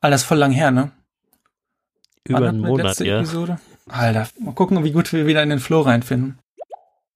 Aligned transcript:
Alter, 0.00 0.14
ist 0.14 0.24
voll 0.24 0.38
lang 0.38 0.52
her, 0.52 0.70
ne? 0.70 0.92
Über 2.24 2.40
Wann 2.40 2.48
einen 2.48 2.60
Monat, 2.60 2.86
letzte 2.86 3.06
ja. 3.06 3.18
Episode? 3.18 3.58
Alter, 3.88 4.28
mal 4.38 4.54
gucken, 4.54 4.82
wie 4.84 4.92
gut 4.92 5.12
wir 5.12 5.26
wieder 5.26 5.42
in 5.42 5.50
den 5.50 5.60
Flow 5.60 5.80
reinfinden. 5.80 6.38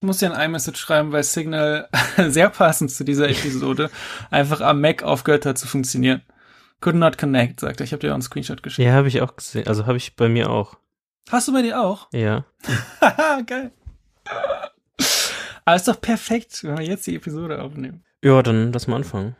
Ich 0.01 0.05
muss 0.05 0.17
dir 0.17 0.33
ein 0.33 0.49
iMessage 0.49 0.77
schreiben, 0.77 1.11
weil 1.13 1.23
Signal 1.23 1.87
sehr 2.27 2.49
passend 2.49 2.91
zu 2.91 3.05
dieser 3.05 3.29
Episode 3.29 3.89
einfach 4.31 4.59
am 4.59 4.81
Mac 4.81 5.03
aufgehört 5.03 5.45
hat 5.45 5.57
zu 5.57 5.67
funktionieren. 5.67 6.23
Could 6.81 6.97
not 6.97 7.17
connect, 7.17 7.61
sagt 7.61 7.79
er. 7.79 7.85
Ich 7.85 7.93
habe 7.93 8.01
dir 8.01 8.09
auch 8.09 8.15
einen 8.15 8.21
Screenshot 8.21 8.61
geschickt. 8.61 8.85
Ja, 8.85 8.93
habe 8.93 9.07
ich 9.07 9.21
auch 9.21 9.37
gesehen. 9.37 9.67
Also 9.67 9.85
habe 9.85 9.95
ich 9.95 10.17
bei 10.17 10.27
mir 10.27 10.49
auch. 10.49 10.75
Hast 11.31 11.47
du 11.47 11.53
bei 11.53 11.61
dir 11.61 11.79
auch? 11.79 12.09
Ja. 12.11 12.43
Haha, 12.99 13.41
geil. 13.45 13.71
Aber 15.63 15.75
ist 15.77 15.87
doch 15.87 16.01
perfekt, 16.01 16.61
wenn 16.65 16.77
wir 16.77 16.85
jetzt 16.85 17.07
die 17.07 17.15
Episode 17.15 17.61
aufnehmen. 17.61 18.03
Ja, 18.21 18.43
dann 18.43 18.73
lass 18.73 18.87
mal 18.87 18.97
anfangen. 18.97 19.37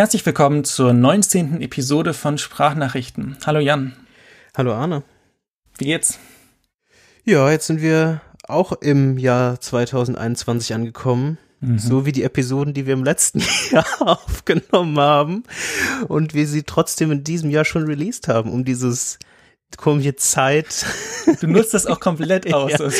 Herzlich 0.00 0.24
willkommen 0.24 0.64
zur 0.64 0.94
19. 0.94 1.60
Episode 1.60 2.14
von 2.14 2.38
Sprachnachrichten. 2.38 3.36
Hallo 3.44 3.58
Jan, 3.58 3.92
Hallo 4.56 4.72
Arne. 4.72 5.02
wie 5.76 5.84
geht's? 5.84 6.18
Ja, 7.26 7.50
jetzt 7.50 7.66
sind 7.66 7.82
wir 7.82 8.22
auch 8.48 8.72
im 8.80 9.18
Jahr 9.18 9.60
2021 9.60 10.72
angekommen. 10.72 11.36
So 11.76 12.06
wie 12.06 12.12
die 12.12 12.22
Episoden, 12.22 12.72
die 12.72 12.86
wir 12.86 12.94
im 12.94 13.04
letzten 13.04 13.42
Jahr 13.72 13.84
aufgenommen 14.00 14.98
haben 14.98 15.42
und 16.08 16.32
wir 16.32 16.46
sie 16.46 16.62
trotzdem 16.62 17.12
in 17.12 17.22
diesem 17.22 17.50
Jahr 17.50 17.66
schon 17.66 17.84
released 17.84 18.26
haben, 18.26 18.50
um 18.50 18.64
dieses 18.64 19.18
komische 19.76 20.16
Zeit, 20.16 20.84
Du 21.40 21.46
nutzt 21.46 21.74
das 21.74 21.86
auch 21.86 22.00
komplett 22.00 22.46
aus. 22.54 22.72
Ja. 22.72 22.78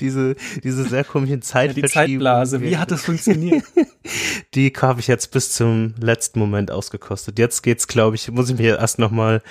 Diese, 0.00 0.36
diese 0.62 0.84
sehr 0.84 1.04
komischen 1.04 1.40
Ja, 1.52 1.66
die. 1.68 1.82
Zeitblase, 1.82 2.60
wie 2.60 2.76
hat 2.76 2.90
das 2.90 3.02
funktioniert? 3.02 3.64
Die 4.54 4.72
habe 4.80 5.00
ich 5.00 5.06
jetzt 5.08 5.30
bis 5.32 5.52
zum 5.52 5.94
letzten 6.00 6.38
Moment 6.38 6.70
ausgekostet. 6.70 7.38
Jetzt 7.38 7.62
geht's, 7.62 7.88
glaube 7.88 8.16
ich, 8.16 8.30
muss 8.30 8.50
ich 8.50 8.58
mir 8.58 8.78
erst 8.78 8.98
noch 8.98 9.10
mal 9.10 9.42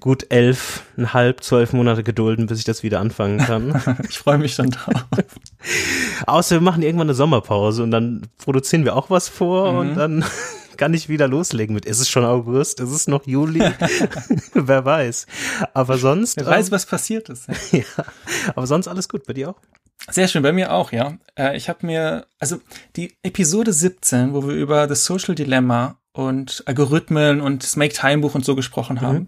gut 0.00 0.26
elf, 0.30 0.82
halb, 0.98 1.42
zwölf 1.42 1.72
Monate 1.72 2.02
gedulden, 2.02 2.46
bis 2.46 2.58
ich 2.58 2.64
das 2.64 2.82
wieder 2.82 3.00
anfangen 3.00 3.38
kann. 3.38 3.98
Ich 4.08 4.18
freue 4.18 4.38
mich 4.38 4.54
schon 4.54 4.70
drauf. 4.70 5.04
Außer 6.26 6.56
wir 6.56 6.60
machen 6.60 6.82
irgendwann 6.82 7.08
eine 7.08 7.14
Sommerpause 7.14 7.82
und 7.82 7.90
dann 7.90 8.22
produzieren 8.38 8.84
wir 8.84 8.96
auch 8.96 9.10
was 9.10 9.28
vor 9.28 9.72
Mhm. 9.72 9.78
und 9.78 9.94
dann 9.96 10.24
kann 10.76 10.94
ich 10.94 11.08
wieder 11.08 11.28
loslegen 11.28 11.74
mit. 11.74 11.84
Ist 11.84 12.00
es 12.00 12.08
schon 12.08 12.24
August? 12.24 12.80
Ist 12.80 12.90
es 12.90 13.06
noch 13.06 13.26
Juli? 13.26 13.60
Wer 14.54 14.84
weiß. 14.84 15.26
Aber 15.74 15.98
sonst, 15.98 16.36
Wer 16.36 16.46
weiß, 16.46 16.66
ähm, 16.66 16.72
was 16.72 16.86
passiert 16.86 17.28
ist. 17.28 17.46
ja. 17.72 17.82
Aber 18.54 18.66
sonst 18.66 18.88
alles 18.88 19.08
gut 19.08 19.26
bei 19.26 19.32
dir 19.32 19.50
auch? 19.50 19.56
Sehr 20.10 20.28
schön, 20.28 20.42
bei 20.42 20.52
mir 20.52 20.72
auch, 20.72 20.92
ja. 20.92 21.16
Äh, 21.36 21.56
Ich 21.56 21.68
habe 21.68 21.84
mir, 21.86 22.26
also 22.38 22.58
die 22.96 23.14
Episode 23.22 23.72
17, 23.72 24.34
wo 24.34 24.46
wir 24.46 24.54
über 24.54 24.86
das 24.86 25.04
Social 25.04 25.34
Dilemma 25.34 25.98
und 26.12 26.62
Algorithmen 26.66 27.40
und 27.40 27.62
das 27.62 27.76
Make-Time-Buch 27.76 28.34
und 28.34 28.44
so 28.44 28.54
gesprochen 28.54 29.00
haben, 29.00 29.26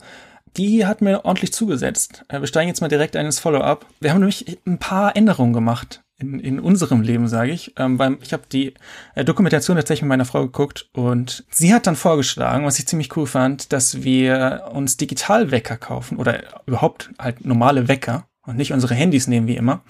die 0.57 0.87
hat 0.87 1.03
mir 1.03 1.25
ordentlich 1.25 1.53
zugesetzt. 1.53 2.25
Äh, 2.29 2.41
Wir 2.41 2.47
steigen 2.47 2.69
jetzt 2.69 2.81
mal 2.81 2.89
direkt 2.89 3.17
ein 3.17 3.27
ins 3.27 3.41
Follow-up. 3.41 3.87
Wir 4.01 4.11
haben 4.11 4.21
nämlich 4.21 4.59
ein 4.67 4.79
paar 4.79 5.17
Änderungen 5.17 5.53
gemacht 5.53 6.03
in, 6.19 6.41
in 6.41 6.61
unserem 6.61 7.02
Leben, 7.02 7.28
sage 7.28 7.52
ich. 7.52 7.74
Ähm, 7.77 7.97
beim, 7.97 8.19
ich 8.22 8.33
habe 8.33 8.42
die 8.50 8.74
äh, 9.14 9.24
Dokumentation 9.24 9.77
tatsächlich 9.77 10.02
mit 10.02 10.11
meiner 10.11 10.24
Frau 10.24 10.42
geguckt 10.42 10.88
und 10.92 11.44
sie 11.50 11.72
hat 11.72 11.86
dann 11.86 11.97
vorgeschlagen, 11.97 12.64
was 12.64 12.78
ich 12.78 12.86
ziemlich 12.86 13.16
cool 13.16 13.27
fand, 13.27 13.72
dass 13.72 14.02
wir 14.02 14.70
uns 14.72 14.96
Digitalwecker 14.96 15.77
kaufen 15.77 16.19
oder 16.19 16.42
überhaupt 16.66 17.11
halt 17.19 17.44
normale 17.44 17.89
Wecker 17.89 18.27
und 18.46 18.56
nicht 18.56 18.72
unsere 18.72 18.94
Handys 18.94 19.28
nehmen 19.28 19.46
wie 19.46 19.56
immer 19.56 19.83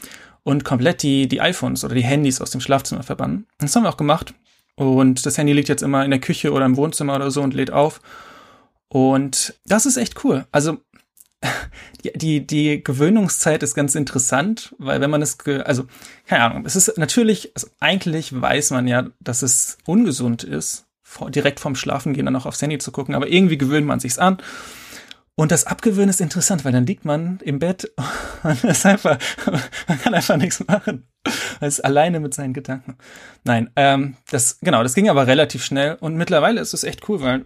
und 0.42 0.64
komplett 0.64 1.02
die, 1.02 1.28
die 1.28 1.40
iPhones 1.40 1.84
oder 1.84 1.94
die 1.94 2.04
Handys 2.04 2.40
aus 2.40 2.50
dem 2.50 2.60
Schlafzimmer 2.60 3.02
verbannen. 3.02 3.46
Das 3.58 3.74
haben 3.74 3.84
wir 3.84 3.90
auch 3.90 3.96
gemacht. 3.96 4.34
Und 4.76 5.26
das 5.26 5.36
Handy 5.36 5.52
liegt 5.52 5.68
jetzt 5.68 5.82
immer 5.82 6.04
in 6.04 6.10
der 6.10 6.20
Küche 6.20 6.52
oder 6.52 6.64
im 6.64 6.76
Wohnzimmer 6.76 7.16
oder 7.16 7.32
so 7.32 7.42
und 7.42 7.52
lädt 7.52 7.72
auf. 7.72 8.00
Und 8.88 9.54
das 9.66 9.86
ist 9.86 9.96
echt 9.96 10.24
cool. 10.24 10.46
Also 10.52 10.78
die, 12.04 12.12
die, 12.14 12.46
die 12.46 12.84
Gewöhnungszeit 12.84 13.62
ist 13.62 13.74
ganz 13.74 13.94
interessant, 13.94 14.74
weil 14.78 15.00
wenn 15.00 15.10
man 15.10 15.22
es, 15.22 15.38
also 15.64 15.84
keine 16.26 16.44
Ahnung, 16.44 16.66
es 16.66 16.76
ist 16.76 16.96
natürlich, 16.98 17.52
also 17.54 17.68
eigentlich 17.80 18.38
weiß 18.38 18.70
man 18.70 18.86
ja, 18.88 19.06
dass 19.20 19.42
es 19.42 19.78
ungesund 19.86 20.44
ist, 20.44 20.86
vor, 21.02 21.30
direkt 21.30 21.60
vorm 21.60 21.74
Schlafengehen 21.74 22.26
dann 22.26 22.34
noch 22.34 22.46
aufs 22.46 22.60
Handy 22.60 22.78
zu 22.78 22.92
gucken, 22.92 23.14
aber 23.14 23.28
irgendwie 23.28 23.58
gewöhnt 23.58 23.86
man 23.86 24.00
sich's 24.00 24.18
an. 24.18 24.38
Und 25.36 25.52
das 25.52 25.68
Abgewöhnen 25.68 26.10
ist 26.10 26.20
interessant, 26.20 26.64
weil 26.64 26.72
dann 26.72 26.84
liegt 26.84 27.04
man 27.04 27.38
im 27.44 27.60
Bett 27.60 27.92
und 28.42 28.64
ist 28.64 28.84
einfach, 28.84 29.18
man 29.86 30.00
kann 30.00 30.12
einfach 30.12 30.36
nichts 30.36 30.66
machen. 30.66 31.06
Man 31.60 31.68
ist 31.68 31.84
alleine 31.84 32.18
mit 32.20 32.34
seinen 32.34 32.52
Gedanken. 32.52 32.96
Nein, 33.44 33.70
ähm, 33.76 34.16
das, 34.30 34.58
genau, 34.60 34.82
das 34.82 34.94
ging 34.94 35.08
aber 35.08 35.28
relativ 35.28 35.64
schnell 35.64 35.96
und 36.00 36.16
mittlerweile 36.16 36.60
ist 36.60 36.74
es 36.74 36.84
echt 36.84 37.08
cool, 37.08 37.20
weil 37.20 37.44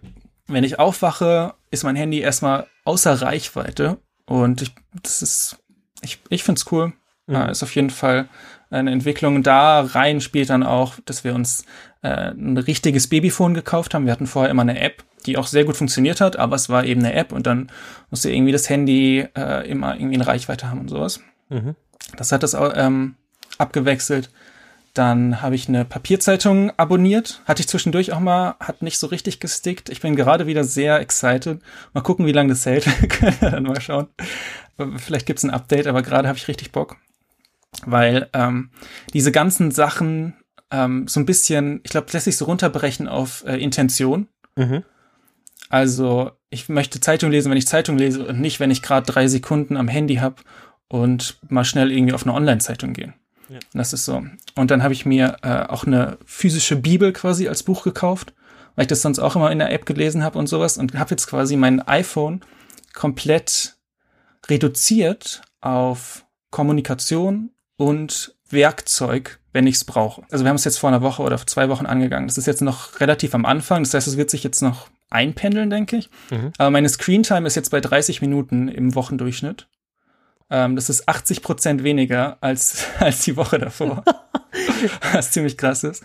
wenn 0.49 0.65
ich 0.65 0.79
aufwache, 0.79 1.55
ist 1.73 1.83
mein 1.83 1.97
Handy 1.97 2.21
erstmal 2.21 2.67
außer 2.85 3.21
Reichweite 3.23 3.99
und 4.27 4.63
ich, 4.63 4.75
das 5.03 5.23
ist, 5.23 5.57
ich, 6.03 6.21
ich 6.29 6.45
find's 6.45 6.71
cool. 6.71 6.93
Mhm. 7.27 7.35
Ja, 7.35 7.45
ist 7.47 7.63
auf 7.63 7.75
jeden 7.75 7.91
Fall 7.91 8.29
eine 8.71 8.93
Entwicklung. 8.93 9.43
Da 9.43 9.81
rein 9.81 10.21
spielt 10.21 10.51
dann 10.51 10.63
auch, 10.63 10.95
dass 11.05 11.25
wir 11.25 11.35
uns 11.35 11.65
äh, 12.03 12.31
ein 12.31 12.57
richtiges 12.57 13.09
Babyphone 13.09 13.55
gekauft 13.55 13.95
haben. 13.95 14.07
Wir 14.07 14.13
hatten 14.13 14.27
vorher 14.27 14.51
immer 14.51 14.63
eine 14.63 14.81
App, 14.81 15.05
die 15.27 15.37
auch 15.37 15.47
sehr 15.47 15.65
gut 15.65 15.77
funktioniert 15.77 16.21
hat, 16.21 16.37
aber 16.37 16.57
es 16.57 16.69
war 16.69 16.85
eben 16.85 17.01
eine 17.01 17.15
App 17.15 17.33
und 17.33 17.47
dann 17.47 17.71
musste 18.11 18.31
irgendwie 18.31 18.53
das 18.53 18.69
Handy 18.69 19.27
äh, 19.37 19.69
immer 19.69 19.95
irgendwie 19.95 20.17
eine 20.17 20.27
Reichweite 20.27 20.69
haben 20.69 20.81
und 20.81 20.89
sowas. 20.89 21.21
Mhm. 21.49 21.75
Das 22.17 22.33
hat 22.33 22.43
das 22.43 22.55
ähm, 22.55 23.17
abgewechselt. 23.59 24.31
Dann 24.95 25.41
habe 25.41 25.55
ich 25.55 25.69
eine 25.69 25.87
Papierzeitung 25.87 26.71
abonniert. 26.77 27.41
Hatte 27.47 27.61
ich 27.61 27.69
zwischendurch 27.69 28.13
auch 28.13 28.21
mal, 28.21 28.57
hat 28.61 28.83
nicht 28.83 28.99
so 28.99 29.07
richtig 29.07 29.41
gestickt. 29.41 29.89
Ich 29.89 30.01
bin 30.01 30.17
gerade 30.17 30.47
wieder 30.47 30.65
sehr 30.65 31.01
excited. 31.01 31.61
Mal 31.95 32.03
gucken, 32.03 32.27
wie 32.27 32.33
lange 32.33 32.51
das 32.51 32.67
hält. 32.67 32.85
Können 33.09 33.37
wir 33.41 33.51
dann 33.51 33.63
mal 33.63 33.81
schauen. 33.81 34.09
Vielleicht 34.97 35.27
gibt's 35.27 35.45
ein 35.45 35.51
Update, 35.51 35.87
aber 35.87 36.03
gerade 36.03 36.29
habe 36.29 36.37
ich 36.37 36.49
richtig 36.49 36.73
Bock. 36.73 36.97
Weil 37.87 38.29
ähm, 38.35 38.71
diese 39.15 39.33
ganzen 39.33 39.71
Sachen 39.71 40.35
ähm, 40.71 41.09
so 41.09 41.21
ein 41.21 41.27
bisschen, 41.27 41.81
ich 41.85 41.91
glaube, 41.91 42.09
lässt 42.13 42.27
sich 42.27 42.37
so 42.37 42.45
runterbrechen 42.45 43.09
auf 43.09 43.45
äh, 43.47 43.57
Intention. 43.57 44.29
Mhm. 44.57 44.85
Also 45.71 46.33
ich 46.51 46.69
möchte 46.69 47.01
Zeitung 47.01 47.31
lesen, 47.31 47.51
wenn 47.51 47.57
ich 47.57 47.67
Zeitung 47.67 47.97
lese 47.97 48.27
und 48.27 48.41
nicht, 48.41 48.61
wenn 48.61 48.71
ich 48.71 48.83
gerade 48.83 49.11
drei 49.11 49.27
Sekunden 49.27 49.79
am 49.79 49.89
Handy 49.89 50.17
habe 50.17 50.37
und 50.89 51.39
mal 51.49 51.65
schnell 51.65 51.91
irgendwie 51.91 52.13
auf 52.13 52.25
eine 52.25 52.35
Online-Zeitung 52.35 52.93
gehen. 52.93 53.15
Ja. 53.53 53.59
Das 53.75 53.93
ist 53.93 54.05
so. 54.07 54.23
Und 54.55 54.71
dann 54.71 54.83
habe 54.83 54.95
ich 54.95 55.05
mir 55.05 55.37
äh, 55.43 55.67
auch 55.69 55.85
eine 55.85 56.19
physische 56.25 56.77
Bibel 56.77 57.13
quasi 57.13 57.49
als 57.49 57.63
Buch 57.63 57.85
gekauft, 57.85 58.33
weil 58.75 58.85
ich 58.85 58.89
das 58.89 59.03
sonst 59.03 59.19
auch 59.19 59.37
immer 59.37 59.51
in 59.51 59.59
der 59.59 59.73
App 59.73 59.85
gelesen 59.85 60.25
habe 60.25 60.39
und 60.39 60.47
sowas 60.47 60.79
und 60.79 60.95
habe 60.95 61.11
jetzt 61.11 61.27
quasi 61.27 61.57
mein 61.57 61.87
iPhone 61.87 62.41
komplett 62.95 63.77
reduziert 64.49 65.43
auf 65.61 66.25
Kommunikation 66.51 67.51
und 67.77 68.35
Werkzeug, 68.49 69.39
wenn 69.53 69.67
ich 69.67 69.77
es 69.77 69.85
brauche. 69.85 70.23
Also 70.31 70.45
wir 70.45 70.49
haben 70.49 70.57
es 70.57 70.65
jetzt 70.65 70.79
vor 70.79 70.89
einer 70.89 71.03
Woche 71.03 71.23
oder 71.23 71.39
vor 71.39 71.47
zwei 71.47 71.69
Wochen 71.69 71.87
angegangen. 71.87 72.29
Das 72.29 72.39
ist 72.39 72.47
jetzt 72.47 72.63
noch 72.63 73.01
relativ 73.01 73.35
am 73.35 73.45
Anfang. 73.45 73.83
Das 73.83 73.95
heißt, 73.95 74.09
es 74.09 74.17
wird 74.17 74.31
sich 74.31 74.45
jetzt 74.45 74.63
noch 74.63 74.89
einpendeln, 75.11 75.71
denke 75.71 75.97
ich. 75.97 76.11
Mhm. 76.31 76.53
Aber 76.59 76.71
meine 76.71 76.89
Screentime 76.89 77.47
ist 77.47 77.55
jetzt 77.55 77.71
bei 77.71 77.81
30 77.81 78.21
Minuten 78.21 78.69
im 78.69 78.95
Wochendurchschnitt. 78.95 79.69
Ähm, 80.51 80.77
das 80.77 80.89
ist 80.89 81.09
80 81.09 81.43
Prozent 81.43 81.85
weniger 81.85 82.37
als, 82.41 82.85
als 82.99 83.23
die 83.23 83.37
Woche 83.37 83.59
davor. 83.59 84.05
Was 85.13 85.31
ziemlich 85.31 85.57
krass 85.57 85.85
ist. 85.85 86.03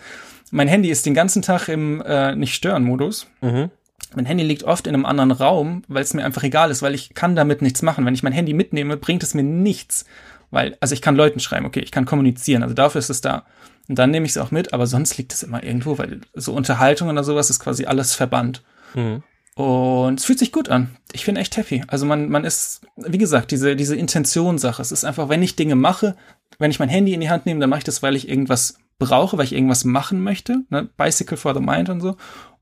Mein 0.51 0.67
Handy 0.67 0.89
ist 0.89 1.05
den 1.05 1.13
ganzen 1.13 1.41
Tag 1.41 1.67
im 1.67 2.01
äh, 2.01 2.35
Nicht-Stören-Modus. 2.35 3.27
Mhm. 3.41 3.69
Mein 4.15 4.25
Handy 4.25 4.43
liegt 4.43 4.63
oft 4.63 4.87
in 4.87 4.93
einem 4.93 5.05
anderen 5.05 5.31
Raum, 5.31 5.83
weil 5.87 6.03
es 6.03 6.13
mir 6.13 6.23
einfach 6.23 6.43
egal 6.43 6.71
ist, 6.71 6.81
weil 6.81 6.95
ich 6.95 7.13
kann 7.13 7.35
damit 7.35 7.61
nichts 7.61 7.81
machen. 7.81 8.05
Wenn 8.05 8.13
ich 8.13 8.23
mein 8.23 8.31
Handy 8.31 8.53
mitnehme, 8.53 8.95
bringt 8.95 9.23
es 9.23 9.33
mir 9.33 9.43
nichts. 9.43 10.05
Weil, 10.49 10.77
also 10.79 10.93
ich 10.93 11.01
kann 11.01 11.15
Leuten 11.15 11.41
schreiben, 11.41 11.65
okay, 11.65 11.81
ich 11.81 11.91
kann 11.91 12.05
kommunizieren, 12.05 12.63
also 12.63 12.73
dafür 12.73 12.99
ist 12.99 13.09
es 13.09 13.19
da. 13.19 13.45
Und 13.89 13.99
dann 13.99 14.11
nehme 14.11 14.25
ich 14.25 14.31
es 14.31 14.37
auch 14.37 14.51
mit, 14.51 14.73
aber 14.73 14.87
sonst 14.87 15.17
liegt 15.17 15.33
es 15.33 15.43
immer 15.43 15.63
irgendwo, 15.63 15.97
weil 15.97 16.21
so 16.33 16.53
Unterhaltung 16.53 17.09
oder 17.09 17.23
sowas 17.23 17.49
ist 17.49 17.59
quasi 17.59 17.85
alles 17.85 18.15
verbannt. 18.15 18.63
Mhm. 18.95 19.23
Und 19.57 20.19
es 20.19 20.25
fühlt 20.25 20.37
sich 20.37 20.51
gut 20.51 20.69
an. 20.69 20.95
Ich 21.13 21.25
bin 21.25 21.35
echt 21.35 21.57
happy. 21.57 21.83
Also 21.87 22.05
man, 22.05 22.29
man 22.29 22.45
ist, 22.45 22.81
wie 22.95 23.17
gesagt, 23.17 23.49
diese, 23.49 23.75
diese 23.75 23.95
Intentionssache. 23.95 24.79
Es 24.79 24.91
ist 24.91 25.03
einfach, 25.03 25.29
wenn 25.29 25.41
ich 25.41 25.55
Dinge 25.55 25.75
mache, 25.75 26.15
wenn 26.59 26.69
ich 26.69 26.77
mein 26.77 26.89
Handy 26.89 27.15
in 27.15 27.21
die 27.21 27.31
Hand 27.31 27.47
nehme, 27.47 27.59
dann 27.59 27.71
mache 27.71 27.79
ich 27.79 27.83
das, 27.83 28.03
weil 28.03 28.15
ich 28.15 28.29
irgendwas 28.29 28.77
brauche, 28.99 29.35
weil 29.35 29.45
ich 29.45 29.53
irgendwas 29.53 29.83
machen 29.83 30.21
möchte. 30.21 30.59
Ne? 30.69 30.87
Bicycle 30.95 31.37
for 31.37 31.55
the 31.55 31.59
Mind 31.59 31.89
und 31.89 32.01
so. 32.01 32.17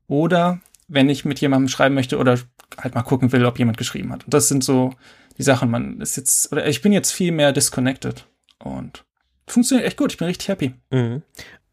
Oder 0.06 0.62
wenn 0.88 1.10
ich 1.10 1.26
mit 1.26 1.38
jemandem 1.38 1.68
schreiben 1.68 1.94
möchte 1.94 2.16
oder 2.16 2.38
halt 2.78 2.94
mal 2.94 3.02
gucken 3.02 3.30
will, 3.30 3.44
ob 3.44 3.58
jemand 3.58 3.76
geschrieben 3.76 4.10
hat. 4.10 4.24
Und 4.24 4.32
das 4.32 4.48
sind 4.48 4.64
so 4.64 4.94
die 5.36 5.42
Sachen. 5.42 5.70
Man 5.70 6.00
ist 6.00 6.16
jetzt, 6.16 6.50
oder 6.50 6.66
ich 6.66 6.80
bin 6.80 6.92
jetzt 6.92 7.12
viel 7.12 7.30
mehr 7.30 7.52
disconnected. 7.52 8.26
Und 8.58 9.04
funktioniert 9.46 9.86
echt 9.86 9.98
gut. 9.98 10.12
Ich 10.12 10.18
bin 10.18 10.28
richtig 10.28 10.48
happy. 10.48 10.72
Mhm. 10.90 11.20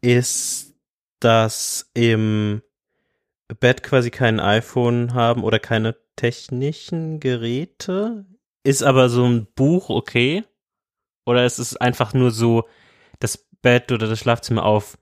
Ist 0.02 0.74
das 1.18 1.88
im 1.94 2.60
Bett 3.60 3.82
quasi 3.82 4.10
kein 4.10 4.40
iPhone 4.40 5.14
haben 5.14 5.44
oder 5.44 5.58
keine 5.58 5.96
technischen 6.16 7.20
Geräte? 7.20 8.26
Ist 8.62 8.82
aber 8.82 9.08
so 9.08 9.24
ein 9.24 9.46
Buch 9.54 9.90
okay? 9.90 10.44
Oder 11.26 11.44
ist 11.44 11.58
es 11.58 11.76
einfach 11.76 12.14
nur 12.14 12.30
so 12.30 12.68
das 13.20 13.46
Bett 13.62 13.92
oder 13.92 14.08
das 14.08 14.18
Schlafzimmer 14.18 14.64
auf 14.64 14.98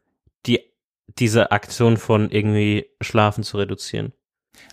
die 0.46 0.60
diese 1.18 1.52
Aktion 1.52 1.96
von 1.96 2.30
irgendwie 2.30 2.88
Schlafen 3.00 3.44
zu 3.44 3.58
reduzieren. 3.58 4.12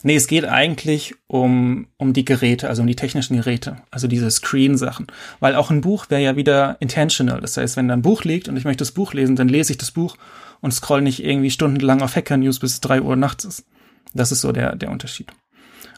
Nee, 0.02 0.16
es 0.16 0.28
geht 0.28 0.46
eigentlich 0.46 1.16
um, 1.28 1.88
um 1.98 2.14
die 2.14 2.24
Geräte, 2.24 2.70
also 2.70 2.82
um 2.82 2.88
die 2.88 2.96
technischen 2.96 3.36
Geräte, 3.36 3.78
also 3.92 4.08
diese 4.08 4.32
Screen-Sachen. 4.32 5.08
Weil 5.40 5.56
auch 5.56 5.72
ein 5.72 5.82
Buch 5.82 6.10
wäre 6.10 6.22
ja 6.22 6.36
wieder 6.36 6.78
intentional. 6.80 7.42
Das 7.42 7.58
heißt, 7.58 7.76
wenn 7.76 7.88
da 7.88 7.96
ein 7.96 8.02
Buch 8.02 8.24
liegt 8.24 8.48
und 8.48 8.56
ich 8.56 8.64
möchte 8.64 8.82
das 8.82 8.92
Buch 8.92 9.14
lesen, 9.14 9.36
dann 9.36 9.50
lese 9.50 9.74
ich 9.74 9.78
das 9.78 9.92
Buch 9.92 10.16
und 10.62 10.74
scroll 10.74 11.02
nicht 11.02 11.24
irgendwie 11.24 11.52
stundenlang 11.52 12.02
auf 12.02 12.16
Hacker 12.16 12.38
News 12.38 12.60
bis 12.60 12.80
drei 12.82 13.02
Uhr 13.02 13.16
nachts 13.16 13.46
ist. 13.46 13.66
Das 14.14 14.32
ist 14.32 14.42
so 14.42 14.52
der, 14.52 14.76
der 14.76 14.90
Unterschied. 14.90 15.32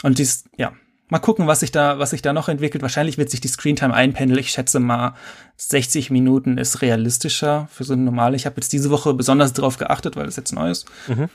Und 0.04 0.18
dies, 0.18 0.46
ja, 0.58 0.74
mal 1.10 1.20
gucken, 1.20 1.46
was 1.46 1.60
sich 1.60 1.72
da, 1.72 2.00
was 2.00 2.10
sich 2.10 2.22
da 2.22 2.34
noch 2.34 2.50
entwickelt. 2.50 2.82
Wahrscheinlich 2.82 3.18
wird 3.18 3.30
sich 3.30 3.42
die 3.42 3.48
Screentime 3.48 3.94
einpendeln. 3.94 4.40
Ich 4.40 4.50
schätze 4.50 4.80
mal, 4.80 5.16
60 5.58 6.10
Minuten 6.10 6.58
ist 6.58 6.82
realistischer 6.82 7.68
für 7.72 7.84
so 7.84 7.94
eine 7.94 8.02
normale. 8.02 8.36
Ich 8.36 8.46
habe 8.46 8.56
jetzt 8.58 8.74
diese 8.74 8.90
Woche 8.90 9.14
besonders 9.14 9.54
darauf 9.54 9.78
geachtet, 9.78 10.16
weil 10.16 10.26
das 10.26 10.38
jetzt 10.38 10.54
neu 10.54 10.72
ist. 10.72 10.90
Mhm. 11.08 11.30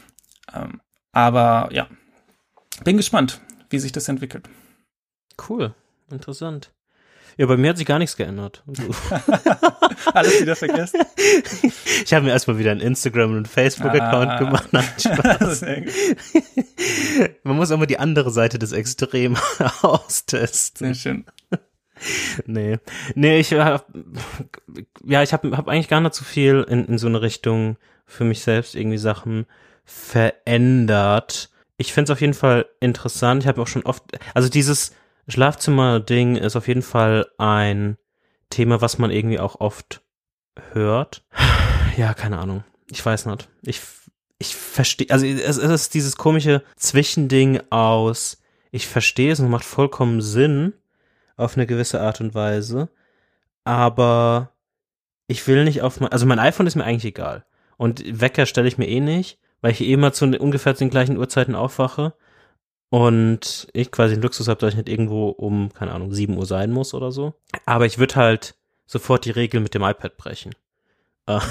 Ähm, 0.55 0.81
aber 1.13 1.69
ja, 1.73 1.87
bin 2.85 2.97
gespannt, 2.97 3.41
wie 3.71 3.79
sich 3.79 3.93
das 3.93 4.09
entwickelt. 4.09 4.49
Cool, 5.49 5.75
interessant. 6.11 6.73
Ja, 7.39 7.45
bei 7.47 7.57
mir 7.59 7.71
hat 7.71 7.77
sich 7.77 7.87
gar 7.87 7.99
nichts 7.99 8.17
geändert. 8.17 8.65
Alles 10.15 10.41
wieder 10.41 10.57
vergessen. 10.57 11.01
Ich 12.05 12.15
habe 12.15 12.27
mir 12.27 12.31
erstmal 12.31 12.59
wieder 12.59 12.71
einen 12.71 12.81
Instagram- 12.81 13.37
und 13.37 13.49
Facebook-Account 13.49 14.31
ah, 14.31 14.39
gemacht. 14.39 14.69
Nein, 14.71 14.85
Spaß. 14.99 15.65
Man 17.43 17.57
muss 17.57 17.73
auch 17.73 17.79
mal 17.79 17.87
die 17.87 17.99
andere 17.99 18.31
Seite 18.31 18.61
des 18.61 18.71
Extrem 18.71 19.37
austesten. 19.83 20.95
Sehr 20.95 20.95
schön. 20.95 21.25
Nee. 22.45 22.79
Nee, 23.15 23.41
ich 23.41 23.55
hab, 23.55 23.87
ja, 25.05 25.23
ich 25.23 25.33
habe 25.33 25.57
hab 25.57 25.69
eigentlich 25.69 25.89
gar 25.89 26.01
nicht 26.01 26.15
so 26.15 26.25
viel 26.25 26.65
in, 26.69 26.85
in 26.85 26.99
so 26.99 27.09
eine 27.09 27.23
Richtung 27.23 27.77
für 28.05 28.25
mich 28.25 28.43
selbst 28.43 28.77
irgendwie 28.77 28.99
Sachen 28.99 29.47
verändert. 29.85 31.51
Ich 31.77 31.93
finde 31.93 32.11
es 32.11 32.17
auf 32.17 32.21
jeden 32.21 32.35
Fall 32.35 32.67
interessant. 32.81 33.43
Ich 33.43 33.49
habe 33.49 33.61
auch 33.61 33.67
schon 33.67 33.85
oft, 33.85 34.03
also 34.35 34.49
dieses 34.49 34.93
Schlafzimmer-Ding 35.29 36.37
ist 36.37 36.57
auf 36.57 36.69
jeden 36.69 36.83
Fall 36.83 37.27
ein 37.39 37.99
Thema, 38.51 38.81
was 38.81 38.99
man 38.99 39.11
irgendwie 39.11 39.41
auch 39.41 39.61
oft 39.61 40.03
hört. 40.73 41.25
Ja, 41.97 42.13
keine 42.13 42.37
Ahnung. 42.37 42.63
Ich 42.91 43.07
weiß 43.07 43.25
nicht. 43.25 43.49
Ich, 43.63 43.81
ich 44.37 44.55
verstehe, 44.55 45.07
also 45.09 45.25
es, 45.25 45.57
es 45.57 45.71
ist 45.71 45.95
dieses 45.95 46.19
komische 46.19 46.63
Zwischending 46.77 47.63
aus, 47.71 48.43
ich 48.71 48.87
verstehe 48.87 49.33
es 49.33 49.41
und 49.41 49.49
macht 49.49 49.65
vollkommen 49.65 50.21
Sinn 50.21 50.75
auf 51.39 51.57
eine 51.57 51.67
gewisse 51.67 52.03
Art 52.03 52.21
und 52.21 52.35
Weise, 52.35 52.91
aber 53.65 54.53
ich 55.27 55.47
will 55.47 55.65
nicht 55.65 55.81
auf 55.81 56.01
mein, 56.01 56.13
also 56.13 56.27
mein 56.27 56.39
iPhone 56.39 56.67
ist 56.67 56.77
mir 56.77 56.85
eigentlich 56.85 57.07
egal. 57.07 57.47
Und 57.79 58.21
Wecker 58.21 58.45
stelle 58.45 58.69
ich 58.69 58.77
mir 58.77 58.89
eh 58.89 59.01
nicht, 59.01 59.39
weil 59.67 59.73
ich 59.73 59.81
eh 59.81 59.93
immer 59.93 60.13
zu 60.13 60.27
ungefähr 60.27 60.75
den 60.75 60.91
gleichen 60.91 61.19
Uhrzeiten 61.19 61.57
aufwache 61.57 62.13
und 62.89 63.67
ich 63.73 63.91
quasi 63.91 64.15
den 64.15 64.23
Luxus 64.23 64.47
habe, 64.47 64.61
dass 64.61 64.71
ich 64.71 64.77
nicht 64.77 64.89
irgendwo 64.89 65.31
um, 65.31 65.75
keine 65.75 65.91
Ahnung, 65.91 66.13
7 66.13 66.39
Uhr 66.39 66.47
sein 66.47 66.71
muss 66.71 66.95
oder 66.95 67.11
so. 67.11 67.35
Aber 67.65 67.85
ich 67.85 67.99
würde 67.99 68.15
halt 68.15 68.55
sofort 68.87 69.25
die 69.25 69.33
Regel 69.33 69.59
mit 69.59 69.75
dem 69.75 69.83
iPad 69.83 70.17
brechen. 70.17 70.55
Ja, 71.27 71.43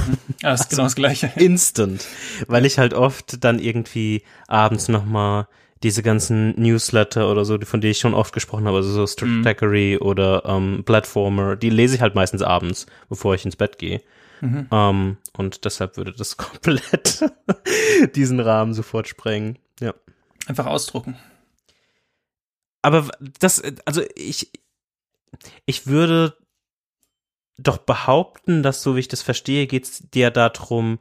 das 0.41 0.62
ist 0.62 0.69
genau 0.69 0.83
das 0.83 0.95
Gleiche. 0.95 1.29
Instant. 1.35 2.07
Weil 2.47 2.65
ich 2.65 2.77
halt 2.77 2.94
oft 2.94 3.44
dann 3.44 3.59
irgendwie 3.59 4.23
abends 4.47 4.88
nochmal 4.88 5.50
diese 5.83 6.01
ganzen 6.01 6.57
Newsletter 6.57 7.29
oder 7.29 7.44
so, 7.44 7.59
von 7.59 7.81
denen 7.81 7.91
ich 7.91 8.00
schon 8.00 8.13
oft 8.13 8.33
gesprochen 8.33 8.65
habe, 8.65 8.77
also 8.77 9.06
so 9.06 9.06
Stackery 9.06 9.97
mhm. 10.00 10.07
oder 10.07 10.45
ähm, 10.45 10.83
Platformer, 10.85 11.57
die 11.57 11.69
lese 11.69 11.95
ich 11.95 12.01
halt 12.01 12.15
meistens 12.15 12.41
abends, 12.41 12.85
bevor 13.09 13.35
ich 13.35 13.44
ins 13.44 13.57
Bett 13.57 13.77
gehe. 13.77 14.01
Mhm. 14.42 14.68
Ähm, 14.72 15.18
und 15.38 15.66
deshalb 15.66 15.98
würde 15.98 16.14
das 16.14 16.38
komplett 16.38 17.24
diesen 18.16 18.40
Rahmen 18.40 18.74
sofort 18.74 19.08
sprengen. 19.08 19.58
Ja. 19.80 19.94
Einfach 20.48 20.66
ausdrucken. 20.66 21.18
Aber 22.82 23.10
das, 23.40 23.64
also 23.86 24.04
ich, 24.16 24.52
ich 25.66 25.88
würde 25.88 26.38
doch 27.58 27.78
behaupten, 27.78 28.64
dass 28.64 28.84
so 28.84 28.96
wie 28.96 29.00
ich 29.00 29.08
das 29.08 29.22
verstehe, 29.22 29.66
geht 29.66 29.86
es 29.86 30.10
dir 30.12 30.30
darum, 30.30 31.00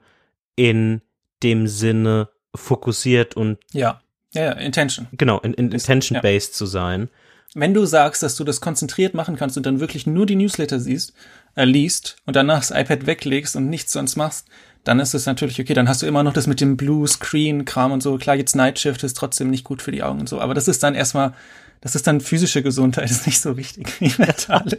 in 0.57 1.03
dem 1.43 1.67
Sinne 1.67 2.29
fokussiert 2.55 3.37
und 3.37 3.59
ja, 3.73 4.01
ja, 4.33 4.45
ja 4.45 4.53
Intention. 4.53 5.09
Genau, 5.13 5.41
in, 5.41 5.53
in 5.55 5.73
Intention-based 5.73 6.53
ja. 6.53 6.57
zu 6.57 6.67
sein. 6.67 7.11
Wenn 7.55 7.73
du 7.73 7.87
sagst, 7.87 8.25
dass 8.25 8.35
du 8.35 8.43
das 8.43 8.61
konzentriert 8.61 9.15
machen 9.15 9.37
kannst 9.37 9.57
und 9.57 9.65
dann 9.65 9.79
wirklich 9.79 10.09
nur 10.09 10.27
die 10.27 10.35
Newsletter 10.35 10.81
siehst, 10.81 11.15
äh, 11.55 11.65
liest 11.65 12.17
und 12.27 12.35
danach 12.35 12.59
das 12.59 12.73
iPad 12.73 13.07
weglegst 13.07 13.55
und 13.55 13.69
nichts 13.69 13.93
sonst 13.93 14.17
machst, 14.17 14.49
dann 14.83 14.99
ist 14.99 15.15
es 15.15 15.25
natürlich 15.27 15.61
okay. 15.61 15.73
Dann 15.73 15.89
hast 15.89 16.03
du 16.03 16.07
immer 16.07 16.25
noch 16.25 16.33
das 16.33 16.49
mit 16.49 16.61
dem 16.61 16.77
Blue 16.77 17.07
Screen 17.07 17.65
Kram 17.65 17.93
und 17.93 18.03
so. 18.03 18.19
Klar, 18.19 18.35
jetzt 18.35 18.57
Night 18.57 18.81
Shift 18.81 19.05
ist 19.05 19.17
trotzdem 19.17 19.51
nicht 19.51 19.63
gut 19.63 19.83
für 19.83 19.93
die 19.93 20.03
Augen 20.03 20.19
und 20.21 20.29
so. 20.29 20.41
Aber 20.41 20.53
das 20.53 20.67
ist 20.67 20.83
dann 20.83 20.97
erstmal, 20.97 21.33
das 21.81 21.95
ist 21.95 22.09
dann 22.09 22.21
physische 22.21 22.63
Gesundheit, 22.63 23.09
ist 23.11 23.27
nicht 23.27 23.41
so 23.41 23.57
wichtig 23.57 24.01
wie 24.01 24.13
mentale. 24.19 24.77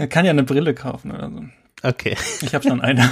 Man 0.00 0.08
kann 0.08 0.24
ja 0.24 0.32
eine 0.32 0.42
Brille 0.42 0.74
kaufen 0.74 1.12
oder 1.12 1.30
so. 1.30 1.44
Okay. 1.84 2.16
Ich 2.42 2.54
habe 2.54 2.68
schon 2.68 2.80
eine. 2.80 3.02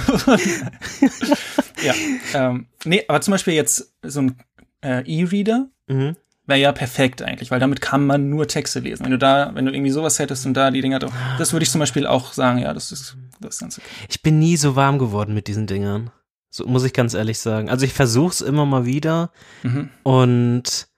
ja. 1.83 1.93
Ähm, 2.33 2.67
nee, 2.83 3.03
aber 3.07 3.21
zum 3.21 3.31
Beispiel 3.31 3.53
jetzt 3.53 3.93
so 4.03 4.21
ein 4.21 4.35
äh, 4.81 5.03
E-Reader. 5.05 5.69
Mhm 5.87 6.17
wäre 6.51 6.59
ja 6.59 6.71
perfekt 6.73 7.21
eigentlich, 7.21 7.49
weil 7.49 7.59
damit 7.59 7.79
kann 7.79 8.05
man 8.05 8.29
nur 8.29 8.47
Texte 8.47 8.81
lesen. 8.81 9.05
Wenn 9.05 9.11
du 9.11 9.17
da, 9.17 9.51
wenn 9.55 9.65
du 9.65 9.71
irgendwie 9.71 9.91
sowas 9.91 10.19
hättest 10.19 10.45
und 10.45 10.53
da 10.53 10.69
die 10.69 10.81
Dinger, 10.81 10.99
das 10.99 11.53
würde 11.53 11.63
ich 11.63 11.71
zum 11.71 11.79
Beispiel 11.79 12.05
auch 12.05 12.33
sagen, 12.33 12.59
ja, 12.59 12.73
das 12.73 12.91
ist 12.91 13.15
das 13.39 13.55
ist 13.55 13.59
ganz 13.61 13.77
okay. 13.79 13.87
Ich 14.09 14.21
bin 14.21 14.37
nie 14.37 14.57
so 14.57 14.75
warm 14.75 14.99
geworden 14.99 15.33
mit 15.33 15.47
diesen 15.47 15.65
Dingern. 15.65 16.11
So 16.49 16.67
muss 16.67 16.83
ich 16.83 16.91
ganz 16.91 17.13
ehrlich 17.13 17.39
sagen. 17.39 17.69
Also 17.69 17.85
ich 17.85 17.93
versuch's 17.93 18.41
immer 18.41 18.65
mal 18.65 18.85
wieder 18.85 19.31
mhm. 19.63 19.89
und 20.03 20.89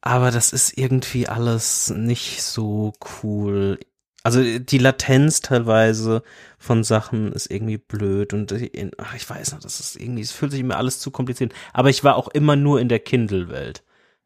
aber 0.00 0.30
das 0.30 0.52
ist 0.52 0.78
irgendwie 0.78 1.28
alles 1.28 1.90
nicht 1.90 2.42
so 2.42 2.92
cool. 3.22 3.80
Also 4.22 4.40
die 4.60 4.78
Latenz 4.78 5.40
teilweise 5.40 6.22
von 6.58 6.84
Sachen 6.84 7.32
ist 7.32 7.50
irgendwie 7.50 7.78
blöd 7.78 8.32
und 8.32 8.54
ach, 8.98 9.14
ich 9.16 9.28
weiß 9.28 9.52
nicht, 9.52 9.64
das 9.64 9.80
ist 9.80 9.96
irgendwie, 9.96 10.22
es 10.22 10.30
fühlt 10.30 10.52
sich 10.52 10.60
immer 10.60 10.76
alles 10.76 11.00
zu 11.00 11.10
kompliziert. 11.10 11.52
Aber 11.72 11.90
ich 11.90 12.04
war 12.04 12.14
auch 12.14 12.28
immer 12.28 12.54
nur 12.54 12.80
in 12.80 12.88
der 12.88 13.00
Kindle-Welt. 13.00 13.82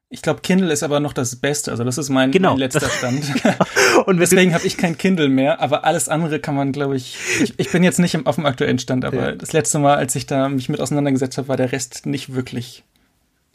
Ich 0.08 0.22
glaube, 0.22 0.40
Kindle 0.40 0.72
ist 0.72 0.84
aber 0.84 1.00
noch 1.00 1.12
das 1.12 1.36
Beste. 1.36 1.72
Also 1.72 1.82
das 1.82 1.98
ist 1.98 2.10
mein, 2.10 2.30
genau. 2.30 2.50
mein 2.50 2.60
letzter 2.60 2.88
Stand. 2.98 3.24
und 4.06 4.18
deswegen 4.18 4.54
habe 4.54 4.64
ich 4.64 4.76
kein 4.76 4.96
Kindle 4.96 5.28
mehr. 5.28 5.60
Aber 5.60 5.84
alles 5.84 6.08
andere 6.08 6.38
kann 6.38 6.54
man, 6.54 6.72
glaube 6.72 6.96
ich, 6.96 7.16
ich. 7.40 7.54
Ich 7.56 7.72
bin 7.72 7.82
jetzt 7.82 7.98
nicht 7.98 8.26
auf 8.26 8.36
dem 8.36 8.46
aktuellen 8.46 8.78
Stand, 8.78 9.04
aber 9.04 9.30
ja. 9.30 9.32
das 9.32 9.52
letzte 9.52 9.80
Mal, 9.80 9.96
als 9.96 10.14
ich 10.14 10.26
da 10.26 10.48
mich 10.48 10.68
mit 10.68 10.80
auseinandergesetzt 10.80 11.38
habe, 11.38 11.48
war 11.48 11.56
der 11.56 11.72
Rest 11.72 12.06
nicht 12.06 12.34
wirklich 12.34 12.84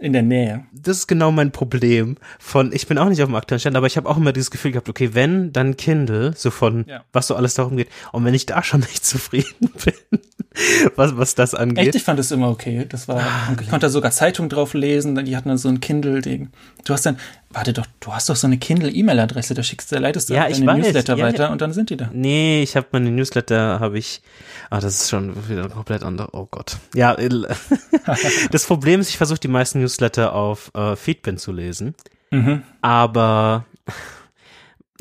in 0.01 0.13
der 0.13 0.23
Nähe. 0.23 0.65
Das 0.73 0.97
ist 0.97 1.07
genau 1.07 1.31
mein 1.31 1.51
Problem. 1.51 2.17
Von, 2.39 2.73
ich 2.73 2.87
bin 2.87 2.97
auch 2.97 3.07
nicht 3.07 3.21
auf 3.21 3.29
dem 3.29 3.35
aktuellen 3.35 3.59
Stand, 3.59 3.77
aber 3.77 3.87
ich 3.87 3.97
habe 3.97 4.09
auch 4.09 4.17
immer 4.17 4.33
dieses 4.33 4.51
Gefühl 4.51 4.71
gehabt, 4.71 4.89
okay, 4.89 5.11
wenn, 5.13 5.53
dann 5.53 5.77
Kindle, 5.77 6.33
so 6.35 6.49
von, 6.49 6.85
ja. 6.87 7.05
was 7.13 7.27
so 7.27 7.35
alles 7.35 7.53
darum 7.53 7.77
geht. 7.77 7.87
Und 8.11 8.25
wenn 8.25 8.33
ich 8.33 8.45
da 8.45 8.63
schon 8.63 8.81
nicht 8.81 9.05
zufrieden 9.05 9.71
bin, 9.85 10.19
was, 10.95 11.15
was 11.17 11.35
das 11.35 11.55
angeht. 11.55 11.87
Echt, 11.87 11.95
ich 11.95 12.03
fand 12.03 12.19
es 12.19 12.31
immer 12.31 12.49
okay. 12.49 12.85
Das 12.87 13.07
war, 13.07 13.21
ah, 13.21 13.55
ich 13.59 13.69
konnte 13.69 13.85
da 13.85 13.89
sogar 13.89 14.11
Zeitung 14.11 14.49
drauf 14.49 14.73
lesen, 14.73 15.23
die 15.23 15.37
hatten 15.37 15.47
dann 15.47 15.57
so 15.57 15.69
ein 15.69 15.79
Kindle-Ding. 15.79 16.49
Du 16.83 16.93
hast 16.93 17.05
dann, 17.05 17.17
warte 17.51 17.71
doch, 17.71 17.85
du 18.01 18.13
hast 18.13 18.29
doch 18.29 18.35
so 18.35 18.47
eine 18.47 18.57
Kindle-E-Mail-Adresse, 18.57 19.53
da 19.53 19.63
schickst 19.63 19.91
du, 19.91 19.97
leitest 19.97 20.29
du 20.29 20.33
ja, 20.33 20.49
deine 20.49 20.65
weiß, 20.65 20.77
Newsletter 20.77 21.15
ja, 21.15 21.25
weiter 21.25 21.43
ja. 21.43 21.51
und 21.51 21.61
dann 21.61 21.71
sind 21.71 21.89
die 21.89 21.97
da. 21.97 22.09
Nee, 22.11 22.63
ich 22.63 22.75
habe 22.75 22.87
meine 22.91 23.11
Newsletter, 23.11 23.79
habe 23.79 23.97
ich, 23.97 24.21
ah, 24.69 24.81
das 24.81 25.01
ist 25.01 25.09
schon 25.09 25.47
wieder 25.47 25.69
komplett 25.69 26.03
anders, 26.03 26.29
oh 26.33 26.47
Gott. 26.51 26.77
Ja, 26.93 27.15
das 28.51 28.65
Problem 28.65 28.99
ist, 28.99 29.09
ich 29.09 29.17
versuche 29.17 29.39
die 29.39 29.47
meisten 29.47 29.79
Newsletter 29.79 30.33
auf 30.33 30.71
äh, 30.75 30.97
Feedbin 30.97 31.37
zu 31.37 31.53
lesen, 31.53 31.95
mhm. 32.29 32.63
aber 32.81 33.65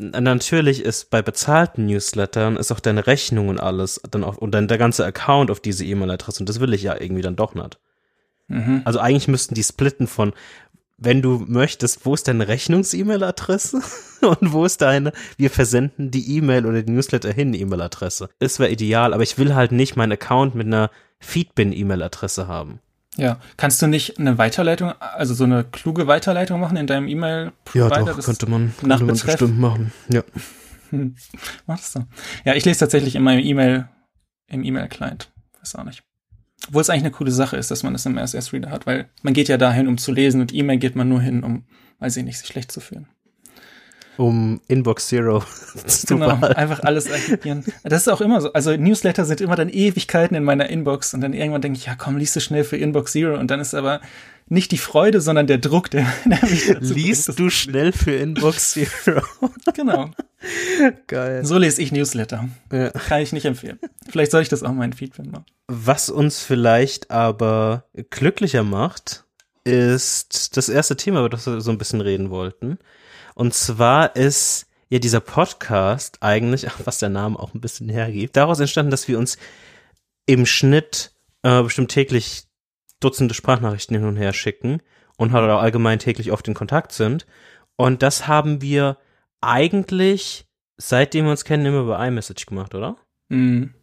natürlich 0.01 0.83
ist 0.83 1.09
bei 1.09 1.21
bezahlten 1.21 1.85
Newslettern 1.85 2.57
ist 2.57 2.71
auch 2.71 2.79
deine 2.79 3.07
Rechnung 3.07 3.49
und 3.49 3.59
alles 3.59 4.01
dann 4.09 4.23
auch 4.23 4.37
und 4.37 4.51
dann 4.51 4.67
der 4.67 4.77
ganze 4.77 5.05
Account 5.05 5.51
auf 5.51 5.59
diese 5.59 5.85
E-Mail-Adresse 5.85 6.41
und 6.41 6.49
das 6.49 6.59
will 6.59 6.73
ich 6.73 6.83
ja 6.83 6.99
irgendwie 6.99 7.21
dann 7.21 7.35
doch 7.35 7.53
nicht. 7.53 7.77
Mhm. 8.47 8.81
Also 8.83 8.99
eigentlich 8.99 9.27
müssten 9.27 9.55
die 9.55 9.63
splitten 9.63 10.07
von 10.07 10.33
wenn 11.03 11.23
du 11.23 11.43
möchtest, 11.47 12.05
wo 12.05 12.13
ist 12.13 12.27
deine 12.27 12.47
Rechnungs-E-Mail-Adresse 12.47 13.81
und 14.21 14.53
wo 14.53 14.65
ist 14.65 14.81
deine, 14.81 15.11
wir 15.35 15.49
versenden 15.49 16.11
die 16.11 16.37
E-Mail 16.37 16.67
oder 16.67 16.83
die 16.83 16.91
Newsletter 16.91 17.33
hin 17.33 17.55
E-Mail-Adresse. 17.55 18.29
Es 18.37 18.59
wäre 18.59 18.71
ideal, 18.71 19.13
aber 19.13 19.23
ich 19.23 19.39
will 19.39 19.55
halt 19.55 19.71
nicht 19.71 19.95
meinen 19.95 20.11
Account 20.11 20.53
mit 20.53 20.67
einer 20.67 20.91
Feedbin-E-Mail-Adresse 21.19 22.47
haben. 22.47 22.81
Ja, 23.17 23.39
kannst 23.57 23.81
du 23.81 23.87
nicht 23.87 24.19
eine 24.19 24.37
Weiterleitung, 24.37 24.93
also 24.99 25.33
so 25.33 25.43
eine 25.43 25.65
kluge 25.65 26.07
Weiterleitung 26.07 26.59
machen 26.59 26.77
in 26.77 26.87
deinem 26.87 27.07
E-Mail-Provider? 27.07 27.99
Ja, 27.99 28.13
doch, 28.13 28.23
könnte 28.23 28.49
man, 28.49 28.73
könnte 28.79 29.03
man 29.03 29.07
bestimmt 29.07 29.59
machen, 29.59 29.93
ja. 30.09 30.23
Hm. 30.91 31.15
Mach 31.67 31.77
das 31.77 31.93
so. 31.93 32.03
Ja, 32.43 32.53
ich 32.53 32.65
lese 32.65 32.81
tatsächlich 32.81 33.15
in 33.15 33.23
meinem 33.23 33.39
E-Mail, 33.39 33.87
im 34.47 34.61
E-Mail-Client. 34.61 35.31
Weiß 35.59 35.75
auch 35.75 35.85
nicht. 35.85 36.03
Obwohl 36.67 36.81
es 36.81 36.89
eigentlich 36.89 37.03
eine 37.03 37.11
coole 37.11 37.31
Sache 37.31 37.55
ist, 37.55 37.71
dass 37.71 37.83
man 37.83 37.93
das 37.93 38.05
im 38.05 38.17
RSS-Reader 38.17 38.69
hat, 38.69 38.85
weil 38.85 39.09
man 39.21 39.33
geht 39.33 39.47
ja 39.47 39.55
dahin, 39.57 39.87
um 39.87 39.97
zu 39.97 40.11
lesen 40.11 40.41
und 40.41 40.53
E-Mail 40.53 40.79
geht 40.79 40.97
man 40.97 41.07
nur 41.07 41.21
hin, 41.21 41.43
um, 41.43 41.63
weiß 41.99 42.17
ich 42.17 42.25
nicht, 42.25 42.39
sich 42.39 42.47
schlecht 42.47 42.73
zu 42.73 42.81
fühlen. 42.81 43.07
Um 44.17 44.61
Inbox 44.67 45.07
Zero 45.07 45.43
zu 45.87 46.07
genau, 46.07 46.35
behalten. 46.35 46.55
einfach 46.55 46.81
alles 46.83 47.11
archivieren. 47.11 47.63
Das 47.83 48.01
ist 48.01 48.07
auch 48.07 48.21
immer 48.21 48.41
so. 48.41 48.51
Also 48.53 48.75
Newsletter 48.75 49.25
sind 49.25 49.41
immer 49.41 49.55
dann 49.55 49.69
Ewigkeiten 49.69 50.35
in 50.35 50.43
meiner 50.43 50.69
Inbox 50.69 51.13
und 51.13 51.21
dann 51.21 51.33
irgendwann 51.33 51.61
denke 51.61 51.77
ich, 51.77 51.85
ja 51.85 51.95
komm, 51.95 52.17
liest 52.17 52.35
du 52.35 52.39
schnell 52.39 52.63
für 52.63 52.77
Inbox 52.77 53.13
Zero 53.13 53.39
und 53.39 53.51
dann 53.51 53.59
ist 53.59 53.73
aber 53.73 54.01
nicht 54.47 54.71
die 54.71 54.77
Freude, 54.77 55.21
sondern 55.21 55.47
der 55.47 55.59
Druck, 55.59 55.89
der, 55.89 56.05
der 56.25 56.39
mich 56.43 56.67
dazu 56.67 56.93
Liest 56.93 57.27
bringt, 57.27 57.39
du 57.39 57.49
schnell 57.49 57.91
für 57.93 58.11
Inbox 58.11 58.73
Zero. 58.73 59.21
genau. 59.73 60.11
Geil. 61.07 61.45
So 61.45 61.57
lese 61.57 61.81
ich 61.81 61.91
Newsletter. 61.91 62.49
Ja. 62.71 62.89
Kann 62.89 63.21
ich 63.21 63.31
nicht 63.31 63.45
empfehlen. 63.45 63.79
Vielleicht 64.09 64.31
soll 64.31 64.41
ich 64.41 64.49
das 64.49 64.63
auch 64.63 64.73
mal 64.73 64.85
in 64.85 64.93
Feedback 64.93 65.31
machen. 65.31 65.45
Was 65.67 66.09
uns 66.09 66.41
vielleicht 66.41 67.11
aber 67.11 67.85
glücklicher 68.09 68.63
macht, 68.63 69.23
ist 69.63 70.57
das 70.57 70.67
erste 70.67 70.97
Thema, 70.97 71.19
über 71.19 71.29
das 71.29 71.45
wir 71.45 71.61
so 71.61 71.71
ein 71.71 71.77
bisschen 71.77 72.01
reden 72.01 72.29
wollten. 72.29 72.77
Und 73.41 73.55
zwar 73.55 74.15
ist 74.15 74.67
ja 74.89 74.99
dieser 74.99 75.19
Podcast 75.19 76.19
eigentlich, 76.21 76.67
was 76.85 76.99
der 76.99 77.09
Name 77.09 77.39
auch 77.39 77.55
ein 77.55 77.59
bisschen 77.59 77.89
hergibt, 77.89 78.37
daraus 78.37 78.59
entstanden, 78.59 78.91
dass 78.91 79.07
wir 79.07 79.17
uns 79.17 79.39
im 80.27 80.45
Schnitt 80.45 81.11
äh, 81.41 81.63
bestimmt 81.63 81.89
täglich 81.89 82.43
Dutzende 82.99 83.33
Sprachnachrichten 83.33 83.95
hin 83.97 84.05
und 84.05 84.15
her 84.15 84.31
schicken 84.33 84.83
und 85.17 85.31
halt 85.31 85.49
auch 85.49 85.59
allgemein 85.59 85.97
täglich 85.97 86.31
oft 86.31 86.47
in 86.47 86.53
Kontakt 86.53 86.91
sind. 86.91 87.25
Und 87.77 88.03
das 88.03 88.27
haben 88.27 88.61
wir 88.61 88.97
eigentlich, 89.41 90.45
seitdem 90.77 91.25
wir 91.25 91.31
uns 91.31 91.43
kennen, 91.43 91.65
immer 91.65 91.79
über 91.79 92.05
iMessage 92.05 92.45
gemacht, 92.45 92.75
oder? 92.75 92.97
Mhm. 93.29 93.73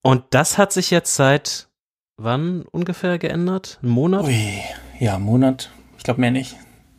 Und 0.00 0.24
das 0.30 0.56
hat 0.56 0.72
sich 0.72 0.90
jetzt 0.90 1.14
seit 1.14 1.68
wann 2.16 2.62
ungefähr 2.62 3.18
geändert? 3.18 3.80
Ein 3.82 3.90
Monat? 3.90 4.24
Ui, 4.24 4.62
ja, 4.98 5.18
Monat. 5.18 5.70
Ich 5.98 6.04
glaube 6.04 6.22
mehr 6.22 6.30
nicht. 6.30 6.56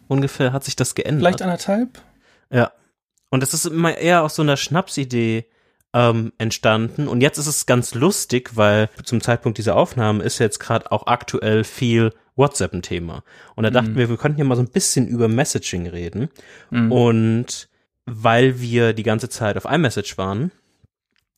Ungefähr 0.08 0.54
hat 0.54 0.64
sich 0.64 0.76
das 0.76 0.96
geändert. 0.96 1.22
Vielleicht 1.22 1.42
anderthalb? 1.42 2.02
Ja. 2.50 2.72
Und 3.30 3.42
das 3.42 3.54
ist 3.54 3.66
immer 3.66 3.98
eher 3.98 4.24
aus 4.24 4.36
so 4.36 4.42
einer 4.42 4.58
Schnapsidee 4.58 5.46
ähm, 5.94 6.34
entstanden. 6.38 7.08
Und 7.08 7.22
jetzt 7.22 7.38
ist 7.38 7.48
es 7.48 7.66
ganz 7.66 7.94
lustig, 7.94 8.52
weil 8.56 8.90
zum 9.04 9.22
Zeitpunkt 9.22 9.58
dieser 9.58 9.76
Aufnahmen 9.76 10.22
ist 10.22 10.40
jetzt 10.40 10.60
gerade 10.60 10.92
auch 10.92 11.08
aktuell 11.08 11.64
viel 11.64 12.14
WhatsApp 12.36 12.74
ein 12.74 12.82
Thema. 12.82 13.24
Und 13.56 13.64
da 13.64 13.70
dachten 13.70 13.94
mhm. 13.94 13.98
wir, 13.98 14.10
wir 14.10 14.18
könnten 14.18 14.40
ja 14.40 14.46
mal 14.46 14.56
so 14.56 14.62
ein 14.62 14.70
bisschen 14.70 15.08
über 15.08 15.28
Messaging 15.28 15.88
reden. 15.88 16.30
Mhm. 16.70 16.92
Und 16.92 17.70
weil 18.06 18.62
wir 18.62 18.94
die 18.94 19.04
ganze 19.04 19.28
Zeit 19.28 19.58
auf 19.58 19.66
iMessage 19.66 20.18
waren, 20.18 20.52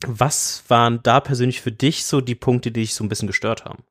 was 0.05 0.63
waren 0.67 1.01
da 1.03 1.19
persönlich 1.19 1.61
für 1.61 1.71
dich 1.71 2.05
so 2.05 2.21
die 2.21 2.35
Punkte, 2.35 2.71
die 2.71 2.81
dich 2.81 2.93
so 2.93 3.03
ein 3.03 3.09
bisschen 3.09 3.27
gestört 3.27 3.65
haben? 3.65 3.83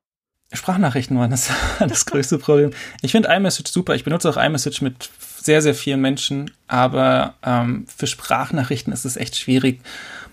Sprachnachrichten 0.51 1.17
waren 1.17 1.31
das, 1.31 1.49
das 1.79 2.05
größte 2.05 2.37
Problem. 2.39 2.71
Ich 3.01 3.11
finde 3.11 3.29
iMessage 3.29 3.69
super. 3.69 3.95
Ich 3.95 4.03
benutze 4.03 4.29
auch 4.29 4.37
iMessage 4.37 4.81
mit 4.81 5.09
sehr, 5.41 5.61
sehr 5.61 5.75
vielen 5.75 6.01
Menschen, 6.01 6.51
aber 6.67 7.35
ähm, 7.43 7.85
für 7.87 8.07
Sprachnachrichten 8.07 8.91
ist 8.91 9.05
es 9.05 9.15
echt 9.15 9.37
schwierig. 9.37 9.81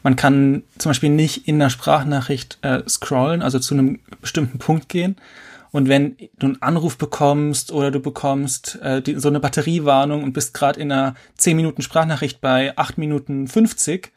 Man 0.02 0.16
kann 0.16 0.62
zum 0.78 0.90
Beispiel 0.90 1.11
nicht 1.11 1.46
in 1.49 1.58
der 1.58 1.70
Sprachnachricht 1.70 2.58
äh, 2.62 2.82
scrollen, 2.88 3.42
also 3.42 3.58
zu 3.58 3.75
einem 3.75 4.00
bestimmten 4.20 4.58
Punkt 4.58 4.88
gehen. 4.88 5.16
Und 5.73 5.88
wenn 5.88 6.16
du 6.38 6.46
einen 6.46 6.62
Anruf 6.62 6.96
bekommst 6.96 7.70
oder 7.70 7.90
du 7.90 8.00
bekommst 8.00 8.80
äh, 8.82 9.02
die, 9.02 9.16
so 9.16 9.28
eine 9.28 9.40
Batteriewarnung 9.40 10.23
und 10.23 10.32
bist 10.32 10.54
gerade 10.54 10.80
in 10.80 10.90
einer 10.90 11.14
10 11.37 11.56
Minuten 11.56 11.82
Sprachnachricht 11.82 12.40
bei 12.40 12.76
8 12.78 12.99
Minuten 12.99 13.46
50, 13.46 14.11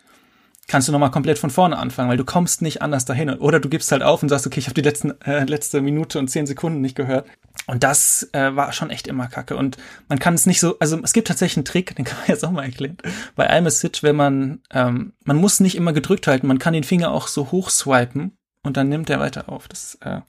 kannst 0.70 0.88
du 0.88 0.92
nochmal 0.92 1.12
komplett 1.12 1.40
von 1.40 1.50
vorne 1.50 1.78
anfangen, 1.78 2.10
weil 2.10 2.18
du 2.18 2.24
kommst 2.24 2.62
nicht 2.62 2.82
anders 2.82 3.04
dahin. 3.04 3.30
Oder 3.32 3.60
du 3.60 3.68
gibst 3.68 3.92
halt 3.92 4.04
auf 4.04 4.24
und 4.24 4.30
sagst, 4.30 4.48
okay, 4.48 4.60
ich 4.60 4.68
habe 4.68 4.76
die 4.76 4.82
letzten, 4.82 5.20
äh, 5.22 5.44
letzte 5.44 5.82
Minute 5.82 6.20
und 6.20 6.30
10 6.30 6.48
Sekunden 6.48 6.80
nicht 6.80 6.96
gehört. 6.96 7.28
Und 7.68 7.84
das 7.84 8.30
äh, 8.32 8.56
war 8.56 8.72
schon 8.72 8.90
echt 8.90 9.08
immer 9.08 9.28
kacke. 9.28 9.58
Und 9.58 9.78
man 10.08 10.20
kann 10.20 10.36
es 10.36 10.46
nicht 10.46 10.60
so, 10.60 10.78
also 10.80 11.00
es 11.04 11.12
gibt 11.12 11.28
tatsächlich 11.28 11.58
einen 11.58 11.66
Trick, 11.66 11.96
den 11.98 12.06
kann 12.06 12.18
man 12.20 12.28
jetzt 12.28 12.46
auch 12.46 12.52
mal 12.52 12.64
erklären. 12.64 12.98
Bei 13.36 13.46
iMessage, 13.46 14.04
wenn 14.04 14.16
man, 14.16 14.62
ähm, 14.72 15.14
man 15.26 15.38
muss 15.38 15.60
nicht 15.60 15.76
immer 15.76 15.92
gedrückt 15.92 16.28
halten, 16.28 16.48
man 16.48 16.60
kann 16.60 16.74
den 16.74 16.84
Finger 16.84 17.12
auch 17.12 17.28
so 17.28 17.52
hoch 17.52 17.70
swipen 17.70 18.38
und 18.64 18.78
dann 18.78 18.90
nimmt 18.90 19.10
er 19.10 19.20
weiter 19.20 19.50
auf. 19.50 19.68
Das 19.68 19.98
äh, 20.02 20.22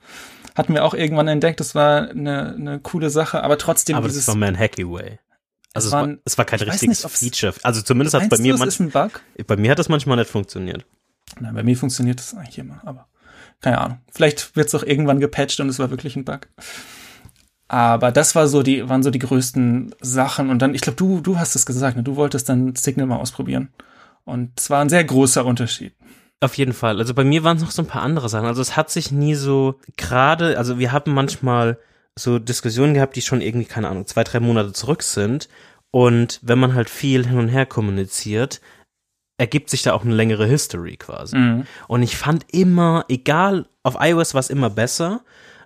hatten 0.57 0.75
wir 0.75 0.85
auch 0.85 0.95
irgendwann 0.95 1.29
entdeckt, 1.29 1.61
das 1.61 1.75
war 1.75 2.09
eine, 2.09 2.55
eine 2.55 2.81
coole 2.81 3.11
Sache, 3.11 3.43
aber 3.45 3.59
trotzdem. 3.59 3.97
Aber 3.97 4.09
dieses, 4.09 4.27
das 4.27 4.35
war 4.35 4.39
mein 4.39 4.59
Hacky 4.59 4.89
Way. 4.89 5.19
Also 5.73 5.89
es, 5.89 5.93
war, 5.93 6.09
es 6.25 6.39
war, 6.39 6.45
kein 6.45 6.61
richtiges 6.61 7.05
nicht, 7.05 7.17
Feature. 7.17 7.55
Also 7.63 7.83
zumindest 7.83 8.15
hat 8.15 8.25
es 8.25 8.29
bei 8.29 8.39
mir 8.39 8.57
manchmal. 8.57 9.11
Bei 9.47 9.57
mir 9.57 9.71
hat 9.71 9.79
das 9.79 9.89
manchmal 9.89 10.17
nicht 10.17 10.31
funktioniert. 10.31 10.85
Nein, 11.39 11.55
bei 11.55 11.63
mir 11.63 11.77
funktioniert 11.77 12.19
das 12.19 12.35
eigentlich 12.35 12.59
immer, 12.59 12.81
aber 12.85 13.07
keine 13.61 13.79
Ahnung. 13.79 13.99
Vielleicht 14.11 14.57
wird 14.57 14.69
es 14.69 14.75
auch 14.75 14.83
irgendwann 14.83 15.21
gepatcht 15.21 15.61
und 15.61 15.69
es 15.69 15.79
war 15.79 15.91
wirklich 15.91 16.17
ein 16.17 16.25
Bug. 16.25 16.49
Aber 17.69 18.11
das 18.11 18.35
war 18.35 18.49
so 18.49 18.65
die, 18.65 18.89
waren 18.89 19.05
so 19.05 19.11
die 19.11 19.21
größten 19.21 19.95
Sachen. 20.01 20.51
Und 20.51 20.61
dann, 20.61 20.75
ich 20.75 20.81
glaube, 20.81 20.97
du, 20.97 21.21
du 21.21 21.39
hast 21.39 21.55
es 21.55 21.67
gesagt, 21.67 21.97
ne? 21.97 22.03
du 22.03 22.17
wolltest 22.17 22.49
dann 22.49 22.75
Signal 22.75 23.07
mal 23.07 23.19
ausprobieren. 23.19 23.69
Und 24.25 24.59
es 24.59 24.71
war 24.71 24.81
ein 24.81 24.89
sehr 24.89 25.05
großer 25.05 25.45
Unterschied. 25.45 25.95
Auf 26.41 26.55
jeden 26.55 26.73
Fall. 26.73 26.99
Also 26.99 27.15
bei 27.15 27.23
mir 27.23 27.45
waren 27.45 27.59
es 27.59 27.63
noch 27.63 27.71
so 27.71 27.83
ein 27.83 27.87
paar 27.87 28.03
andere 28.03 28.29
Sachen. 28.29 28.47
Also 28.47 28.63
es 28.63 28.77
hat 28.77 28.91
sich 28.91 29.13
nie 29.13 29.35
so 29.35 29.79
gerade, 29.97 30.59
also 30.59 30.79
wir 30.79 30.91
haben 30.91 31.13
manchmal 31.13 31.79
so 32.19 32.39
Diskussionen 32.39 32.95
gehabt, 32.95 33.17
die 33.17 33.23
schon 33.23 33.41
irgendwie, 33.41 33.67
keine 33.67 33.89
Ahnung, 33.89 34.07
zwei, 34.07 34.25
drei 34.25 34.41
Monate 34.41 34.73
zurück 34.73 35.03
sind. 35.03 35.49
Und 35.91 36.39
wenn 36.43 36.59
man 36.59 36.75
halt 36.75 36.91
viel 36.91 37.27
hin 37.27 37.39
und 37.39 37.49
her 37.49 37.67
kommuniziert, 37.67 38.61
ergibt 39.39 39.71
sich 39.71 39.83
da 39.83 39.93
auch 39.95 40.05
eine 40.05 40.15
längere 40.15 40.47
History 40.47 40.97
quasi. 40.97 41.37
Mhm. 41.37 41.67
Und 41.89 42.03
ich 42.03 42.17
fand 42.17 42.45
immer, 42.53 43.07
egal, 43.09 43.67
auf 43.83 43.97
iOS 43.99 44.35
war 44.35 44.41
es 44.41 44.51
immer 44.51 44.71
besser 44.71 45.23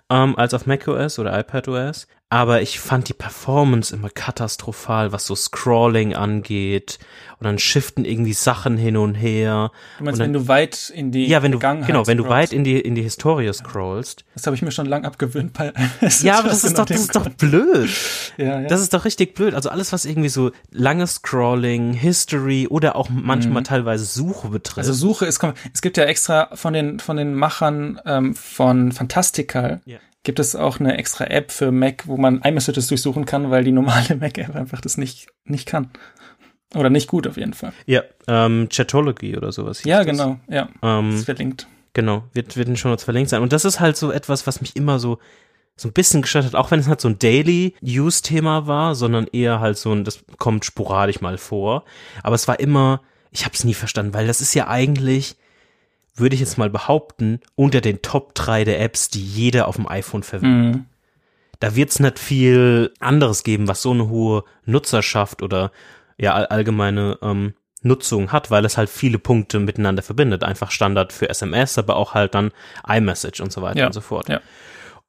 ähm, 0.09 0.37
als 0.37 0.53
auf 0.53 0.65
macOS 0.65 1.19
oder 1.19 1.37
iPadOS. 1.37 2.07
Aber 2.35 2.61
ich 2.61 2.81
fand 2.81 3.07
die 3.07 3.13
Performance 3.13 3.95
immer 3.95 4.09
katastrophal, 4.09 5.13
was 5.13 5.25
so 5.25 5.35
Scrolling 5.35 6.15
angeht. 6.15 6.99
Und 7.39 7.45
dann 7.45 7.57
shiften 7.59 8.03
irgendwie 8.03 8.33
Sachen 8.33 8.75
hin 8.75 8.97
und 8.97 9.15
her. 9.15 9.71
Du 9.99 10.03
meinst, 10.03 10.19
dann, 10.19 10.25
wenn 10.25 10.33
du 10.33 10.49
weit 10.49 10.91
in 10.93 11.13
die 11.13 11.27
ja, 11.27 11.43
wenn 11.43 11.53
du, 11.53 11.59
Genau, 11.59 11.79
wenn 11.79 11.85
scrollst. 11.85 12.19
du 12.19 12.27
weit 12.27 12.51
in 12.51 12.65
die, 12.65 12.77
in 12.77 12.93
die 12.93 13.03
Historie 13.03 13.53
scrollst. 13.53 14.25
Das 14.33 14.45
habe 14.47 14.53
ich 14.53 14.61
mir 14.61 14.71
schon 14.71 14.85
lang 14.85 15.05
abgewöhnt. 15.05 15.53
Bei 15.53 15.71
ja, 16.23 16.39
aber 16.39 16.49
das 16.49 16.65
ist 16.65 16.77
doch, 16.77 16.85
das 16.85 16.99
ist 16.99 17.15
doch 17.15 17.29
blöd. 17.29 17.89
ja, 18.35 18.59
ja. 18.59 18.67
Das 18.67 18.81
ist 18.81 18.93
doch 18.93 19.05
richtig 19.05 19.33
blöd. 19.33 19.53
Also 19.53 19.69
alles, 19.69 19.93
was 19.93 20.03
irgendwie 20.03 20.27
so 20.27 20.51
langes 20.71 21.15
Scrolling, 21.15 21.93
History 21.93 22.67
oder 22.67 22.97
auch 22.97 23.07
manchmal 23.09 23.61
mhm. 23.61 23.65
teilweise 23.65 24.03
Suche 24.03 24.49
betrifft. 24.49 24.89
Also 24.89 24.91
Suche 24.91 25.25
ist, 25.25 25.41
es 25.73 25.81
gibt 25.81 25.95
ja 25.95 26.03
extra 26.03 26.49
von 26.53 26.73
den, 26.73 26.99
von 26.99 27.15
den 27.15 27.33
Machern 27.33 28.01
ähm, 28.05 28.35
von 28.35 28.91
Fantastical, 28.91 29.79
yeah 29.87 29.99
gibt 30.25 30.39
es 30.39 30.55
auch 30.55 30.79
eine 30.79 30.97
extra 30.97 31.25
App 31.25 31.51
für 31.51 31.71
Mac, 31.71 32.07
wo 32.07 32.17
man 32.17 32.41
iMessages 32.41 32.87
durchsuchen 32.87 33.25
kann, 33.25 33.49
weil 33.51 33.63
die 33.63 33.71
normale 33.71 34.15
Mac-App 34.19 34.55
einfach 34.55 34.81
das 34.81 34.97
nicht, 34.97 35.27
nicht 35.45 35.67
kann. 35.67 35.89
Oder 36.73 36.89
nicht 36.89 37.07
gut 37.07 37.25
auf 37.27 37.37
jeden 37.37 37.53
Fall. 37.53 37.71
Ja, 37.85 38.03
ähm, 38.27 38.67
Chatology 38.69 39.37
oder 39.37 39.53
sowas. 39.53 39.83
Ja, 39.85 40.03
das. 40.03 40.07
genau, 40.07 40.39
ja. 40.49 40.67
Ähm, 40.81 41.11
das 41.11 41.19
ist 41.21 41.25
verlinkt. 41.25 41.67
Genau, 41.93 42.25
wird, 42.33 42.57
wird 42.57 42.77
schon 42.77 42.97
verlinkt 42.97 43.29
sein. 43.29 43.41
Und 43.41 43.53
das 43.53 43.63
ist 43.63 43.79
halt 43.79 43.95
so 43.95 44.11
etwas, 44.11 44.45
was 44.45 44.59
mich 44.59 44.75
immer 44.75 44.99
so, 44.99 45.19
so 45.77 45.87
ein 45.87 45.93
bisschen 45.93 46.21
gestört 46.21 46.45
hat, 46.45 46.55
auch 46.55 46.71
wenn 46.71 46.79
es 46.79 46.87
halt 46.87 46.99
so 46.99 47.07
ein 47.07 47.19
Daily-Use-Thema 47.19 48.67
war, 48.67 48.95
sondern 48.95 49.27
eher 49.27 49.61
halt 49.61 49.77
so 49.77 49.93
ein, 49.93 50.03
das 50.03 50.25
kommt 50.37 50.65
sporadisch 50.65 51.21
mal 51.21 51.37
vor. 51.37 51.85
Aber 52.23 52.35
es 52.35 52.47
war 52.49 52.59
immer, 52.59 53.01
ich 53.31 53.45
habe 53.45 53.55
es 53.55 53.63
nie 53.63 53.73
verstanden, 53.73 54.13
weil 54.13 54.27
das 54.27 54.41
ist 54.41 54.53
ja 54.53 54.67
eigentlich 54.67 55.37
würde 56.15 56.35
ich 56.35 56.39
jetzt 56.39 56.57
mal 56.57 56.69
behaupten, 56.69 57.39
unter 57.55 57.81
den 57.81 58.01
Top 58.01 58.35
3 58.35 58.63
der 58.63 58.81
Apps, 58.81 59.09
die 59.09 59.23
jeder 59.23 59.67
auf 59.67 59.75
dem 59.75 59.87
iPhone 59.87 60.23
verwendet. 60.23 60.75
Mhm. 60.75 60.85
Da 61.59 61.75
wird 61.75 61.89
es 61.89 61.99
nicht 61.99 62.19
viel 62.19 62.93
anderes 62.99 63.43
geben, 63.43 63.67
was 63.67 63.81
so 63.81 63.91
eine 63.91 64.09
hohe 64.09 64.43
Nutzerschaft 64.65 65.41
oder 65.41 65.71
ja 66.17 66.33
allgemeine 66.33 67.17
ähm, 67.21 67.53
Nutzung 67.81 68.31
hat, 68.31 68.51
weil 68.51 68.65
es 68.65 68.77
halt 68.77 68.89
viele 68.89 69.19
Punkte 69.19 69.59
miteinander 69.59 70.01
verbindet. 70.01 70.43
Einfach 70.43 70.71
Standard 70.71 71.13
für 71.13 71.29
SMS, 71.29 71.77
aber 71.77 71.95
auch 71.95 72.13
halt 72.13 72.35
dann 72.35 72.51
iMessage 72.87 73.41
und 73.41 73.51
so 73.51 73.61
weiter 73.61 73.79
ja. 73.79 73.87
und 73.87 73.93
so 73.93 74.01
fort. 74.01 74.27
Ja. 74.27 74.41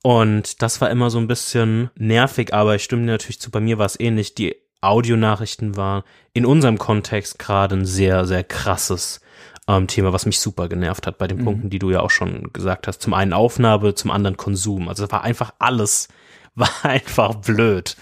Und 0.03 0.63
das 0.63 0.81
war 0.81 0.91
immer 0.91 1.11
so 1.11 1.19
ein 1.19 1.27
bisschen 1.27 1.91
nervig, 1.97 2.53
aber 2.55 2.77
ich 2.77 2.85
stimme 2.85 3.03
dir 3.03 3.13
natürlich 3.13 3.41
zu, 3.41 3.51
bei 3.51 3.61
mir 3.61 3.79
war 3.79 3.87
es 3.87 3.99
ähnlich. 3.99 4.35
Die 4.35 4.55
Audionachrichten 4.81 5.77
waren 5.77 6.05
in 6.33 6.47
unserem 6.47 6.79
Kontext 6.79 7.39
gerade 7.39 7.77
ein 7.77 7.87
sehr, 7.87 8.25
sehr 8.25 8.45
krasses 8.45 9.21
ähm, 9.69 9.87
Thema, 9.87 10.13
was 10.13 10.27
mich 10.27 10.41
super 10.41 10.69
genervt 10.69 11.07
hat 11.07 11.19
bei 11.19 11.27
den 11.27 11.39
mhm. 11.39 11.45
Punkten, 11.45 11.71
die 11.71 11.79
du 11.79 11.91
ja 11.91 12.01
auch 12.01 12.11
schon 12.11 12.53
gesagt 12.53 12.87
hast. 12.87 13.03
Zum 13.03 13.15
einen 13.15 13.33
Aufnahme, 13.33 13.95
zum 13.95 14.11
anderen 14.11 14.37
Konsum. 14.37 14.89
Also 14.89 15.11
war 15.11 15.23
einfach 15.23 15.55
alles 15.59 16.09
war 16.57 16.71
einfach 16.85 17.35
blöd. 17.35 17.97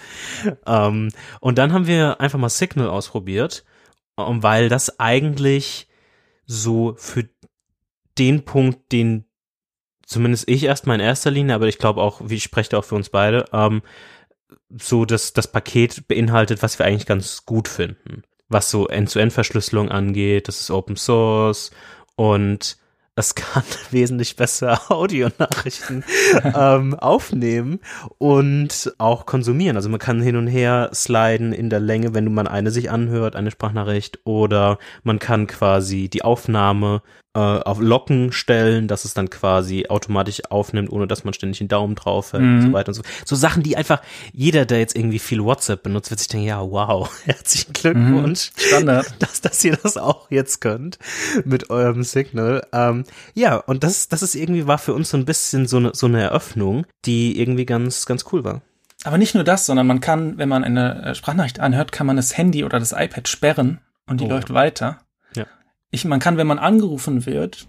Ähm, 0.65 1.09
und 1.41 1.57
dann 1.57 1.73
haben 1.73 1.87
wir 1.87 2.21
einfach 2.21 2.39
mal 2.39 2.49
Signal 2.49 2.87
ausprobiert, 2.87 3.65
um, 4.15 4.43
weil 4.43 4.69
das 4.69 4.99
eigentlich 4.99 5.89
so 6.45 6.95
für 6.97 7.27
den 8.17 8.45
Punkt, 8.45 8.93
den 8.93 9.25
zumindest 10.05 10.47
ich 10.47 10.63
erstmal 10.63 10.95
in 10.95 11.05
erster 11.05 11.31
Linie, 11.31 11.55
aber 11.55 11.67
ich 11.67 11.79
glaube 11.79 12.01
auch, 12.01 12.21
wie 12.23 12.35
ich 12.35 12.43
spreche 12.43 12.77
auch 12.77 12.85
für 12.85 12.95
uns 12.95 13.09
beide, 13.09 13.45
ähm, 13.51 13.81
so 14.69 15.03
das, 15.03 15.33
das 15.33 15.51
Paket 15.51 16.07
beinhaltet, 16.07 16.63
was 16.63 16.79
wir 16.79 16.85
eigentlich 16.85 17.07
ganz 17.07 17.45
gut 17.45 17.67
finden 17.67 18.23
was 18.49 18.69
so 18.69 18.87
End-zu-End-Verschlüsselung 18.87 19.89
angeht, 19.89 20.47
das 20.47 20.61
ist 20.61 20.71
Open 20.71 20.95
Source 20.95 21.71
und 22.15 22.77
es 23.15 23.33
kann 23.33 23.63
wesentlich 23.91 24.35
besser 24.35 24.79
Audionachrichten 24.91 26.03
ähm, 26.43 26.93
aufnehmen 26.95 27.79
und 28.17 28.93
auch 28.97 29.25
konsumieren. 29.25 29.77
Also 29.77 29.89
man 29.89 29.99
kann 29.99 30.21
hin 30.21 30.35
und 30.35 30.47
her 30.47 30.89
sliden 30.93 31.53
in 31.53 31.69
der 31.69 31.79
Länge, 31.79 32.13
wenn 32.13 32.33
man 32.33 32.47
eine 32.47 32.71
sich 32.71 32.91
anhört, 32.91 33.35
eine 33.35 33.51
Sprachnachricht, 33.51 34.19
oder 34.25 34.77
man 35.03 35.19
kann 35.19 35.47
quasi 35.47 36.09
die 36.09 36.23
Aufnahme 36.23 37.01
äh, 37.35 37.39
auf 37.39 37.81
Locken 37.81 38.31
stellen, 38.31 38.87
dass 38.87 39.03
es 39.03 39.13
dann 39.13 39.29
quasi 39.29 39.87
automatisch 39.89 40.41
aufnimmt, 40.49 40.89
ohne 40.89 41.05
dass 41.05 41.25
man 41.25 41.33
ständig 41.33 41.57
den 41.57 41.67
Daumen 41.67 41.95
drauf 41.95 42.31
hält 42.31 42.43
mhm. 42.43 42.55
und 42.55 42.61
so 42.61 42.73
weiter 42.73 42.87
und 42.89 42.93
so. 42.93 43.01
So 43.25 43.35
Sachen, 43.35 43.61
die 43.61 43.75
einfach 43.75 44.01
jeder, 44.33 44.65
der 44.65 44.79
jetzt 44.79 44.95
irgendwie 44.95 45.19
viel 45.19 45.43
WhatsApp 45.43 45.83
benutzt, 45.83 46.09
wird 46.09 46.19
sich 46.19 46.29
denken, 46.29 46.47
ja, 46.47 46.61
wow, 46.61 47.11
herzlichen 47.25 47.73
Glückwunsch. 47.73 48.51
Mhm. 48.55 48.61
Standard. 48.61 49.05
Dass, 49.19 49.41
dass 49.41 49.63
ihr 49.63 49.75
das 49.75 49.97
auch 49.97 50.29
jetzt 50.29 50.61
könnt 50.61 50.97
mit 51.45 51.69
eurem 51.69 52.03
Signal. 52.03 52.65
Ähm, 52.71 53.03
ja, 53.33 53.57
und 53.57 53.83
das, 53.83 54.07
das 54.07 54.21
ist 54.21 54.35
irgendwie 54.35 54.67
war 54.67 54.77
für 54.77 54.93
uns 54.93 55.09
so 55.09 55.17
ein 55.17 55.25
bisschen 55.25 55.67
so 55.67 55.77
eine, 55.77 55.91
so 55.93 56.05
eine 56.05 56.21
Eröffnung, 56.21 56.85
die 57.05 57.39
irgendwie 57.39 57.65
ganz, 57.65 58.05
ganz 58.05 58.25
cool 58.31 58.43
war. 58.43 58.61
Aber 59.03 59.17
nicht 59.17 59.35
nur 59.35 59.43
das, 59.43 59.65
sondern 59.65 59.87
man 59.87 59.99
kann, 59.99 60.37
wenn 60.37 60.49
man 60.49 60.63
eine 60.63 61.03
äh, 61.03 61.15
Sprachnachricht 61.15 61.59
anhört, 61.59 61.91
kann 61.91 62.07
man 62.07 62.17
das 62.17 62.37
Handy 62.37 62.63
oder 62.63 62.79
das 62.79 62.91
iPad 62.91 63.27
sperren 63.27 63.79
und 64.07 64.21
die 64.21 64.25
oh. 64.25 64.29
läuft 64.29 64.53
weiter 64.53 64.99
ich, 65.95 66.05
man 66.05 66.19
kann, 66.19 66.37
wenn 66.37 66.47
man 66.47 66.59
angerufen 66.59 67.25
wird, 67.25 67.67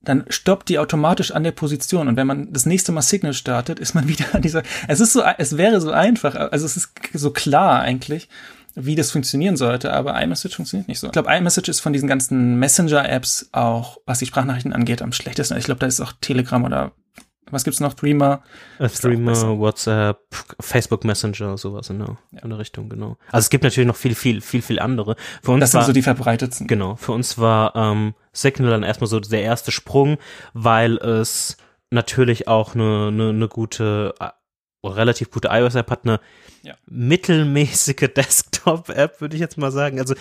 dann 0.00 0.24
stoppt 0.28 0.68
die 0.68 0.78
automatisch 0.78 1.30
an 1.30 1.44
der 1.44 1.52
Position 1.52 2.08
und 2.08 2.16
wenn 2.16 2.26
man 2.26 2.52
das 2.52 2.66
nächste 2.66 2.92
Mal 2.92 3.02
Signal 3.02 3.34
startet, 3.34 3.78
ist 3.78 3.94
man 3.94 4.08
wieder 4.08 4.34
an 4.34 4.42
dieser. 4.42 4.62
Es 4.88 5.00
ist 5.00 5.12
so, 5.12 5.22
es 5.38 5.56
wäre 5.56 5.80
so 5.80 5.90
einfach, 5.90 6.34
also 6.34 6.66
es 6.66 6.76
ist 6.76 6.92
so 7.12 7.30
klar 7.30 7.80
eigentlich, 7.80 8.28
wie 8.74 8.94
das 8.94 9.10
funktionieren 9.10 9.56
sollte, 9.56 9.92
aber 9.92 10.20
iMessage 10.20 10.56
funktioniert 10.56 10.88
nicht 10.88 10.98
so. 10.98 11.08
Ich 11.08 11.12
glaube, 11.12 11.32
iMessage 11.32 11.68
ist 11.68 11.80
von 11.80 11.92
diesen 11.92 12.08
ganzen 12.08 12.58
Messenger-Apps 12.58 13.50
auch, 13.52 13.98
was 14.06 14.18
die 14.18 14.26
Sprachnachrichten 14.26 14.72
angeht, 14.72 15.02
am 15.02 15.12
schlechtesten. 15.12 15.58
Ich 15.58 15.64
glaube, 15.64 15.80
da 15.80 15.86
ist 15.86 16.00
auch 16.00 16.12
Telegram 16.20 16.64
oder 16.64 16.92
was 17.50 17.64
gibt's 17.64 17.80
noch? 17.80 17.94
Threema? 17.94 18.42
Uh, 18.78 18.88
Threema, 18.88 19.34
WhatsApp, 19.58 20.20
Facebook 20.60 21.04
Messenger, 21.04 21.58
sowas 21.58 21.90
in 21.90 21.98
der, 21.98 22.16
ja. 22.30 22.42
in 22.42 22.50
der 22.50 22.58
Richtung, 22.58 22.88
genau. 22.88 23.16
Also 23.30 23.46
es 23.46 23.50
gibt 23.50 23.64
natürlich 23.64 23.86
noch 23.86 23.96
viel, 23.96 24.14
viel, 24.14 24.40
viel, 24.40 24.62
viel 24.62 24.78
andere. 24.78 25.16
Für 25.42 25.52
uns 25.52 25.60
das 25.60 25.72
sind 25.72 25.84
so 25.84 25.92
die 25.92 26.02
verbreitetsten. 26.02 26.66
Genau. 26.66 26.96
Für 26.96 27.12
uns 27.12 27.38
war 27.38 27.74
ähm, 27.76 28.14
Signal 28.32 28.70
dann 28.70 28.82
erstmal 28.82 29.08
so 29.08 29.20
der 29.20 29.42
erste 29.42 29.72
Sprung, 29.72 30.18
weil 30.54 30.96
es 30.98 31.56
natürlich 31.90 32.48
auch 32.48 32.74
eine, 32.74 33.08
eine, 33.08 33.28
eine 33.30 33.48
gute, 33.48 34.14
äh, 34.18 34.28
relativ 34.86 35.30
gute 35.30 35.48
iOS-App 35.48 35.90
hat, 35.90 36.04
eine 36.04 36.20
ja. 36.62 36.74
mittelmäßige 36.86 38.08
Desktop-App, 38.16 39.20
würde 39.20 39.36
ich 39.36 39.40
jetzt 39.40 39.58
mal 39.58 39.72
sagen. 39.72 39.98
Also 39.98 40.14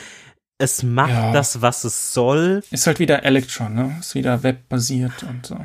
es 0.58 0.84
macht 0.84 1.12
ja. 1.12 1.32
das, 1.32 1.62
was 1.62 1.86
es 1.86 2.13
soll. 2.13 2.62
Ist 2.72 2.88
halt 2.88 3.00
wieder 3.00 3.24
Electron, 3.24 3.74
ne? 3.74 3.96
Ist 4.00 4.16
wieder 4.16 4.44
webbasiert 4.44 5.24
und 5.24 5.46
so 5.46 5.58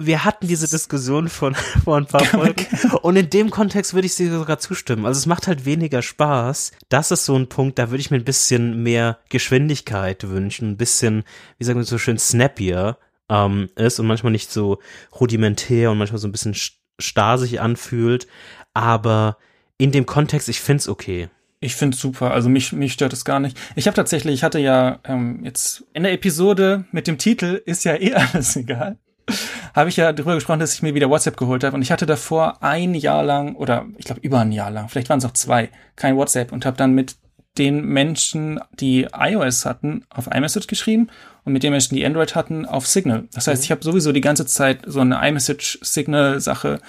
wir 0.00 0.24
hatten 0.24 0.48
diese 0.48 0.66
Diskussion 0.66 1.28
von 1.28 1.54
vor 1.84 1.98
ein 1.98 2.06
paar 2.06 2.24
Folgen 2.24 2.66
und 3.02 3.16
in 3.16 3.30
dem 3.30 3.50
Kontext 3.50 3.94
würde 3.94 4.06
ich 4.06 4.14
sie 4.14 4.28
sogar 4.28 4.58
zustimmen. 4.58 5.04
Also 5.04 5.18
es 5.18 5.26
macht 5.26 5.46
halt 5.46 5.66
weniger 5.66 6.02
Spaß. 6.02 6.72
Das 6.88 7.10
ist 7.10 7.26
so 7.26 7.36
ein 7.36 7.48
Punkt, 7.48 7.78
da 7.78 7.90
würde 7.90 8.00
ich 8.00 8.10
mir 8.10 8.16
ein 8.16 8.24
bisschen 8.24 8.82
mehr 8.82 9.18
Geschwindigkeit 9.28 10.28
wünschen, 10.28 10.70
ein 10.70 10.76
bisschen, 10.76 11.24
wie 11.58 11.64
sagen 11.64 11.78
wir 11.78 11.84
so 11.84 11.98
schön, 11.98 12.18
snappier 12.18 12.96
ähm, 13.28 13.68
ist 13.76 14.00
und 14.00 14.06
manchmal 14.06 14.32
nicht 14.32 14.50
so 14.50 14.78
rudimentär 15.20 15.90
und 15.90 15.98
manchmal 15.98 16.18
so 16.18 16.28
ein 16.28 16.32
bisschen 16.32 16.56
starr 16.98 17.38
sich 17.38 17.60
anfühlt. 17.60 18.26
Aber 18.72 19.36
in 19.76 19.92
dem 19.92 20.06
Kontext, 20.06 20.48
ich 20.48 20.60
find's 20.60 20.88
okay. 20.88 21.28
Ich 21.60 21.76
find's 21.76 22.00
super. 22.00 22.30
Also 22.30 22.48
mich, 22.48 22.72
mich 22.72 22.94
stört 22.94 23.12
es 23.12 23.26
gar 23.26 23.38
nicht. 23.38 23.58
Ich 23.76 23.86
habe 23.86 23.94
tatsächlich, 23.94 24.32
ich 24.32 24.44
hatte 24.44 24.60
ja 24.60 24.98
ähm, 25.04 25.44
jetzt 25.44 25.84
in 25.92 26.04
der 26.04 26.12
Episode 26.12 26.86
mit 26.90 27.06
dem 27.06 27.18
Titel 27.18 27.60
ist 27.66 27.84
ja 27.84 27.96
eh 27.96 28.14
alles 28.32 28.56
egal 28.56 28.96
habe 29.74 29.88
ich 29.88 29.96
ja 29.96 30.12
darüber 30.12 30.34
gesprochen, 30.34 30.60
dass 30.60 30.74
ich 30.74 30.82
mir 30.82 30.94
wieder 30.94 31.10
WhatsApp 31.10 31.36
geholt 31.36 31.64
habe 31.64 31.76
und 31.76 31.82
ich 31.82 31.90
hatte 31.90 32.06
davor 32.06 32.62
ein 32.62 32.94
Jahr 32.94 33.22
lang 33.22 33.54
oder 33.54 33.86
ich 33.96 34.06
glaube 34.06 34.20
über 34.20 34.40
ein 34.40 34.52
Jahr 34.52 34.70
lang, 34.70 34.88
vielleicht 34.88 35.08
waren 35.08 35.18
es 35.18 35.24
auch 35.24 35.32
zwei, 35.32 35.70
kein 35.96 36.16
WhatsApp 36.16 36.52
und 36.52 36.66
habe 36.66 36.76
dann 36.76 36.92
mit 36.92 37.16
den 37.58 37.84
Menschen, 37.84 38.60
die 38.78 39.08
iOS 39.12 39.64
hatten, 39.64 40.04
auf 40.08 40.28
iMessage 40.32 40.66
geschrieben 40.66 41.08
und 41.44 41.52
mit 41.52 41.62
den 41.62 41.72
Menschen, 41.72 41.94
die 41.94 42.04
Android 42.04 42.34
hatten, 42.34 42.64
auf 42.64 42.86
Signal. 42.86 43.28
Das 43.32 43.46
heißt, 43.46 43.62
mhm. 43.62 43.64
ich 43.64 43.70
habe 43.70 43.84
sowieso 43.84 44.12
die 44.12 44.20
ganze 44.20 44.46
Zeit 44.46 44.82
so 44.86 45.00
eine 45.00 45.26
iMessage-Signal-Sache 45.26 46.80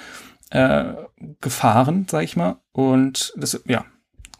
äh, 0.52 0.84
gefahren, 1.42 2.06
sag 2.10 2.24
ich 2.24 2.36
mal. 2.36 2.58
Und 2.72 3.34
das, 3.36 3.62
ja, 3.66 3.86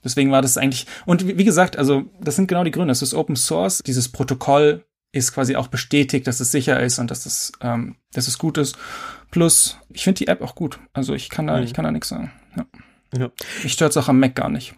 deswegen 0.04 0.32
war 0.32 0.42
das 0.42 0.58
eigentlich. 0.58 0.86
Und 1.06 1.28
wie, 1.28 1.38
wie 1.38 1.44
gesagt, 1.44 1.78
also 1.78 2.04
das 2.22 2.36
sind 2.36 2.48
genau 2.48 2.64
die 2.64 2.72
Gründe. 2.72 2.92
Es 2.92 3.02
ist 3.02 3.14
Open 3.14 3.36
Source, 3.36 3.82
dieses 3.86 4.10
Protokoll 4.10 4.86
ist 5.12 5.34
quasi 5.34 5.56
auch 5.56 5.68
bestätigt, 5.68 6.28
dass 6.28 6.40
es 6.40 6.52
sicher 6.52 6.80
ist 6.80 7.00
und 7.00 7.12
dass 7.12 7.26
es, 7.26 7.52
ähm, 7.62 7.96
dass 8.14 8.28
es 8.28 8.38
gut 8.38 8.58
ist. 8.58 8.78
Plus, 9.30 9.78
ich 9.90 10.04
finde 10.04 10.20
die 10.20 10.28
App 10.28 10.42
auch 10.42 10.56
gut. 10.56 10.80
Also 10.94 11.14
ich 11.14 11.30
kann 11.30 11.48
da, 11.48 11.58
mhm. 11.58 11.64
ich 11.64 11.74
kann 11.74 11.84
da 11.84 11.92
nichts 11.92 12.10
sagen. 12.10 12.32
Ja. 12.56 12.66
Ja. 13.18 13.32
Ich 13.64 13.74
stört 13.74 13.92
es 13.92 13.98
auch 13.98 14.08
am 14.08 14.20
Mac 14.20 14.36
gar 14.36 14.50
nicht. 14.50 14.76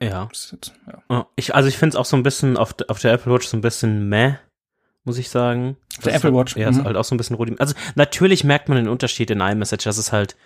Ja. 0.00 0.28
Jetzt, 0.30 0.72
ja. 1.10 1.26
Ich, 1.36 1.54
also 1.54 1.68
ich 1.68 1.78
finde 1.78 1.94
es 1.94 1.96
auch 1.96 2.04
so 2.04 2.16
ein 2.16 2.22
bisschen 2.22 2.56
auf, 2.56 2.74
auf 2.88 3.00
der 3.00 3.12
Apple 3.12 3.32
Watch 3.32 3.48
so 3.48 3.56
ein 3.56 3.62
bisschen 3.62 4.08
meh, 4.08 4.34
muss 5.04 5.18
ich 5.18 5.30
sagen. 5.30 5.76
Der 6.04 6.14
Apple 6.14 6.34
Watch. 6.34 6.56
Ja, 6.56 6.70
mhm. 6.70 6.78
ist 6.78 6.84
halt 6.84 6.96
auch 6.96 7.04
so 7.04 7.14
ein 7.14 7.18
bisschen 7.18 7.36
rudimentär. 7.36 7.66
Also 7.66 7.74
natürlich 7.96 8.44
merkt 8.44 8.68
man 8.68 8.76
den 8.76 8.88
Unterschied 8.88 9.30
in 9.30 9.40
iMessage, 9.40 9.84
dass 9.84 9.98
es 9.98 10.12
halt 10.12 10.36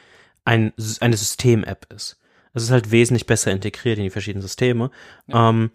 ein, 0.44 0.72
eine 1.00 1.16
System-App 1.16 1.92
ist. 1.92 2.18
Es 2.54 2.62
ist 2.62 2.70
halt 2.70 2.90
wesentlich 2.90 3.26
besser 3.26 3.50
integriert 3.50 3.98
in 3.98 4.04
die 4.04 4.10
verschiedenen 4.10 4.42
Systeme. 4.42 4.90
Ja. 5.26 5.50
Ähm, 5.50 5.70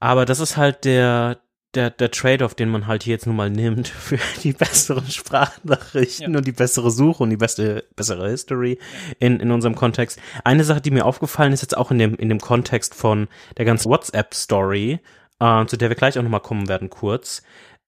aber 0.00 0.24
das 0.24 0.38
ist 0.38 0.56
halt 0.56 0.84
der, 0.84 1.40
der, 1.74 1.90
der 1.90 2.10
Trade-off, 2.10 2.54
den 2.54 2.70
man 2.70 2.86
halt 2.86 3.02
hier 3.02 3.12
jetzt 3.14 3.26
nun 3.26 3.36
mal 3.36 3.50
nimmt 3.50 3.88
für 3.88 4.18
die 4.42 4.52
besseren 4.52 5.06
Sprachnachrichten 5.06 6.32
ja. 6.32 6.38
und 6.38 6.46
die 6.46 6.52
bessere 6.52 6.90
Suche 6.90 7.22
und 7.22 7.30
die 7.30 7.36
beste, 7.36 7.84
bessere 7.94 8.30
History 8.30 8.78
in, 9.18 9.40
in 9.40 9.50
unserem 9.50 9.74
Kontext. 9.74 10.18
Eine 10.44 10.64
Sache, 10.64 10.80
die 10.80 10.90
mir 10.90 11.04
aufgefallen 11.04 11.52
ist, 11.52 11.62
jetzt 11.62 11.76
auch 11.76 11.90
in 11.90 11.98
dem, 11.98 12.14
in 12.14 12.28
dem 12.28 12.40
Kontext 12.40 12.94
von 12.94 13.28
der 13.56 13.64
ganzen 13.64 13.90
WhatsApp-Story, 13.90 15.00
äh, 15.40 15.66
zu 15.66 15.76
der 15.76 15.90
wir 15.90 15.96
gleich 15.96 16.18
auch 16.18 16.22
nochmal 16.22 16.40
kommen 16.40 16.68
werden 16.68 16.90
kurz, 16.90 17.42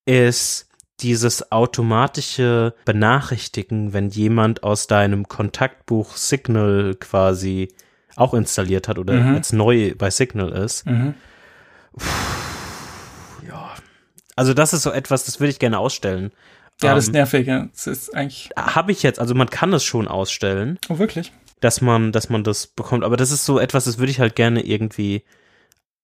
ist 0.04 0.68
dieses 1.00 1.50
automatische 1.50 2.74
Benachrichtigen, 2.84 3.94
wenn 3.94 4.10
jemand 4.10 4.62
aus 4.62 4.86
deinem 4.86 5.28
Kontaktbuch 5.28 6.14
Signal 6.16 6.94
quasi 7.00 7.68
auch 8.16 8.34
installiert 8.34 8.86
hat 8.86 8.98
oder 8.98 9.14
mhm. 9.14 9.36
jetzt 9.36 9.54
neu 9.54 9.94
bei 9.96 10.10
Signal 10.10 10.50
ist. 10.52 10.84
Mhm. 10.84 11.14
Puh 11.96 12.39
also 14.40 14.54
das 14.54 14.72
ist 14.72 14.84
so 14.84 14.90
etwas, 14.90 15.26
das 15.26 15.38
würde 15.38 15.50
ich 15.50 15.58
gerne 15.58 15.78
ausstellen. 15.78 16.32
Ja, 16.80 16.94
das 16.94 17.04
ist 17.04 17.08
ähm, 17.08 17.12
nervig, 17.12 17.46
ja. 17.46 17.68
Das 17.74 17.86
ist 17.86 18.14
eigentlich. 18.14 18.48
Habe 18.56 18.90
ich 18.90 19.02
jetzt, 19.02 19.20
also 19.20 19.34
man 19.34 19.50
kann 19.50 19.70
es 19.74 19.84
schon 19.84 20.08
ausstellen. 20.08 20.78
Oh, 20.88 20.98
wirklich? 20.98 21.30
Dass 21.60 21.82
man, 21.82 22.10
dass 22.10 22.30
man 22.30 22.42
das 22.42 22.66
bekommt. 22.66 23.04
Aber 23.04 23.18
das 23.18 23.32
ist 23.32 23.44
so 23.44 23.58
etwas, 23.58 23.84
das 23.84 23.98
würde 23.98 24.10
ich 24.10 24.18
halt 24.18 24.36
gerne 24.36 24.64
irgendwie 24.64 25.24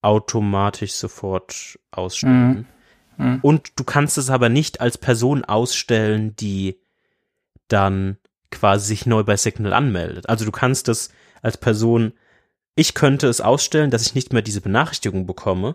automatisch 0.02 0.92
sofort 0.92 1.78
ausstellen. 1.92 2.66
Mhm. 3.16 3.26
Mhm. 3.26 3.38
Und 3.40 3.72
du 3.76 3.84
kannst 3.84 4.18
es 4.18 4.28
aber 4.28 4.50
nicht 4.50 4.82
als 4.82 4.98
Person 4.98 5.42
ausstellen, 5.42 6.36
die 6.36 6.78
dann 7.68 8.18
quasi 8.50 8.88
sich 8.88 9.06
neu 9.06 9.24
bei 9.24 9.38
Signal 9.38 9.72
anmeldet. 9.72 10.28
Also 10.28 10.44
du 10.44 10.52
kannst 10.52 10.90
es 10.90 11.10
als 11.40 11.56
Person, 11.56 12.12
ich 12.74 12.92
könnte 12.92 13.28
es 13.28 13.40
ausstellen, 13.40 13.90
dass 13.90 14.02
ich 14.02 14.14
nicht 14.14 14.34
mehr 14.34 14.42
diese 14.42 14.60
Benachrichtigung 14.60 15.26
bekomme, 15.26 15.74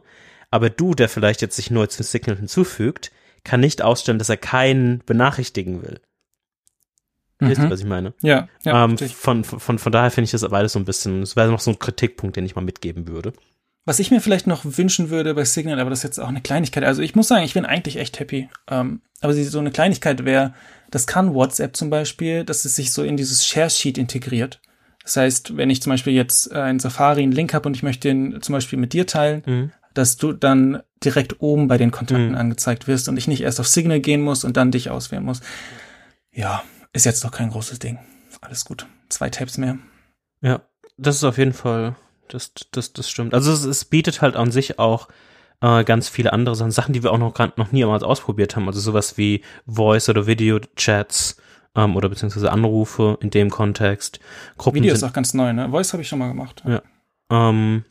aber 0.52 0.70
du, 0.70 0.94
der 0.94 1.10
vielleicht 1.10 1.42
jetzt 1.42 1.56
sich 1.56 1.72
neu 1.72 1.88
zu 1.88 2.04
Signal 2.04 2.36
hinzufügt, 2.36 3.12
kann 3.44 3.62
nicht 3.62 3.82
ausstellen, 3.82 4.20
dass 4.20 4.30
er 4.30 4.38
keinen 4.38 5.00
benachrichtigen 5.06 5.82
will. 5.82 6.00
Wisst 7.40 7.60
ihr, 7.60 7.66
mhm. 7.66 7.72
was 7.72 7.80
ich 7.80 7.88
meine? 7.88 8.14
Ja. 8.22 8.48
ja 8.64 8.86
ähm, 8.86 8.98
von, 8.98 9.44
von, 9.44 9.80
von 9.80 9.92
daher 9.92 10.12
finde 10.12 10.26
ich 10.26 10.32
das 10.32 10.48
beides 10.48 10.74
so 10.74 10.80
ein 10.80 10.86
bisschen, 10.86 11.22
das 11.22 11.36
wäre 11.36 11.50
noch 11.50 11.60
so 11.60 11.72
ein 11.72 11.80
Kritikpunkt, 11.80 12.36
den 12.36 12.46
ich 12.46 12.56
mal 12.56 12.62
mitgeben 12.62 13.08
würde. 13.08 13.34
Was 13.84 13.98
ich 13.98 14.12
mir 14.12 14.22
vielleicht 14.22 14.46
noch 14.46 14.62
wünschen 14.64 15.10
würde 15.10 15.34
bei 15.34 15.44
Signal, 15.44 15.80
aber 15.80 15.90
das 15.90 16.00
ist 16.00 16.04
jetzt 16.04 16.20
auch 16.20 16.28
eine 16.28 16.42
Kleinigkeit. 16.42 16.84
Also 16.84 17.02
ich 17.02 17.16
muss 17.16 17.30
sagen, 17.30 17.44
ich 17.44 17.56
bin 17.56 17.66
eigentlich 17.66 17.98
echt 17.98 18.20
happy. 18.20 18.48
Ähm, 18.70 19.02
aber 19.22 19.34
so 19.34 19.58
eine 19.58 19.72
Kleinigkeit 19.72 20.24
wäre, 20.24 20.54
das 20.92 21.08
kann 21.08 21.34
WhatsApp 21.34 21.76
zum 21.76 21.90
Beispiel, 21.90 22.44
dass 22.44 22.64
es 22.66 22.76
sich 22.76 22.92
so 22.92 23.02
in 23.02 23.18
dieses 23.18 23.48
Share 23.48 23.72
Sheet 23.72 23.98
integriert. 23.98 24.62
Das 25.02 25.18
heißt, 25.18 25.58
wenn 25.58 25.72
ich 25.72 25.82
zum 25.82 25.92
Beispiel 25.92 26.14
jetzt 26.14 26.52
äh, 26.52 26.70
in 26.70 26.80
Safari 26.80 27.24
einen 27.24 27.32
Link 27.32 27.56
habe 27.56 27.68
und 27.68 27.76
ich 27.76 27.82
möchte 27.82 28.08
den 28.08 28.40
zum 28.44 28.54
Beispiel 28.54 28.78
mit 28.78 28.94
dir 28.94 29.08
teilen, 29.08 29.42
mhm 29.48 29.72
dass 29.94 30.18
du 30.18 30.34
dann 30.34 30.82
direkt 31.04 31.42
oben 31.42 31.68
bei 31.68 31.78
den 31.78 31.92
Kontakten 31.92 32.30
mhm. 32.30 32.38
angezeigt 32.38 32.88
wirst 32.88 33.10
und 33.10 33.18
ich 33.18 33.28
nicht 33.28 33.42
erst 33.42 33.60
auf 33.60 33.68
Signal 33.68 34.00
gehen 34.00 34.22
muss 34.22 34.44
und 34.44 34.58
dann 34.58 34.72
dich 34.72 34.90
auswählen 34.90 35.24
muss. 35.24 35.42
Ja, 36.32 36.64
ist 36.94 37.06
jetzt 37.06 37.24
doch 37.24 37.32
kein 37.32 37.50
großes 37.50 37.80
Ding. 37.80 38.00
Alles 38.42 38.66
gut. 38.66 38.86
Zwei 39.10 39.30
Tabs 39.30 39.58
mehr. 39.58 39.78
Ja, 40.42 40.62
das 40.98 41.18
ist 41.18 41.24
auf 41.24 41.38
jeden 41.38 41.54
Fall, 41.54 41.96
das, 42.28 42.54
das, 42.72 42.94
das 42.94 43.10
stimmt. 43.10 43.34
Also 43.34 43.52
es, 43.52 43.64
es 43.64 43.86
bietet 43.86 44.22
halt 44.22 44.36
an 44.36 44.52
sich 44.52 44.80
auch 44.80 45.08
äh, 45.62 45.84
ganz 45.84 46.10
viele 46.10 46.34
andere 46.34 46.56
Sachen, 46.56 46.72
Sachen, 46.72 46.94
die 46.94 47.04
wir 47.04 47.12
auch 47.12 47.18
noch, 47.18 47.38
noch 47.58 47.72
niemals 47.72 48.04
ausprobiert 48.04 48.56
haben. 48.56 48.68
Also 48.68 48.80
sowas 48.80 49.18
wie 49.18 49.44
Voice- 49.66 50.10
oder 50.10 50.28
Video-Chats 50.28 51.38
ähm, 51.76 51.96
oder 51.96 52.10
beziehungsweise 52.10 52.52
Anrufe 52.52 53.18
in 53.22 53.30
dem 53.30 53.50
Kontext. 53.50 54.20
Gruppen 54.58 54.78
Video 54.78 54.94
ist 54.94 55.04
auch 55.04 55.14
ganz 55.14 55.34
neu, 55.34 55.54
ne? 55.54 55.70
Voice 55.70 55.94
habe 55.94 56.02
ich 56.02 56.10
schon 56.10 56.20
mal 56.20 56.30
gemacht. 56.30 56.64
Ja. 56.66 56.82
Ähm, 57.30 57.86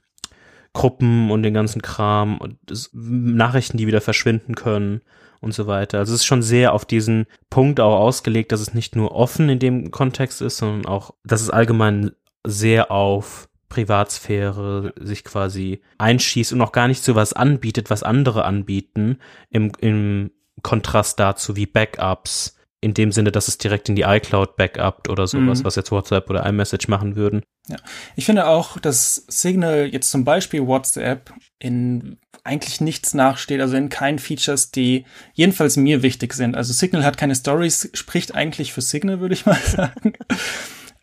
Gruppen 0.73 1.31
und 1.31 1.43
den 1.43 1.55
ganzen 1.55 1.83
Kram 1.83 2.39
und 2.39 2.59
das, 2.65 2.91
Nachrichten, 2.93 3.77
die 3.77 3.87
wieder 3.87 4.01
verschwinden 4.01 4.55
können 4.55 5.01
und 5.41 5.53
so 5.53 5.67
weiter. 5.67 5.99
Also 5.99 6.15
es 6.15 6.21
ist 6.21 6.27
schon 6.27 6.43
sehr 6.43 6.73
auf 6.73 6.85
diesen 6.85 7.27
Punkt 7.49 7.81
auch 7.81 7.99
ausgelegt, 7.99 8.53
dass 8.53 8.61
es 8.61 8.75
nicht 8.75 8.95
nur 8.95 9.13
offen 9.13 9.49
in 9.49 9.59
dem 9.59 9.91
Kontext 9.91 10.43
ist, 10.43 10.59
sondern 10.59 10.87
auch, 10.87 11.15
dass 11.25 11.41
es 11.41 11.51
allgemein 11.51 12.13
sehr 12.47 12.91
auf 12.91 13.49
Privatsphäre 13.69 14.93
sich 14.99 15.25
quasi 15.25 15.81
einschießt 15.99 16.53
und 16.53 16.61
auch 16.61 16.73
gar 16.73 16.89
nicht 16.89 17.03
so 17.03 17.15
was 17.15 17.33
anbietet, 17.33 17.89
was 17.89 18.03
andere 18.03 18.45
anbieten, 18.45 19.19
im, 19.49 19.73
im 19.81 20.31
Kontrast 20.63 21.19
dazu 21.19 21.57
wie 21.57 21.67
Backups, 21.67 22.57
in 22.81 22.95
dem 22.95 23.13
Sinne, 23.13 23.31
dass 23.31 23.49
es 23.49 23.59
direkt 23.59 23.89
in 23.89 23.97
die 23.97 24.03
iCloud 24.03 24.57
backupt 24.57 25.09
oder 25.09 25.27
sowas, 25.27 25.61
mhm. 25.61 25.65
was 25.65 25.77
jetzt 25.77 25.93
WhatsApp 25.93 26.31
oder 26.31 26.47
iMessage 26.47 26.89
machen 26.89 27.15
würden. 27.15 27.43
Ja, 27.69 27.77
ich 28.17 28.25
finde 28.25 28.47
auch, 28.47 28.79
dass 28.79 29.27
Signal 29.29 29.89
jetzt 29.93 30.11
zum 30.11 30.25
Beispiel 30.25 30.67
WhatsApp 30.67 31.33
in 31.59 32.19
eigentlich 32.43 32.81
nichts 32.81 33.13
nachsteht, 33.13 33.61
also 33.61 33.77
in 33.77 33.91
keinen 33.91 34.19
Features, 34.19 34.71
die 34.71 35.05
jedenfalls 35.35 35.77
mir 35.77 36.03
wichtig 36.03 36.33
sind. 36.33 36.57
Also 36.57 36.73
Signal 36.73 37.05
hat 37.05 37.19
keine 37.19 37.35
Stories, 37.35 37.91
spricht 37.93 38.35
eigentlich 38.35 38.73
für 38.73 38.81
Signal, 38.81 39.21
würde 39.21 39.35
ich 39.35 39.45
mal 39.47 39.61
sagen. 39.61 40.15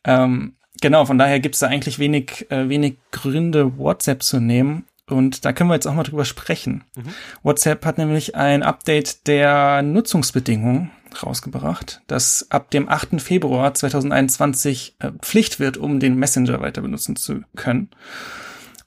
ähm, 0.04 0.56
genau, 0.82 1.06
von 1.06 1.20
daher 1.20 1.40
gibt 1.40 1.56
es 1.56 1.60
da 1.60 1.68
eigentlich 1.68 2.00
wenig, 2.00 2.48
äh, 2.50 2.70
wenig 2.70 2.98
Gründe, 3.12 3.78
WhatsApp 3.78 4.24
zu 4.24 4.40
nehmen. 4.40 4.86
Und 5.10 5.46
da 5.46 5.54
können 5.54 5.70
wir 5.70 5.76
jetzt 5.76 5.88
auch 5.88 5.94
mal 5.94 6.04
drüber 6.04 6.26
sprechen. 6.26 6.84
Mhm. 6.96 7.14
WhatsApp 7.44 7.86
hat 7.86 7.98
nämlich 7.98 8.36
ein 8.36 8.64
Update 8.64 9.28
der 9.28 9.82
Nutzungsbedingungen 9.84 10.92
rausgebracht, 11.24 12.02
das 12.08 12.48
ab 12.50 12.72
dem 12.72 12.90
8. 12.90 13.22
Februar 13.22 13.74
2021 13.74 14.96
äh, 15.00 15.12
Pflicht 15.22 15.60
wird, 15.60 15.78
um 15.78 16.00
den 16.00 16.16
Messenger 16.16 16.62
weiter 16.62 16.82
benutzen 16.82 17.16
zu 17.16 17.42
können. 17.56 17.90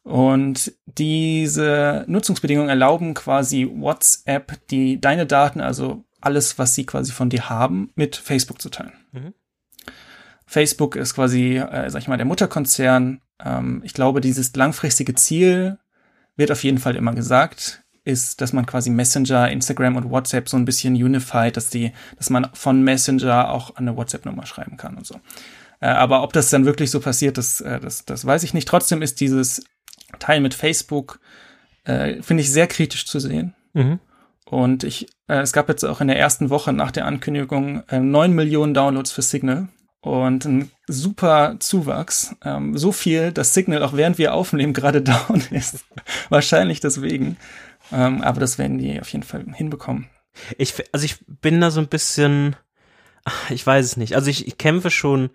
Und 0.02 0.72
diese 0.86 2.04
Nutzungsbedingungen 2.08 2.70
erlauben 2.70 3.14
quasi 3.14 3.68
WhatsApp, 3.70 4.58
die 4.68 5.00
deine 5.00 5.26
Daten, 5.26 5.60
also 5.60 6.04
alles, 6.20 6.58
was 6.58 6.74
sie 6.74 6.86
quasi 6.86 7.12
von 7.12 7.30
dir 7.30 7.48
haben, 7.48 7.90
mit 7.94 8.16
Facebook 8.16 8.60
zu 8.60 8.70
teilen. 8.70 8.92
Mhm. 9.12 9.34
Facebook 10.46 10.96
ist 10.96 11.14
quasi, 11.14 11.58
äh, 11.58 11.90
sag 11.90 12.02
ich 12.02 12.08
mal, 12.08 12.16
der 12.16 12.26
Mutterkonzern. 12.26 13.20
Ähm, 13.38 13.82
ich 13.84 13.94
glaube, 13.94 14.20
dieses 14.20 14.54
langfristige 14.56 15.14
Ziel 15.14 15.78
wird 16.36 16.50
auf 16.50 16.64
jeden 16.64 16.78
Fall 16.78 16.96
immer 16.96 17.14
gesagt, 17.14 17.84
ist, 18.10 18.40
dass 18.40 18.52
man 18.52 18.66
quasi 18.66 18.90
Messenger, 18.90 19.50
Instagram 19.50 19.96
und 19.96 20.10
WhatsApp 20.10 20.48
so 20.48 20.56
ein 20.56 20.64
bisschen 20.64 20.94
unified, 20.94 21.56
dass 21.56 21.70
die, 21.70 21.92
dass 22.16 22.30
man 22.30 22.48
von 22.52 22.82
Messenger 22.82 23.50
auch 23.50 23.76
eine 23.76 23.96
WhatsApp-Nummer 23.96 24.46
schreiben 24.46 24.76
kann 24.76 24.96
und 24.96 25.06
so. 25.06 25.20
Äh, 25.80 25.86
aber 25.86 26.22
ob 26.22 26.32
das 26.32 26.50
dann 26.50 26.66
wirklich 26.66 26.90
so 26.90 27.00
passiert, 27.00 27.38
das, 27.38 27.60
äh, 27.60 27.80
das, 27.80 28.04
das 28.04 28.24
weiß 28.24 28.42
ich 28.42 28.54
nicht. 28.54 28.68
Trotzdem 28.68 29.02
ist 29.02 29.20
dieses 29.20 29.64
Teil 30.18 30.40
mit 30.40 30.54
Facebook, 30.54 31.20
äh, 31.84 32.22
finde 32.22 32.42
ich 32.42 32.52
sehr 32.52 32.66
kritisch 32.66 33.06
zu 33.06 33.18
sehen. 33.20 33.54
Mhm. 33.72 34.00
Und 34.44 34.84
ich, 34.84 35.06
äh, 35.28 35.40
es 35.40 35.52
gab 35.52 35.68
jetzt 35.68 35.84
auch 35.84 36.00
in 36.00 36.08
der 36.08 36.18
ersten 36.18 36.50
Woche 36.50 36.72
nach 36.72 36.90
der 36.90 37.06
Ankündigung 37.06 37.82
9 37.90 38.32
Millionen 38.32 38.74
Downloads 38.74 39.12
für 39.12 39.22
Signal 39.22 39.68
und 40.00 40.44
ein 40.44 40.70
super 40.86 41.56
Zuwachs. 41.58 42.34
Ähm, 42.44 42.76
so 42.76 42.92
viel, 42.92 43.32
dass 43.32 43.54
Signal 43.54 43.82
auch 43.82 43.92
während 43.92 44.18
wir 44.18 44.34
aufnehmen 44.34 44.72
gerade 44.72 45.02
down 45.02 45.42
ist. 45.50 45.84
Wahrscheinlich 46.28 46.80
deswegen. 46.80 47.36
Ähm, 47.92 48.22
aber 48.22 48.40
das 48.40 48.58
werden 48.58 48.78
die 48.78 49.00
auf 49.00 49.08
jeden 49.08 49.24
Fall 49.24 49.44
hinbekommen. 49.54 50.08
Ich, 50.58 50.74
also 50.92 51.04
ich 51.04 51.16
bin 51.26 51.60
da 51.60 51.70
so 51.70 51.80
ein 51.80 51.88
bisschen, 51.88 52.56
ich 53.50 53.66
weiß 53.66 53.84
es 53.84 53.96
nicht. 53.96 54.14
Also 54.14 54.30
ich, 54.30 54.46
ich 54.46 54.58
kämpfe 54.58 54.90
schon 54.90 55.30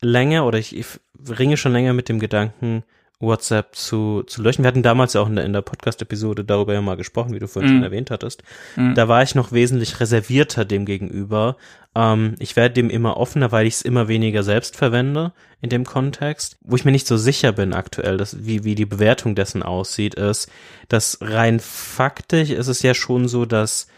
länger 0.00 0.46
oder 0.46 0.58
ich, 0.58 0.76
ich 0.76 0.86
ringe 1.28 1.56
schon 1.56 1.72
länger 1.72 1.92
mit 1.92 2.08
dem 2.08 2.20
Gedanken, 2.20 2.84
WhatsApp 3.20 3.74
zu, 3.74 4.22
zu 4.26 4.42
löschen. 4.42 4.62
Wir 4.62 4.68
hatten 4.68 4.82
damals 4.82 5.12
ja 5.14 5.20
auch 5.20 5.28
in 5.28 5.36
der, 5.36 5.44
in 5.44 5.52
der 5.52 5.62
Podcast-Episode 5.62 6.44
darüber 6.44 6.72
ja 6.72 6.80
mal 6.80 6.96
gesprochen, 6.96 7.34
wie 7.34 7.40
du 7.40 7.48
vorhin 7.48 7.72
mm. 7.72 7.74
schon 7.74 7.82
erwähnt 7.82 8.10
hattest. 8.12 8.44
Mm. 8.76 8.94
Da 8.94 9.08
war 9.08 9.22
ich 9.22 9.34
noch 9.34 9.50
wesentlich 9.50 9.98
reservierter 9.98 10.64
dem 10.64 10.86
gegenüber. 10.86 11.56
Ähm, 11.96 12.36
ich 12.38 12.54
werde 12.54 12.74
dem 12.74 12.90
immer 12.90 13.16
offener, 13.16 13.50
weil 13.50 13.66
ich 13.66 13.74
es 13.74 13.82
immer 13.82 14.06
weniger 14.06 14.44
selbst 14.44 14.76
verwende 14.76 15.32
in 15.60 15.68
dem 15.68 15.84
Kontext. 15.84 16.58
Wo 16.60 16.76
ich 16.76 16.84
mir 16.84 16.92
nicht 16.92 17.08
so 17.08 17.16
sicher 17.16 17.50
bin 17.50 17.72
aktuell, 17.72 18.18
dass, 18.18 18.46
wie, 18.46 18.62
wie 18.62 18.76
die 18.76 18.86
Bewertung 18.86 19.34
dessen 19.34 19.64
aussieht, 19.64 20.14
ist, 20.14 20.48
dass 20.88 21.18
rein 21.20 21.58
faktisch 21.58 22.50
ist 22.50 22.68
es 22.68 22.82
ja 22.82 22.94
schon 22.94 23.26
so, 23.26 23.46
dass, 23.46 23.88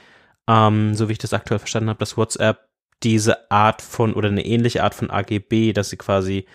ähm, 0.48 0.94
so 0.94 1.08
wie 1.08 1.12
ich 1.12 1.18
das 1.18 1.34
aktuell 1.34 1.58
verstanden 1.58 1.90
habe, 1.90 1.98
dass 1.98 2.16
WhatsApp 2.16 2.70
diese 3.02 3.50
Art 3.50 3.82
von 3.82 4.14
oder 4.14 4.28
eine 4.28 4.44
ähnliche 4.44 4.82
Art 4.82 4.94
von 4.94 5.10
AGB, 5.10 5.72
dass 5.72 5.90
sie 5.90 5.96
quasi 5.96 6.46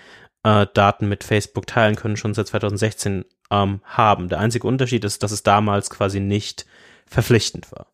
äh, 0.45 0.67
Daten 0.73 1.09
mit 1.09 1.23
Facebook 1.23 1.65
teilen 1.65 1.95
können, 1.95 2.17
schon 2.17 2.35
seit 2.35 2.47
2016 2.47 3.25
ähm, 3.49 3.81
haben. 3.83 4.29
Der 4.29 4.39
einzige 4.39 4.67
Unterschied 4.67 5.03
ist, 5.03 5.23
dass 5.23 5.31
es 5.31 5.41
damals 5.41 5.89
quasi 5.89 6.19
nicht 6.19 6.67
verpflichtend 7.07 7.71
war. 7.71 7.87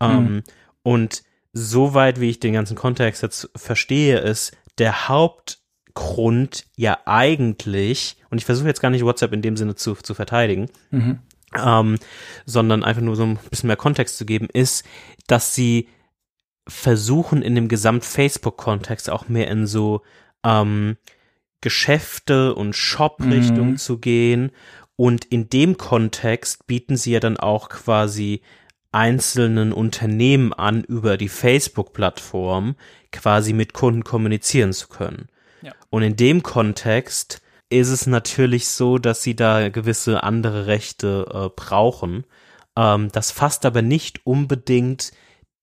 Ähm, 0.00 0.18
mhm. 0.22 0.42
Und 0.82 1.22
soweit 1.54 2.20
wie 2.20 2.28
ich 2.28 2.38
den 2.38 2.52
ganzen 2.52 2.76
Kontext 2.76 3.22
jetzt 3.22 3.50
verstehe, 3.56 4.18
ist 4.18 4.54
der 4.76 5.08
Hauptgrund 5.08 6.66
ja 6.76 6.98
eigentlich, 7.06 8.16
und 8.28 8.38
ich 8.38 8.44
versuche 8.44 8.68
jetzt 8.68 8.82
gar 8.82 8.90
nicht 8.90 9.04
WhatsApp 9.04 9.32
in 9.32 9.42
dem 9.42 9.56
Sinne 9.56 9.74
zu, 9.74 9.94
zu 9.94 10.12
verteidigen, 10.12 10.68
mhm. 10.90 11.20
ähm, 11.58 11.98
sondern 12.44 12.84
einfach 12.84 13.02
nur 13.02 13.16
so 13.16 13.24
ein 13.24 13.38
bisschen 13.48 13.68
mehr 13.68 13.76
Kontext 13.76 14.18
zu 14.18 14.26
geben, 14.26 14.48
ist, 14.52 14.84
dass 15.28 15.54
sie 15.54 15.88
versuchen 16.68 17.40
in 17.40 17.54
dem 17.54 17.68
Gesamt-Facebook-Kontext 17.68 19.08
auch 19.08 19.28
mehr 19.28 19.48
in 19.48 19.66
so 19.66 20.02
ähm, 20.44 20.98
Geschäfte 21.60 22.54
und 22.54 22.74
Shop-Richtung 22.76 23.70
mhm. 23.70 23.76
zu 23.76 23.98
gehen. 23.98 24.52
Und 24.96 25.24
in 25.26 25.48
dem 25.48 25.76
Kontext 25.76 26.66
bieten 26.66 26.96
sie 26.96 27.12
ja 27.12 27.20
dann 27.20 27.36
auch 27.36 27.68
quasi 27.68 28.42
einzelnen 28.92 29.72
Unternehmen 29.72 30.52
an, 30.52 30.82
über 30.82 31.16
die 31.16 31.28
Facebook-Plattform 31.28 32.76
quasi 33.12 33.52
mit 33.52 33.74
Kunden 33.74 34.04
kommunizieren 34.04 34.72
zu 34.72 34.88
können. 34.88 35.28
Ja. 35.60 35.72
Und 35.90 36.02
in 36.02 36.16
dem 36.16 36.42
Kontext 36.42 37.42
ist 37.68 37.88
es 37.88 38.06
natürlich 38.06 38.68
so, 38.68 38.98
dass 38.98 39.22
sie 39.22 39.34
da 39.34 39.68
gewisse 39.68 40.22
andere 40.22 40.66
Rechte 40.66 41.26
äh, 41.30 41.48
brauchen. 41.54 42.24
Ähm, 42.76 43.10
das 43.12 43.32
fasst 43.32 43.66
aber 43.66 43.82
nicht 43.82 44.24
unbedingt 44.24 45.12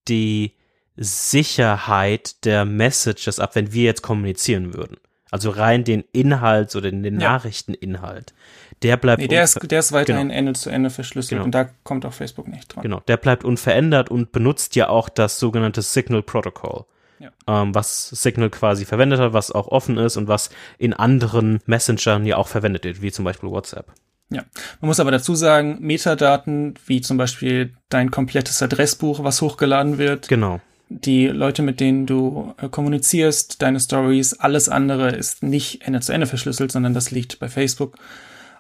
die 0.08 0.54
Sicherheit 0.96 2.46
der 2.46 2.66
Messages 2.66 3.40
ab, 3.40 3.56
wenn 3.56 3.74
wir 3.74 3.84
jetzt 3.84 4.04
kommunizieren 4.04 4.74
würden. 4.74 4.98
Also 5.34 5.50
rein 5.50 5.84
den 5.84 6.04
Inhalt 6.12 6.76
oder 6.76 6.92
den 6.92 7.04
ja. 7.04 7.32
Nachrichteninhalt. 7.32 8.36
Der 8.84 8.98
bleibt. 8.98 9.20
Nee, 9.20 9.28
der 9.28 9.44
ist, 9.44 9.60
der 9.72 9.80
ist 9.80 9.92
weiterhin 9.92 10.28
genau. 10.28 10.38
Ende 10.38 10.54
zu 10.54 10.70
Ende 10.70 10.92
verschlüsselt 10.92 11.38
genau. 11.38 11.46
und 11.46 11.56
da 11.56 11.70
kommt 11.84 12.06
auch 12.06 12.14
Facebook 12.14 12.48
nicht 12.48 12.68
dran. 12.68 12.84
Genau, 12.84 13.00
der 13.08 13.18
bleibt 13.18 13.44
unverändert 13.44 14.12
und 14.12 14.32
benutzt 14.32 14.76
ja 14.76 14.90
auch 14.90 15.10
das 15.10 15.40
sogenannte 15.40 15.82
Signal 15.82 16.22
Protocol. 16.22 16.86
Ja. 17.18 17.32
Ähm, 17.48 17.74
was 17.74 18.10
Signal 18.10 18.52
quasi 18.52 18.86
verwendet 18.86 19.20
hat, 19.20 19.34
was 19.34 19.50
auch 19.50 19.70
offen 19.70 19.98
ist 19.98 20.18
und 20.18 20.28
was 20.28 20.52
in 20.78 20.94
anderen 20.94 21.62
Messengern 21.66 22.28
ja 22.28 22.38
auch 22.38 22.48
verwendet 22.48 22.84
wird, 22.84 23.02
wie 23.02 23.12
zum 23.12 23.26
Beispiel 23.26 23.50
WhatsApp. 23.50 23.88
Ja, 24.30 24.44
man 24.82 24.88
muss 24.88 25.00
aber 25.00 25.10
dazu 25.10 25.34
sagen, 25.34 25.78
Metadaten, 25.80 26.76
wie 26.86 27.02
zum 27.02 27.18
Beispiel 27.18 27.74
dein 27.90 28.12
komplettes 28.12 28.62
Adressbuch, 28.62 29.24
was 29.24 29.42
hochgeladen 29.42 29.98
wird, 29.98 30.28
genau 30.28 30.62
die 31.02 31.28
Leute, 31.28 31.62
mit 31.62 31.80
denen 31.80 32.06
du 32.06 32.54
äh, 32.62 32.70
kommunizierst, 32.70 33.62
deine 33.62 33.80
Stories, 33.80 34.34
alles 34.34 34.70
andere 34.70 35.10
ist 35.10 35.44
nicht 35.44 35.86
Ende 35.86 36.02
zu 36.02 36.14
Ende 36.14 36.28
verschlüsselt, 36.28 36.72
sondern 36.72 36.94
das 36.94 37.12
liegt 37.12 37.40
bei 37.40 37.50
Facebook. 37.50 37.98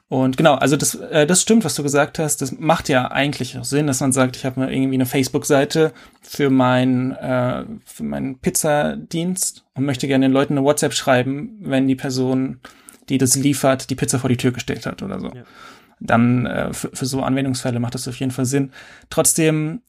Und 0.09 0.37
genau, 0.37 0.55
also 0.55 0.77
das, 0.77 0.95
äh, 0.95 1.25
das 1.25 1.41
stimmt, 1.41 1.63
was 1.63 1.75
du 1.75 1.83
gesagt 1.83 2.19
hast. 2.19 2.41
Das 2.41 2.51
macht 2.51 2.89
ja 2.89 3.09
eigentlich 3.09 3.57
auch 3.57 3.63
Sinn, 3.63 3.87
dass 3.87 3.99
man 3.99 4.11
sagt, 4.11 4.35
ich 4.35 4.45
habe 4.45 4.59
mir 4.59 4.71
irgendwie 4.71 4.95
eine 4.95 5.05
Facebook-Seite 5.05 5.93
für 6.21 6.49
mein 6.49 7.11
äh, 7.13 7.65
für 7.85 8.03
meinen 8.03 8.37
Pizzadienst 8.37 9.63
und 9.73 9.85
möchte 9.85 10.07
gerne 10.07 10.27
den 10.27 10.33
Leuten 10.33 10.57
eine 10.57 10.65
WhatsApp 10.65 10.93
schreiben, 10.93 11.57
wenn 11.61 11.87
die 11.87 11.95
Person, 11.95 12.59
die 13.09 13.17
das 13.17 13.35
liefert, 13.35 13.89
die 13.89 13.95
Pizza 13.95 14.19
vor 14.19 14.29
die 14.29 14.37
Tür 14.37 14.51
gestellt 14.51 14.85
hat 14.85 15.01
oder 15.01 15.19
so. 15.19 15.27
Ja 15.29 15.43
dann 16.03 16.45
äh, 16.45 16.73
für, 16.73 16.89
für 16.93 17.05
so 17.05 17.23
Anwendungsfälle 17.23 17.79
macht 17.79 17.95
das 17.95 18.07
auf 18.07 18.15
jeden 18.17 18.31
Fall 18.31 18.45
Sinn. 18.45 18.71
Trotzdem 19.09 19.81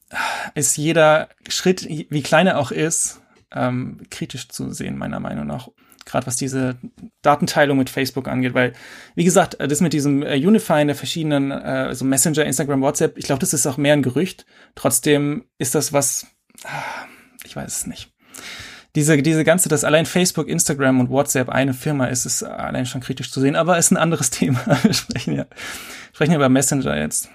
ist 0.55 0.77
jeder 0.77 1.29
Schritt, 1.47 1.87
wie 1.87 2.23
klein 2.23 2.47
er 2.47 2.57
auch 2.57 2.71
ist, 2.71 3.21
ähm, 3.53 3.99
kritisch 4.09 4.49
zu 4.49 4.71
sehen, 4.71 4.97
meiner 4.97 5.19
Meinung 5.19 5.45
nach. 5.45 5.69
Gerade 6.05 6.27
was 6.27 6.35
diese 6.35 6.77
Datenteilung 7.21 7.79
mit 7.79 7.89
Facebook 7.89 8.27
angeht, 8.27 8.53
weil, 8.53 8.73
wie 9.15 9.23
gesagt, 9.23 9.57
das 9.59 9.81
mit 9.81 9.93
diesem 9.93 10.21
äh, 10.21 10.35
Unifying 10.35 10.87
der 10.87 10.95
verschiedenen, 10.95 11.51
äh, 11.51 11.55
also 11.55 12.05
Messenger, 12.05 12.45
Instagram, 12.45 12.81
WhatsApp, 12.81 13.17
ich 13.17 13.25
glaube, 13.25 13.39
das 13.39 13.53
ist 13.53 13.65
auch 13.65 13.77
mehr 13.77 13.93
ein 13.93 14.03
Gerücht. 14.03 14.45
Trotzdem 14.75 15.45
ist 15.57 15.73
das 15.73 15.93
was, 15.93 16.27
ah, 16.63 17.07
ich 17.43 17.55
weiß 17.55 17.75
es 17.75 17.87
nicht 17.87 18.15
diese, 18.95 19.21
diese 19.21 19.43
ganze, 19.43 19.69
dass 19.69 19.83
allein 19.83 20.05
Facebook, 20.05 20.47
Instagram 20.47 20.99
und 21.01 21.09
WhatsApp 21.09 21.49
eine 21.49 21.73
Firma 21.73 22.05
ist, 22.05 22.25
ist 22.25 22.43
allein 22.43 22.85
schon 22.85 23.01
kritisch 23.01 23.31
zu 23.31 23.41
sehen, 23.41 23.55
aber 23.55 23.77
ist 23.77 23.91
ein 23.91 23.97
anderes 23.97 24.29
Thema. 24.31 24.59
Wir 24.83 24.93
sprechen 24.93 25.35
ja, 25.35 25.45
sprechen 26.13 26.31
ja 26.31 26.37
über 26.37 26.49
Messenger 26.49 26.97
jetzt. 26.97 27.29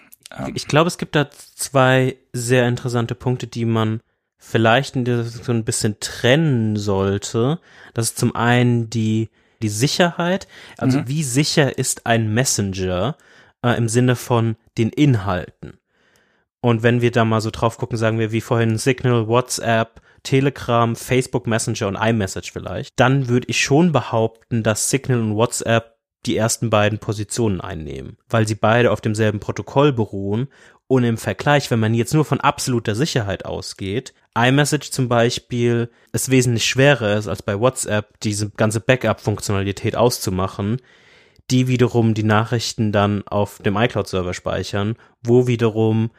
Ich 0.55 0.69
glaube, 0.69 0.89
es 0.89 0.97
gibt 0.97 1.17
da 1.17 1.29
zwei 1.57 2.17
sehr 2.33 2.69
interessante 2.69 3.17
Punkte, 3.17 3.49
die 3.49 3.65
man 3.65 4.01
vielleicht 4.39 4.97
in 4.97 5.25
so 5.25 5.53
ein 5.53 5.65
bisschen 5.65 5.99
trennen 6.01 6.77
sollte. 6.77 7.59
Das 7.95 8.07
ist 8.07 8.19
zum 8.19 8.35
einen 8.37 8.89
die, 8.89 9.29
die 9.61 9.69
Sicherheit. 9.69 10.47
Also 10.79 11.01
mhm. 11.01 11.09
wie 11.09 11.25
sicher 11.25 11.77
ist 11.77 12.07
ein 12.07 12.33
Messenger 12.33 13.17
äh, 13.63 13.77
im 13.77 13.89
Sinne 13.89 14.15
von 14.15 14.57
den 14.79 14.91
Inhalten? 14.91 15.80
Und 16.61 16.83
wenn 16.83 17.01
wir 17.01 17.11
da 17.11 17.25
mal 17.25 17.41
so 17.41 17.51
drauf 17.51 17.79
gucken, 17.79 17.97
sagen 17.97 18.19
wir 18.19 18.33
wie 18.33 18.41
vorhin 18.41 18.77
Signal, 18.79 19.29
WhatsApp, 19.29 20.03
Telegram, 20.23 20.95
Facebook 20.95 21.47
Messenger 21.47 21.89
und 21.89 21.97
iMessage 21.97 22.53
vielleicht, 22.53 22.99
dann 23.01 23.29
würde 23.29 23.49
ich 23.49 23.61
schon 23.61 23.93
behaupten, 23.93 24.63
dass 24.63 24.91
Signal 24.91 25.21
und 25.21 25.37
WhatsApp 25.37 25.97
die 26.27 26.37
ersten 26.37 26.69
beiden 26.69 26.99
Positionen 26.99 27.63
einnehmen, 27.63 28.19
weil 28.29 28.47
sie 28.47 28.55
beide 28.55 28.91
auf 28.93 29.01
demselben 29.01 29.41
Protokoll 29.41 29.93
beruhen. 29.93 30.49
Und 30.87 31.05
im 31.05 31.17
Vergleich, 31.17 31.71
wenn 31.71 31.81
man 31.81 31.95
jetzt 31.95 32.13
nur 32.13 32.25
von 32.25 32.41
absoluter 32.41 32.95
Sicherheit 32.95 33.47
ausgeht, 33.47 34.13
iMessage 34.37 34.91
zum 34.91 35.09
Beispiel 35.09 35.91
es 36.13 36.31
wesentlich 36.31 36.65
schwerer 36.65 37.17
ist 37.17 37.29
als 37.29 37.43
bei 37.43 37.59
WhatsApp, 37.59 38.21
diese 38.21 38.51
ganze 38.51 38.81
Backup-Funktionalität 38.81 39.97
auszumachen, 39.97 40.79
die 41.51 41.69
wiederum 41.69 42.15
die 42.15 42.23
Nachrichten 42.23 42.93
dann 42.93 43.27
auf 43.27 43.59
dem 43.59 43.77
iCloud-Server 43.77 44.35
speichern, 44.35 44.97
wo 45.23 45.47
wiederum 45.47 46.11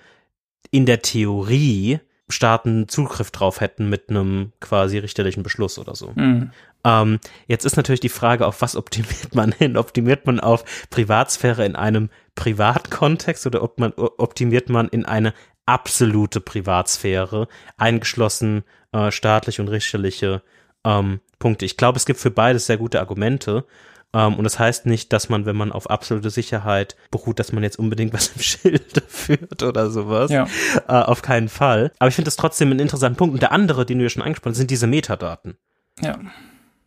in 0.71 0.86
der 0.86 1.01
Theorie 1.01 1.99
Staaten 2.31 2.88
Zugriff 2.88 3.29
drauf 3.31 3.60
hätten 3.60 3.89
mit 3.89 4.10
einem 4.10 4.53
quasi 4.60 4.97
richterlichen 4.97 5.43
Beschluss 5.43 5.77
oder 5.77 5.95
so. 5.95 6.13
Mhm. 6.15 6.51
Ähm, 6.84 7.19
jetzt 7.47 7.65
ist 7.65 7.77
natürlich 7.77 7.99
die 7.99 8.10
Frage, 8.10 8.47
auf 8.47 8.62
was 8.62 8.75
optimiert 8.75 9.36
man 9.36 9.51
hin? 9.51 9.77
Optimiert 9.77 10.25
man 10.25 10.39
auf 10.39 10.63
Privatsphäre 10.89 11.65
in 11.65 11.75
einem 11.75 12.10
Privatkontext 12.36 13.45
oder 13.45 13.62
ob 13.62 13.79
man, 13.79 13.93
optimiert 13.93 14.69
man 14.69 14.88
in 14.88 15.05
eine 15.05 15.34
absolute 15.65 16.41
Privatsphäre, 16.41 17.47
eingeschlossen 17.77 18.63
äh, 18.93 19.12
staatliche 19.12 19.62
und 19.62 19.67
richterliche 19.67 20.41
ähm, 20.84 21.19
Punkte? 21.38 21.65
Ich 21.65 21.77
glaube, 21.77 21.97
es 21.97 22.05
gibt 22.05 22.19
für 22.19 22.31
beides 22.31 22.65
sehr 22.65 22.77
gute 22.77 22.99
Argumente. 22.99 23.65
Um, 24.13 24.19
ähm, 24.19 24.36
und 24.36 24.43
das 24.43 24.60
heißt 24.60 24.86
nicht, 24.88 25.13
dass 25.13 25.30
man, 25.30 25.45
wenn 25.45 25.56
man 25.56 25.71
auf 25.71 25.89
absolute 25.89 26.30
Sicherheit 26.30 26.97
beruht, 27.12 27.39
dass 27.39 27.54
man 27.54 27.63
jetzt 27.63 27.80
unbedingt 27.80 28.13
was 28.13 28.32
im 28.36 28.41
Schilde 28.41 29.02
führt 29.08 29.63
oder 29.63 29.89
sowas. 29.89 30.32
Ja. 30.32 30.47
Uh, 30.89 31.06
auf 31.06 31.21
keinen 31.21 31.50
Fall. 31.50 31.91
Aber 32.00 32.10
ich 32.10 32.15
finde 32.15 32.28
das 32.28 32.36
trotzdem 32.36 32.71
einen 32.71 32.80
interessanten 32.80 33.17
Punkt. 33.17 33.34
Und 33.34 33.41
der 33.41 33.52
andere, 33.52 33.86
den 33.86 34.00
du 34.00 34.04
ja 34.04 34.10
schon 34.10 34.24
angesprochen 34.24 34.52
hast, 34.52 34.58
sind 34.58 34.71
diese 34.71 34.88
Metadaten. 34.88 35.56
Ja. 36.02 36.19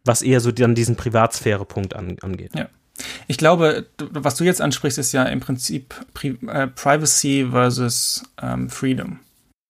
Was 0.04 0.20
eher 0.20 0.40
so 0.40 0.52
dann 0.52 0.74
diesen 0.74 0.96
Privatsphäre-Punkt 0.96 1.96
an, 1.96 2.16
angeht. 2.20 2.54
Ja. 2.54 2.68
Ich 3.26 3.38
glaube, 3.38 3.87
was 3.98 4.37
du 4.37 4.44
jetzt 4.44 4.60
ansprichst, 4.60 4.98
ist 4.98 5.12
ja 5.12 5.24
im 5.24 5.40
Prinzip 5.40 5.94
Pri 6.12 6.38
äh, 6.46 6.68
Privacy 6.68 7.48
versus 7.50 8.22
ähm, 8.40 8.68
Freedom. 8.68 9.20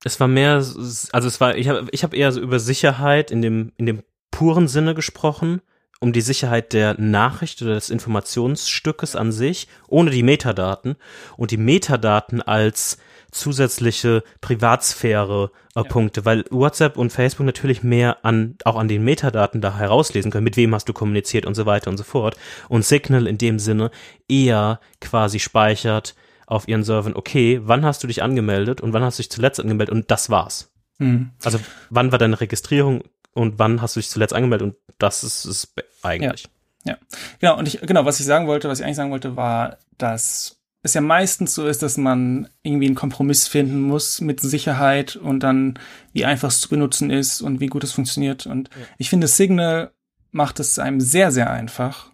Es 0.05 0.21
war 0.21 0.29
mehr, 0.29 0.57
also 0.57 1.11
es 1.12 1.40
war, 1.40 1.57
ich 1.57 1.69
habe 1.69 1.87
ich 1.90 2.05
hab 2.05 2.12
eher 2.12 2.31
so 2.33 2.40
über 2.40 2.59
Sicherheit 2.59 3.31
in 3.31 3.40
dem, 3.40 3.73
in 3.77 3.87
dem 3.87 4.03
puren 4.31 4.69
Sinne 4.69 4.95
gesprochen 4.95 5.62
um 6.05 6.12
die 6.12 6.21
Sicherheit 6.21 6.75
der 6.75 7.01
Nachricht 7.01 7.62
oder 7.62 7.75
des 7.75 7.88
Informationsstückes 7.88 9.17
an 9.17 9.33
sich, 9.33 9.69
ohne 9.88 10.11
die 10.11 10.23
Metadaten 10.23 10.97
und 11.38 11.51
die 11.51 11.57
Metadaten 11.57 12.43
als 12.43 12.99
zusätzliche 13.31 14.23
Privatsphäre-Punkte, 14.43 16.21
äh, 16.21 16.23
ja. 16.23 16.25
weil 16.27 16.45
WhatsApp 16.51 16.99
und 16.99 17.11
Facebook 17.11 17.47
natürlich 17.47 17.83
mehr 17.83 18.23
an, 18.23 18.57
auch 18.67 18.77
an 18.77 18.87
den 18.87 19.03
Metadaten 19.03 19.62
da 19.62 19.79
herauslesen 19.79 20.31
können, 20.31 20.45
mit 20.45 20.59
wem 20.59 20.75
hast 20.75 20.90
du 20.90 20.93
kommuniziert 20.93 21.47
und 21.47 21.55
so 21.55 21.64
weiter 21.64 21.90
und 21.90 21.97
so 21.97 22.05
fort. 22.05 22.37
Und 22.69 22.85
Signal 22.85 23.27
in 23.27 23.38
dem 23.38 23.59
Sinne 23.59 23.90
eher 24.29 24.81
quasi 25.01 25.40
speichert 25.40 26.14
auf 26.47 26.69
ihren 26.69 26.85
Servern, 26.85 27.17
okay, 27.17 27.61
wann 27.64 27.83
hast 27.83 28.03
du 28.03 28.07
dich 28.07 28.23
angemeldet 28.23 28.83
und 28.83 28.93
wann 28.93 29.03
hast 29.03 29.19
du 29.19 29.23
dich 29.23 29.31
zuletzt 29.31 29.59
angemeldet 29.59 29.95
und 29.95 30.11
das 30.11 30.29
war's. 30.29 30.71
Mhm. 30.99 31.31
Also 31.43 31.59
wann 31.88 32.12
war 32.12 32.19
deine 32.19 32.43
Registrierung 32.43 33.05
und 33.35 33.59
wann 33.59 33.83
hast 33.83 33.97
du 33.97 34.01
dich 34.01 34.09
zuletzt 34.09 34.33
angemeldet 34.33 34.68
und 34.68 34.77
das 34.99 35.25
ist 35.25 35.44
es 35.44 35.75
eigentlich. 36.03 36.44
Ja. 36.85 36.92
ja. 36.92 36.99
Genau, 37.40 37.59
und 37.59 37.68
ich, 37.68 37.81
genau, 37.81 38.05
was 38.05 38.20
ich 38.20 38.27
sagen 38.27 38.47
wollte, 38.47 38.68
was 38.68 38.79
ich 38.79 38.85
eigentlich 38.85 38.97
sagen 38.97 39.11
wollte, 39.11 39.37
war, 39.37 39.79
dass 39.99 40.59
es 40.83 40.94
ja 40.94 41.01
meistens 41.01 41.55
so 41.55 41.66
ist, 41.66 41.83
dass 41.83 41.97
man 41.97 42.49
irgendwie 42.62 42.87
einen 42.87 42.94
Kompromiss 42.94 43.49
finden 43.49 43.81
muss 43.81 44.20
mit 44.20 44.40
Sicherheit 44.40 45.16
und 45.16 45.40
dann 45.40 45.79
wie 46.12 46.27
einfach 46.27 46.49
es 46.49 46.61
zu 46.61 46.68
benutzen 46.68 47.11
ist 47.11 47.40
und 47.40 47.59
wie 47.61 47.68
gut 47.68 47.85
es 47.85 47.92
funktioniert. 47.92 48.47
Und 48.47 48.68
ja. 48.68 48.87
ich 48.99 49.09
finde, 49.09 49.27
Signal 49.27 49.92
macht 50.31 50.61
es 50.61 50.79
einem 50.79 51.01
sehr, 51.01 51.33
sehr 51.33 51.51
einfach, 51.51 52.12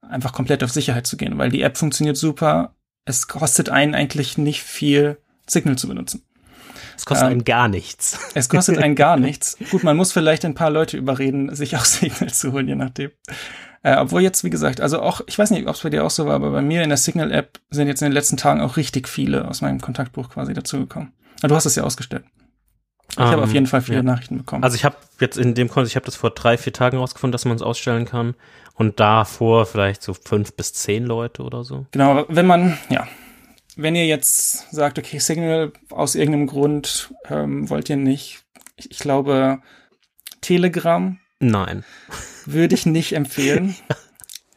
einfach 0.00 0.32
komplett 0.32 0.64
auf 0.64 0.70
Sicherheit 0.70 1.06
zu 1.06 1.18
gehen, 1.18 1.36
weil 1.36 1.50
die 1.50 1.60
App 1.60 1.76
funktioniert 1.76 2.16
super. 2.16 2.74
Es 3.04 3.28
kostet 3.28 3.68
einen 3.68 3.94
eigentlich 3.94 4.38
nicht 4.38 4.62
viel, 4.62 5.18
Signal 5.46 5.76
zu 5.76 5.86
benutzen. 5.86 6.22
Es 6.96 7.04
kostet 7.04 7.26
ähm, 7.26 7.32
einen 7.32 7.44
gar 7.44 7.68
nichts. 7.68 8.18
Es 8.34 8.48
kostet 8.48 8.78
einen 8.78 8.94
gar 8.94 9.16
nichts. 9.18 9.56
Gut, 9.70 9.84
man 9.84 9.96
muss 9.96 10.12
vielleicht 10.12 10.44
ein 10.44 10.54
paar 10.54 10.70
Leute 10.70 10.96
überreden, 10.96 11.54
sich 11.54 11.76
auch 11.76 11.84
Signal 11.84 12.32
zu 12.32 12.52
holen, 12.52 12.68
je 12.68 12.74
nachdem. 12.74 13.10
Äh, 13.82 13.96
obwohl 13.96 14.22
jetzt, 14.22 14.42
wie 14.42 14.50
gesagt, 14.50 14.80
also 14.80 15.00
auch, 15.00 15.20
ich 15.26 15.38
weiß 15.38 15.50
nicht, 15.50 15.68
ob 15.68 15.74
es 15.74 15.82
bei 15.82 15.90
dir 15.90 16.04
auch 16.04 16.10
so 16.10 16.26
war, 16.26 16.34
aber 16.34 16.50
bei 16.50 16.62
mir 16.62 16.82
in 16.82 16.88
der 16.88 16.98
Signal-App 16.98 17.60
sind 17.70 17.88
jetzt 17.88 18.02
in 18.02 18.06
den 18.06 18.12
letzten 18.12 18.36
Tagen 18.36 18.60
auch 18.60 18.76
richtig 18.76 19.08
viele 19.08 19.46
aus 19.46 19.60
meinem 19.60 19.80
Kontaktbuch 19.80 20.30
quasi 20.30 20.54
dazugekommen. 20.54 21.12
Du 21.42 21.54
hast 21.54 21.66
es 21.66 21.76
ja 21.76 21.84
ausgestellt. 21.84 22.24
Ich 23.12 23.18
um, 23.18 23.24
habe 23.26 23.42
auf 23.42 23.48
ähm, 23.50 23.54
jeden 23.54 23.66
Fall 23.66 23.82
viele 23.82 23.98
ja. 23.98 24.02
Nachrichten 24.02 24.38
bekommen. 24.38 24.64
Also 24.64 24.74
ich 24.74 24.84
habe 24.84 24.96
jetzt 25.20 25.38
in 25.38 25.54
dem 25.54 25.68
Kontext, 25.68 25.92
ich 25.92 25.96
habe 25.96 26.06
das 26.06 26.16
vor 26.16 26.30
drei, 26.30 26.58
vier 26.58 26.72
Tagen 26.72 26.98
rausgefunden, 26.98 27.32
dass 27.32 27.44
man 27.44 27.56
es 27.56 27.62
ausstellen 27.62 28.04
kann. 28.04 28.34
Und 28.74 29.00
davor 29.00 29.64
vielleicht 29.64 30.02
so 30.02 30.12
fünf 30.12 30.54
bis 30.54 30.74
zehn 30.74 31.04
Leute 31.04 31.42
oder 31.42 31.64
so. 31.64 31.86
Genau, 31.92 32.26
wenn 32.28 32.46
man, 32.46 32.76
ja, 32.90 33.06
wenn 33.76 33.94
ihr 33.94 34.06
jetzt 34.06 34.70
sagt, 34.72 34.98
okay, 34.98 35.18
Signal 35.18 35.72
aus 35.90 36.14
irgendeinem 36.14 36.46
Grund 36.46 37.14
ähm, 37.28 37.68
wollt 37.68 37.90
ihr 37.90 37.96
nicht, 37.96 38.42
ich, 38.76 38.90
ich 38.90 38.98
glaube, 38.98 39.60
Telegram. 40.40 41.18
Nein. 41.38 41.84
Würde 42.46 42.74
ich 42.74 42.86
nicht 42.86 43.12
empfehlen. 43.12 43.76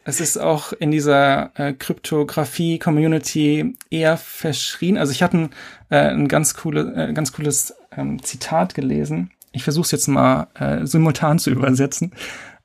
es 0.04 0.20
ist 0.20 0.38
auch 0.38 0.72
in 0.72 0.90
dieser 0.90 1.52
äh, 1.54 1.74
Kryptographie-Community 1.74 3.76
eher 3.90 4.16
verschrien. 4.16 4.96
Also 4.96 5.12
ich 5.12 5.22
hatte 5.22 5.36
ein, 5.36 5.50
äh, 5.90 6.08
ein 6.08 6.26
ganz, 6.26 6.54
coole, 6.54 6.94
äh, 6.96 7.12
ganz 7.12 7.32
cooles 7.32 7.74
ähm, 7.96 8.22
Zitat 8.22 8.74
gelesen. 8.74 9.30
Ich 9.52 9.64
versuche 9.64 9.84
es 9.84 9.90
jetzt 9.90 10.08
mal 10.08 10.48
äh, 10.54 10.86
simultan 10.86 11.38
zu 11.38 11.50
übersetzen. 11.50 12.14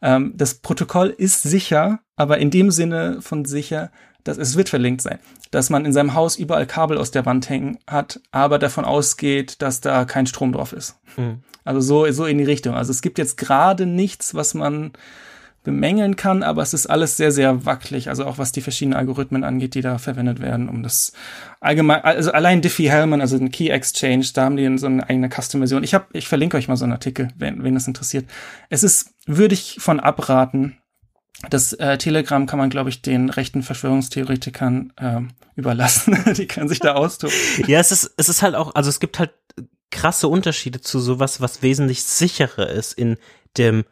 Ähm, 0.01 0.33
das 0.35 0.55
Protokoll 0.55 1.09
ist 1.09 1.43
sicher, 1.43 1.99
aber 2.15 2.37
in 2.37 2.51
dem 2.51 2.71
Sinne 2.71 3.21
von 3.21 3.43
sicher, 3.43 3.91
dass 4.25 4.37
es 4.37 4.57
wird 4.57 4.67
verlinkt 4.67 5.01
sein, 5.01 5.19
dass 5.51 5.69
man 5.69 5.85
in 5.85 5.93
seinem 5.93 6.13
Haus 6.13 6.35
überall 6.35 6.65
Kabel 6.65 6.97
aus 6.97 7.11
der 7.11 7.25
Wand 7.25 7.49
hängen 7.49 7.77
hat, 7.87 8.19
aber 8.31 8.59
davon 8.59 8.83
ausgeht, 8.83 9.61
dass 9.61 9.79
da 9.79 10.03
kein 10.03 10.27
Strom 10.27 10.51
drauf 10.51 10.73
ist. 10.73 10.97
Mhm. 11.15 11.43
Also 11.63 11.79
so, 11.79 12.11
so 12.11 12.25
in 12.25 12.37
die 12.37 12.43
Richtung. 12.43 12.75
Also 12.75 12.91
es 12.91 13.01
gibt 13.01 13.17
jetzt 13.17 13.37
gerade 13.37 13.85
nichts, 13.85 14.35
was 14.35 14.53
man 14.53 14.91
bemängeln 15.63 16.15
kann, 16.15 16.43
aber 16.43 16.61
es 16.61 16.73
ist 16.73 16.85
alles 16.87 17.17
sehr, 17.17 17.31
sehr 17.31 17.65
wackelig. 17.65 18.09
Also 18.09 18.25
auch 18.25 18.37
was 18.37 18.51
die 18.51 18.61
verschiedenen 18.61 18.97
Algorithmen 18.97 19.43
angeht, 19.43 19.75
die 19.75 19.81
da 19.81 19.97
verwendet 19.97 20.39
werden, 20.39 20.69
um 20.69 20.83
das 20.83 21.11
allgemein, 21.59 22.03
also 22.03 22.31
allein 22.31 22.61
Diffie-Hellman, 22.61 23.21
also 23.21 23.37
ein 23.37 23.51
Key 23.51 23.69
Exchange, 23.69 24.27
da 24.33 24.45
haben 24.45 24.57
die 24.57 24.77
so 24.77 24.87
eine 24.87 25.07
eigene 25.09 25.29
Custom-Version. 25.29 25.83
Ich 25.83 25.93
habe, 25.93 26.05
ich 26.13 26.27
verlinke 26.27 26.57
euch 26.57 26.67
mal 26.67 26.77
so 26.77 26.85
einen 26.85 26.93
Artikel, 26.93 27.29
wenn, 27.37 27.63
wenn 27.63 27.73
das 27.73 27.87
interessiert. 27.87 28.25
Es 28.69 28.83
ist, 28.83 29.13
würde 29.25 29.53
ich 29.55 29.77
von 29.79 29.99
abraten, 29.99 30.77
das 31.49 31.73
äh, 31.73 31.97
Telegram 31.97 32.45
kann 32.45 32.59
man, 32.59 32.69
glaube 32.69 32.89
ich, 32.89 33.01
den 33.01 33.29
rechten 33.29 33.63
Verschwörungstheoretikern 33.63 34.93
äh, 34.97 35.21
überlassen. 35.55 36.17
die 36.37 36.47
können 36.47 36.69
sich 36.69 36.79
da 36.79 36.93
austoben. 36.93 37.35
Ja, 37.67 37.79
es 37.79 37.91
ist, 37.91 38.13
es 38.17 38.29
ist 38.29 38.41
halt 38.41 38.55
auch, 38.55 38.75
also 38.75 38.89
es 38.89 38.99
gibt 38.99 39.19
halt 39.19 39.31
krasse 39.91 40.27
Unterschiede 40.27 40.81
zu 40.81 40.99
sowas, 40.99 41.41
was 41.41 41.61
wesentlich 41.61 42.03
sicherer 42.03 42.69
ist 42.69 42.93
in 42.93 43.17
dem, 43.57 43.85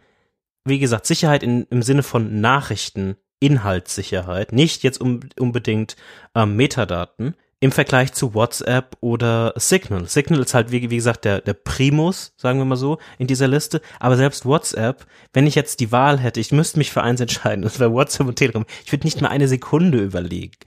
wie 0.66 0.80
gesagt, 0.80 1.06
Sicherheit 1.06 1.44
in, 1.44 1.64
im 1.70 1.82
Sinne 1.82 2.04
von 2.04 2.42
Nachrichten, 2.42 3.16
Inhaltssicherheit, 3.40 4.52
nicht 4.52 4.84
jetzt 4.84 5.02
um, 5.02 5.22
unbedingt 5.40 5.96
ähm, 6.36 6.56
Metadaten, 6.56 7.36
im 7.64 7.72
Vergleich 7.72 8.12
zu 8.12 8.34
WhatsApp 8.34 8.98
oder 9.00 9.54
Signal. 9.56 10.06
Signal 10.10 10.42
ist 10.42 10.54
halt, 10.54 10.72
wie, 10.72 10.90
wie 10.90 10.98
gesagt, 10.98 11.24
der, 11.24 11.40
der 11.40 11.54
Primus, 11.54 12.34
sagen 12.36 12.60
wir 12.60 12.66
mal 12.66 12.76
so, 12.76 12.98
in 13.18 13.28
dieser 13.28 13.48
Liste. 13.48 13.80
Aber 14.02 14.18
selbst 14.18 14.46
WhatsApp, 14.46 15.06
wenn 15.32 15.48
ich 15.48 15.56
jetzt 15.56 15.80
die 15.80 15.94
Wahl 15.94 16.20
hätte, 16.20 16.42
ich 16.42 16.52
müsste 16.52 16.78
mich 16.78 16.92
für 16.92 17.04
eins 17.04 17.22
entscheiden, 17.22 17.62
das 17.64 17.80
wäre 17.80 17.94
WhatsApp 17.94 18.28
und 18.28 18.36
Telegram. 18.36 18.66
Ich 18.84 18.92
würde 18.92 19.08
nicht 19.08 19.22
mal 19.22 19.30
eine 19.30 19.48
Sekunde 19.48 20.00
überlegen, 20.00 20.58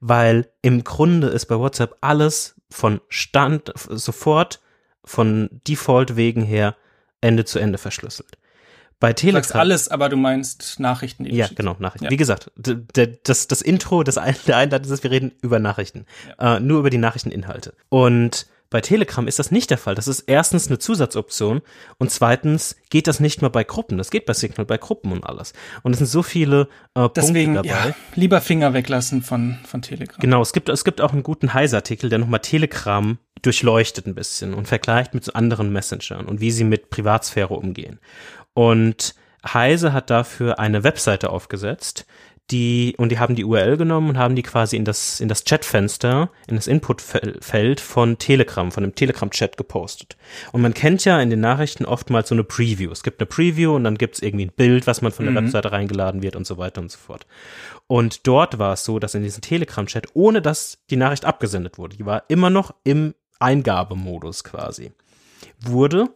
weil 0.00 0.48
im 0.60 0.82
Grunde 0.82 1.28
ist 1.28 1.46
bei 1.46 1.56
WhatsApp 1.56 1.98
alles 2.00 2.56
von 2.68 3.00
Stand, 3.08 3.72
sofort, 3.76 4.58
von 5.04 5.50
Default 5.68 6.16
wegen 6.16 6.42
her, 6.42 6.74
Ende 7.20 7.44
zu 7.44 7.60
Ende 7.60 7.78
verschlüsselt. 7.78 8.38
Bei 9.00 9.14
Telegram. 9.14 9.40
Du 9.40 9.48
sagst 9.48 9.56
alles, 9.56 9.88
aber 9.88 10.08
du 10.10 10.16
meinst 10.16 10.78
Nachrichten. 10.78 11.24
Ja, 11.24 11.48
genau, 11.54 11.74
Nachrichten. 11.78 12.04
Ja. 12.04 12.10
Wie 12.10 12.16
gesagt, 12.16 12.52
das, 12.56 13.48
das 13.48 13.62
Intro, 13.62 14.02
das 14.02 14.16
der 14.46 14.56
Einleitung 14.58 14.92
ist, 14.92 15.02
wir 15.02 15.10
reden 15.10 15.32
über 15.40 15.58
Nachrichten. 15.58 16.04
Ja. 16.38 16.56
Äh, 16.56 16.60
nur 16.60 16.80
über 16.80 16.90
die 16.90 16.98
Nachrichteninhalte. 16.98 17.74
Und 17.88 18.46
bei 18.70 18.80
Telegram 18.80 19.26
ist 19.26 19.40
das 19.40 19.50
nicht 19.50 19.70
der 19.70 19.78
Fall. 19.78 19.96
Das 19.96 20.06
ist 20.06 20.20
erstens 20.20 20.68
eine 20.68 20.78
Zusatzoption 20.78 21.60
und 21.98 22.10
zweitens 22.12 22.76
geht 22.88 23.08
das 23.08 23.18
nicht 23.18 23.40
mehr 23.40 23.50
bei 23.50 23.64
Gruppen. 23.64 23.98
Das 23.98 24.10
geht 24.10 24.26
bei 24.26 24.32
Signal 24.32 24.64
bei 24.64 24.78
Gruppen 24.78 25.10
und 25.10 25.24
alles. 25.24 25.54
Und 25.82 25.92
es 25.92 25.98
sind 25.98 26.06
so 26.06 26.22
viele 26.22 26.68
äh, 26.94 27.08
Deswegen, 27.16 27.54
Punkte 27.54 27.68
dabei. 27.68 27.88
Ja, 27.88 27.94
lieber 28.14 28.40
Finger 28.40 28.72
weglassen 28.72 29.22
von, 29.22 29.58
von 29.64 29.82
Telegram. 29.82 30.20
Genau, 30.20 30.40
es 30.40 30.52
gibt, 30.52 30.68
es 30.68 30.84
gibt 30.84 31.00
auch 31.00 31.12
einen 31.12 31.24
guten 31.24 31.52
Heise-Artikel, 31.52 32.10
der 32.10 32.20
nochmal 32.20 32.40
Telegram 32.40 33.18
durchleuchtet 33.42 34.06
ein 34.06 34.14
bisschen 34.14 34.54
und 34.54 34.68
vergleicht 34.68 35.14
mit 35.14 35.24
so 35.24 35.32
anderen 35.32 35.72
Messengern 35.72 36.26
und 36.26 36.40
wie 36.40 36.50
sie 36.50 36.64
mit 36.64 36.90
Privatsphäre 36.90 37.54
umgehen. 37.54 37.98
Und 38.54 39.14
Heise 39.46 39.92
hat 39.92 40.10
dafür 40.10 40.58
eine 40.58 40.84
Webseite 40.84 41.30
aufgesetzt, 41.30 42.06
die, 42.50 42.94
und 42.98 43.12
die 43.12 43.18
haben 43.18 43.36
die 43.36 43.44
URL 43.44 43.76
genommen 43.76 44.10
und 44.10 44.18
haben 44.18 44.34
die 44.34 44.42
quasi 44.42 44.76
in 44.76 44.84
das, 44.84 45.20
in 45.20 45.28
das 45.28 45.44
Chatfenster, 45.44 46.30
in 46.48 46.56
das 46.56 46.66
Inputfeld 46.66 47.80
von 47.80 48.18
Telegram, 48.18 48.72
von 48.72 48.82
dem 48.82 48.94
Telegram-Chat 48.94 49.56
gepostet. 49.56 50.16
Und 50.52 50.60
man 50.60 50.74
kennt 50.74 51.04
ja 51.04 51.20
in 51.20 51.30
den 51.30 51.40
Nachrichten 51.40 51.84
oftmals 51.84 52.28
so 52.28 52.34
eine 52.34 52.44
Preview. 52.44 52.90
Es 52.90 53.02
gibt 53.02 53.20
eine 53.20 53.26
Preview 53.26 53.74
und 53.74 53.84
dann 53.84 53.98
gibt 53.98 54.16
es 54.16 54.22
irgendwie 54.22 54.46
ein 54.46 54.52
Bild, 54.52 54.86
was 54.86 55.00
man 55.00 55.12
von 55.12 55.26
der 55.26 55.32
mhm. 55.32 55.46
Webseite 55.46 55.72
reingeladen 55.72 56.22
wird 56.22 56.36
und 56.36 56.46
so 56.46 56.58
weiter 56.58 56.80
und 56.80 56.90
so 56.90 56.98
fort. 56.98 57.26
Und 57.86 58.26
dort 58.26 58.58
war 58.58 58.72
es 58.72 58.84
so, 58.84 58.98
dass 58.98 59.14
in 59.14 59.22
diesem 59.22 59.42
Telegram-Chat, 59.42 60.08
ohne 60.14 60.42
dass 60.42 60.78
die 60.90 60.96
Nachricht 60.96 61.24
abgesendet 61.24 61.78
wurde, 61.78 61.96
die 61.96 62.06
war 62.06 62.24
immer 62.28 62.50
noch 62.50 62.74
im 62.82 63.14
Eingabemodus 63.38 64.44
quasi, 64.44 64.92
wurde 65.60 66.08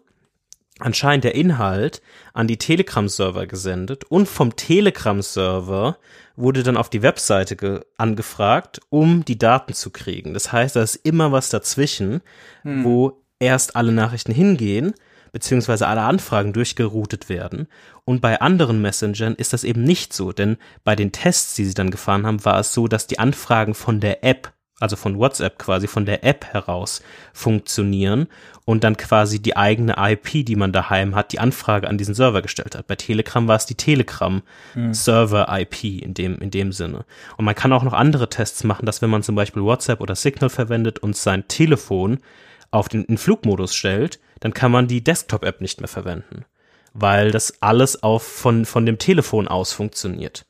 anscheinend 0.81 1.25
der 1.25 1.35
Inhalt 1.35 2.03
an 2.33 2.49
die 2.49 2.57
Telegram-Server 2.57 3.47
gesendet 3.47 4.05
und 4.05 4.29
vom 4.29 4.57
Telegram-Server 4.57 5.99
wurde 6.37 6.63
dann 6.63 6.77
auf 6.77 6.91
die 6.91 7.03
Webseite 7.03 7.87
angefragt, 7.97 8.81
um 8.91 9.25
die 9.25 9.39
Daten 9.39 9.73
zu 9.73 9.91
kriegen. 9.91 10.35
Das 10.35 10.53
heißt, 10.53 10.75
da 10.75 10.83
ist 10.83 10.97
immer 10.97 11.31
was 11.31 11.49
dazwischen, 11.49 12.23
hm. 12.63 12.85
wo 12.85 13.23
erst 13.39 13.77
alle 13.77 13.93
Nachrichten 13.93 14.33
hingehen, 14.33 14.95
beziehungsweise 15.31 15.87
alle 15.87 16.03
Anfragen 16.03 16.53
durchgeroutet 16.53 17.29
werden. 17.29 17.69
Und 18.05 18.21
bei 18.21 18.41
anderen 18.41 18.81
Messengern 18.81 19.35
ist 19.35 19.53
das 19.53 19.65
eben 19.65 19.85
nicht 19.85 20.13
so, 20.13 20.33
denn 20.33 20.57
bei 20.83 20.97
den 20.97 21.13
Tests, 21.13 21.55
die 21.55 21.65
sie 21.65 21.75
dann 21.75 21.91
gefahren 21.91 22.27
haben, 22.27 22.45
war 22.45 22.61
es 22.61 22.73
so, 22.73 22.89
dass 22.89 23.07
die 23.07 23.19
Anfragen 23.19 23.75
von 23.75 24.01
der 24.01 24.25
App 24.25 24.54
also 24.81 24.97
von 24.97 25.19
WhatsApp 25.19 25.59
quasi, 25.59 25.87
von 25.87 26.05
der 26.05 26.25
App 26.25 26.45
heraus 26.47 27.03
funktionieren 27.33 28.27
und 28.65 28.83
dann 28.83 28.97
quasi 28.97 29.41
die 29.41 29.57
eigene 29.57 29.95
IP, 29.97 30.45
die 30.45 30.57
man 30.57 30.73
daheim 30.73 31.15
hat, 31.15 31.33
die 31.33 31.39
Anfrage 31.39 31.89
an 31.89 31.99
diesen 31.99 32.15
Server 32.15 32.43
gestellt 32.43 32.75
hat. 32.75 32.87
Bei 32.87 32.97
Telegram 32.97 33.47
war 33.47 33.57
es 33.57 33.67
die 33.67 33.77
Telegram 33.77 34.43
hm. 34.73 34.93
Server 34.93 35.47
IP 35.49 35.85
in 36.03 36.15
dem, 36.15 36.39
in 36.39 36.51
dem 36.51 36.73
Sinne. 36.73 37.05
Und 37.37 37.45
man 37.45 37.55
kann 37.55 37.73
auch 37.73 37.85
noch 37.85 37.93
andere 37.93 38.29
Tests 38.29 38.65
machen, 38.65 38.87
dass 38.87 39.01
wenn 39.01 39.11
man 39.11 39.23
zum 39.23 39.37
Beispiel 39.37 39.63
WhatsApp 39.63 40.01
oder 40.01 40.17
Signal 40.17 40.51
verwendet 40.51 40.99
und 40.99 41.17
sein 41.17 41.47
Telefon 41.47 42.19
auf 42.71 42.89
den 42.89 43.05
in 43.05 43.19
Flugmodus 43.19 43.75
stellt, 43.75 44.19
dann 44.41 44.53
kann 44.53 44.73
man 44.73 44.89
die 44.89 45.05
Desktop-App 45.05 45.61
nicht 45.61 45.81
mehr 45.81 45.89
verwenden, 45.89 46.45
weil 46.93 47.31
das 47.31 47.63
alles 47.63 48.03
auf 48.03 48.25
von, 48.25 48.65
von 48.65 48.85
dem 48.85 48.99
Telefon 48.99 49.47
aus 49.47 49.73
funktioniert. 49.73 50.47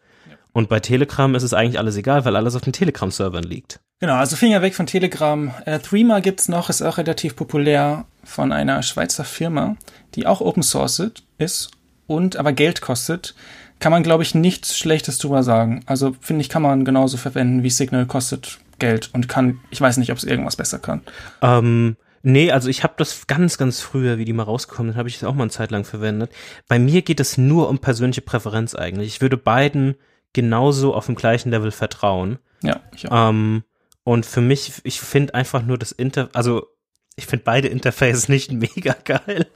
Und 0.52 0.68
bei 0.68 0.80
Telegram 0.80 1.34
ist 1.34 1.42
es 1.42 1.52
eigentlich 1.52 1.78
alles 1.78 1.96
egal, 1.96 2.24
weil 2.24 2.36
alles 2.36 2.54
auf 2.54 2.62
den 2.62 2.72
Telegram-Servern 2.72 3.42
liegt. 3.42 3.80
Genau, 4.04 4.16
also 4.16 4.36
Finger 4.36 4.60
weg 4.60 4.74
von 4.74 4.84
Telegram. 4.84 5.54
Äh, 5.64 5.78
Threema 5.78 6.20
gibt's 6.20 6.46
noch, 6.46 6.68
ist 6.68 6.82
auch 6.82 6.98
relativ 6.98 7.36
populär 7.36 8.04
von 8.22 8.52
einer 8.52 8.82
Schweizer 8.82 9.24
Firma, 9.24 9.76
die 10.14 10.26
auch 10.26 10.42
Open 10.42 10.62
Source 10.62 11.10
ist 11.38 11.70
und 12.06 12.36
aber 12.36 12.52
Geld 12.52 12.82
kostet. 12.82 13.34
Kann 13.78 13.92
man, 13.92 14.02
glaube 14.02 14.22
ich, 14.22 14.34
nichts 14.34 14.76
Schlechtes 14.76 15.16
drüber 15.16 15.42
sagen. 15.42 15.84
Also 15.86 16.14
finde 16.20 16.42
ich, 16.42 16.50
kann 16.50 16.60
man 16.60 16.84
genauso 16.84 17.16
verwenden 17.16 17.62
wie 17.62 17.70
Signal 17.70 18.04
kostet 18.04 18.58
Geld 18.78 19.08
und 19.14 19.26
kann, 19.26 19.60
ich 19.70 19.80
weiß 19.80 19.96
nicht, 19.96 20.12
ob 20.12 20.18
es 20.18 20.24
irgendwas 20.24 20.56
besser 20.56 20.80
kann. 20.80 21.00
Ähm, 21.40 21.96
Nee, 22.26 22.52
also 22.52 22.68
ich 22.68 22.82
habe 22.82 22.94
das 22.98 23.26
ganz, 23.26 23.56
ganz 23.56 23.80
früher, 23.80 24.18
wie 24.18 24.26
die 24.26 24.34
mal 24.34 24.42
rausgekommen 24.42 24.92
sind, 24.92 24.98
habe 24.98 25.08
ich 25.08 25.18
das 25.18 25.28
auch 25.28 25.34
mal 25.34 25.44
eine 25.44 25.50
Zeit 25.50 25.70
lang 25.70 25.84
verwendet. 25.84 26.30
Bei 26.68 26.78
mir 26.78 27.00
geht 27.00 27.20
es 27.20 27.38
nur 27.38 27.70
um 27.70 27.78
persönliche 27.78 28.22
Präferenz 28.22 28.74
eigentlich. 28.74 29.08
Ich 29.08 29.20
würde 29.22 29.38
beiden 29.38 29.94
genauso 30.34 30.94
auf 30.94 31.06
dem 31.06 31.14
gleichen 31.14 31.50
Level 31.50 31.70
vertrauen. 31.70 32.38
Ja, 32.62 32.80
ich 32.94 33.10
auch. 33.10 33.30
Ähm, 33.30 33.64
und 34.04 34.26
für 34.26 34.40
mich, 34.40 34.72
ich 34.84 35.00
finde 35.00 35.34
einfach 35.34 35.62
nur 35.62 35.78
das 35.78 35.92
Inter, 35.92 36.28
also 36.34 36.68
ich 37.16 37.26
finde 37.26 37.44
beide 37.44 37.68
Interfaces 37.68 38.28
nicht 38.28 38.52
mega 38.52 38.94
geil. 39.04 39.46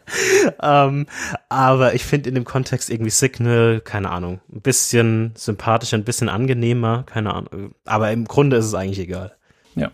ähm, 0.63 1.07
aber 1.49 1.95
ich 1.95 2.05
finde 2.05 2.29
in 2.29 2.35
dem 2.35 2.45
Kontext 2.45 2.91
irgendwie 2.91 3.11
Signal, 3.11 3.81
keine 3.81 4.11
Ahnung, 4.11 4.41
ein 4.53 4.61
bisschen 4.61 5.33
sympathischer, 5.37 5.97
ein 5.97 6.05
bisschen 6.05 6.29
angenehmer, 6.29 7.05
keine 7.05 7.35
Ahnung. 7.35 7.75
Aber 7.85 8.11
im 8.11 8.25
Grunde 8.25 8.57
ist 8.57 8.67
es 8.67 8.75
eigentlich 8.75 9.01
egal. 9.01 9.37
Ja. 9.75 9.91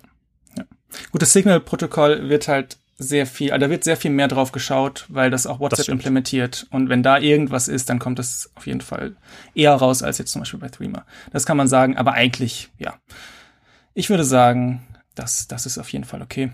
ja. 0.56 0.64
Gut, 1.10 1.22
das 1.22 1.32
Signal-Protokoll 1.32 2.28
wird 2.28 2.48
halt 2.48 2.78
sehr 2.96 3.26
viel, 3.26 3.50
also 3.50 3.66
da 3.66 3.70
wird 3.70 3.82
sehr 3.82 3.96
viel 3.96 4.12
mehr 4.12 4.28
drauf 4.28 4.52
geschaut, 4.52 5.06
weil 5.08 5.30
das 5.30 5.46
auch 5.46 5.58
WhatsApp 5.58 5.78
das 5.78 5.88
implementiert. 5.88 6.66
Und 6.70 6.88
wenn 6.88 7.02
da 7.02 7.18
irgendwas 7.18 7.66
ist, 7.66 7.90
dann 7.90 7.98
kommt 7.98 8.18
das 8.18 8.52
auf 8.54 8.66
jeden 8.66 8.80
Fall 8.82 9.16
eher 9.54 9.74
raus 9.74 10.02
als 10.02 10.18
jetzt 10.18 10.30
zum 10.30 10.42
Beispiel 10.42 10.60
bei 10.60 10.68
Threema. 10.68 11.04
Das 11.32 11.46
kann 11.46 11.56
man 11.56 11.66
sagen, 11.66 11.96
aber 11.96 12.12
eigentlich, 12.12 12.70
ja. 12.78 12.94
Ich 13.94 14.10
würde 14.10 14.24
sagen, 14.24 14.86
das, 15.14 15.46
das 15.46 15.66
ist 15.66 15.78
auf 15.78 15.88
jeden 15.90 16.04
Fall 16.04 16.22
okay. 16.22 16.50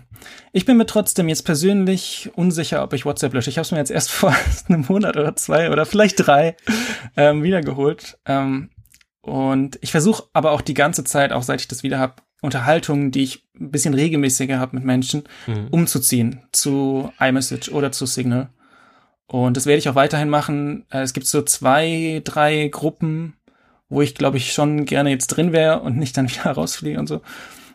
Ich 0.51 0.65
bin 0.65 0.77
mir 0.77 0.85
trotzdem 0.85 1.27
jetzt 1.27 1.43
persönlich 1.43 2.29
unsicher, 2.35 2.83
ob 2.83 2.93
ich 2.93 3.05
WhatsApp 3.05 3.33
lösche. 3.33 3.49
Ich 3.49 3.57
habe 3.57 3.63
es 3.63 3.71
mir 3.71 3.79
jetzt 3.79 3.91
erst 3.91 4.11
vor 4.11 4.35
einem 4.67 4.85
Monat 4.87 5.17
oder 5.17 5.35
zwei 5.35 5.71
oder 5.71 5.85
vielleicht 5.85 6.25
drei 6.25 6.55
ähm, 7.17 7.43
wiedergeholt. 7.43 8.19
Ähm, 8.25 8.69
und 9.21 9.77
ich 9.81 9.91
versuche 9.91 10.23
aber 10.33 10.51
auch 10.51 10.61
die 10.61 10.73
ganze 10.73 11.03
Zeit, 11.03 11.31
auch 11.31 11.43
seit 11.43 11.61
ich 11.61 11.67
das 11.67 11.83
wieder 11.83 11.99
habe, 11.99 12.15
Unterhaltungen, 12.41 13.11
die 13.11 13.23
ich 13.23 13.47
ein 13.59 13.69
bisschen 13.69 13.93
regelmäßiger 13.93 14.59
habe 14.59 14.75
mit 14.75 14.85
Menschen, 14.85 15.23
mhm. 15.45 15.67
umzuziehen 15.69 16.41
zu 16.51 17.11
iMessage 17.19 17.69
oder 17.69 17.91
zu 17.91 18.07
Signal. 18.07 18.49
Und 19.27 19.55
das 19.55 19.65
werde 19.65 19.77
ich 19.77 19.87
auch 19.87 19.95
weiterhin 19.95 20.29
machen. 20.29 20.85
Äh, 20.91 21.01
es 21.01 21.13
gibt 21.13 21.27
so 21.27 21.41
zwei, 21.43 22.21
drei 22.23 22.67
Gruppen, 22.67 23.35
wo 23.91 24.01
ich, 24.01 24.15
glaube 24.15 24.37
ich, 24.37 24.53
schon 24.53 24.85
gerne 24.85 25.11
jetzt 25.11 25.27
drin 25.27 25.51
wäre 25.51 25.81
und 25.81 25.97
nicht 25.97 26.17
dann 26.17 26.29
wieder 26.31 26.51
rausfliege 26.51 26.97
und 26.97 27.07
so. 27.07 27.21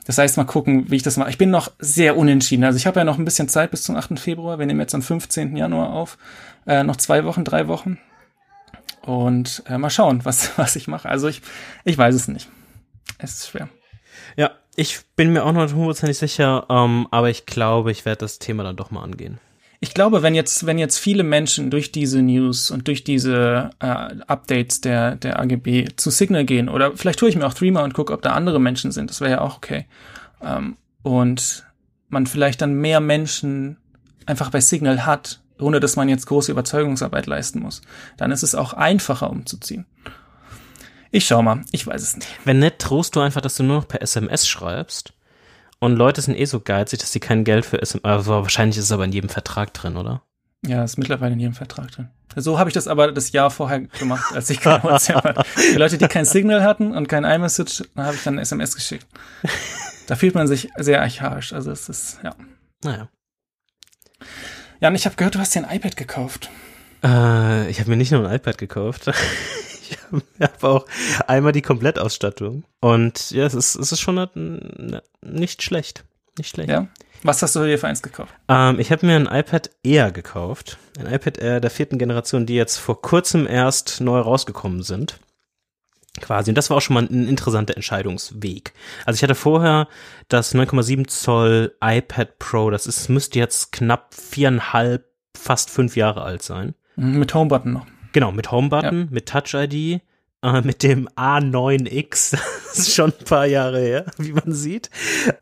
Das 0.06 0.18
heißt, 0.18 0.36
mal 0.36 0.44
gucken, 0.44 0.90
wie 0.90 0.96
ich 0.96 1.02
das 1.02 1.16
mache. 1.16 1.30
Ich 1.30 1.38
bin 1.38 1.50
noch 1.50 1.70
sehr 1.78 2.16
unentschieden. 2.16 2.64
Also 2.64 2.76
ich 2.76 2.86
habe 2.86 3.00
ja 3.00 3.04
noch 3.04 3.18
ein 3.18 3.24
bisschen 3.24 3.48
Zeit 3.48 3.70
bis 3.70 3.82
zum 3.82 3.96
8. 3.96 4.18
Februar. 4.18 4.58
Wir 4.58 4.66
nehmen 4.66 4.80
jetzt 4.80 4.94
am 4.94 5.02
15. 5.02 5.56
Januar 5.56 5.92
auf. 5.92 6.16
Äh, 6.66 6.84
noch 6.84 6.96
zwei 6.96 7.24
Wochen, 7.24 7.44
drei 7.44 7.68
Wochen. 7.68 7.98
Und 9.02 9.62
äh, 9.68 9.78
mal 9.78 9.90
schauen, 9.90 10.24
was, 10.24 10.52
was 10.58 10.76
ich 10.76 10.88
mache. 10.88 11.08
Also 11.08 11.28
ich, 11.28 11.42
ich 11.84 11.98
weiß 11.98 12.14
es 12.14 12.28
nicht. 12.28 12.48
Es 13.18 13.34
ist 13.34 13.48
schwer. 13.48 13.68
Ja, 14.36 14.52
ich 14.74 15.00
bin 15.16 15.32
mir 15.32 15.44
auch 15.44 15.52
noch 15.52 15.72
hundertprozentig 15.72 16.18
sicher, 16.18 16.66
ähm, 16.70 17.08
aber 17.10 17.30
ich 17.30 17.46
glaube, 17.46 17.90
ich 17.90 18.04
werde 18.04 18.20
das 18.20 18.38
Thema 18.38 18.62
dann 18.62 18.76
doch 18.76 18.90
mal 18.90 19.02
angehen 19.02 19.40
ich 19.80 19.94
glaube, 19.94 20.22
wenn 20.22 20.34
jetzt, 20.34 20.66
wenn 20.66 20.78
jetzt 20.78 20.98
viele 20.98 21.22
Menschen 21.22 21.70
durch 21.70 21.92
diese 21.92 22.22
News 22.22 22.70
und 22.70 22.88
durch 22.88 23.04
diese 23.04 23.70
äh, 23.80 23.86
Updates 24.26 24.80
der, 24.80 25.16
der 25.16 25.38
AGB 25.38 25.88
zu 25.96 26.10
Signal 26.10 26.44
gehen, 26.44 26.68
oder 26.68 26.96
vielleicht 26.96 27.18
tue 27.18 27.28
ich 27.28 27.36
mir 27.36 27.46
auch 27.46 27.54
Threema 27.54 27.84
und 27.84 27.94
gucke, 27.94 28.12
ob 28.12 28.22
da 28.22 28.32
andere 28.32 28.60
Menschen 28.60 28.90
sind, 28.92 29.10
das 29.10 29.20
wäre 29.20 29.32
ja 29.32 29.40
auch 29.40 29.56
okay. 29.56 29.86
Ähm, 30.42 30.76
und 31.02 31.66
man 32.08 32.26
vielleicht 32.26 32.62
dann 32.62 32.74
mehr 32.74 33.00
Menschen 33.00 33.76
einfach 34.24 34.50
bei 34.50 34.60
Signal 34.60 35.04
hat, 35.04 35.40
ohne 35.58 35.80
dass 35.80 35.96
man 35.96 36.08
jetzt 36.08 36.26
große 36.26 36.52
Überzeugungsarbeit 36.52 37.26
leisten 37.26 37.60
muss, 37.60 37.82
dann 38.16 38.30
ist 38.30 38.42
es 38.42 38.54
auch 38.54 38.72
einfacher 38.72 39.30
umzuziehen. 39.30 39.86
Ich 41.10 41.26
schau 41.26 41.42
mal, 41.42 41.62
ich 41.70 41.86
weiß 41.86 42.02
es 42.02 42.16
nicht. 42.16 42.28
Wenn 42.44 42.58
nicht, 42.58 42.78
trost 42.78 43.16
du 43.16 43.20
einfach, 43.20 43.40
dass 43.40 43.56
du 43.56 43.62
nur 43.62 43.76
noch 43.76 43.88
per 43.88 44.02
SMS 44.02 44.46
schreibst 44.46 45.15
und 45.78 45.96
Leute 45.96 46.20
sind 46.20 46.36
eh 46.36 46.44
so 46.44 46.60
geizig, 46.60 47.00
dass 47.00 47.12
sie 47.12 47.20
kein 47.20 47.44
Geld 47.44 47.66
für 47.66 47.80
SMS. 47.80 48.04
Also 48.04 48.32
wahrscheinlich 48.32 48.78
ist 48.78 48.84
es 48.84 48.92
aber 48.92 49.04
in 49.04 49.12
jedem 49.12 49.28
Vertrag 49.28 49.74
drin, 49.74 49.96
oder? 49.96 50.22
Ja, 50.66 50.82
ist 50.82 50.96
mittlerweile 50.98 51.34
in 51.34 51.40
jedem 51.40 51.54
Vertrag 51.54 51.90
drin. 51.92 52.08
So 52.34 52.58
habe 52.58 52.68
ich 52.68 52.74
das 52.74 52.88
aber 52.88 53.12
das 53.12 53.32
Jahr 53.32 53.50
vorher 53.50 53.80
gemacht, 53.80 54.34
als 54.34 54.50
ich 54.50 54.60
kein 54.60 54.82
WhatsApp 54.82 55.24
hatte. 55.24 55.44
Die 55.72 55.78
Leute, 55.78 55.96
die 55.96 56.08
kein 56.08 56.24
Signal 56.24 56.62
hatten 56.62 56.92
und 56.92 57.08
kein 57.08 57.24
iMessage, 57.24 57.84
da 57.94 58.04
habe 58.04 58.16
ich 58.16 58.24
dann 58.24 58.34
eine 58.34 58.42
SMS 58.42 58.74
geschickt. 58.74 59.06
Da 60.06 60.16
fühlt 60.16 60.34
man 60.34 60.46
sich 60.46 60.68
sehr 60.76 61.00
archaisch. 61.00 61.52
Also 61.52 61.70
es 61.70 61.88
ist, 61.88 62.18
ja. 62.22 62.34
Naja. 62.84 63.08
Ja, 64.80 64.88
und 64.88 64.94
ich 64.94 65.06
habe 65.06 65.16
gehört, 65.16 65.34
du 65.34 65.38
hast 65.38 65.54
dir 65.54 65.66
ein 65.66 65.76
iPad 65.76 65.96
gekauft. 65.96 66.50
Äh, 67.02 67.70
ich 67.70 67.80
habe 67.80 67.90
mir 67.90 67.96
nicht 67.96 68.12
nur 68.12 68.28
ein 68.28 68.34
iPad 68.34 68.58
gekauft. 68.58 69.10
ich 69.90 69.98
habe 70.40 70.68
auch 70.68 70.86
einmal 71.26 71.52
die 71.52 71.62
Komplettausstattung. 71.62 72.64
Und 72.80 73.30
ja, 73.30 73.44
es 73.44 73.54
ist, 73.54 73.76
es 73.76 73.92
ist 73.92 74.00
schon 74.00 75.02
nicht 75.22 75.62
schlecht. 75.62 76.04
Nicht 76.38 76.50
schlecht. 76.50 76.70
Ja. 76.70 76.88
Was 77.22 77.42
hast 77.42 77.56
du 77.56 77.64
dir 77.64 77.78
für 77.78 77.88
eins 77.88 78.02
gekauft? 78.02 78.34
Ähm, 78.48 78.78
ich 78.78 78.92
habe 78.92 79.06
mir 79.06 79.16
ein 79.16 79.26
iPad 79.26 79.70
Air 79.82 80.12
gekauft. 80.12 80.78
Ein 80.98 81.12
iPad 81.12 81.38
Air 81.38 81.60
der 81.60 81.70
vierten 81.70 81.98
Generation, 81.98 82.46
die 82.46 82.54
jetzt 82.54 82.76
vor 82.76 83.00
kurzem 83.00 83.46
erst 83.46 84.00
neu 84.00 84.20
rausgekommen 84.20 84.82
sind. 84.82 85.18
Quasi. 86.20 86.50
Und 86.50 86.54
das 86.56 86.70
war 86.70 86.78
auch 86.78 86.82
schon 86.82 86.94
mal 86.94 87.04
ein 87.04 87.28
interessanter 87.28 87.74
Entscheidungsweg. 87.74 88.72
Also 89.04 89.16
ich 89.16 89.22
hatte 89.22 89.34
vorher 89.34 89.88
das 90.28 90.54
9,7 90.54 91.08
Zoll 91.08 91.74
iPad 91.82 92.38
Pro. 92.38 92.70
Das 92.70 92.86
ist, 92.86 93.08
müsste 93.08 93.38
jetzt 93.38 93.72
knapp 93.72 94.14
viereinhalb, 94.14 95.04
fast 95.36 95.70
fünf 95.70 95.96
Jahre 95.96 96.22
alt 96.22 96.42
sein. 96.42 96.74
Mhm, 96.96 97.18
mit 97.18 97.34
Homebutton 97.34 97.72
noch. 97.72 97.86
Genau, 98.16 98.32
mit 98.32 98.50
Homebutton, 98.50 99.00
ja. 99.00 99.06
mit 99.10 99.28
Touch 99.28 99.52
ID, 99.52 100.00
äh, 100.42 100.62
mit 100.62 100.82
dem 100.82 101.06
A9X. 101.06 102.30
das 102.66 102.78
ist 102.78 102.94
schon 102.94 103.12
ein 103.12 103.24
paar 103.26 103.44
Jahre 103.44 103.78
her, 103.78 104.06
wie 104.16 104.32
man 104.32 104.54
sieht. 104.54 104.88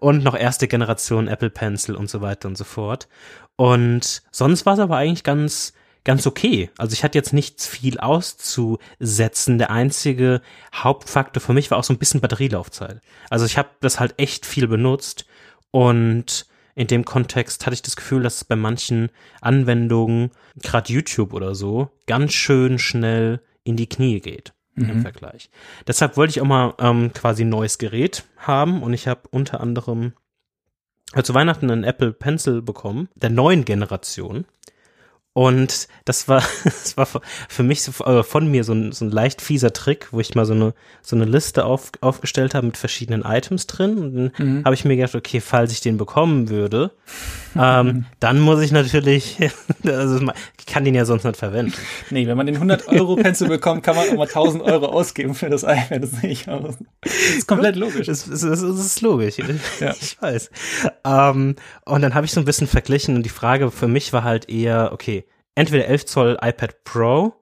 Und 0.01 0.25
noch 0.25 0.37
erste 0.37 0.67
Generation 0.67 1.29
Apple 1.29 1.51
Pencil 1.51 1.95
und 1.95 2.11
so 2.11 2.21
weiter 2.21 2.49
und 2.49 2.59
so 2.59 2.65
fort. 2.65 3.07
Und 3.55 4.25
sonst 4.33 4.67
war 4.67 4.75
es 4.75 4.81
aber 4.81 4.97
eigentlich 4.97 5.23
ganz, 5.23 5.73
ganz 6.03 6.27
okay. 6.27 6.69
Also 6.77 6.95
ich 6.95 7.05
hatte 7.05 7.17
jetzt 7.17 7.33
nichts 7.33 7.65
viel 7.65 8.01
auszusetzen. 8.01 9.59
Der 9.59 9.71
einzige 9.71 10.41
Hauptfaktor 10.75 11.41
für 11.41 11.53
mich 11.53 11.71
war 11.71 11.79
auch 11.79 11.85
so 11.85 11.95
ein 11.95 11.99
bisschen 11.99 12.21
Batterielaufzeit. 12.21 13.01
Also 13.31 13.47
ich 13.47 13.57
habe 13.57 13.69
das 13.83 14.01
halt 14.01 14.15
echt 14.17 14.47
viel 14.47 14.67
benutzt 14.67 15.27
und 15.71 16.49
in 16.75 16.87
dem 16.87 17.05
Kontext 17.05 17.67
hatte 17.67 17.75
ich 17.75 17.83
das 17.83 17.97
Gefühl, 17.97 18.23
dass 18.23 18.37
es 18.37 18.45
bei 18.45 18.57
manchen 18.57 19.11
Anwendungen, 19.41 20.31
gerade 20.61 20.93
YouTube 20.93 21.33
oder 21.33 21.55
so, 21.55 21.91
ganz 22.07 22.33
schön 22.33 22.79
schnell 22.79 23.41
in 23.63 23.77
die 23.77 23.89
Knie 23.89 24.21
geht. 24.21 24.53
mhm. 24.87 24.91
im 24.91 25.03
Vergleich. 25.03 25.51
Deshalb 25.87 26.17
wollte 26.17 26.33
ich 26.33 26.41
auch 26.41 26.47
mal 26.47 26.75
ähm, 26.79 27.13
quasi 27.13 27.45
ein 27.45 27.49
neues 27.49 27.79
Gerät 27.79 28.25
haben 28.39 28.83
und 28.83 28.93
ich 28.93 29.07
habe 29.07 29.23
unter 29.31 29.61
anderem 29.61 30.15
zu 31.23 31.33
Weihnachten 31.35 31.71
einen 31.71 31.85
Apple 31.85 32.13
Pencil 32.13 32.61
bekommen, 32.61 33.09
der 33.15 33.31
neuen 33.31 33.65
Generation. 33.65 34.47
Und 35.35 35.89
das 36.05 36.29
war, 36.29 36.43
das 36.65 36.97
war 36.97 37.07
für 37.07 37.63
mich 37.65 37.83
so, 37.83 38.05
äh, 38.05 38.23
von 38.23 38.49
mir 38.51 38.63
so 38.63 38.73
ein, 38.73 38.93
so 38.93 39.05
ein 39.05 39.11
leicht 39.11 39.43
fieser 39.43 39.73
Trick, 39.73 40.09
wo 40.13 40.21
ich 40.21 40.35
mal 40.37 40.47
so 40.47 40.55
eine, 40.55 40.75
so 41.03 41.17
eine 41.17 41.25
Liste 41.25 41.65
auf, 41.65 41.91
aufgestellt 42.01 42.55
habe 42.55 42.67
mit 42.67 42.77
verschiedenen 42.77 43.23
Items 43.23 43.67
drin. 43.67 43.99
Und 43.99 44.15
dann 44.15 44.33
mhm. 44.39 44.65
habe 44.65 44.75
ich 44.75 44.85
mir 44.85 44.97
gedacht, 44.97 45.17
okay, 45.17 45.41
falls 45.41 45.73
ich 45.73 45.81
den 45.81 45.99
bekommen 45.99 46.51
würde, 46.51 46.93
ähm, 47.61 48.07
dann 48.21 48.41
muss 48.41 48.61
ich 48.61 48.71
natürlich, 48.71 49.39
also 49.85 50.21
ich 50.59 50.67
kann 50.67 50.85
den 50.85 50.95
ja 50.95 51.05
sonst 51.05 51.25
nicht 51.25 51.37
verwenden. 51.37 51.75
Nee, 52.11 52.29
wenn 52.29 52.37
man 52.37 52.47
den 52.47 52.55
100 52.55 52.87
Euro 52.87 53.17
Pencil 53.17 53.49
bekommt, 53.49 53.83
kann 53.83 53.97
man 53.97 54.09
auch 54.09 54.15
mal 54.15 54.29
1000 54.29 54.63
Euro 54.63 54.87
ausgeben 54.87 55.35
für 55.35 55.51
das 55.51 55.65
iPad. 55.65 56.01
Das 56.01 56.23
ich 56.23 56.49
aus. 56.49 56.77
Das 57.01 57.13
ist 57.13 57.49
komplett 57.49 57.75
logisch. 57.75 58.07
Das, 58.07 58.29
das, 58.29 58.41
das 58.41 58.61
ist 58.63 59.01
logisch. 59.01 59.39
Ja. 59.81 59.95
Ich 60.01 60.21
weiß. 60.23 60.51
Ähm, 61.05 61.57
und 61.85 62.03
dann 62.03 62.15
habe 62.15 62.25
ich 62.25 62.33
so 62.33 62.41
ein 62.41 62.45
bisschen 62.45 62.69
verglichen 62.69 63.17
und 63.17 63.25
die 63.25 63.31
Frage 63.31 63.73
für 63.73 63.89
mich 63.89 64.13
war 64.13 64.23
halt 64.23 64.49
eher, 64.49 64.91
okay, 64.93 65.24
entweder 65.55 65.87
11 65.87 66.07
Zoll 66.07 66.39
iPad 66.41 66.85
Pro 66.85 67.35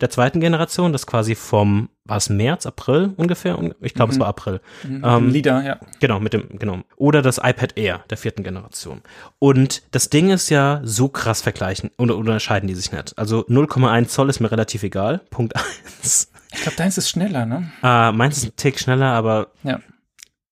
der 0.00 0.10
zweiten 0.10 0.40
Generation, 0.40 0.92
das 0.92 1.06
quasi 1.06 1.34
vom, 1.34 1.88
war 2.04 2.18
es 2.18 2.28
März, 2.28 2.66
April 2.66 3.14
ungefähr? 3.16 3.58
Ich 3.80 3.94
glaube, 3.94 4.12
mhm. 4.12 4.14
es 4.14 4.20
war 4.20 4.28
April. 4.28 4.60
Mhm, 4.84 5.02
ähm, 5.04 5.28
Lieder, 5.30 5.64
ja. 5.64 5.80
Genau, 6.00 6.20
mit 6.20 6.32
dem, 6.32 6.58
genau. 6.58 6.82
Oder 6.96 7.20
das 7.20 7.38
iPad 7.38 7.76
Air 7.76 8.04
der 8.08 8.16
vierten 8.16 8.44
Generation. 8.44 9.02
Und 9.40 9.82
das 9.90 10.08
Ding 10.08 10.30
ist 10.30 10.50
ja 10.50 10.80
so 10.84 11.08
krass 11.08 11.42
vergleichen 11.42 11.90
oder 11.98 12.16
unterscheiden 12.16 12.68
die 12.68 12.74
sich 12.74 12.92
nicht. 12.92 13.18
Also 13.18 13.40
0,1 13.46 14.06
Zoll 14.06 14.30
ist 14.30 14.40
mir 14.40 14.52
relativ 14.52 14.84
egal. 14.84 15.20
Punkt 15.30 15.54
1. 15.56 16.30
Ich 16.52 16.62
glaube, 16.62 16.76
deins 16.76 16.96
ist 16.96 17.10
schneller, 17.10 17.44
ne? 17.44 17.70
Äh, 17.82 18.12
meins 18.12 18.38
ist 18.38 18.44
ein 18.44 18.56
Tick 18.56 18.78
schneller, 18.78 19.12
aber 19.12 19.48
ja. 19.64 19.80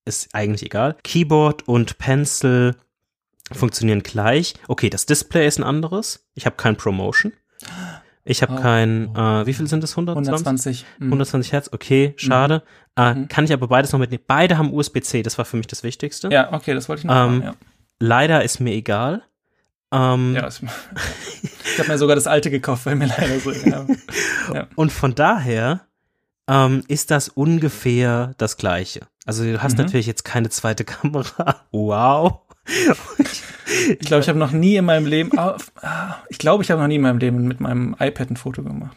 ist 0.04 0.34
eigentlich 0.34 0.64
egal. 0.64 0.96
Keyboard 1.04 1.66
und 1.68 1.98
Pencil 1.98 2.74
funktionieren 3.52 4.02
gleich. 4.02 4.54
Okay, 4.68 4.90
das 4.90 5.06
Display 5.06 5.46
ist 5.46 5.58
ein 5.58 5.64
anderes. 5.64 6.26
Ich 6.34 6.46
habe 6.46 6.56
kein 6.56 6.76
Promotion. 6.76 7.32
Ich 8.24 8.42
habe 8.42 8.54
oh. 8.54 8.60
kein, 8.60 9.14
äh, 9.14 9.46
wie 9.46 9.54
viel 9.54 9.68
sind 9.68 9.84
das? 9.84 9.92
120? 9.92 10.24
120, 10.26 10.86
120 11.00 11.52
Hertz, 11.52 11.70
okay, 11.72 12.12
schade. 12.16 12.62
Mhm. 12.96 13.02
Äh, 13.02 13.14
mhm. 13.14 13.28
Kann 13.28 13.44
ich 13.44 13.52
aber 13.52 13.68
beides 13.68 13.92
noch 13.92 14.00
mitnehmen. 14.00 14.24
Beide 14.26 14.58
haben 14.58 14.74
USB-C, 14.74 15.22
das 15.22 15.38
war 15.38 15.44
für 15.44 15.56
mich 15.56 15.68
das 15.68 15.84
Wichtigste. 15.84 16.28
Ja, 16.32 16.52
okay, 16.52 16.74
das 16.74 16.88
wollte 16.88 17.00
ich 17.00 17.04
noch 17.04 17.14
ähm, 17.14 17.38
machen, 17.38 17.42
ja. 17.42 17.54
Leider 18.00 18.42
ist 18.42 18.58
mir 18.58 18.72
egal. 18.72 19.22
Ähm, 19.92 20.34
ja, 20.34 20.48
ich 20.48 21.78
habe 21.78 21.88
mir 21.88 21.98
sogar 21.98 22.16
das 22.16 22.26
alte 22.26 22.50
gekauft, 22.50 22.84
weil 22.86 22.96
mir 22.96 23.06
leider 23.06 23.38
so 23.38 23.52
egal 23.52 23.86
ja. 24.52 24.66
Und 24.74 24.90
von 24.90 25.14
daher 25.14 25.86
ähm, 26.48 26.82
ist 26.88 27.12
das 27.12 27.28
ungefähr 27.28 28.34
das 28.38 28.56
Gleiche. 28.56 29.02
Also 29.24 29.44
du 29.44 29.62
hast 29.62 29.78
mhm. 29.78 29.84
natürlich 29.84 30.06
jetzt 30.06 30.24
keine 30.24 30.50
zweite 30.50 30.84
Kamera. 30.84 31.60
Wow 31.70 32.45
ich 32.66 34.06
glaube, 34.06 34.22
ich 34.22 34.28
habe 34.28 34.38
noch 34.38 34.52
nie 34.52 34.76
in 34.76 34.84
meinem 34.84 35.06
Leben, 35.06 35.38
ah, 35.38 35.56
ich 36.28 36.38
glaube, 36.38 36.62
ich 36.62 36.70
habe 36.70 36.80
noch 36.80 36.88
nie 36.88 36.96
in 36.96 37.02
meinem 37.02 37.18
Leben 37.18 37.46
mit 37.46 37.60
meinem 37.60 37.96
iPad 37.98 38.30
ein 38.30 38.36
Foto 38.36 38.62
gemacht. 38.62 38.96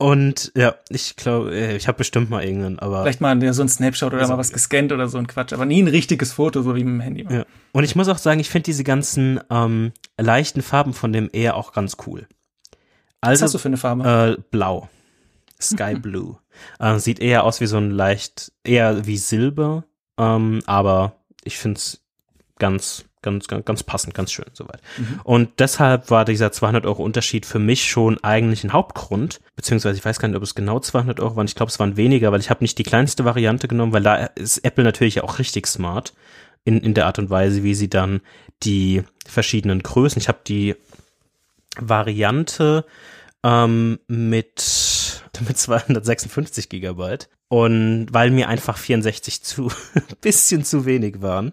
Und 0.00 0.50
ja, 0.56 0.76
ich 0.88 1.14
glaube, 1.16 1.54
äh, 1.54 1.76
ich 1.76 1.86
habe 1.86 1.98
bestimmt 1.98 2.30
mal 2.30 2.42
irgendeinen, 2.42 2.78
aber. 2.78 3.02
Vielleicht 3.02 3.20
mal 3.20 3.52
so 3.52 3.62
ein 3.62 3.68
Snapshot 3.68 4.14
oder 4.14 4.22
also, 4.22 4.32
mal 4.32 4.38
was 4.38 4.50
gescannt 4.50 4.92
oder 4.92 5.08
so 5.08 5.18
ein 5.18 5.26
Quatsch, 5.26 5.52
aber 5.52 5.66
nie 5.66 5.82
ein 5.82 5.88
richtiges 5.88 6.32
Foto, 6.32 6.62
so 6.62 6.74
wie 6.74 6.84
mit 6.84 6.94
dem 6.94 7.00
Handy. 7.00 7.26
Ja. 7.28 7.44
Und 7.72 7.84
ich 7.84 7.96
muss 7.96 8.08
auch 8.08 8.16
sagen, 8.16 8.40
ich 8.40 8.48
finde 8.48 8.64
diese 8.64 8.82
ganzen 8.82 9.40
ähm, 9.50 9.92
leichten 10.16 10.62
Farben 10.62 10.94
von 10.94 11.12
dem 11.12 11.28
eher 11.30 11.54
auch 11.54 11.74
ganz 11.74 11.98
cool. 12.06 12.26
Also, 13.20 13.42
was 13.42 13.42
hast 13.42 13.54
du 13.54 13.58
für 13.58 13.68
eine 13.68 13.76
Farbe? 13.76 14.38
Äh, 14.38 14.42
blau. 14.50 14.88
Sky 15.60 15.94
Blue. 16.00 16.38
äh, 16.78 16.98
sieht 16.98 17.18
eher 17.20 17.44
aus 17.44 17.60
wie 17.60 17.66
so 17.66 17.76
ein 17.76 17.90
leicht, 17.90 18.52
eher 18.64 19.06
wie 19.06 19.18
Silber, 19.18 19.84
ähm, 20.18 20.62
aber 20.64 21.12
ich 21.44 21.58
finde 21.58 21.76
es 21.76 22.00
ganz, 22.60 23.04
ganz, 23.22 23.48
ganz, 23.48 23.64
ganz 23.64 23.82
passend, 23.82 24.14
ganz 24.14 24.30
schön 24.30 24.46
soweit. 24.52 24.80
Mhm. 24.96 25.20
Und 25.24 25.50
deshalb 25.58 26.10
war 26.10 26.24
dieser 26.24 26.52
200 26.52 26.86
Euro 26.86 27.02
Unterschied 27.02 27.44
für 27.44 27.58
mich 27.58 27.90
schon 27.90 28.22
eigentlich 28.22 28.62
ein 28.62 28.72
Hauptgrund, 28.72 29.40
beziehungsweise 29.56 29.98
ich 29.98 30.04
weiß 30.04 30.20
gar 30.20 30.28
nicht, 30.28 30.36
ob 30.36 30.42
es 30.42 30.54
genau 30.54 30.78
200 30.78 31.18
Euro 31.20 31.36
waren. 31.36 31.46
Ich 31.46 31.56
glaube, 31.56 31.70
es 31.70 31.80
waren 31.80 31.96
weniger, 31.96 32.30
weil 32.30 32.40
ich 32.40 32.50
habe 32.50 32.62
nicht 32.62 32.78
die 32.78 32.84
kleinste 32.84 33.24
Variante 33.24 33.66
genommen, 33.66 33.92
weil 33.92 34.02
da 34.02 34.14
ist 34.14 34.58
Apple 34.58 34.84
natürlich 34.84 35.22
auch 35.22 35.38
richtig 35.38 35.66
smart 35.66 36.14
in, 36.64 36.80
in 36.80 36.94
der 36.94 37.06
Art 37.06 37.18
und 37.18 37.30
Weise, 37.30 37.62
wie 37.64 37.74
sie 37.74 37.90
dann 37.90 38.20
die 38.62 39.02
verschiedenen 39.26 39.82
Größen. 39.82 40.20
Ich 40.20 40.28
habe 40.28 40.40
die 40.46 40.76
Variante 41.78 42.84
ähm, 43.42 43.98
mit, 44.06 45.22
mit 45.46 45.58
256 45.58 46.68
Gigabyte 46.68 47.28
und 47.48 48.08
weil 48.12 48.30
mir 48.30 48.48
einfach 48.48 48.78
64 48.78 49.42
zu 49.42 49.70
bisschen 50.20 50.64
zu 50.64 50.84
wenig 50.84 51.20
waren 51.20 51.52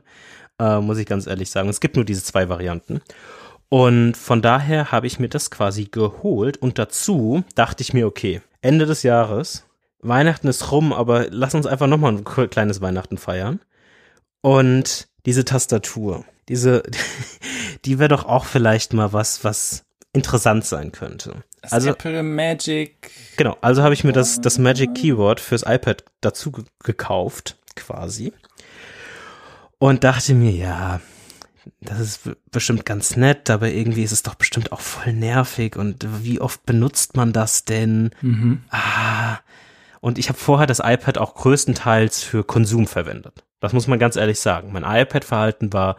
äh, 0.60 0.80
muss 0.80 0.98
ich 0.98 1.06
ganz 1.06 1.28
ehrlich 1.28 1.50
sagen. 1.50 1.70
Es 1.70 1.80
gibt 1.80 1.96
nur 1.96 2.06
diese 2.06 2.24
zwei 2.24 2.50
Varianten. 2.50 3.02
Und 3.70 4.16
von 4.16 4.42
daher 4.42 4.92
habe 4.92 5.08
ich 5.08 5.20
mir 5.20 5.30
das 5.30 5.52
quasi 5.52 5.86
geholt 5.86 6.58
und 6.58 6.80
dazu 6.80 7.44
dachte 7.56 7.84
ich 7.84 7.94
mir, 7.94 8.08
okay, 8.08 8.42
Ende 8.62 8.86
des 8.86 9.04
Jahres, 9.04 9.66
Weihnachten 10.00 10.48
ist 10.48 10.72
rum, 10.72 10.94
aber 10.94 11.28
lass 11.30 11.54
uns 11.54 11.66
einfach 11.66 11.88
nochmal 11.88 12.14
ein 12.14 12.50
kleines 12.50 12.82
Weihnachten 12.82 13.18
feiern. 13.18 13.60
Und 14.42 15.10
diese 15.26 15.44
Tastatur, 15.44 16.24
diese, 16.48 16.84
die 17.86 18.00
wäre 18.00 18.10
doch 18.10 18.26
auch 18.26 18.46
vielleicht 18.46 18.94
mal 18.94 19.12
was, 19.12 19.44
was 19.44 19.84
interessant 20.14 20.66
sein 20.66 20.94
könnte. 20.94 21.44
Das 21.62 21.74
also 21.74 21.90
Apple 21.90 22.24
Magic. 22.24 23.12
Genau, 23.36 23.58
also 23.60 23.84
habe 23.84 23.94
ich 23.94 24.06
mir 24.06 24.14
das, 24.14 24.40
das 24.40 24.58
Magic 24.58 24.96
Keyboard 24.96 25.42
fürs 25.42 25.64
iPad 25.64 26.06
dazu 26.22 26.54
gekauft, 26.84 27.58
quasi 27.76 28.32
und 29.80 30.04
dachte 30.04 30.34
mir, 30.34 30.52
ja, 30.52 31.02
das 31.82 32.00
ist 32.00 32.30
bestimmt 32.52 32.86
ganz 32.86 33.16
nett, 33.16 33.50
aber 33.50 33.70
irgendwie 33.70 34.04
ist 34.04 34.12
es 34.12 34.24
doch 34.24 34.36
bestimmt 34.36 34.72
auch 34.72 34.82
voll 34.82 35.14
nervig 35.14 35.76
und 35.76 36.06
wie 36.24 36.40
oft 36.42 36.66
benutzt 36.66 37.16
man 37.16 37.34
das 37.34 37.66
denn? 37.66 38.12
Mhm. 38.22 38.64
Ah. 38.70 39.40
Und 40.00 40.18
ich 40.18 40.30
habe 40.30 40.38
vorher 40.38 40.68
das 40.68 40.80
iPad 40.80 41.18
auch 41.18 41.36
größtenteils 41.36 42.24
für 42.24 42.44
Konsum 42.44 42.88
verwendet. 42.88 43.44
Das 43.60 43.74
muss 43.74 43.88
man 43.88 44.00
ganz 44.00 44.16
ehrlich 44.16 44.40
sagen. 44.40 44.72
Mein 44.72 44.84
iPad-Verhalten 44.84 45.74
war 45.74 45.98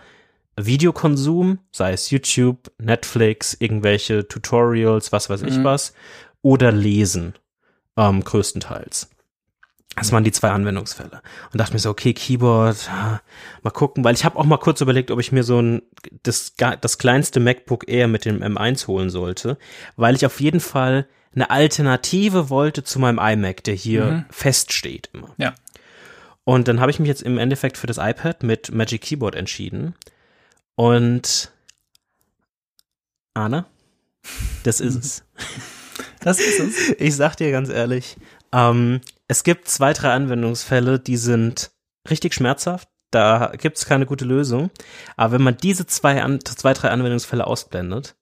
Videokonsum, 0.57 1.59
sei 1.73 1.93
es 1.93 2.11
YouTube, 2.11 2.73
Netflix, 2.79 3.57
irgendwelche 3.59 4.27
Tutorials, 4.27 5.13
was 5.13 5.29
weiß 5.31 5.43
ich 5.43 5.59
mhm. 5.59 5.65
was, 5.65 5.93
oder 6.43 6.73
Lesen, 6.73 7.35
ähm, 7.97 8.25
größtenteils. 8.25 9.11
Das 9.99 10.13
waren 10.13 10.25
die 10.25 10.33
zwei 10.33 10.51
Anwendungsfälle. 10.51 11.23
Und 11.53 11.59
dachte 11.61 11.73
mir 11.73 11.79
so, 11.79 11.91
okay, 11.91 12.13
Keyboard, 12.13 12.89
mal 13.63 13.71
gucken, 13.71 14.05
weil 14.05 14.15
ich 14.15 14.25
habe 14.25 14.39
auch 14.39 14.45
mal 14.45 14.59
kurz 14.59 14.81
überlegt, 14.81 15.11
ob 15.11 15.21
ich 15.21 15.33
mir 15.33 15.43
so 15.43 15.61
ein 15.61 15.83
das, 16.23 16.55
das 16.57 16.99
kleinste 16.99 17.41
MacBook 17.41 17.89
Air 17.89 18.09
mit 18.09 18.25
dem 18.25 18.43
M1 18.43 18.87
holen 18.87 19.11
sollte, 19.11 19.59
weil 19.97 20.15
ich 20.15 20.25
auf 20.25 20.41
jeden 20.41 20.61
Fall 20.61 21.07
eine 21.35 21.51
Alternative 21.51 22.51
wollte 22.51 22.85
zu 22.85 22.99
meinem 22.99 23.19
iMac, 23.19 23.65
der 23.65 23.75
hier 23.75 24.05
mhm. 24.05 24.25
feststeht 24.31 25.11
immer. 25.13 25.35
Ja. 25.37 25.55
Und 26.45 26.69
dann 26.69 26.81
habe 26.81 26.91
ich 26.91 26.99
mich 26.99 27.09
jetzt 27.09 27.23
im 27.23 27.39
Endeffekt 27.39 27.77
für 27.77 27.87
das 27.87 27.99
iPad 27.99 28.43
mit 28.43 28.73
Magic 28.73 29.03
Keyboard 29.03 29.35
entschieden. 29.35 29.95
Und 30.75 31.53
Arne, 33.35 33.67
das 34.63 34.81
ist 34.81 34.95
es. 34.95 35.25
Das 36.21 36.41
ist 36.41 36.59
es. 36.59 36.95
Ich 36.99 37.15
sag 37.15 37.37
dir 37.37 37.53
ganz 37.53 37.69
ehrlich, 37.69 38.17
ähm, 38.53 39.01
es 39.29 39.45
gibt 39.45 39.69
zwei, 39.69 39.93
drei 39.93 40.13
Anwendungsfälle, 40.13 40.99
die 40.99 41.19
sind 41.19 41.71
richtig 42.09 42.35
schmerzhaft. 42.35 42.89
Da 43.11 43.53
gibt 43.57 43.79
es 43.79 43.87
keine 43.87 44.07
gute 44.07 44.25
Lösung. 44.25 44.71
Aber 45.17 45.35
wenn 45.35 45.43
man 45.43 45.57
diese 45.57 45.87
zwei, 45.87 46.23
an, 46.23 46.41
zwei, 46.45 46.73
drei 46.73 46.91
Anwendungsfälle 46.91 47.47
ausblendet, 47.47 48.17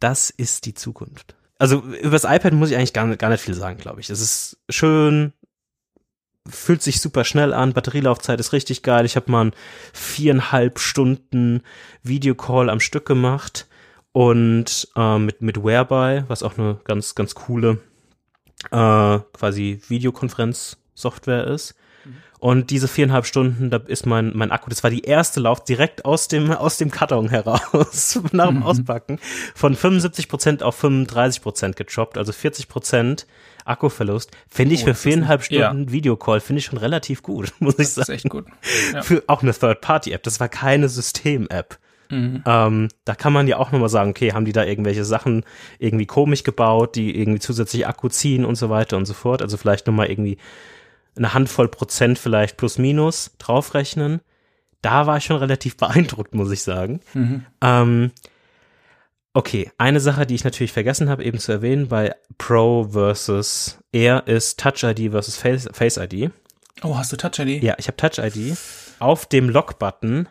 das 0.00 0.30
ist 0.30 0.66
die 0.66 0.74
Zukunft. 0.74 1.36
Also 1.58 1.80
über 1.80 2.10
das 2.10 2.24
iPad 2.24 2.52
muss 2.54 2.70
ich 2.70 2.76
eigentlich 2.76 2.92
gar, 2.92 3.06
gar 3.16 3.30
nicht 3.30 3.42
viel 3.42 3.54
sagen, 3.54 3.78
glaube 3.78 4.00
ich. 4.00 4.10
Es 4.10 4.20
ist 4.20 4.58
schön, 4.68 5.32
fühlt 6.48 6.82
sich 6.82 7.00
super 7.00 7.24
schnell 7.24 7.52
an, 7.52 7.72
Batterielaufzeit 7.72 8.40
ist 8.40 8.52
richtig 8.52 8.82
geil. 8.82 9.06
Ich 9.06 9.16
habe 9.16 9.30
mal 9.30 9.52
viereinhalb 9.92 10.78
Stunden 10.78 11.62
Videocall 12.02 12.68
am 12.68 12.80
Stück 12.80 13.06
gemacht 13.06 13.66
und 14.12 14.88
äh, 14.96 15.18
mit 15.18 15.40
mit 15.40 15.64
Whereby, 15.64 16.24
was 16.28 16.42
auch 16.42 16.58
eine 16.58 16.80
ganz 16.84 17.14
ganz 17.14 17.34
coole 17.34 17.78
äh, 18.70 19.18
quasi 19.32 19.80
Videokonferenzsoftware 19.88 21.46
ist. 21.46 21.74
Mhm. 22.04 22.16
Und 22.38 22.70
diese 22.70 22.88
viereinhalb 22.88 23.26
Stunden, 23.26 23.70
da 23.70 23.78
ist 23.78 24.06
mein, 24.06 24.32
mein 24.34 24.50
Akku, 24.50 24.68
das 24.68 24.82
war 24.82 24.90
die 24.90 25.04
erste 25.04 25.40
Lauf 25.40 25.64
direkt 25.64 26.04
aus 26.04 26.28
dem, 26.28 26.50
aus 26.50 26.76
dem 26.76 26.90
Karton 26.90 27.28
heraus, 27.28 28.20
nach 28.32 28.48
dem 28.48 28.56
mhm. 28.58 28.62
Auspacken, 28.62 29.18
von 29.54 29.74
75 29.74 30.28
Prozent 30.28 30.62
auf 30.62 30.76
35 30.76 31.42
Prozent 31.42 31.76
gechoppt, 31.76 32.18
also 32.18 32.32
40 32.32 32.68
Prozent 32.68 33.26
Akkuverlust. 33.64 34.30
Finde 34.48 34.74
ich 34.74 34.82
oh, 34.82 34.86
für 34.86 34.94
viereinhalb 34.94 35.40
ein, 35.40 35.44
Stunden 35.44 35.84
ja. 35.84 35.92
Videocall, 35.92 36.40
finde 36.40 36.58
ich 36.58 36.66
schon 36.66 36.78
relativ 36.78 37.22
gut, 37.22 37.52
muss 37.60 37.76
das 37.76 37.86
ich 37.86 37.94
sagen. 37.94 38.00
Das 38.00 38.08
ist 38.08 38.14
echt 38.14 38.30
gut. 38.30 38.46
Ja. 38.92 39.02
Für 39.02 39.22
auch 39.26 39.42
eine 39.42 39.54
Third-Party-App, 39.54 40.22
das 40.22 40.40
war 40.40 40.48
keine 40.48 40.88
System-App. 40.88 41.78
Mhm. 42.10 42.42
Ähm, 42.46 42.88
da 43.04 43.14
kann 43.14 43.32
man 43.32 43.48
ja 43.48 43.58
auch 43.58 43.72
nochmal 43.72 43.88
sagen, 43.88 44.10
okay, 44.10 44.32
haben 44.32 44.44
die 44.44 44.52
da 44.52 44.64
irgendwelche 44.64 45.04
Sachen 45.04 45.44
irgendwie 45.78 46.06
komisch 46.06 46.44
gebaut, 46.44 46.96
die 46.96 47.18
irgendwie 47.18 47.40
zusätzlich 47.40 47.86
Akku 47.86 48.08
ziehen 48.08 48.44
und 48.44 48.56
so 48.56 48.70
weiter 48.70 48.96
und 48.96 49.06
so 49.06 49.14
fort. 49.14 49.42
Also 49.42 49.56
vielleicht 49.56 49.86
nochmal 49.86 50.10
irgendwie 50.10 50.38
eine 51.16 51.34
Handvoll 51.34 51.68
Prozent 51.68 52.18
vielleicht 52.18 52.56
plus 52.56 52.78
minus 52.78 53.32
draufrechnen. 53.38 54.20
Da 54.82 55.06
war 55.06 55.16
ich 55.16 55.24
schon 55.24 55.36
relativ 55.36 55.76
beeindruckt, 55.78 56.34
muss 56.34 56.50
ich 56.50 56.62
sagen. 56.62 57.00
Mhm. 57.14 57.46
Ähm, 57.60 58.10
okay, 59.32 59.70
eine 59.78 60.00
Sache, 60.00 60.26
die 60.26 60.34
ich 60.34 60.44
natürlich 60.44 60.72
vergessen 60.72 61.08
habe 61.08 61.24
eben 61.24 61.38
zu 61.38 61.52
erwähnen 61.52 61.88
bei 61.88 62.14
Pro 62.38 62.88
versus 62.90 63.78
Air 63.92 64.26
ist 64.26 64.60
Touch 64.60 64.82
ID 64.82 65.12
versus 65.12 65.36
Face, 65.36 65.68
Face 65.72 65.96
ID. 65.96 66.30
Oh, 66.82 66.96
hast 66.96 67.12
du 67.12 67.16
Touch 67.16 67.38
ID? 67.38 67.62
Ja, 67.62 67.74
ich 67.78 67.86
habe 67.86 67.96
Touch 67.96 68.18
ID. 68.18 68.56
Auf 68.98 69.26
dem 69.26 69.48
Lock-Button 69.48 70.28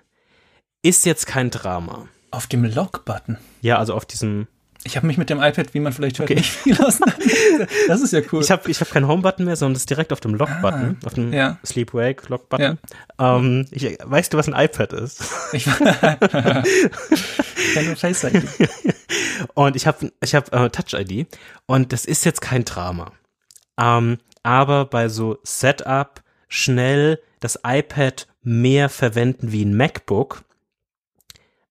ist 0.84 1.06
jetzt 1.06 1.26
kein 1.26 1.50
Drama. 1.50 2.08
Auf 2.30 2.46
dem 2.48 2.64
Lock-Button? 2.66 3.38
Ja, 3.62 3.78
also 3.80 3.96
auf 3.96 4.06
diesem 4.06 4.48
ich 4.86 4.98
habe 4.98 5.08
mich 5.08 5.18
mit 5.18 5.30
dem 5.30 5.42
iPad, 5.42 5.74
wie 5.74 5.80
man 5.80 5.94
vielleicht 5.94 6.20
hört, 6.20 6.30
okay. 6.30 6.40
nicht 6.40 6.52
viel 6.52 6.78
auseinander. 6.84 7.24
Das 7.88 8.02
ist 8.02 8.12
ja 8.12 8.20
cool. 8.34 8.42
Ich 8.44 8.52
habe 8.52 8.70
ich 8.70 8.82
hab 8.82 8.92
keinen 8.92 9.08
Home-Button 9.08 9.46
mehr, 9.46 9.56
sondern 9.56 9.76
das 9.76 9.84
ist 9.84 9.90
direkt 9.90 10.12
auf 10.12 10.20
dem 10.20 10.36
Lock-Button, 10.36 10.98
ah, 11.02 11.06
auf 11.06 11.14
dem 11.14 11.32
ja. 11.32 11.58
Sleep-Wake-Lock-Button. 11.66 12.78
Ja. 13.18 13.38
Ähm, 13.38 13.66
ich, 13.72 13.98
weißt 14.04 14.34
du, 14.34 14.38
was 14.38 14.50
ein 14.50 14.62
iPad 14.62 14.92
ist? 14.92 15.24
Ich 15.54 15.66
kenne 17.74 17.96
Face 17.96 18.26
ID. 18.26 18.44
Und 19.54 19.78
ich 19.78 19.88
habe 19.88 20.12
ich 20.22 20.36
hab, 20.36 20.54
äh, 20.54 20.70
Touch 20.70 20.94
ID 21.00 21.28
und 21.66 21.94
das 21.94 22.04
ist 22.04 22.26
jetzt 22.26 22.42
kein 22.42 22.66
Drama. 22.66 23.14
Ähm, 23.80 24.18
aber 24.44 24.86
bei 24.86 25.08
so 25.08 25.38
Setup 25.44 26.22
schnell 26.50 27.20
das 27.40 27.60
iPad 27.66 28.28
mehr 28.42 28.90
verwenden 28.90 29.54
wie 29.54 29.64
ein 29.64 29.78
MacBook 29.78 30.44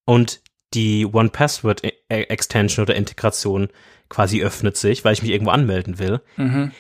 und 0.05 0.41
die 0.75 1.07
One-Password-Extension 1.07 2.85
oder 2.85 2.95
Integration 2.95 3.69
quasi 4.09 4.43
öffnet 4.43 4.77
sich, 4.77 5.05
weil 5.05 5.13
ich 5.13 5.23
mich 5.23 5.31
irgendwo 5.31 5.51
anmelden 5.51 5.99
will. 5.99 6.21
Mhm. 6.37 6.73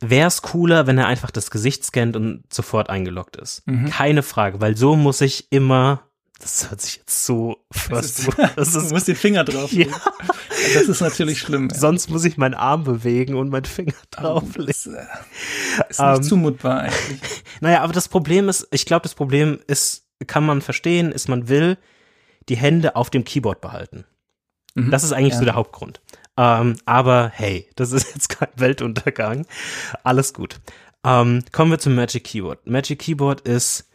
Wäre 0.00 0.28
es 0.28 0.42
cooler, 0.42 0.86
wenn 0.86 0.98
er 0.98 1.06
einfach 1.06 1.30
das 1.30 1.50
Gesicht 1.50 1.84
scannt 1.84 2.16
und 2.16 2.44
sofort 2.52 2.88
eingeloggt 2.88 3.36
ist. 3.36 3.66
Mhm. 3.66 3.90
Keine 3.90 4.22
Frage, 4.22 4.60
weil 4.60 4.76
so 4.76 4.96
muss 4.96 5.20
ich 5.20 5.48
immer 5.50 6.10
das 6.40 6.70
hört 6.70 6.80
sich 6.80 6.96
jetzt 6.96 7.26
so 7.26 7.58
fast. 7.70 8.26
Das 8.56 8.74
ist, 8.74 8.90
du 8.90 8.94
musst 8.94 9.08
den 9.08 9.16
Finger 9.16 9.44
drauf 9.44 9.70
Ja. 9.72 9.86
Das 10.74 10.88
ist 10.88 11.00
natürlich 11.00 11.38
schlimm. 11.38 11.68
Ja. 11.70 11.78
Sonst 11.78 12.08
muss 12.08 12.24
ich 12.24 12.38
meinen 12.38 12.54
Arm 12.54 12.84
bewegen 12.84 13.34
und 13.34 13.50
meinen 13.50 13.66
Finger 13.66 13.94
drauflegen. 14.10 14.66
Das 14.66 14.86
äh, 14.86 15.90
ist 15.90 15.98
nicht 15.98 16.08
um, 16.08 16.14
ähm, 16.16 16.22
zumutbar 16.22 16.80
eigentlich. 16.80 17.20
Naja, 17.60 17.82
aber 17.82 17.92
das 17.92 18.08
Problem 18.08 18.48
ist, 18.48 18.66
ich 18.70 18.86
glaube, 18.86 19.02
das 19.02 19.14
Problem 19.14 19.60
ist, 19.66 20.06
kann 20.26 20.46
man 20.46 20.62
verstehen, 20.62 21.12
ist, 21.12 21.28
man 21.28 21.48
will 21.48 21.76
die 22.48 22.56
Hände 22.56 22.96
auf 22.96 23.10
dem 23.10 23.24
Keyboard 23.24 23.60
behalten. 23.60 24.04
Mhm. 24.74 24.90
Das 24.90 25.04
ist 25.04 25.12
eigentlich 25.12 25.34
ja. 25.34 25.38
so 25.38 25.44
der 25.44 25.54
Hauptgrund. 25.54 26.00
Ähm, 26.36 26.76
aber 26.86 27.30
hey, 27.34 27.68
das 27.76 27.92
ist 27.92 28.08
jetzt 28.14 28.28
kein 28.28 28.48
Weltuntergang. 28.56 29.46
Alles 30.04 30.32
gut. 30.32 30.60
Ähm, 31.04 31.44
kommen 31.52 31.70
wir 31.70 31.78
zum 31.78 31.94
Magic 31.94 32.24
Keyboard. 32.24 32.66
Magic 32.66 32.98
Keyboard 32.98 33.40
ist, 33.42 33.88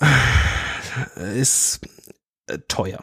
äh, 0.00 1.40
ist 1.40 1.80
äh, 2.46 2.58
teuer. 2.68 3.02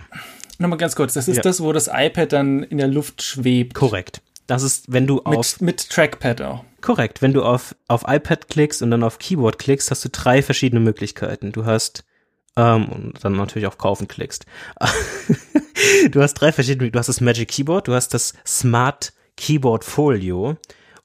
Nochmal 0.60 0.78
ganz 0.78 0.96
kurz, 0.96 1.14
das 1.14 1.28
ist 1.28 1.38
ja. 1.38 1.42
das, 1.42 1.62
wo 1.62 1.74
das 1.74 1.90
iPad 1.92 2.32
dann 2.32 2.64
in 2.64 2.78
der 2.78 2.88
Luft 2.88 3.24
schwebt. 3.24 3.74
Korrekt. 3.74 4.22
Das 4.46 4.64
ist, 4.64 4.92
wenn 4.92 5.08
du 5.08 5.22
auf. 5.22 5.62
Mit, 5.62 5.62
mit 5.62 5.90
Trackpad 5.90 6.42
auch. 6.42 6.64
Korrekt. 6.82 7.22
Wenn 7.22 7.34
du 7.34 7.44
auf, 7.44 7.76
auf 7.88 8.04
iPad 8.08 8.48
klickst 8.48 8.82
und 8.82 8.92
dann 8.92 9.04
auf 9.04 9.18
Keyboard 9.18 9.60
klickst, 9.60 9.90
hast 9.92 10.04
du 10.06 10.10
drei 10.10 10.42
verschiedene 10.42 10.80
Möglichkeiten. 10.80 11.52
Du 11.52 11.66
hast 11.66 12.04
ähm, 12.56 12.90
und 12.90 13.24
dann 13.24 13.36
natürlich 13.36 13.68
auf 13.68 13.78
Kaufen 13.78 14.08
klickst. 14.08 14.46
du 16.12 16.22
hast 16.22 16.36
drei 16.36 16.52
verschiedene, 16.52 16.92
du 16.92 17.00
hast 17.00 17.08
das 17.08 17.22
Magic 17.22 17.50
Keyboard, 17.50 17.88
du 17.88 17.94
hast 17.94 18.14
das 18.14 18.34
Smart 18.46 19.14
Keyboard 19.38 19.84
Folio 19.84 20.58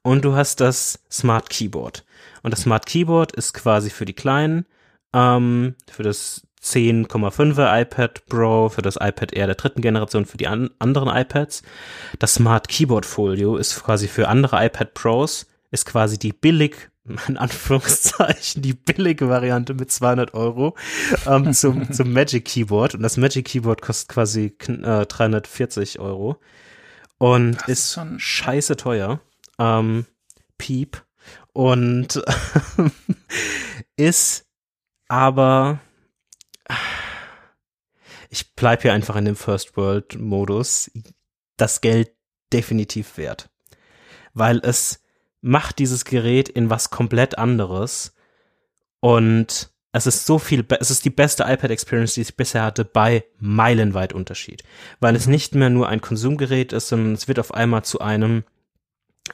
und 0.03 0.24
du 0.24 0.34
hast 0.34 0.61
das 0.61 1.01
Smart 1.11 1.51
Keyboard. 1.51 2.05
Und 2.42 2.53
das 2.53 2.62
Smart 2.62 2.86
Keyboard 2.86 3.32
ist 3.32 3.55
quasi 3.55 3.90
für 3.90 4.05
die 4.05 4.12
Kleinen, 4.12 4.66
ähm, 5.12 5.74
für 5.90 6.03
das 6.03 6.47
10,5er 6.62 7.80
iPad 7.80 8.26
Pro, 8.26 8.68
für 8.68 8.82
das 8.82 8.97
iPad 8.97 9.32
Air 9.32 9.47
der 9.47 9.55
dritten 9.55 9.82
Generation, 9.82 10.26
für 10.26 10.36
die 10.36 10.49
an 10.49 10.70
anderen 10.78 11.09
iPads. 11.09 11.62
Das 12.18 12.34
Smart 12.34 12.68
Keyboard 12.68 13.07
Folio 13.07 13.57
ist 13.57 13.82
quasi 13.82 14.09
für 14.09 14.28
andere 14.28 14.64
iPad 14.64 14.94
Pros, 14.94 15.47
ist 15.70 15.86
quasi 15.86 16.18
die 16.18 16.32
billig 16.32 16.90
in 17.28 17.36
Anführungszeichen 17.36 18.62
die 18.62 18.74
billige 18.74 19.28
Variante 19.28 19.74
mit 19.74 19.90
200 19.90 20.34
Euro 20.34 20.76
ähm, 21.26 21.52
zum, 21.52 21.92
zum 21.92 22.12
Magic 22.12 22.44
Keyboard. 22.44 22.94
Und 22.94 23.02
das 23.02 23.16
Magic 23.16 23.46
Keyboard 23.46 23.82
kostet 23.82 24.09
quasi 24.09 24.57
äh, 24.68 25.07
340 25.07 25.98
Euro 25.98 26.40
und 27.18 27.57
das 27.62 27.68
ist 27.68 27.92
schon 27.94 28.18
scheiße 28.18 28.76
teuer. 28.76 29.20
Ähm, 29.59 30.07
Piep. 30.59 31.04
Und 31.52 32.22
ist 33.96 34.46
aber 35.09 35.80
ich 38.28 38.54
bleib 38.54 38.82
hier 38.82 38.92
einfach 38.92 39.16
in 39.16 39.24
dem 39.24 39.36
First 39.36 39.76
World 39.76 40.18
Modus. 40.18 40.90
Das 41.57 41.80
Geld 41.80 42.12
definitiv 42.52 43.16
wert. 43.16 43.50
Weil 44.34 44.59
es 44.59 45.00
macht 45.47 45.78
dieses 45.78 46.05
Gerät 46.05 46.49
in 46.49 46.70
was 46.70 46.90
komplett 46.90 47.38
anderes 47.38 48.14
und 48.99 49.70
es 49.92 50.07
ist 50.07 50.26
so 50.26 50.38
viel, 50.38 50.66
es 50.80 50.90
ist 50.90 51.05
die 51.05 51.11
beste 51.11 51.44
iPad 51.44 51.70
Experience, 51.70 52.14
die 52.14 52.22
ich 52.22 52.36
bisher 52.36 52.64
hatte, 52.64 52.84
bei 52.84 53.24
meilenweit 53.38 54.12
Unterschied, 54.12 54.64
weil 54.99 55.14
es 55.14 55.28
nicht 55.28 55.55
mehr 55.55 55.70
nur 55.70 55.88
ein 55.88 56.01
Konsumgerät 56.01 56.72
ist, 56.72 56.88
sondern 56.88 57.14
es 57.14 57.28
wird 57.28 57.38
auf 57.38 57.55
einmal 57.55 57.84
zu 57.84 58.01
einem 58.01 58.42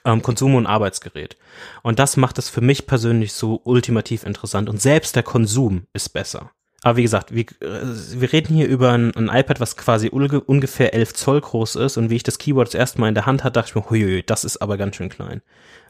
ähm, 0.04 0.20
Konsum- 0.22 0.54
und 0.54 0.66
Arbeitsgerät. 0.66 1.36
Und 1.82 1.98
das 1.98 2.18
macht 2.18 2.38
es 2.38 2.50
für 2.50 2.60
mich 2.60 2.86
persönlich 2.86 3.32
so 3.32 3.62
ultimativ 3.64 4.24
interessant. 4.24 4.68
Und 4.68 4.80
selbst 4.80 5.16
der 5.16 5.22
Konsum 5.22 5.86
ist 5.94 6.10
besser. 6.10 6.50
Aber 6.82 6.96
wie 6.96 7.02
gesagt, 7.02 7.34
wir, 7.34 7.44
äh, 7.60 8.20
wir 8.20 8.32
reden 8.32 8.54
hier 8.54 8.68
über 8.68 8.92
ein, 8.92 9.14
ein 9.16 9.28
iPad, 9.28 9.60
was 9.60 9.76
quasi 9.76 10.08
ungefähr 10.08 10.94
11 10.94 11.14
Zoll 11.14 11.40
groß 11.40 11.76
ist. 11.76 11.96
Und 11.96 12.10
wie 12.10 12.16
ich 12.16 12.22
das 12.22 12.38
Keyboard 12.38 12.68
das 12.68 12.74
erste 12.74 13.00
Mal 13.00 13.08
in 13.08 13.14
der 13.14 13.26
Hand 13.26 13.44
hatte, 13.44 13.54
dachte 13.54 13.70
ich 13.70 13.74
mir, 13.74 13.88
huiui, 13.88 14.22
das 14.22 14.44
ist 14.44 14.58
aber 14.58 14.76
ganz 14.76 14.96
schön 14.96 15.08
klein. 15.08 15.42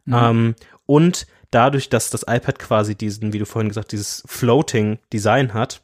Mhm. 0.04 0.14
Ähm, 0.14 0.54
und 0.86 1.26
dadurch, 1.50 1.88
dass 1.88 2.10
das 2.10 2.22
iPad 2.22 2.58
quasi 2.58 2.94
diesen, 2.94 3.32
wie 3.32 3.38
du 3.38 3.46
vorhin 3.46 3.68
gesagt, 3.68 3.92
dieses 3.92 4.22
Floating 4.26 4.98
Design 5.12 5.54
hat, 5.54 5.82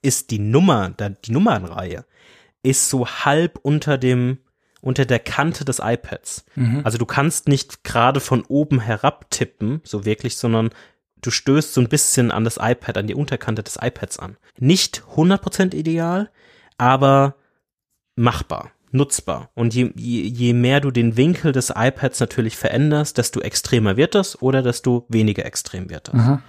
ist 0.00 0.30
die 0.30 0.38
Nummer, 0.38 0.90
die 0.90 1.32
Nummernreihe, 1.32 2.06
ist 2.62 2.88
so 2.88 3.06
halb 3.06 3.58
unter 3.62 3.98
dem, 3.98 4.38
unter 4.80 5.04
der 5.04 5.18
Kante 5.18 5.64
des 5.64 5.80
iPads. 5.82 6.44
Mhm. 6.54 6.80
Also 6.84 6.96
du 6.96 7.04
kannst 7.04 7.48
nicht 7.48 7.84
gerade 7.84 8.20
von 8.20 8.44
oben 8.48 8.80
herab 8.80 9.30
tippen, 9.30 9.80
so 9.84 10.04
wirklich, 10.04 10.36
sondern 10.36 10.70
du 11.20 11.30
stößt 11.30 11.74
so 11.74 11.80
ein 11.80 11.88
bisschen 11.88 12.30
an 12.30 12.44
das 12.44 12.58
iPad, 12.60 12.96
an 12.96 13.06
die 13.06 13.14
Unterkante 13.14 13.62
des 13.62 13.78
iPads 13.80 14.18
an. 14.18 14.36
Nicht 14.58 15.02
100% 15.14 15.74
ideal, 15.74 16.30
aber 16.78 17.36
machbar 18.16 18.70
nutzbar. 18.92 19.50
Und 19.54 19.74
je, 19.74 19.92
je, 19.96 20.22
je 20.22 20.52
mehr 20.52 20.80
du 20.80 20.90
den 20.90 21.16
Winkel 21.16 21.52
des 21.52 21.72
iPads 21.74 22.20
natürlich 22.20 22.56
veränderst, 22.56 23.18
desto 23.18 23.40
extremer 23.40 23.96
wird 23.96 24.14
das 24.14 24.40
oder 24.40 24.62
desto 24.62 25.06
weniger 25.08 25.44
extrem 25.44 25.90
wird 25.90 26.08
das. 26.08 26.14
Mhm. 26.14 26.42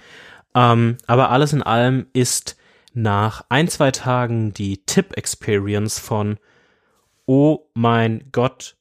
Ähm, 0.54 0.96
aber 1.06 1.30
alles 1.30 1.52
in 1.52 1.62
allem 1.62 2.06
ist 2.12 2.56
nach 2.92 3.44
ein, 3.48 3.68
zwei 3.68 3.90
Tagen 3.90 4.52
die 4.52 4.84
Tip-Experience 4.84 5.98
von, 5.98 6.38
oh 7.26 7.66
mein 7.74 8.28
Gott, 8.30 8.76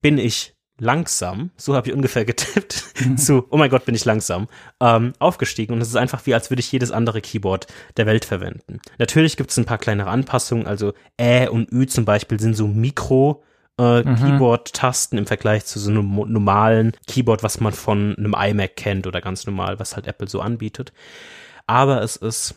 bin 0.00 0.18
ich 0.18 0.51
langsam, 0.78 1.50
so 1.56 1.74
habe 1.74 1.88
ich 1.88 1.94
ungefähr 1.94 2.24
getippt, 2.26 2.84
zu, 3.16 3.46
oh 3.50 3.56
mein 3.56 3.70
Gott, 3.70 3.84
bin 3.84 3.94
ich 3.94 4.04
langsam, 4.04 4.48
ähm, 4.80 5.12
aufgestiegen. 5.18 5.74
Und 5.74 5.80
es 5.80 5.88
ist 5.88 5.96
einfach 5.96 6.26
wie, 6.26 6.34
als 6.34 6.50
würde 6.50 6.60
ich 6.60 6.72
jedes 6.72 6.90
andere 6.90 7.20
Keyboard 7.20 7.66
der 7.96 8.06
Welt 8.06 8.24
verwenden. 8.24 8.80
Natürlich 8.98 9.36
gibt 9.36 9.50
es 9.50 9.56
ein 9.58 9.64
paar 9.64 9.78
kleinere 9.78 10.10
Anpassungen, 10.10 10.66
also 10.66 10.92
Ä 11.20 11.48
und 11.48 11.70
Ü 11.72 11.86
zum 11.86 12.04
Beispiel 12.04 12.40
sind 12.40 12.54
so 12.54 12.66
Mikro- 12.66 13.42
äh, 13.78 14.02
mhm. 14.02 14.16
Keyboard-Tasten 14.16 15.18
im 15.18 15.26
Vergleich 15.26 15.64
zu 15.64 15.78
so 15.78 15.90
einem 15.90 16.14
normalen 16.14 16.92
Keyboard, 17.06 17.42
was 17.42 17.60
man 17.60 17.72
von 17.72 18.14
einem 18.16 18.34
iMac 18.34 18.76
kennt 18.76 19.06
oder 19.06 19.20
ganz 19.20 19.46
normal, 19.46 19.78
was 19.78 19.96
halt 19.96 20.06
Apple 20.06 20.28
so 20.28 20.40
anbietet. 20.40 20.92
Aber 21.66 22.02
es 22.02 22.16
ist 22.16 22.54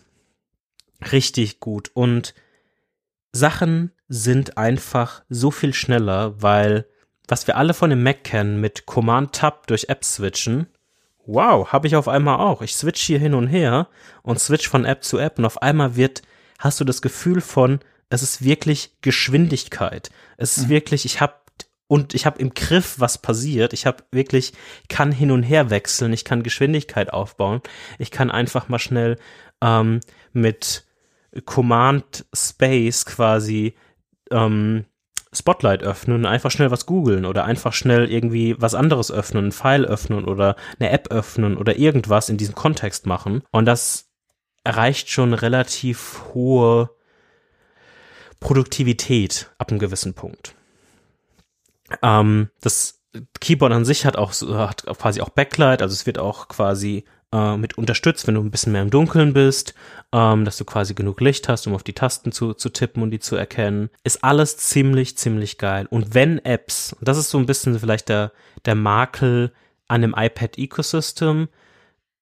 richtig 1.11 1.59
gut 1.59 1.89
und 1.93 2.34
Sachen 3.32 3.91
sind 4.07 4.57
einfach 4.57 5.24
so 5.30 5.51
viel 5.51 5.74
schneller, 5.74 6.41
weil 6.41 6.86
was 7.28 7.47
wir 7.47 7.57
alle 7.57 7.73
von 7.73 7.89
dem 7.89 8.03
Mac 8.03 8.23
kennen, 8.23 8.59
mit 8.61 8.86
Command-Tab 8.86 9.67
durch 9.67 9.89
App 9.89 10.03
switchen, 10.03 10.67
wow, 11.26 11.71
habe 11.71 11.88
ich 11.88 11.95
auf 11.95 12.07
einmal 12.07 12.39
auch. 12.39 12.61
Ich 12.61 12.76
switch 12.76 13.01
hier 13.01 13.19
hin 13.19 13.34
und 13.34 13.47
her 13.47 13.88
und 14.21 14.39
switch 14.39 14.67
von 14.67 14.86
App 14.86 15.03
zu 15.03 15.17
App 15.17 15.39
und 15.39 15.45
auf 15.45 15.61
einmal 15.61 15.95
wird, 15.95 16.21
hast 16.59 16.80
du 16.80 16.84
das 16.86 17.01
Gefühl 17.01 17.41
von, 17.41 17.80
es 18.09 18.21
ist 18.21 18.43
wirklich 18.43 18.97
Geschwindigkeit. 19.01 20.09
Es 20.38 20.57
ist 20.57 20.65
mhm. 20.65 20.69
wirklich, 20.69 21.05
ich 21.05 21.21
habe 21.21 21.34
und 21.88 22.15
ich 22.15 22.26
habe 22.26 22.39
im 22.39 22.53
Griff, 22.53 22.95
was 22.99 23.19
passiert. 23.19 23.71
Ich 23.71 23.86
habe 23.86 24.03
wirklich, 24.11 24.53
kann 24.89 25.11
hin 25.11 25.30
und 25.30 25.43
her 25.43 25.69
wechseln, 25.69 26.13
ich 26.13 26.26
kann 26.26 26.41
Geschwindigkeit 26.41 27.13
aufbauen. 27.13 27.61
Ich 27.99 28.09
kann 28.09 28.32
einfach 28.32 28.69
mal 28.69 28.80
schnell 28.80 29.17
ähm, 29.61 29.99
mit 30.34 30.86
Command 31.45 32.26
Space 32.34 33.05
quasi 33.05 33.76
ähm, 34.32 34.86
Spotlight 35.36 35.84
öffnen 35.84 36.26
einfach 36.26 36.52
schnell 36.52 36.72
was 36.72 36.86
googeln 36.86 37.26
oder 37.26 37.46
einfach 37.46 37.74
schnell 37.74 38.10
irgendwie 38.12 38.56
was 38.60 38.74
anderes 38.74 39.12
öffnen, 39.12 39.48
ein 39.48 39.52
File 39.52 39.86
öffnen 39.86 40.26
oder 40.26 40.56
eine 40.80 40.90
App 40.90 41.12
öffnen 41.12 41.58
oder 41.58 41.78
irgendwas 41.78 42.30
in 42.30 42.38
diesem 42.38 42.56
Kontext 42.56 43.06
machen. 43.06 43.44
Und 43.52 43.66
das 43.66 44.10
erreicht 44.64 45.10
schon 45.10 45.34
relativ 45.34 46.24
hohe 46.34 46.90
Produktivität 48.40 49.52
ab 49.58 49.70
einem 49.70 49.80
gewissen 49.80 50.14
Punkt. 50.14 50.56
Ähm, 52.02 52.50
das 52.62 53.02
Keyboard 53.40 53.72
an 53.72 53.86
sich 53.86 54.06
hat 54.06 54.18
auch 54.18 54.34
hat 54.34 54.86
quasi 54.86 55.22
auch 55.22 55.30
Backlight, 55.30 55.82
also 55.82 55.94
es 55.94 56.06
wird 56.06 56.18
auch 56.18 56.48
quasi 56.48 57.06
äh, 57.32 57.57
mit 57.57 57.78
unterstützt, 57.78 58.28
wenn 58.28 58.36
du 58.36 58.41
ein 58.41 58.51
bisschen 58.51 58.73
mehr 58.73 58.82
im 58.82 58.89
Dunkeln 58.89 59.34
bist, 59.34 59.73
ähm, 60.11 60.45
dass 60.45 60.57
du 60.57 60.65
quasi 60.65 60.93
genug 60.93 61.21
Licht 61.21 61.49
hast, 61.49 61.67
um 61.67 61.73
auf 61.73 61.84
die 61.84 61.93
Tasten 61.93 62.32
zu, 62.32 62.53
zu 62.53 62.69
tippen 62.69 63.03
und 63.03 63.11
die 63.11 63.19
zu 63.19 63.36
erkennen. 63.36 63.89
Ist 64.03 64.23
alles 64.23 64.57
ziemlich, 64.57 65.17
ziemlich 65.17 65.57
geil. 65.57 65.88
Und 65.89 66.13
wenn 66.13 66.39
Apps, 66.45 66.93
und 66.93 67.07
das 67.07 67.17
ist 67.17 67.30
so 67.30 67.38
ein 67.38 67.45
bisschen 67.45 67.80
vielleicht 67.80 68.09
der, 68.09 68.32
der 68.65 68.76
Makel 68.76 69.51
an 69.88 70.01
dem 70.01 70.15
iPad-Ecosystem 70.17 71.47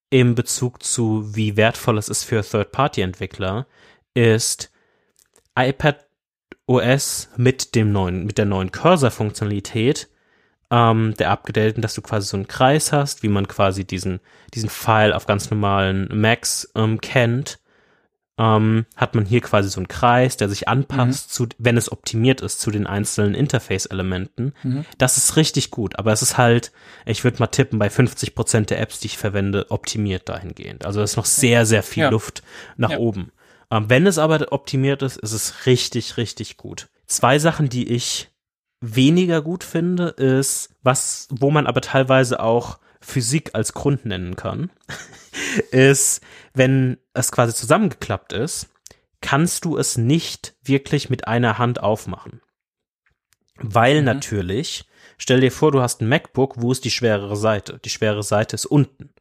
im 0.09 0.35
Bezug 0.35 0.83
zu, 0.83 1.35
wie 1.35 1.57
wertvoll 1.57 1.97
es 1.97 2.09
ist 2.09 2.23
für 2.23 2.43
Third-Party-Entwickler, 2.43 3.67
ist 4.13 4.71
iPad 5.57 6.05
OS 6.65 7.29
mit 7.35 7.75
dem 7.75 7.91
neuen, 7.91 8.25
mit 8.25 8.37
der 8.37 8.45
neuen 8.45 8.71
Cursor-Funktionalität 8.71 10.09
ähm, 10.71 11.13
der 11.19 11.31
abgedateten, 11.31 11.81
dass 11.81 11.93
du 11.93 12.01
quasi 12.01 12.27
so 12.27 12.37
einen 12.37 12.47
Kreis 12.47 12.91
hast, 12.91 13.23
wie 13.23 13.29
man 13.29 13.47
quasi 13.47 13.85
diesen, 13.85 14.19
diesen 14.53 14.69
Pfeil 14.69 15.13
auf 15.13 15.25
ganz 15.25 15.49
normalen 15.49 16.09
Macs 16.11 16.71
ähm, 16.75 17.01
kennt, 17.01 17.59
ähm, 18.37 18.85
hat 18.95 19.13
man 19.13 19.25
hier 19.25 19.41
quasi 19.41 19.69
so 19.69 19.79
einen 19.79 19.87
Kreis, 19.87 20.37
der 20.37 20.49
sich 20.49 20.67
anpasst, 20.67 21.29
mhm. 21.29 21.33
zu, 21.33 21.47
wenn 21.59 21.77
es 21.77 21.91
optimiert 21.91 22.41
ist, 22.41 22.59
zu 22.59 22.71
den 22.71 22.87
einzelnen 22.87 23.35
Interface-Elementen. 23.35 24.53
Mhm. 24.63 24.85
Das 24.97 25.17
ist 25.17 25.35
richtig 25.35 25.69
gut, 25.69 25.99
aber 25.99 26.11
es 26.11 26.23
ist 26.23 26.37
halt, 26.37 26.71
ich 27.05 27.23
würde 27.23 27.37
mal 27.39 27.47
tippen, 27.47 27.77
bei 27.77 27.91
50 27.91 28.33
Prozent 28.33 28.69
der 28.71 28.79
Apps, 28.79 28.99
die 28.99 29.07
ich 29.07 29.17
verwende, 29.17 29.69
optimiert 29.69 30.29
dahingehend. 30.29 30.85
Also 30.85 31.01
es 31.01 31.11
ist 31.11 31.17
noch 31.17 31.25
sehr, 31.25 31.65
sehr 31.65 31.83
viel 31.83 32.03
ja. 32.03 32.09
Luft 32.09 32.41
nach 32.75 32.91
ja. 32.91 32.97
oben. 32.97 33.31
Ähm, 33.69 33.85
wenn 33.89 34.07
es 34.07 34.17
aber 34.17 34.51
optimiert 34.51 35.03
ist, 35.03 35.17
ist 35.17 35.33
es 35.33 35.67
richtig, 35.67 36.17
richtig 36.17 36.57
gut. 36.57 36.89
Zwei 37.05 37.37
Sachen, 37.37 37.69
die 37.69 37.87
ich 37.89 38.31
weniger 38.83 39.41
gut 39.41 39.63
finde, 39.63 40.09
ist, 40.09 40.75
was, 40.83 41.27
wo 41.31 41.49
man 41.51 41.67
aber 41.67 41.79
teilweise 41.79 42.41
auch 42.41 42.79
Physik 42.99 43.51
als 43.53 43.73
Grund 43.73 44.05
nennen 44.05 44.35
kann, 44.35 44.71
ist, 45.71 46.21
wenn 46.53 46.97
es 47.13 47.31
quasi 47.31 47.53
zusammengeklappt 47.53 48.33
ist, 48.33 48.69
kannst 49.21 49.63
du 49.63 49.77
es 49.77 49.97
nicht 49.97 50.53
wirklich 50.63 51.09
mit 51.09 51.27
einer 51.27 51.57
Hand 51.57 51.81
aufmachen. 51.81 52.41
Weil 53.55 53.99
mhm. 53.99 54.05
natürlich, 54.05 54.85
stell 55.17 55.39
dir 55.39 55.51
vor, 55.51 55.71
du 55.71 55.81
hast 55.81 56.01
ein 56.01 56.09
MacBook, 56.09 56.61
wo 56.61 56.71
ist 56.71 56.83
die 56.83 56.91
schwerere 56.91 57.37
Seite? 57.37 57.79
Die 57.85 57.89
schwere 57.89 58.23
Seite 58.23 58.55
ist 58.55 58.65
unten. 58.65 59.13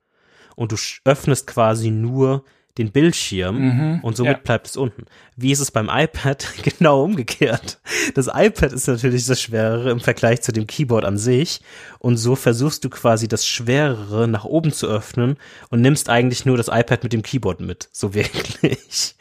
Und 0.56 0.72
du 0.72 0.76
öffnest 1.04 1.46
quasi 1.46 1.90
nur 1.90 2.44
den 2.78 2.90
Bildschirm 2.90 3.58
mhm, 3.58 4.00
und 4.02 4.16
somit 4.16 4.38
ja. 4.38 4.42
bleibt 4.42 4.66
es 4.66 4.76
unten. 4.76 5.04
Wie 5.36 5.52
ist 5.52 5.60
es 5.60 5.70
beim 5.70 5.90
iPad? 5.92 6.46
genau 6.62 7.04
umgekehrt. 7.04 7.80
Das 8.14 8.28
iPad 8.32 8.72
ist 8.72 8.86
natürlich 8.86 9.26
das 9.26 9.40
Schwerere 9.40 9.90
im 9.90 10.00
Vergleich 10.00 10.40
zu 10.40 10.52
dem 10.52 10.66
Keyboard 10.66 11.04
an 11.04 11.18
sich 11.18 11.60
und 11.98 12.16
so 12.16 12.34
versuchst 12.34 12.84
du 12.84 12.90
quasi 12.90 13.28
das 13.28 13.46
Schwerere 13.46 14.26
nach 14.26 14.44
oben 14.44 14.72
zu 14.72 14.86
öffnen 14.86 15.36
und 15.70 15.82
nimmst 15.82 16.08
eigentlich 16.08 16.46
nur 16.46 16.56
das 16.56 16.68
iPad 16.68 17.02
mit 17.02 17.12
dem 17.12 17.22
Keyboard 17.22 17.60
mit, 17.60 17.88
so 17.92 18.14
wirklich. 18.14 19.16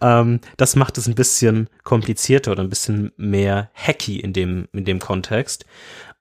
ähm, 0.00 0.40
das 0.56 0.76
macht 0.76 0.96
es 0.96 1.08
ein 1.08 1.16
bisschen 1.16 1.68
komplizierter 1.82 2.52
oder 2.52 2.62
ein 2.62 2.70
bisschen 2.70 3.12
mehr 3.16 3.70
hacky 3.74 4.20
in 4.20 4.32
dem, 4.32 4.68
in 4.72 4.84
dem 4.84 5.00
Kontext. 5.00 5.66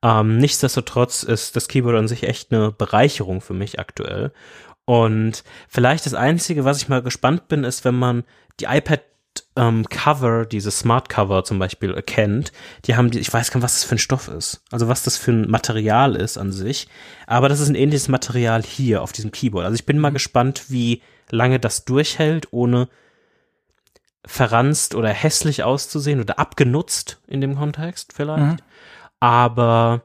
Ähm, 0.03 0.39
nichtsdestotrotz 0.39 1.21
ist 1.21 1.55
das 1.55 1.67
Keyboard 1.67 1.95
an 1.95 2.07
sich 2.07 2.23
echt 2.23 2.51
eine 2.51 2.71
Bereicherung 2.71 3.39
für 3.39 3.53
mich 3.53 3.79
aktuell. 3.79 4.31
Und 4.85 5.43
vielleicht 5.67 6.05
das 6.05 6.13
Einzige, 6.13 6.65
was 6.65 6.81
ich 6.81 6.89
mal 6.89 7.01
gespannt 7.01 7.47
bin, 7.47 7.63
ist, 7.63 7.85
wenn 7.85 7.95
man 7.95 8.23
die 8.59 8.65
iPad 8.65 9.01
ähm, 9.55 9.85
Cover, 9.89 10.45
diese 10.45 10.71
Smart 10.71 11.09
Cover 11.09 11.43
zum 11.43 11.59
Beispiel 11.59 11.93
erkennt, 11.93 12.51
die 12.85 12.95
haben 12.95 13.11
die, 13.11 13.19
ich 13.19 13.31
weiß 13.31 13.51
gar 13.51 13.57
nicht, 13.57 13.63
was 13.63 13.75
das 13.75 13.83
für 13.83 13.95
ein 13.95 13.99
Stoff 13.99 14.27
ist, 14.27 14.63
also 14.71 14.87
was 14.87 15.03
das 15.03 15.17
für 15.17 15.31
ein 15.31 15.49
Material 15.49 16.15
ist 16.15 16.37
an 16.37 16.51
sich, 16.51 16.87
aber 17.27 17.49
das 17.49 17.59
ist 17.59 17.69
ein 17.69 17.75
ähnliches 17.75 18.07
Material 18.07 18.63
hier 18.63 19.01
auf 19.01 19.11
diesem 19.11 19.31
Keyboard. 19.31 19.65
Also 19.65 19.75
ich 19.75 19.85
bin 19.85 19.99
mal 19.99 20.09
mhm. 20.09 20.15
gespannt, 20.15 20.65
wie 20.69 21.01
lange 21.29 21.59
das 21.59 21.85
durchhält, 21.85 22.51
ohne 22.51 22.89
verranzt 24.25 24.95
oder 24.95 25.09
hässlich 25.09 25.63
auszusehen 25.63 26.19
oder 26.19 26.37
abgenutzt 26.39 27.21
in 27.27 27.41
dem 27.41 27.55
Kontext 27.55 28.13
vielleicht. 28.13 28.59
Mhm. 28.61 28.65
Aber 29.19 30.03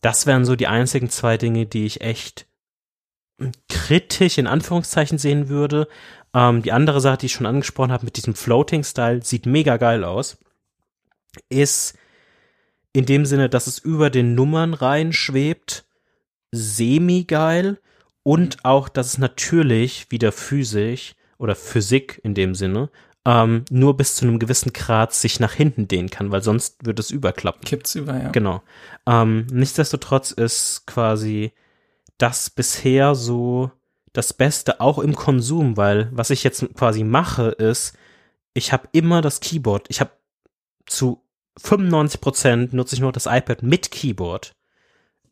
das 0.00 0.26
wären 0.26 0.44
so 0.44 0.56
die 0.56 0.66
einzigen 0.66 1.10
zwei 1.10 1.36
Dinge, 1.36 1.66
die 1.66 1.86
ich 1.86 2.00
echt 2.00 2.47
kritisch 3.68 4.38
in 4.38 4.46
Anführungszeichen 4.46 5.18
sehen 5.18 5.48
würde. 5.48 5.88
Ähm, 6.34 6.62
die 6.62 6.72
andere 6.72 7.00
Sache, 7.00 7.18
die 7.18 7.26
ich 7.26 7.32
schon 7.32 7.46
angesprochen 7.46 7.92
habe 7.92 8.04
mit 8.04 8.16
diesem 8.16 8.34
Floating-Style, 8.34 9.24
sieht 9.24 9.46
mega 9.46 9.76
geil 9.76 10.04
aus, 10.04 10.38
ist 11.48 11.96
in 12.92 13.06
dem 13.06 13.26
Sinne, 13.26 13.48
dass 13.48 13.66
es 13.66 13.78
über 13.78 14.10
den 14.10 14.34
Nummern 14.34 14.74
rein 14.74 15.12
schwebt, 15.12 15.84
semi-geil 16.50 17.78
und 18.22 18.64
auch, 18.64 18.88
dass 18.88 19.06
es 19.06 19.18
natürlich 19.18 20.10
wieder 20.10 20.32
physisch 20.32 21.14
oder 21.38 21.54
Physik 21.54 22.20
in 22.24 22.34
dem 22.34 22.54
Sinne 22.54 22.90
ähm, 23.28 23.64
nur 23.70 23.96
bis 23.96 24.16
zu 24.16 24.26
einem 24.26 24.38
gewissen 24.38 24.72
Grad 24.72 25.12
sich 25.12 25.38
nach 25.38 25.52
hinten 25.52 25.86
dehnen 25.86 26.08
kann, 26.08 26.32
weil 26.32 26.42
sonst 26.42 26.86
würde 26.86 27.00
es 27.00 27.10
überklappen. 27.10 27.62
Kippt's 27.62 27.94
über, 27.94 28.16
ja. 28.16 28.30
Genau. 28.30 28.62
Ähm, 29.06 29.46
nichtsdestotrotz 29.52 30.30
ist 30.30 30.86
quasi 30.86 31.52
das 32.18 32.50
bisher 32.50 33.14
so 33.14 33.70
das 34.12 34.32
Beste, 34.32 34.80
auch 34.80 34.98
im 34.98 35.14
Konsum, 35.14 35.76
weil 35.76 36.08
was 36.12 36.30
ich 36.30 36.42
jetzt 36.44 36.74
quasi 36.74 37.04
mache, 37.04 37.48
ist, 37.48 37.96
ich 38.54 38.72
habe 38.72 38.88
immer 38.92 39.22
das 39.22 39.40
Keyboard. 39.40 39.86
Ich 39.88 40.00
habe 40.00 40.10
zu 40.86 41.22
95 41.58 42.20
Prozent 42.20 42.72
nutze 42.72 42.94
ich 42.94 43.00
nur 43.00 43.12
das 43.12 43.26
iPad 43.26 43.62
mit 43.62 43.90
Keyboard. 43.90 44.52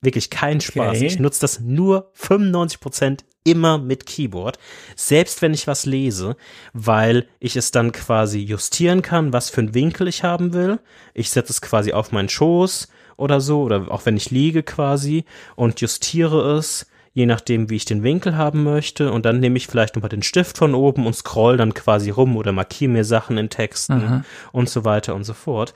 Wirklich 0.01 0.31
kein 0.31 0.61
Spaß. 0.61 0.97
Okay. 0.97 1.07
Ich 1.07 1.19
nutze 1.19 1.41
das 1.41 1.61
nur 1.61 2.11
95 2.15 2.81
Prozent 2.81 3.25
immer 3.45 3.79
mit 3.79 4.07
Keyboard, 4.07 4.59
selbst 4.97 5.41
wenn 5.41 5.55
ich 5.55 5.69
was 5.69 5.87
lese, 5.87 6.37
weil 6.73 7.29
ich 7.39 7.57
es 7.57 7.71
dann 7.71 7.93
quasi 7.93 8.41
justieren 8.41 9.03
kann, 9.03 9.33
was 9.33 9.51
für 9.51 9.61
einen 9.61 9.75
Winkel 9.75 10.09
ich 10.09 10.25
haben 10.25 10.53
will. 10.53 10.81
Ich 11.15 11.31
setze 11.31 11.53
es 11.53 11.61
quasi 11.61 11.93
auf 11.93 12.11
meinen 12.11 12.29
Schoß 12.29 12.89
oder 13.17 13.41
so, 13.41 13.63
oder 13.63 13.91
auch 13.91 14.07
wenn 14.07 14.17
ich 14.17 14.31
liege 14.31 14.63
quasi 14.63 15.25
und 15.55 15.81
justiere 15.81 16.57
es, 16.57 16.87
je 17.17 17.25
nachdem, 17.25 17.71
wie 17.71 17.77
ich 17.77 17.87
den 17.87 18.03
Winkel 18.03 18.37
haben 18.37 18.63
möchte. 18.63 19.11
Und 19.11 19.25
dann 19.25 19.41
nehme 19.41 19.57
ich 19.57 19.69
vielleicht 19.69 19.97
nochmal 19.97 20.11
den 20.11 20.23
Stift 20.23 20.59
von 20.59 20.75
oben 20.75 21.07
und 21.07 21.17
scroll 21.17 21.57
dann 21.57 21.73
quasi 21.73 22.11
rum 22.11 22.37
oder 22.37 22.53
markiere 22.53 22.91
mir 22.91 23.05
Sachen 23.05 23.39
in 23.39 23.49
Texten 23.49 24.05
Aha. 24.05 24.25
und 24.53 24.69
so 24.69 24.85
weiter 24.85 25.15
und 25.15 25.25
so 25.25 25.33
fort. 25.33 25.73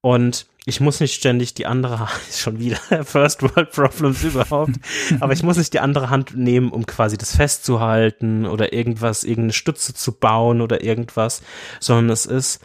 Und 0.00 0.46
ich 0.64 0.80
muss 0.80 1.00
nicht 1.00 1.14
ständig 1.14 1.54
die 1.54 1.66
andere 1.66 1.98
Hand, 2.12 2.32
schon 2.32 2.60
wieder 2.60 2.78
First 3.04 3.42
World 3.42 3.72
Problems 3.72 4.22
überhaupt, 4.22 4.74
aber 5.20 5.32
ich 5.32 5.42
muss 5.42 5.56
nicht 5.56 5.72
die 5.72 5.80
andere 5.80 6.10
Hand 6.10 6.36
nehmen, 6.36 6.70
um 6.70 6.86
quasi 6.86 7.18
das 7.18 7.34
festzuhalten 7.34 8.46
oder 8.46 8.72
irgendwas, 8.72 9.24
irgendeine 9.24 9.54
Stütze 9.54 9.94
zu 9.94 10.12
bauen 10.12 10.60
oder 10.60 10.84
irgendwas, 10.84 11.42
sondern 11.80 12.10
es 12.10 12.26
ist 12.26 12.60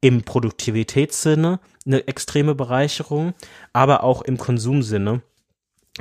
im 0.00 0.22
Produktivitätssinne 0.22 1.60
eine 1.84 2.06
extreme 2.06 2.54
Bereicherung, 2.54 3.34
aber 3.72 4.04
auch 4.04 4.22
im 4.22 4.38
Konsumsinne 4.38 5.22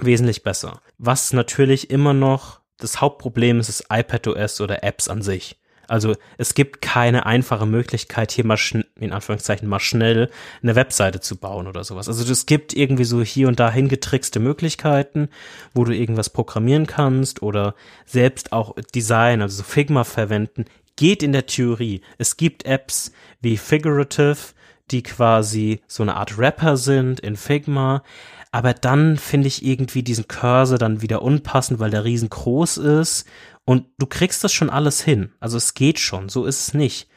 wesentlich 0.02 0.44
besser. 0.44 0.82
Was 0.98 1.34
natürlich 1.34 1.90
immer 1.90 2.14
noch 2.14 2.60
das 2.78 3.02
Hauptproblem 3.02 3.60
ist, 3.60 3.70
ist 3.70 3.86
iPadOS 3.90 4.62
oder 4.62 4.84
Apps 4.84 5.08
an 5.08 5.22
sich. 5.22 5.58
Also 5.88 6.16
es 6.38 6.56
gibt 6.56 6.82
keine 6.82 7.26
einfache 7.28 7.66
Möglichkeit, 7.66 8.32
hier 8.32 8.46
mal 8.46 8.58
in 9.00 9.12
Anführungszeichen 9.12 9.68
mal 9.68 9.80
schnell 9.80 10.32
eine 10.64 10.76
Webseite 10.76 11.20
zu 11.20 11.38
bauen 11.38 11.68
oder 11.68 11.84
sowas. 11.84 12.08
Also 12.08 12.30
es 12.32 12.46
gibt 12.48 12.74
irgendwie 12.74 13.04
so 13.04 13.22
hier 13.22 13.48
und 13.48 13.60
da 13.60 13.72
hingetrickste 13.72 14.40
Möglichkeiten, 14.40 15.30
wo 15.74 15.84
du 15.84 15.96
irgendwas 15.96 16.32
programmieren 16.32 16.88
kannst 16.88 17.44
oder 17.44 17.76
selbst 18.06 18.52
auch 18.52 18.76
Design, 18.96 19.42
also 19.44 19.58
so 19.58 19.64
Figma 19.64 20.04
verwenden, 20.04 20.66
geht 20.96 21.24
in 21.24 21.32
der 21.32 21.46
Theorie. 21.46 22.02
Es 22.18 22.38
gibt 22.38 22.66
Apps 22.66 23.12
wie 23.42 23.58
Figurative, 23.58 24.54
die 24.92 25.04
quasi 25.04 25.82
so 25.88 26.04
eine 26.04 26.16
Art 26.16 26.38
Rapper 26.38 26.78
sind 26.78 27.20
in 27.20 27.36
Figma. 27.36 28.04
Aber 28.52 28.74
dann 28.74 29.18
finde 29.18 29.48
ich 29.48 29.66
irgendwie 29.66 30.04
diesen 30.04 30.28
Cursor 30.28 30.78
dann 30.78 31.02
wieder 31.02 31.22
unpassend, 31.22 31.80
weil 31.80 31.92
der 31.92 32.06
riesengroß 32.06 32.78
ist. 32.78 33.28
Und 33.66 33.88
du 33.98 34.06
kriegst 34.06 34.44
das 34.44 34.54
schon 34.54 34.70
alles 34.70 35.02
hin. 35.02 35.34
Also 35.40 35.58
es 35.58 35.74
geht 35.74 36.00
schon, 36.00 36.30
so 36.30 36.46
ist 36.46 36.68
es 36.68 36.74
nicht. 36.74 37.10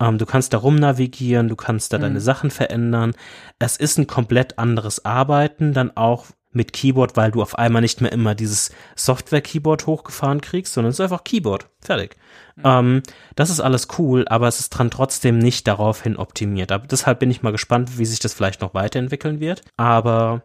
Ähm, 0.00 0.18
du 0.18 0.26
kannst 0.26 0.52
da 0.52 0.58
rumnavigieren, 0.58 1.48
du 1.48 1.56
kannst 1.56 1.92
da 1.92 1.98
mhm. 1.98 2.02
deine 2.02 2.20
Sachen 2.20 2.50
verändern. 2.50 3.14
Es 3.58 3.76
ist 3.76 3.98
ein 3.98 4.06
komplett 4.06 4.58
anderes 4.58 5.04
Arbeiten, 5.04 5.72
dann 5.72 5.96
auch 5.96 6.26
mit 6.56 6.72
Keyboard, 6.72 7.16
weil 7.16 7.30
du 7.30 7.42
auf 7.42 7.58
einmal 7.58 7.82
nicht 7.82 8.00
mehr 8.00 8.12
immer 8.12 8.34
dieses 8.34 8.70
Software-Keyboard 8.96 9.86
hochgefahren 9.86 10.40
kriegst, 10.40 10.72
sondern 10.72 10.90
es 10.90 10.96
ist 10.96 11.02
einfach 11.02 11.22
Keyboard. 11.22 11.68
Fertig. 11.80 12.16
Mhm. 12.56 12.62
Ähm, 12.64 13.02
das 13.36 13.50
ist 13.50 13.60
alles 13.60 13.88
cool, 13.98 14.26
aber 14.28 14.48
es 14.48 14.58
ist 14.58 14.70
dran 14.70 14.90
trotzdem 14.90 15.38
nicht 15.38 15.68
daraufhin 15.68 16.16
optimiert. 16.16 16.72
Aber 16.72 16.86
deshalb 16.86 17.20
bin 17.20 17.30
ich 17.30 17.42
mal 17.42 17.52
gespannt, 17.52 17.98
wie 17.98 18.06
sich 18.06 18.18
das 18.18 18.34
vielleicht 18.34 18.62
noch 18.62 18.74
weiterentwickeln 18.74 19.38
wird. 19.38 19.62
Aber 19.76 20.42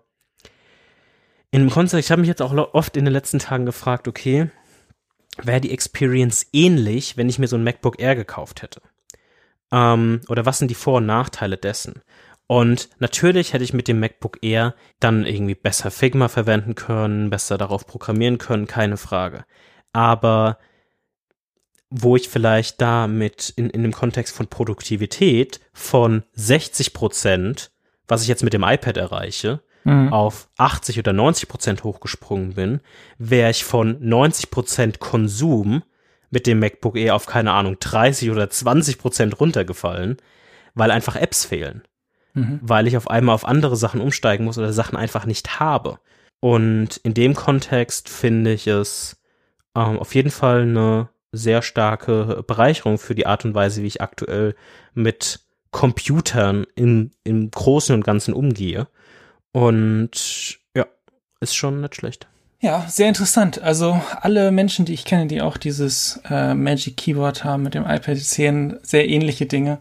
in 1.52 1.62
dem 1.62 1.70
Kontext, 1.70 2.06
ich 2.06 2.12
habe 2.12 2.22
mich 2.22 2.30
jetzt 2.30 2.42
auch 2.42 2.54
oft 2.74 2.96
in 2.96 3.06
den 3.06 3.14
letzten 3.14 3.40
Tagen 3.40 3.66
gefragt, 3.66 4.08
okay, 4.08 4.52
wäre 5.42 5.62
die 5.62 5.72
Experience 5.72 6.48
ähnlich, 6.54 7.18
wenn 7.18 7.30
ich 7.30 7.40
mir 7.40 7.48
so 7.48 7.56
ein 7.56 7.64
MacBook 7.64 8.00
Air 8.00 8.16
gekauft 8.16 8.62
hätte? 8.62 8.82
Ähm, 9.72 10.22
oder 10.28 10.46
was 10.46 10.60
sind 10.60 10.70
die 10.70 10.76
Vor- 10.76 10.98
und 10.98 11.06
Nachteile 11.06 11.58
dessen? 11.58 12.02
Und 12.52 12.90
natürlich 13.00 13.54
hätte 13.54 13.64
ich 13.64 13.72
mit 13.72 13.88
dem 13.88 14.02
MacBook 14.02 14.40
Air 14.42 14.76
dann 15.00 15.26
irgendwie 15.26 15.56
besser 15.56 15.90
Figma 15.90 16.28
verwenden 16.28 16.76
können, 16.76 17.30
besser 17.30 17.58
darauf 17.58 17.88
programmieren 17.88 18.40
können, 18.40 18.68
keine 18.68 18.98
Frage. 18.98 19.46
Aber 19.94 20.58
wo 21.90 22.18
ich 22.18 22.28
vielleicht 22.28 22.82
da 22.82 23.08
mit 23.08 23.54
in, 23.56 23.70
in 23.70 23.84
dem 23.84 23.94
Kontext 23.94 24.36
von 24.36 24.48
Produktivität 24.48 25.62
von 25.72 26.24
60 26.34 26.92
Prozent, 26.92 27.72
was 28.10 28.24
ich 28.24 28.28
jetzt 28.28 28.44
mit 28.44 28.52
dem 28.52 28.64
iPad 28.64 28.98
erreiche, 28.98 29.62
mhm. 29.86 30.12
auf 30.12 30.50
80 30.58 31.00
oder 31.00 31.14
90 31.14 31.48
Prozent 31.48 31.86
hochgesprungen 31.86 32.56
bin, 32.56 32.82
wäre 33.18 33.52
ich 33.52 33.64
von 33.64 33.96
90 34.02 34.52
Prozent 34.52 35.00
Konsum 35.00 35.84
mit 36.32 36.48
dem 36.48 36.60
MacBook 36.60 36.98
Air 36.98 37.16
auf 37.16 37.28
keine 37.28 37.54
Ahnung 37.54 37.78
30 37.80 38.30
oder 38.30 38.50
20 38.50 38.98
Prozent 38.98 39.40
runtergefallen, 39.40 40.18
weil 40.74 40.92
einfach 40.92 41.16
Apps 41.16 41.46
fehlen 41.46 41.84
mhm. 42.34 42.60
weil 42.62 42.88
ich 42.88 42.98
auf 42.98 43.10
einmal 43.10 43.36
auf 43.36 43.46
andere 43.46 43.76
Sachen 43.76 44.02
umsteigen 44.02 44.46
muss 44.46 44.58
oder 44.58 44.74
Sachen 44.74 44.98
einfach 44.98 45.26
nicht 45.26 45.60
habe. 45.60 46.00
Und 46.40 46.98
in 46.98 47.14
dem 47.14 47.36
Kontext 47.36 48.10
finde 48.10 48.54
ich 48.54 48.68
es 48.68 49.18
ähm, 49.76 50.00
auf 50.00 50.16
jeden 50.16 50.32
Fall 50.32 50.64
eine 50.64 51.10
sehr 51.32 51.62
starke 51.62 52.44
Bereicherung 52.46 52.98
für 52.98 53.16
die 53.16 53.28
Art 53.28 53.46
und 53.46 53.54
Weise, 53.54 53.84
wie 53.84 53.88
ich 53.88 54.02
aktuell 54.02 54.56
mit 54.94 55.40
Computern 55.72 56.66
im, 56.76 57.12
im 57.24 57.50
Großen 57.50 57.96
und 57.96 58.04
Ganzen 58.04 58.34
umgehe. 58.34 58.88
Und 59.54 60.60
ja, 60.76 60.86
ist 61.40 61.56
schon 61.56 61.82
nicht 61.82 61.96
schlecht. 61.96 62.28
Ja, 62.60 62.86
sehr 62.88 63.08
interessant. 63.08 63.62
Also 63.62 64.00
alle 64.20 64.52
Menschen, 64.52 64.86
die 64.86 64.94
ich 64.94 65.06
kenne, 65.06 65.28
die 65.28 65.42
auch 65.42 65.58
dieses 65.58 66.20
äh, 66.30 66.54
Magic 66.54 66.96
Keyboard 66.96 67.44
haben 67.44 67.64
mit 67.64 67.74
dem 67.74 67.84
iPad, 67.84 68.18
sehen 68.18 68.78
sehr 68.84 69.10
ähnliche 69.10 69.48
Dinge 69.48 69.80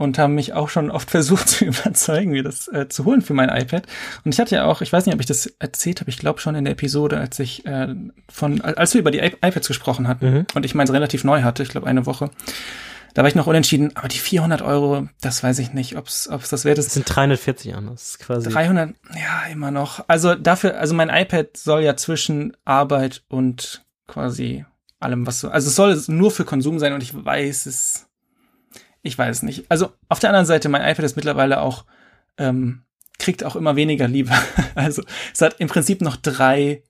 und 0.00 0.18
haben 0.18 0.34
mich 0.34 0.54
auch 0.54 0.70
schon 0.70 0.90
oft 0.90 1.10
versucht 1.10 1.48
zu 1.50 1.66
überzeugen, 1.66 2.30
mir 2.30 2.42
das 2.42 2.68
äh, 2.68 2.88
zu 2.88 3.04
holen 3.04 3.20
für 3.20 3.34
mein 3.34 3.50
iPad. 3.50 3.86
Und 4.24 4.32
ich 4.32 4.40
hatte 4.40 4.54
ja 4.54 4.64
auch, 4.64 4.80
ich 4.80 4.90
weiß 4.90 5.04
nicht, 5.04 5.14
ob 5.14 5.20
ich 5.20 5.26
das 5.26 5.46
erzählt 5.58 6.00
habe, 6.00 6.08
ich 6.08 6.16
glaube 6.16 6.40
schon 6.40 6.54
in 6.54 6.64
der 6.64 6.72
Episode, 6.72 7.18
als 7.18 7.38
ich 7.38 7.66
äh, 7.66 7.94
von, 8.30 8.62
als 8.62 8.94
wir 8.94 9.00
über 9.00 9.10
die 9.10 9.18
iPads 9.18 9.68
gesprochen 9.68 10.08
hatten 10.08 10.30
mhm. 10.30 10.46
und 10.54 10.64
ich 10.64 10.74
meins 10.74 10.90
relativ 10.90 11.22
neu 11.22 11.42
hatte, 11.42 11.62
ich 11.62 11.68
glaube 11.68 11.86
eine 11.86 12.06
Woche. 12.06 12.30
Da 13.12 13.22
war 13.22 13.28
ich 13.28 13.34
noch 13.34 13.46
unentschieden, 13.46 13.94
aber 13.94 14.08
die 14.08 14.18
400 14.18 14.62
Euro, 14.62 15.08
das 15.20 15.42
weiß 15.42 15.58
ich 15.58 15.74
nicht, 15.74 15.98
ob 15.98 16.06
es 16.06 16.30
das 16.30 16.64
wert 16.64 16.78
ist. 16.78 16.86
Das 16.86 16.94
sind 16.94 17.04
340 17.04 17.74
an, 17.74 17.88
das 17.88 18.10
ist 18.10 18.20
quasi. 18.20 18.48
300, 18.48 18.94
ja, 19.14 19.52
immer 19.52 19.70
noch. 19.70 20.04
Also 20.08 20.34
dafür, 20.34 20.78
also 20.78 20.94
mein 20.94 21.10
iPad 21.10 21.56
soll 21.58 21.82
ja 21.82 21.96
zwischen 21.96 22.56
Arbeit 22.64 23.22
und 23.28 23.84
quasi 24.06 24.64
allem, 24.98 25.26
was 25.26 25.40
so, 25.40 25.50
also 25.50 25.68
es 25.68 25.76
soll 25.76 26.00
nur 26.06 26.30
für 26.30 26.44
Konsum 26.44 26.78
sein 26.78 26.94
und 26.94 27.02
ich 27.02 27.12
weiß 27.12 27.66
es, 27.66 28.06
ich 29.02 29.16
weiß 29.16 29.42
nicht. 29.42 29.70
Also 29.70 29.92
auf 30.08 30.18
der 30.18 30.30
anderen 30.30 30.46
Seite, 30.46 30.68
mein 30.68 30.82
iPad 30.82 31.04
ist 31.04 31.16
mittlerweile 31.16 31.60
auch, 31.60 31.84
ähm, 32.38 32.82
kriegt 33.18 33.44
auch 33.44 33.56
immer 33.56 33.76
weniger 33.76 34.08
Liebe. 34.08 34.32
also 34.74 35.02
es 35.32 35.40
hat 35.40 35.60
im 35.60 35.68
Prinzip 35.68 36.00
noch 36.00 36.16
drei 36.16 36.82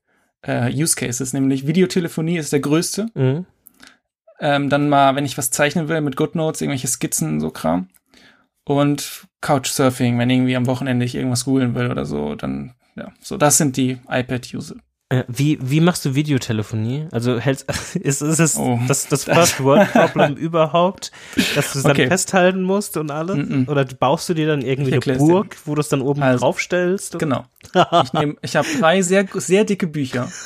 äh, 0.43 0.73
Use 0.73 0.97
Cases, 0.97 1.33
nämlich 1.33 1.67
Videotelefonie 1.67 2.39
ist 2.39 2.53
der 2.53 2.61
größte. 2.61 3.09
Mhm. 3.15 3.47
Ähm, 4.41 4.71
dann 4.71 4.89
mal, 4.89 5.15
wenn 5.17 5.27
ich 5.27 5.37
was 5.37 5.51
zeichnen 5.51 5.89
will 5.89 6.01
mit 6.01 6.17
GoodNotes, 6.17 6.63
irgendwelche 6.63 6.89
Skizzen, 6.89 7.41
so 7.41 7.51
Kram. 7.51 7.89
Und 8.65 9.27
Couchsurfing, 9.41 10.19
wenn 10.19 10.31
irgendwie 10.31 10.57
am 10.57 10.67
Wochenende 10.67 11.05
ich 11.05 11.15
irgendwas 11.15 11.45
googeln 11.45 11.75
will 11.75 11.91
oder 11.91 12.07
so, 12.07 12.35
dann, 12.35 12.75
ja, 12.97 13.13
so, 13.21 13.37
das 13.37 13.59
sind 13.59 13.77
die 13.77 13.99
iPad-Use 14.09 14.77
wie, 15.27 15.59
wie 15.61 15.81
machst 15.81 16.05
du 16.05 16.15
Videotelefonie? 16.15 17.09
Also 17.11 17.39
hältst, 17.39 17.67
ist, 17.97 18.23
ist 18.23 18.39
es 18.39 18.57
oh, 18.57 18.79
das, 18.87 19.09
das 19.09 19.25
First 19.25 19.63
World 19.63 19.93
Problem 19.93 20.37
überhaupt, 20.37 21.11
dass 21.57 21.73
du 21.73 21.79
es 21.79 21.83
dann 21.83 21.93
okay. 21.93 22.07
festhalten 22.07 22.63
musst 22.63 22.97
und 22.97 23.11
alles? 23.11 23.37
Mm 23.37 23.41
-mm. 23.41 23.69
Oder 23.69 23.85
baust 23.85 24.29
du 24.29 24.35
dir 24.35 24.47
dann 24.47 24.63
irgendwie 24.63 24.93
eine 24.93 25.19
Burg, 25.19 25.57
wo 25.65 25.75
du 25.75 25.81
es 25.81 25.89
dann 25.89 26.01
oben 26.01 26.23
also, 26.23 26.39
draufstellst? 26.39 27.19
Genau. 27.19 27.45
ich 28.05 28.13
nehm, 28.13 28.39
ich 28.41 28.55
habe 28.55 28.69
drei 28.79 29.03
sehr, 29.03 29.27
sehr 29.35 29.65
dicke 29.65 29.89
Bücher. 29.89 30.29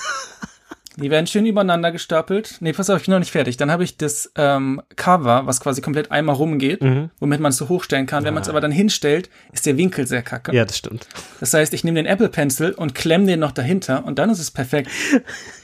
Die 0.96 1.10
werden 1.10 1.26
schön 1.26 1.44
übereinander 1.44 1.90
gestapelt. 1.90 2.58
Nee, 2.60 2.72
pass 2.72 2.88
auf, 2.88 2.98
ich 2.98 3.06
bin 3.06 3.12
noch 3.12 3.18
nicht 3.18 3.32
fertig. 3.32 3.56
Dann 3.56 3.70
habe 3.70 3.82
ich 3.82 3.96
das 3.96 4.30
ähm, 4.36 4.80
Cover, 4.94 5.44
was 5.44 5.60
quasi 5.60 5.80
komplett 5.80 6.12
einmal 6.12 6.36
rumgeht, 6.36 6.82
mhm. 6.82 7.10
womit 7.18 7.40
man 7.40 7.50
es 7.50 7.56
so 7.56 7.68
hochstellen 7.68 8.06
kann. 8.06 8.22
Ja. 8.22 8.28
Wenn 8.28 8.34
man 8.34 8.44
es 8.44 8.48
aber 8.48 8.60
dann 8.60 8.70
hinstellt, 8.70 9.28
ist 9.52 9.66
der 9.66 9.76
Winkel 9.76 10.06
sehr 10.06 10.22
kacke. 10.22 10.54
Ja, 10.54 10.64
das 10.64 10.78
stimmt. 10.78 11.08
Das 11.40 11.52
heißt, 11.52 11.74
ich 11.74 11.82
nehme 11.82 11.96
den 11.96 12.06
Apple 12.06 12.28
Pencil 12.28 12.72
und 12.72 12.94
klemme 12.94 13.26
den 13.26 13.40
noch 13.40 13.50
dahinter 13.50 14.04
und 14.04 14.20
dann 14.20 14.30
ist 14.30 14.38
es 14.38 14.52
perfekt. 14.52 14.88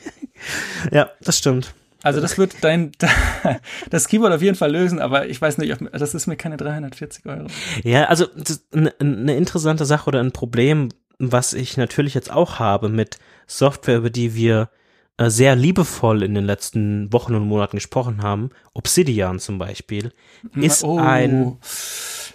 ja, 0.90 1.10
das 1.20 1.38
stimmt. 1.38 1.74
Also 2.02 2.20
das 2.20 2.38
wird 2.38 2.54
dein 2.62 2.92
das 3.90 4.08
Keyboard 4.08 4.32
auf 4.32 4.42
jeden 4.42 4.56
Fall 4.56 4.72
lösen, 4.72 5.00
aber 5.00 5.28
ich 5.28 5.40
weiß 5.40 5.58
nicht, 5.58 5.76
das 5.92 6.14
ist 6.14 6.26
mir 6.26 6.36
keine 6.36 6.56
340 6.56 7.26
Euro. 7.26 7.46
Ja, 7.84 8.04
also 8.06 8.26
eine 8.72 8.92
ne 9.00 9.36
interessante 9.36 9.84
Sache 9.84 10.08
oder 10.08 10.20
ein 10.20 10.32
Problem, 10.32 10.88
was 11.18 11.52
ich 11.52 11.76
natürlich 11.76 12.14
jetzt 12.14 12.32
auch 12.32 12.58
habe 12.58 12.88
mit 12.88 13.18
Software, 13.46 13.98
über 13.98 14.10
die 14.10 14.34
wir 14.34 14.70
äh, 15.16 15.30
sehr 15.30 15.56
liebevoll 15.56 16.22
in 16.22 16.34
den 16.34 16.44
letzten 16.44 17.12
Wochen 17.12 17.34
und 17.34 17.46
Monaten 17.46 17.76
gesprochen 17.76 18.22
haben, 18.22 18.50
Obsidian 18.72 19.38
zum 19.38 19.58
Beispiel, 19.58 20.12
ist 20.54 20.84
oh, 20.84 20.98
ein. 20.98 21.58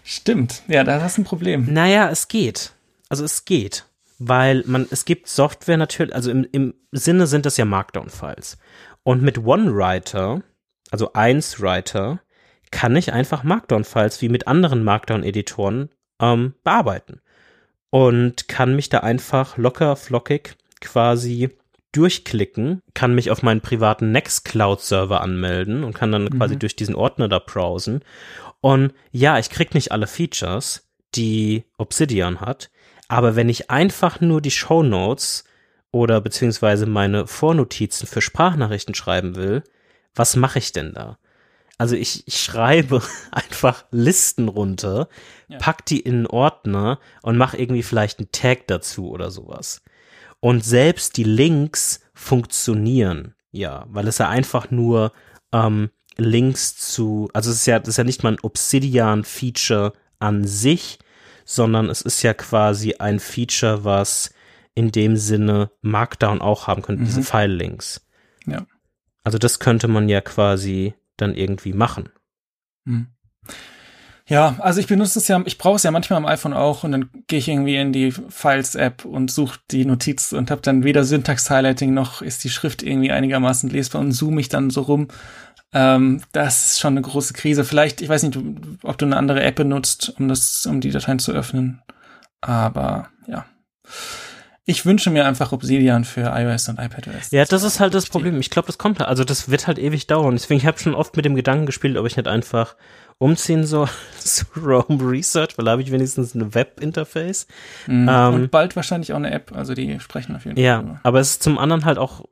Stimmt, 0.04 0.62
ja, 0.68 0.84
da 0.84 1.02
hast 1.02 1.18
du 1.18 1.22
ein 1.22 1.26
Problem. 1.26 1.72
Naja, 1.72 2.10
es 2.10 2.28
geht. 2.28 2.74
Also 3.10 3.24
es 3.24 3.46
geht. 3.46 3.86
Weil 4.18 4.64
man, 4.66 4.88
es 4.92 5.06
gibt 5.06 5.28
Software 5.28 5.78
natürlich, 5.78 6.16
also 6.16 6.32
im, 6.32 6.48
im 6.52 6.74
Sinne 6.92 7.28
sind 7.28 7.46
das 7.46 7.58
ja 7.58 7.66
Markdown-Files. 7.66 8.58
Und 9.04 9.22
mit 9.22 9.40
OneWriter, 9.40 10.42
also 10.92 11.12
1Writer, 11.14 12.20
kann 12.72 12.96
ich 12.96 13.14
einfach 13.14 13.44
Markdown-Files 13.44 14.22
wie 14.22 14.30
mit 14.30 14.48
anderen 14.48 14.84
Markdown-Editoren 14.84 15.90
ähm, 16.22 16.54
bearbeiten. 16.64 17.22
Und 17.90 18.48
kann 18.48 18.76
mich 18.76 18.90
da 18.90 19.00
einfach 19.00 19.58
locker, 19.58 19.96
flockig 19.96 20.56
quasi 20.82 21.50
durchklicken, 21.96 22.82
kann 22.94 23.16
mich 23.16 23.32
auf 23.32 23.44
meinen 23.44 23.62
privaten 23.62 24.12
Nextcloud-Server 24.12 25.22
anmelden 25.22 25.84
und 25.84 25.94
kann 25.94 26.12
dann 26.12 26.26
mhm. 26.26 26.38
quasi 26.38 26.58
durch 26.58 26.76
diesen 26.76 26.96
Ordner 26.96 27.30
da 27.30 27.40
browsen. 27.40 28.02
Und 28.62 28.94
ja, 29.12 29.40
ich 29.40 29.50
krieg 29.50 29.74
nicht 29.74 29.92
alle 29.92 30.08
Features, 30.08 30.88
die 31.16 31.64
Obsidian 31.78 32.42
hat, 32.42 32.70
aber 33.08 33.36
wenn 33.36 33.50
ich 33.50 33.70
einfach 33.70 34.20
nur 34.20 34.42
die 34.42 34.52
Show 34.52 34.84
Notes 34.84 35.46
oder 35.92 36.20
beziehungsweise 36.20 36.86
meine 36.86 37.28
Vornotizen 37.28 38.08
für 38.08 38.22
Sprachnachrichten 38.22 38.96
schreiben 38.96 39.36
will, 39.36 39.64
was 40.14 40.36
mache 40.36 40.60
ich 40.60 40.72
denn 40.72 40.94
da? 40.94 41.18
Also 41.78 41.96
ich, 41.96 42.28
ich 42.28 42.42
schreibe 42.42 43.02
einfach 43.32 43.86
Listen 43.92 44.48
runter, 44.48 45.08
ja. 45.48 45.58
pack 45.60 45.86
die 45.86 46.00
in 46.00 46.16
einen 46.16 46.28
Ordner 46.28 47.00
und 47.22 47.38
mache 47.38 47.58
irgendwie 47.58 47.84
vielleicht 47.84 48.20
einen 48.20 48.32
Tag 48.32 48.68
dazu 48.68 49.10
oder 49.10 49.32
sowas. 49.32 49.82
Und 50.40 50.64
selbst 50.64 51.18
die 51.18 51.24
Links 51.24 52.02
funktionieren, 52.14 53.36
ja, 53.52 53.86
weil 53.90 54.08
es 54.08 54.20
ja 54.20 54.30
einfach 54.30 54.72
nur 54.72 55.12
ähm, 55.52 55.90
Links 56.18 56.78
zu, 56.78 57.30
also 57.34 57.50
es 57.50 57.58
ist 57.58 57.66
ja, 57.66 57.80
das 57.80 57.90
ist 57.90 57.98
ja 57.98 58.04
nicht 58.04 58.24
mal 58.24 58.34
ein 58.34 58.40
Obsidian-Feature 58.42 59.94
an 60.20 60.46
sich, 60.46 61.00
sondern 61.46 61.90
es 61.90 62.02
ist 62.02 62.22
ja 62.24 62.34
quasi 62.34 62.96
ein 62.96 63.20
Feature, 63.20 63.84
was 63.84 64.34
in 64.74 64.92
dem 64.92 65.18
Sinne 65.18 65.72
Markdown 65.82 66.42
auch 66.42 66.68
haben 66.68 66.82
könnte, 66.82 67.02
mhm. 67.02 67.06
diese 67.06 67.24
File-Links. 67.24 68.06
Ja. 68.46 68.66
Also 69.24 69.38
das 69.38 69.60
könnte 69.60 69.88
man 69.88 70.10
ja 70.10 70.22
quasi 70.22 70.94
dann 71.18 71.34
irgendwie 71.34 71.74
machen. 71.74 72.10
Mhm. 72.84 73.08
Ja, 74.28 74.56
also 74.60 74.80
ich 74.80 74.88
benutze 74.88 75.20
es 75.20 75.28
ja, 75.28 75.42
ich 75.46 75.60
brauche 75.60 75.76
es 75.76 75.84
ja 75.84 75.92
manchmal 75.92 76.18
am 76.18 76.26
iPhone 76.26 76.54
auch 76.54 76.84
und 76.84 76.92
dann 76.92 77.10
gehe 77.28 77.38
ich 77.38 77.48
irgendwie 77.48 77.76
in 77.76 77.94
die 77.94 78.12
Files-App 78.12 79.06
und 79.06 79.30
suche 79.30 79.60
die 79.70 79.86
Notiz 79.86 80.34
und 80.34 80.50
habe 80.50 80.62
dann 80.62 80.84
weder 80.84 81.04
Syntax-Highlighting 81.04 81.94
noch 81.94 82.24
ist 82.24 82.44
die 82.44 82.50
Schrift 82.50 82.82
irgendwie 82.82 83.12
einigermaßen 83.12 83.70
lesbar 83.70 84.02
und 84.02 84.14
zoome 84.14 84.42
ich 84.42 84.50
dann 84.50 84.72
so 84.72 84.82
rum. 84.82 85.10
Ähm, 85.74 86.22
das 86.32 86.72
ist 86.72 86.80
schon 86.80 86.94
eine 86.94 87.04
große 87.04 87.34
Krise. 87.34 87.64
Vielleicht, 87.64 88.02
ich 88.02 88.10
weiß 88.10 88.24
nicht, 88.24 88.40
ob 88.82 88.98
du 88.98 89.06
eine 89.06 89.18
andere 89.18 89.44
App 89.44 89.56
benutzt, 89.56 90.14
um 90.18 90.28
das, 90.28 90.66
um 90.66 90.82
die 90.82 90.92
Dateien 90.92 91.20
zu 91.20 91.32
öffnen. 91.32 91.84
Aber 92.42 93.10
ja. 93.28 93.46
Ich 94.68 94.84
wünsche 94.86 95.12
mir 95.12 95.26
einfach 95.26 95.52
Obsidian 95.52 96.06
für 96.06 96.34
iOS 96.36 96.70
und 96.70 96.80
iPadOS. 96.80 97.30
Ja, 97.30 97.46
das 97.46 97.62
ist 97.62 97.80
halt 97.80 97.94
das 97.94 98.10
Problem. 98.10 98.40
Ich 98.40 98.50
glaube, 98.50 98.66
das 98.66 98.80
kommt 98.80 99.00
halt. 99.00 99.10
Also 99.10 99.24
das 99.24 99.50
wird 99.50 99.68
halt 99.68 99.78
ewig 99.78 100.08
dauern. 100.08 100.36
Deswegen 100.36 100.64
habe 100.64 100.76
ich 100.78 100.84
schon 100.84 100.96
oft 100.96 101.16
mit 101.16 101.24
dem 101.24 101.36
Gedanken 101.36 101.68
gespielt, 101.68 101.98
ob 101.98 102.08
ich 102.08 102.18
nicht 102.18 102.28
einfach 102.28 102.76
umziehen 103.20 103.66
soll 103.66 103.88
zu 104.20 104.46
Rome 104.58 105.00
Research, 105.02 105.58
weil 105.58 105.66
da 105.66 105.72
habe 105.72 105.84
ich 105.84 105.92
wenigstens 105.92 106.34
ein 106.34 106.56
Web-Interface. 106.56 107.46
Mhm. 107.86 108.10
Ähm, 108.10 108.34
und 108.34 108.52
bald 108.52 108.76
wahrscheinlich 108.76 109.14
auch 109.14 109.18
eine 109.18 109.32
App. 109.32 109.52
Also 109.56 109.76
die 109.76 110.00
sprechen 110.00 110.36
auf 110.36 110.46
jeden 110.46 110.60
ja, 110.60 110.82
Fall. 110.82 110.90
Ja, 110.90 111.00
aber 111.04 111.20
es 111.20 111.32
ist 111.32 111.44
zum 111.44 111.60
anderen 111.60 111.86
halt 111.86 112.00
auch 112.00 112.26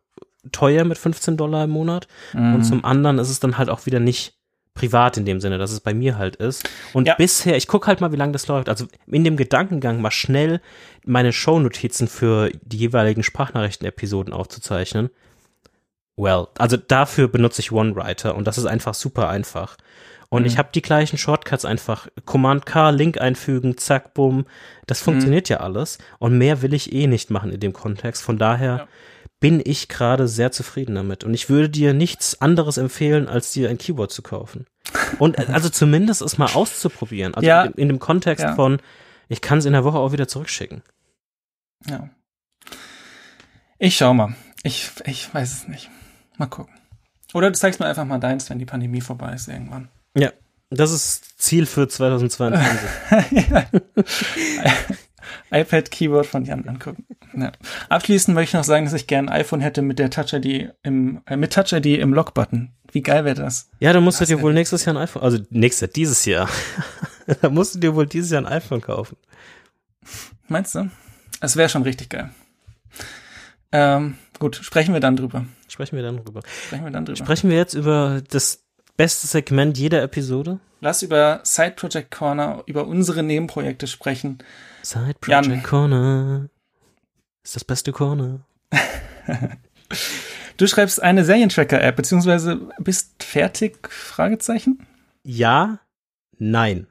teuer 0.51 0.86
mit 0.86 0.97
15 0.97 1.38
Dollar 1.38 1.65
im 1.65 1.69
Monat. 1.69 2.07
Mhm. 2.34 2.55
Und 2.55 2.63
zum 2.63 2.84
anderen 2.84 3.19
ist 3.19 3.29
es 3.29 3.39
dann 3.39 3.59
halt 3.59 3.69
auch 3.69 3.86
wieder 3.86 3.99
nicht 3.99 4.39
privat 4.74 5.17
in 5.17 5.26
dem 5.26 5.39
Sinne, 5.39 5.57
dass 5.57 5.71
es 5.71 5.80
bei 5.80 5.93
mir 5.93 6.17
halt 6.17 6.36
ist. 6.38 6.67
Und 6.93 7.07
ja. 7.07 7.15
bisher, 7.15 7.55
ich 7.55 7.67
gucke 7.67 7.88
halt 7.88 8.01
mal, 8.01 8.11
wie 8.11 8.17
lange 8.17 8.32
das 8.32 8.47
läuft. 8.47 8.69
Also 8.69 8.88
in 9.07 9.24
dem 9.24 9.38
Gedankengang 9.38 10.01
mal 10.01 10.11
schnell 10.11 10.61
meine 11.05 11.32
Shownotizen 11.32 12.07
für 12.07 12.51
die 12.63 12.78
jeweiligen 12.78 13.24
Sprachnachrichten-Episoden 13.24 14.34
aufzuzeichnen. 14.34 15.09
Well, 16.15 16.47
also 16.57 16.78
dafür 16.78 17.28
benutze 17.28 17.61
ich 17.61 17.71
OneWriter 17.71 18.36
und 18.36 18.45
das 18.47 18.57
ist 18.57 18.65
einfach 18.65 18.93
super 18.93 19.30
einfach. 19.30 19.78
Und 20.30 20.41
mhm. 20.41 20.47
ich 20.47 20.57
habe 20.57 20.69
die 20.74 20.82
gleichen 20.82 21.17
Shortcuts 21.17 21.65
einfach. 21.65 22.07
Command 22.26 22.65
K, 22.65 22.89
Link 22.89 23.21
einfügen, 23.21 23.78
zack, 23.78 24.15
bumm. 24.15 24.45
Das 24.88 25.01
mhm. 25.01 25.05
funktioniert 25.05 25.49
mhm. 25.49 25.53
ja 25.53 25.59
alles. 25.59 25.99
Und 26.17 26.38
mehr 26.38 26.63
will 26.63 26.74
ich 26.74 26.93
eh 26.93 27.05
nicht 27.05 27.30
machen 27.30 27.51
in 27.51 27.59
dem 27.59 27.74
Kontext. 27.74 28.24
Von 28.24 28.38
daher 28.39 28.78
ja 28.78 28.88
bin 29.43 29.61
ich 29.61 29.89
gerade 29.89 30.29
sehr 30.29 30.53
zufrieden 30.53 30.95
damit. 30.95 31.25
Und 31.25 31.33
ich 31.33 31.49
würde 31.49 31.69
dir 31.69 31.93
nichts 31.93 32.39
anderes 32.39 32.77
empfehlen, 32.77 33.27
als 33.27 33.51
dir 33.51 33.69
ein 33.69 33.77
Keyboard 33.77 34.09
zu 34.09 34.21
kaufen. 34.21 34.65
Und 35.19 35.37
also 35.49 35.67
zumindest 35.67 36.21
es 36.21 36.37
mal 36.37 36.53
auszuprobieren. 36.53 37.35
Also 37.35 37.45
ja. 37.45 37.63
in, 37.63 37.73
in, 37.73 37.87
dem 37.89 37.99
Kontext 37.99 38.45
ja. 38.45 38.55
von, 38.55 38.79
ich 39.27 39.41
kann 39.41 39.57
es 39.57 39.65
in 39.65 39.73
der 39.73 39.83
Woche 39.83 39.97
auch 39.97 40.13
wieder 40.13 40.29
zurückschicken. 40.29 40.81
Ja. 41.89 42.09
Ich 43.79 43.97
schau 43.97 44.13
mal. 44.13 44.33
Ich, 44.63 44.91
ich 45.03 45.33
weiß 45.33 45.51
es 45.51 45.67
nicht. 45.67 45.89
Mal 46.37 46.45
gucken. 46.45 46.73
Oder 47.33 47.51
du 47.51 47.57
zeigst 47.57 47.81
mir 47.81 47.87
einfach 47.87 48.05
mal 48.05 48.19
deins, 48.19 48.49
wenn 48.49 48.59
die 48.59 48.65
Pandemie 48.65 49.01
vorbei 49.01 49.33
ist 49.33 49.49
irgendwann. 49.49 49.89
Ja, 50.17 50.31
das 50.69 50.93
ist 50.93 51.41
Ziel 51.41 51.65
für 51.65 51.87
2022. 51.89 52.89
iPad-Keyboard 55.54 56.26
von 56.26 56.45
Jan 56.45 56.68
angucken. 56.68 57.06
Ja. 57.36 57.51
Abschließend 57.89 58.36
möchte 58.36 58.49
ich 58.49 58.54
noch 58.60 58.64
sagen, 58.64 58.86
dass 58.86 58.93
ich 58.93 59.08
gerne 59.08 59.32
ein 59.32 59.41
iPhone 59.41 59.62
hätte 59.62 59.82
mit 59.82 59.99
der 59.99 60.10
Touch-ID 60.10 60.74
im, 60.84 61.22
äh, 61.26 61.38
mit 61.38 61.54
Touch-ID 61.54 61.86
im 61.99 62.14
Lock-Button. 62.14 62.74
Wie 62.91 63.01
geil 63.01 63.26
wäre 63.26 63.36
das? 63.36 63.70
Ja, 63.80 63.93
dann 63.93 64.04
musst 64.04 64.22
du 64.22 64.26
dir 64.26 64.41
wohl 64.41 64.54
nächstes 64.54 64.86
Jahr 64.86 64.95
ein 64.95 65.01
iPhone, 65.01 65.24
also 65.24 65.39
nächstes, 65.49 65.89
dieses 65.91 66.26
Jahr. 66.26 66.49
da 67.41 67.49
musst 67.49 67.76
du 67.76 67.80
dir 67.80 67.95
wohl 67.95 68.06
dieses 68.06 68.32
Jahr 68.32 68.41
ein 68.41 68.51
iPhone 68.51 68.82
kaufen. 68.82 69.18
Meinst 70.47 70.76
du? 70.76 70.89
Es 71.41 71.56
wäre 71.56 71.70
schon 71.70 71.84
richtig 71.84 72.10
geil. 72.10 72.30
Ähm, 73.72 74.16
gut, 74.39 74.58
sprechen 74.58 74.93
wir 74.93 75.01
dann 75.01 75.16
drüber. 75.16 75.45
Sprechen 75.68 75.95
wir 75.95 76.04
dann 76.04 76.18
drüber. 76.18 76.41
Sprechen 76.68 76.84
wir 76.84 76.91
dann 76.91 77.06
drüber. 77.06 77.18
Sprechen 77.18 77.49
wir 77.49 77.58
jetzt 77.58 77.74
über 77.74 78.22
das 78.30 78.64
beste 78.97 79.26
Segment 79.28 79.78
jeder 79.78 80.04
Episode? 80.04 80.60
Lass 80.80 81.01
über 81.01 81.39
Side 81.43 81.72
Project 81.72 82.12
Corner, 82.12 82.62
über 82.66 82.86
unsere 82.86 83.24
Nebenprojekte 83.24 83.88
sprechen. 83.88 84.39
Side 84.84 85.15
Project 85.19 85.47
Jan. 85.47 85.63
Corner 85.63 86.49
ist 87.43 87.55
das 87.55 87.63
beste 87.63 87.91
Corner. 87.91 88.45
du 90.57 90.67
schreibst 90.67 91.01
eine 91.01 91.23
Serientracker-App, 91.25 91.95
beziehungsweise 91.95 92.69
bist 92.79 93.23
fertig? 93.23 93.88
Fragezeichen? 93.89 94.86
Ja, 95.23 95.79
nein. 96.38 96.88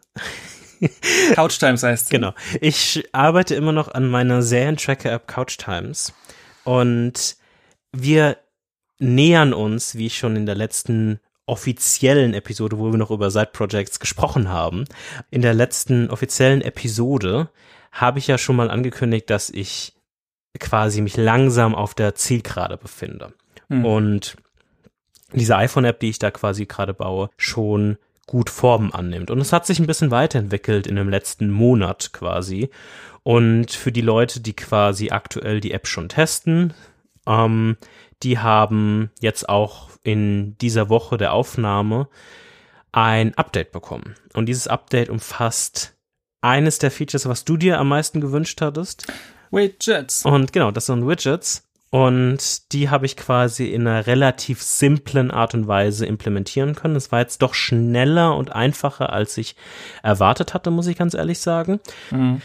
Couch 1.35 1.59
Times 1.59 1.83
heißt. 1.83 2.11
Genau. 2.11 2.35
Ich 2.61 3.09
arbeite 3.13 3.55
immer 3.55 3.73
noch 3.73 3.89
an 3.93 4.09
meiner 4.09 4.43
Serientracker-App 4.43 5.29
Couch 5.29 5.59
Times 5.59 6.13
und 6.65 7.37
wir 7.93 8.39
nähern 8.99 9.53
uns, 9.53 9.97
wie 9.97 10.07
ich 10.07 10.19
schon 10.19 10.37
in 10.37 10.47
der 10.47 10.55
letzten 10.55 11.21
offiziellen 11.47 12.35
Episode, 12.35 12.79
wo 12.79 12.91
wir 12.91 12.99
noch 12.99 13.11
über 13.11 13.31
Side 13.31 13.51
Projects 13.53 14.01
gesprochen 14.01 14.49
haben, 14.49 14.85
in 15.31 15.43
der 15.43 15.55
letzten 15.55 16.09
offiziellen 16.09 16.63
Episode 16.63 17.51
habe 17.93 18.19
ich 18.19 18.27
ja 18.27 18.39
schon 18.39 18.57
mal 18.57 18.71
angekündigt, 18.71 19.31
dass 19.31 19.51
ich 19.51 19.95
quasi 20.59 21.01
mich 21.01 21.17
langsam 21.17 21.75
auf 21.75 21.95
der 21.95 22.15
Zielgerade 22.15 22.77
befinde. 22.77 23.35
Mhm. 23.69 23.85
Und 23.85 24.37
diese 25.33 25.57
iPhone-App, 25.57 26.01
die 26.01 26.11
ich 26.11 26.19
da 26.19 26.31
quasi 26.31 26.67
gerade 26.67 26.95
baue, 26.95 27.31
schon 27.37 27.99
gut 28.27 28.51
Formen 28.51 28.93
annimmt. 28.93 29.31
Und 29.31 29.41
es 29.41 29.53
hat 29.53 29.67
sich 29.67 29.79
ein 29.79 29.87
bisschen 29.87 30.11
weiterentwickelt 30.11 30.87
in 30.87 30.97
dem 30.97 31.09
letzten 31.09 31.51
Monat 31.51 32.13
quasi. 32.13 32.71
Und 33.23 33.71
für 33.71 33.93
die 33.93 34.01
Leute, 34.01 34.41
die 34.41 34.55
quasi 34.55 35.11
aktuell 35.11 35.61
die 35.61 35.73
App 35.73 35.87
schon 35.87 36.09
testen, 36.09 36.75
ähm, 37.27 37.77
die 38.23 38.39
haben 38.39 39.11
jetzt 39.21 39.49
auch 39.49 39.91
in 40.03 40.57
dieser 40.59 40.89
Woche 40.89 41.17
der 41.19 41.33
Aufnahme 41.33 42.09
ein 42.93 43.35
Update 43.35 43.73
bekommen. 43.73 44.15
Und 44.35 44.47
dieses 44.47 44.69
Update 44.69 45.09
umfasst 45.09 45.92
eines 46.43 46.79
der 46.79 46.91
Features, 46.91 47.27
was 47.27 47.45
du 47.45 47.57
dir 47.57 47.79
am 47.79 47.89
meisten 47.89 48.21
gewünscht 48.21 48.61
hattest. 48.61 49.07
Widgets. 49.51 50.25
Und 50.25 50.53
genau, 50.53 50.71
das 50.71 50.87
sind 50.87 51.07
Widgets. 51.07 51.67
Und 51.91 52.73
die 52.73 52.89
habe 52.89 53.05
ich 53.05 53.19
quasi 53.19 53.67
in 53.67 53.87
einer 53.87 54.07
relativ 54.07 54.63
simplen 54.63 55.31
Art 55.31 55.53
und 55.53 55.69
Weise 55.69 56.07
implementieren 56.07 56.75
können. 56.75 56.97
Es 56.97 57.13
war 57.13 57.21
jetzt 57.21 57.43
doch 57.43 57.53
schneller 57.53 58.35
und 58.35 58.51
einfacher, 58.51 59.13
als 59.13 59.37
ich 59.37 59.57
erwartet 60.03 60.55
hatte, 60.55 60.71
muss 60.71 60.87
ich 60.87 60.97
ganz 60.97 61.13
ehrlich 61.13 61.41
sagen. 61.41 61.81
Mhm. 62.11 62.41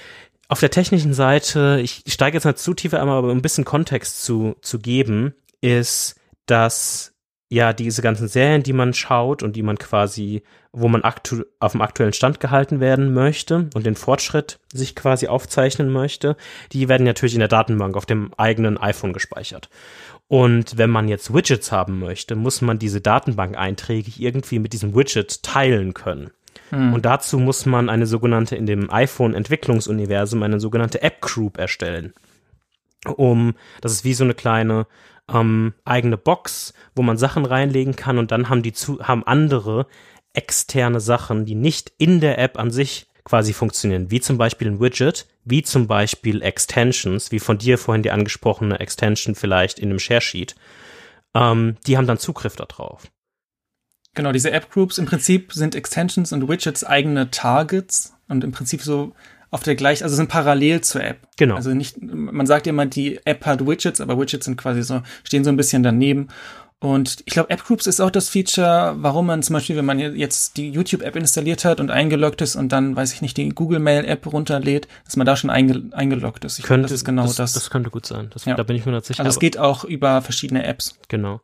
Auf 0.49 0.59
der 0.59 0.69
technischen 0.69 1.13
Seite, 1.13 1.79
ich 1.81 2.03
steige 2.07 2.35
jetzt 2.35 2.43
nicht 2.43 2.57
zu 2.57 2.73
tief 2.73 2.93
einmal, 2.93 3.17
aber 3.17 3.31
um 3.31 3.37
ein 3.37 3.41
bisschen 3.41 3.63
Kontext 3.63 4.25
zu, 4.25 4.57
zu 4.61 4.79
geben, 4.79 5.33
ist, 5.61 6.15
dass 6.45 7.13
ja 7.49 7.73
diese 7.73 8.01
ganzen 8.01 8.27
Serien, 8.27 8.63
die 8.63 8.73
man 8.73 8.93
schaut 8.93 9.41
und 9.41 9.55
die 9.55 9.63
man 9.63 9.77
quasi, 9.77 10.43
wo 10.73 10.87
man 10.87 11.03
aktu 11.03 11.43
auf 11.59 11.71
dem 11.71 11.81
aktuellen 11.81 12.13
Stand 12.13 12.39
gehalten 12.39 12.79
werden 12.79 13.13
möchte 13.13 13.69
und 13.73 13.85
den 13.85 13.95
Fortschritt 13.95 14.59
sich 14.73 14.95
quasi 14.95 15.27
aufzeichnen 15.27 15.91
möchte, 15.91 16.35
die 16.73 16.89
werden 16.89 17.05
natürlich 17.05 17.35
in 17.35 17.39
der 17.39 17.47
Datenbank 17.47 17.95
auf 17.95 18.05
dem 18.05 18.33
eigenen 18.35 18.77
iPhone 18.77 19.13
gespeichert. 19.13 19.69
Und 20.27 20.77
wenn 20.77 20.89
man 20.89 21.07
jetzt 21.07 21.33
Widgets 21.33 21.71
haben 21.71 21.99
möchte, 21.99 22.35
muss 22.35 22.61
man 22.61 22.79
diese 22.79 22.99
Datenbank-Einträge 22.99 24.11
irgendwie 24.17 24.59
mit 24.59 24.73
diesem 24.73 24.93
Widget 24.93 25.41
teilen 25.41 25.93
können. 25.93 26.31
Hm. 26.69 26.93
Und 26.93 27.05
dazu 27.05 27.39
muss 27.39 27.65
man 27.65 27.87
eine 27.87 28.05
sogenannte 28.07 28.57
in 28.57 28.65
dem 28.65 28.91
iPhone-Entwicklungsuniversum 28.91 30.43
eine 30.43 30.59
sogenannte 30.59 31.01
App-Group 31.01 31.57
erstellen. 31.57 32.13
Um, 33.05 33.53
das 33.79 33.93
ist 33.93 34.03
wie 34.03 34.13
so 34.13 34.25
eine 34.25 34.33
kleine 34.33 34.85
ähm, 35.31 35.73
eigene 35.85 36.17
Box, 36.17 36.73
wo 36.95 37.01
man 37.01 37.17
Sachen 37.17 37.45
reinlegen 37.45 37.95
kann 37.95 38.17
und 38.17 38.31
dann 38.31 38.49
haben 38.49 38.63
die 38.63 38.73
zu, 38.73 38.99
haben 39.05 39.25
andere 39.25 39.87
externe 40.33 40.99
Sachen, 40.99 41.45
die 41.45 41.55
nicht 41.55 41.91
in 41.97 42.19
der 42.19 42.37
App 42.37 42.59
an 42.59 42.71
sich 42.71 43.07
quasi 43.23 43.51
funktionieren, 43.51 44.09
wie 44.09 44.21
zum 44.21 44.37
Beispiel 44.37 44.67
ein 44.67 44.79
Widget, 44.79 45.25
wie 45.43 45.63
zum 45.63 45.87
Beispiel 45.87 46.41
Extensions, 46.41 47.31
wie 47.31 47.39
von 47.39 47.57
dir 47.57 47.77
vorhin 47.77 48.03
die 48.03 48.11
angesprochene 48.11 48.79
Extension 48.79 49.35
vielleicht 49.35 49.79
in 49.79 49.89
einem 49.89 49.99
Share 49.99 50.21
Sheet. 50.21 50.55
Ähm, 51.33 51.75
die 51.85 51.97
haben 51.97 52.07
dann 52.07 52.19
Zugriff 52.19 52.55
darauf. 52.55 53.03
Genau, 54.13 54.31
diese 54.31 54.51
App 54.51 54.71
Groups 54.71 54.97
im 54.97 55.05
Prinzip 55.05 55.51
sind 55.53 55.75
Extensions 55.75 56.31
und 56.31 56.47
Widgets 56.47 56.83
eigene 56.83 57.29
Targets 57.29 58.15
und 58.29 58.43
im 58.43 58.51
Prinzip 58.51 58.81
so 58.81 59.13
auf 59.57 59.63
der 59.63 59.75
gleichen, 59.75 60.03
also 60.03 60.15
sind 60.15 60.29
parallel 60.29 60.81
zur 60.81 61.03
App. 61.03 61.27
Genau. 61.35 61.55
Also 61.55 61.73
nicht, 61.73 61.99
man 61.99 62.45
sagt 62.45 62.67
immer, 62.67 62.85
die 62.85 63.19
App 63.25 63.43
hat 63.47 63.65
Widgets, 63.65 63.99
aber 63.99 64.19
Widgets 64.19 64.45
sind 64.45 64.55
quasi 64.55 64.83
so, 64.83 65.01
stehen 65.23 65.43
so 65.43 65.49
ein 65.49 65.57
bisschen 65.57 65.81
daneben. 65.81 66.27
Und 66.79 67.23
ich 67.25 67.33
glaube, 67.33 67.49
App 67.49 67.63
Groups 67.65 67.87
ist 67.87 67.99
auch 67.99 68.11
das 68.11 68.29
Feature, 68.29 68.97
warum 68.99 69.25
man 69.25 69.41
zum 69.41 69.55
Beispiel, 69.55 69.75
wenn 69.77 69.85
man 69.85 69.97
jetzt 69.97 70.57
die 70.57 70.69
YouTube-App 70.69 71.15
installiert 71.15 71.65
hat 71.65 71.79
und 71.79 71.89
eingeloggt 71.89 72.39
ist 72.41 72.55
und 72.55 72.71
dann, 72.71 72.95
weiß 72.95 73.13
ich 73.13 73.23
nicht, 73.23 73.35
die 73.35 73.49
Google 73.49 73.79
Mail-App 73.79 74.31
runterlädt, 74.31 74.87
dass 75.03 75.15
man 75.15 75.25
da 75.25 75.35
schon 75.35 75.49
einge 75.49 75.89
eingeloggt 75.93 76.45
ist. 76.45 76.59
Ich 76.59 76.65
könnte, 76.65 76.81
glaub, 76.81 76.91
das 76.91 76.99
ist 76.99 77.05
genau 77.05 77.23
das, 77.23 77.35
das. 77.35 77.53
Das 77.53 77.71
könnte 77.71 77.89
gut 77.89 78.05
sein. 78.05 78.29
Das, 78.31 78.45
ja. 78.45 78.53
Da 78.53 78.61
bin 78.61 78.75
ich 78.75 78.85
mir 78.85 78.91
nicht 78.91 79.07
sicher. 79.07 79.21
Also 79.21 79.31
es 79.31 79.39
geht 79.39 79.57
auch 79.57 79.85
über 79.85 80.21
verschiedene 80.21 80.65
Apps. 80.65 80.99
Genau. 81.07 81.41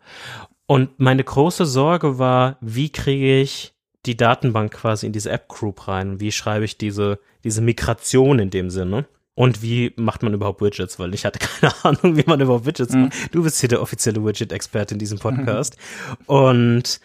Und 0.68 1.00
meine 1.00 1.24
große 1.24 1.66
Sorge 1.66 2.20
war, 2.20 2.58
wie 2.62 2.92
kriege 2.92 3.42
ich 3.42 3.73
die 4.06 4.18
Datenbank 4.18 4.74
quasi 4.74 5.06
in 5.06 5.14
diese 5.14 5.32
App 5.32 5.48
Group 5.48 5.88
rein? 5.88 6.20
Wie 6.20 6.32
schreibe 6.32 6.66
ich 6.66 6.78
diese 6.78 7.20
diese 7.44 7.62
Migration 7.62 8.40
in 8.40 8.50
dem 8.50 8.70
Sinne. 8.70 9.06
Und 9.36 9.64
wie 9.64 9.94
macht 9.96 10.22
man 10.22 10.34
überhaupt 10.34 10.62
Widgets? 10.62 11.00
Weil 11.00 11.14
ich 11.14 11.26
hatte 11.26 11.40
keine 11.62 11.74
Ahnung, 11.84 12.18
wie 12.18 12.24
man 12.26 12.40
überhaupt 12.40 12.66
Widgets 12.66 12.94
mhm. 12.94 13.04
macht. 13.04 13.36
Du 13.36 13.44
bist 13.44 13.60
hier 13.60 13.70
der 13.70 13.82
offizielle 13.82 14.24
Widget-Experte 14.24 14.96
in 14.96 15.00
diesem 15.00 15.20
Podcast. 15.20 15.78
Mhm. 16.20 16.26
Und 16.26 17.00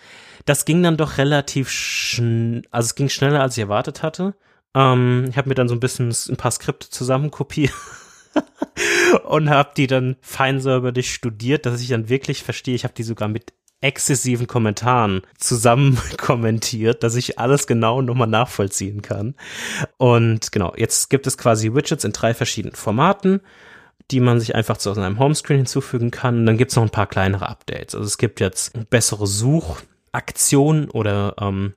das 0.44 0.64
ging 0.64 0.82
dann 0.82 0.96
doch 0.96 1.18
relativ 1.18 1.70
schnell, 1.70 2.62
also 2.70 2.86
es 2.86 2.94
ging 2.94 3.08
schneller, 3.08 3.42
als 3.42 3.56
ich 3.56 3.62
erwartet 3.62 4.02
hatte. 4.02 4.34
Ähm, 4.74 5.26
ich 5.28 5.36
habe 5.36 5.48
mir 5.48 5.54
dann 5.54 5.68
so 5.68 5.74
ein 5.74 5.80
bisschen 5.80 6.14
ein 6.28 6.36
paar 6.36 6.50
Skripte 6.50 6.88
zusammenkopiert 6.90 7.72
und 9.24 9.50
habe 9.50 9.70
die 9.76 9.86
dann 9.86 10.16
feinsäuberlich 10.20 11.12
studiert, 11.12 11.66
dass 11.66 11.80
ich 11.80 11.88
dann 11.88 12.08
wirklich 12.08 12.42
verstehe. 12.42 12.74
Ich 12.74 12.84
habe 12.84 12.94
die 12.94 13.02
sogar 13.02 13.28
mit 13.28 13.52
exzessiven 13.80 14.46
Kommentaren 14.46 15.22
zusammen 15.36 15.98
kommentiert, 16.18 17.02
dass 17.02 17.14
ich 17.14 17.38
alles 17.38 17.66
genau 17.66 18.02
nochmal 18.02 18.28
nachvollziehen 18.28 19.02
kann. 19.02 19.34
Und 19.96 20.50
genau, 20.52 20.72
jetzt 20.76 21.10
gibt 21.10 21.26
es 21.26 21.38
quasi 21.38 21.74
Widgets 21.74 22.04
in 22.04 22.12
drei 22.12 22.34
verschiedenen 22.34 22.74
Formaten. 22.74 23.40
die 24.10 24.20
man 24.20 24.40
sich 24.40 24.54
einfach 24.54 24.78
zu 24.78 24.94
seinem 24.94 25.18
Homescreen 25.18 25.58
hinzufügen 25.58 26.10
kann. 26.10 26.38
Und 26.38 26.46
dann 26.46 26.56
gibt's 26.56 26.76
noch 26.76 26.82
ein 26.82 26.88
paar 26.90 27.06
kleinere 27.08 27.48
Updates. 27.48 27.94
Also 27.94 28.06
es 28.06 28.16
gibt 28.16 28.40
jetzt 28.40 28.88
bessere 28.88 29.26
Suchaktionen 29.26 30.88
oder 30.90 31.34
ähm, 31.40 31.74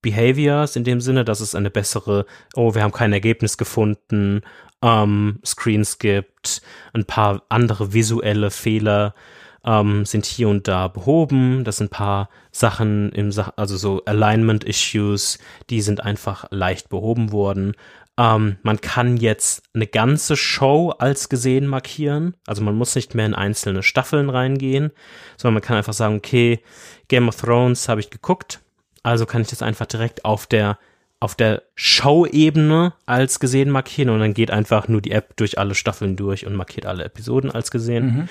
Behaviors 0.00 0.76
in 0.76 0.84
dem 0.84 1.00
Sinne, 1.00 1.24
dass 1.24 1.40
es 1.40 1.54
eine 1.54 1.70
bessere, 1.70 2.26
oh, 2.54 2.74
wir 2.74 2.82
haben 2.82 2.92
kein 2.92 3.12
Ergebnis 3.12 3.56
gefunden, 3.56 4.42
ähm, 4.82 5.40
Screens 5.44 5.98
gibt, 5.98 6.62
ein 6.92 7.04
paar 7.04 7.42
andere 7.48 7.92
visuelle 7.92 8.50
Fehler 8.50 9.14
ähm, 9.64 10.04
sind 10.04 10.26
hier 10.26 10.48
und 10.48 10.68
da 10.68 10.88
behoben. 10.88 11.64
Das 11.64 11.76
sind 11.76 11.86
ein 11.86 11.96
paar 11.96 12.28
Sachen 12.50 13.10
im, 13.12 13.32
Sa 13.32 13.52
also 13.56 13.76
so 13.76 14.02
Alignment 14.04 14.64
Issues, 14.64 15.38
die 15.70 15.80
sind 15.80 16.02
einfach 16.02 16.46
leicht 16.50 16.88
behoben 16.88 17.32
worden. 17.32 17.74
Ähm, 18.18 18.56
man 18.62 18.80
kann 18.80 19.16
jetzt 19.16 19.62
eine 19.74 19.86
ganze 19.86 20.36
Show 20.36 20.90
als 20.98 21.28
gesehen 21.28 21.66
markieren. 21.66 22.34
Also 22.46 22.62
man 22.62 22.74
muss 22.74 22.94
nicht 22.94 23.14
mehr 23.14 23.26
in 23.26 23.34
einzelne 23.34 23.82
Staffeln 23.82 24.28
reingehen, 24.28 24.90
sondern 25.36 25.54
man 25.54 25.62
kann 25.62 25.76
einfach 25.76 25.94
sagen, 25.94 26.16
okay, 26.16 26.60
Game 27.08 27.28
of 27.28 27.40
Thrones 27.40 27.88
habe 27.88 28.00
ich 28.00 28.10
geguckt. 28.10 28.60
Also 29.02 29.26
kann 29.26 29.42
ich 29.42 29.48
das 29.48 29.62
einfach 29.62 29.86
direkt 29.86 30.24
auf 30.24 30.46
der 30.46 30.78
auf 31.20 31.36
der 31.36 31.62
Show-Ebene 31.76 32.94
als 33.06 33.38
gesehen 33.38 33.70
markieren 33.70 34.10
und 34.10 34.18
dann 34.18 34.34
geht 34.34 34.50
einfach 34.50 34.88
nur 34.88 35.00
die 35.00 35.12
App 35.12 35.36
durch 35.36 35.56
alle 35.56 35.76
Staffeln 35.76 36.16
durch 36.16 36.46
und 36.46 36.56
markiert 36.56 36.84
alle 36.84 37.04
Episoden 37.04 37.48
als 37.48 37.70
gesehen. 37.70 38.04
Mhm. 38.04 38.28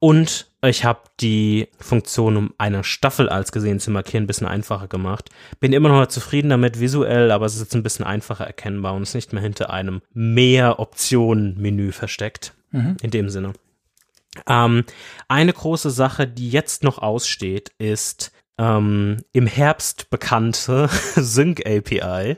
Und 0.00 0.46
ich 0.62 0.84
habe 0.84 1.00
die 1.20 1.68
Funktion, 1.78 2.36
um 2.36 2.54
eine 2.58 2.84
Staffel 2.84 3.28
als 3.28 3.52
gesehen 3.52 3.80
zu 3.80 3.90
markieren, 3.90 4.24
ein 4.24 4.26
bisschen 4.26 4.46
einfacher 4.46 4.88
gemacht. 4.88 5.30
Bin 5.60 5.72
immer 5.72 5.88
noch 5.88 6.06
zufrieden 6.06 6.50
damit 6.50 6.80
visuell, 6.80 7.30
aber 7.30 7.46
es 7.46 7.54
ist 7.54 7.60
jetzt 7.60 7.74
ein 7.74 7.82
bisschen 7.82 8.04
einfacher 8.04 8.46
erkennbar 8.46 8.94
und 8.94 9.02
ist 9.02 9.14
nicht 9.14 9.32
mehr 9.32 9.42
hinter 9.42 9.70
einem 9.70 10.02
Mehr-Optionen-Menü 10.14 11.92
versteckt. 11.92 12.54
Mhm. 12.70 12.96
In 13.02 13.10
dem 13.10 13.28
Sinne. 13.28 13.54
Ähm, 14.46 14.84
eine 15.26 15.52
große 15.52 15.90
Sache, 15.90 16.26
die 16.26 16.50
jetzt 16.50 16.84
noch 16.84 16.98
aussteht, 16.98 17.70
ist 17.78 18.32
ähm, 18.58 19.18
im 19.32 19.46
Herbst 19.46 20.10
bekannte 20.10 20.88
Sync 21.14 21.64
API 21.66 22.36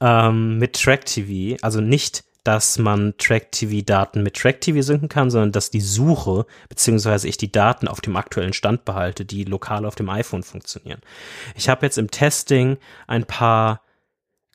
ähm, 0.00 0.58
mit 0.58 0.80
Track 0.80 1.06
TV, 1.06 1.56
also 1.62 1.80
nicht 1.80 2.24
dass 2.44 2.78
man 2.78 3.14
Track-TV-Daten 3.18 4.22
mit 4.22 4.34
Track-TV 4.34 4.82
synken 4.82 5.08
kann, 5.08 5.30
sondern 5.30 5.52
dass 5.52 5.70
die 5.70 5.80
Suche, 5.80 6.46
beziehungsweise 6.68 7.28
ich 7.28 7.36
die 7.36 7.52
Daten 7.52 7.88
auf 7.88 8.00
dem 8.00 8.16
aktuellen 8.16 8.52
Stand 8.52 8.84
behalte, 8.84 9.24
die 9.24 9.44
lokal 9.44 9.84
auf 9.84 9.94
dem 9.94 10.08
iPhone 10.08 10.42
funktionieren. 10.42 11.00
Ich 11.54 11.68
habe 11.68 11.86
jetzt 11.86 11.98
im 11.98 12.10
Testing 12.10 12.78
ein 13.06 13.24
paar 13.24 13.82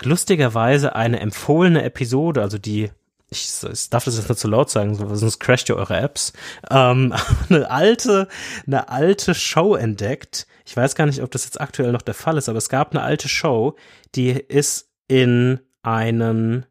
lustigerweise 0.04 0.96
eine 0.96 1.20
empfohlene 1.20 1.84
Episode, 1.84 2.42
also 2.42 2.58
die 2.58 2.92
ich, 3.30 3.50
ich 3.70 3.90
darf 3.90 4.06
das 4.06 4.18
jetzt 4.18 4.30
nicht 4.30 4.40
zu 4.40 4.48
laut 4.48 4.70
sagen, 4.70 4.96
sonst 4.96 5.40
crasht 5.40 5.68
ihr 5.68 5.76
eure 5.76 5.98
Apps. 5.98 6.32
Ähm, 6.70 7.14
eine 7.50 7.70
alte, 7.70 8.28
eine 8.66 8.90
alte 8.90 9.36
Show 9.36 9.76
entdeckt. 9.76 10.48
Ich 10.66 10.78
weiß 10.78 10.96
gar 10.96 11.06
nicht, 11.06 11.22
ob 11.22 11.32
das 11.32 11.44
jetzt 11.44 11.60
aktuell 11.60 11.92
noch 11.92 12.02
der 12.02 12.14
Fall 12.14 12.38
ist, 12.38 12.48
aber 12.48 12.58
es 12.58 12.70
gab 12.70 12.92
eine 12.92 13.04
alte 13.04 13.28
Show, 13.28 13.76
die 14.16 14.30
ist 14.30 14.90
in 15.08 15.60
einen 15.84 16.66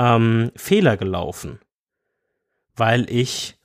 ähm, 0.00 0.50
Fehler 0.56 0.96
gelaufen, 0.96 1.60
weil 2.74 3.08
ich 3.10 3.58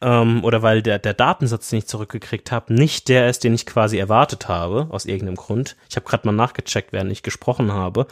ähm, 0.00 0.44
oder 0.44 0.62
weil 0.62 0.80
der, 0.80 1.00
der 1.00 1.12
Datensatz, 1.12 1.70
den 1.70 1.80
ich 1.80 1.86
zurückgekriegt 1.88 2.52
habe, 2.52 2.72
nicht 2.72 3.08
der 3.08 3.28
ist, 3.28 3.42
den 3.42 3.52
ich 3.52 3.66
quasi 3.66 3.98
erwartet 3.98 4.46
habe, 4.46 4.86
aus 4.90 5.06
irgendeinem 5.06 5.34
Grund. 5.34 5.76
Ich 5.90 5.96
habe 5.96 6.06
gerade 6.06 6.26
mal 6.26 6.32
nachgecheckt, 6.32 6.92
während 6.92 7.10
ich 7.10 7.24
gesprochen 7.24 7.72
habe. 7.72 8.06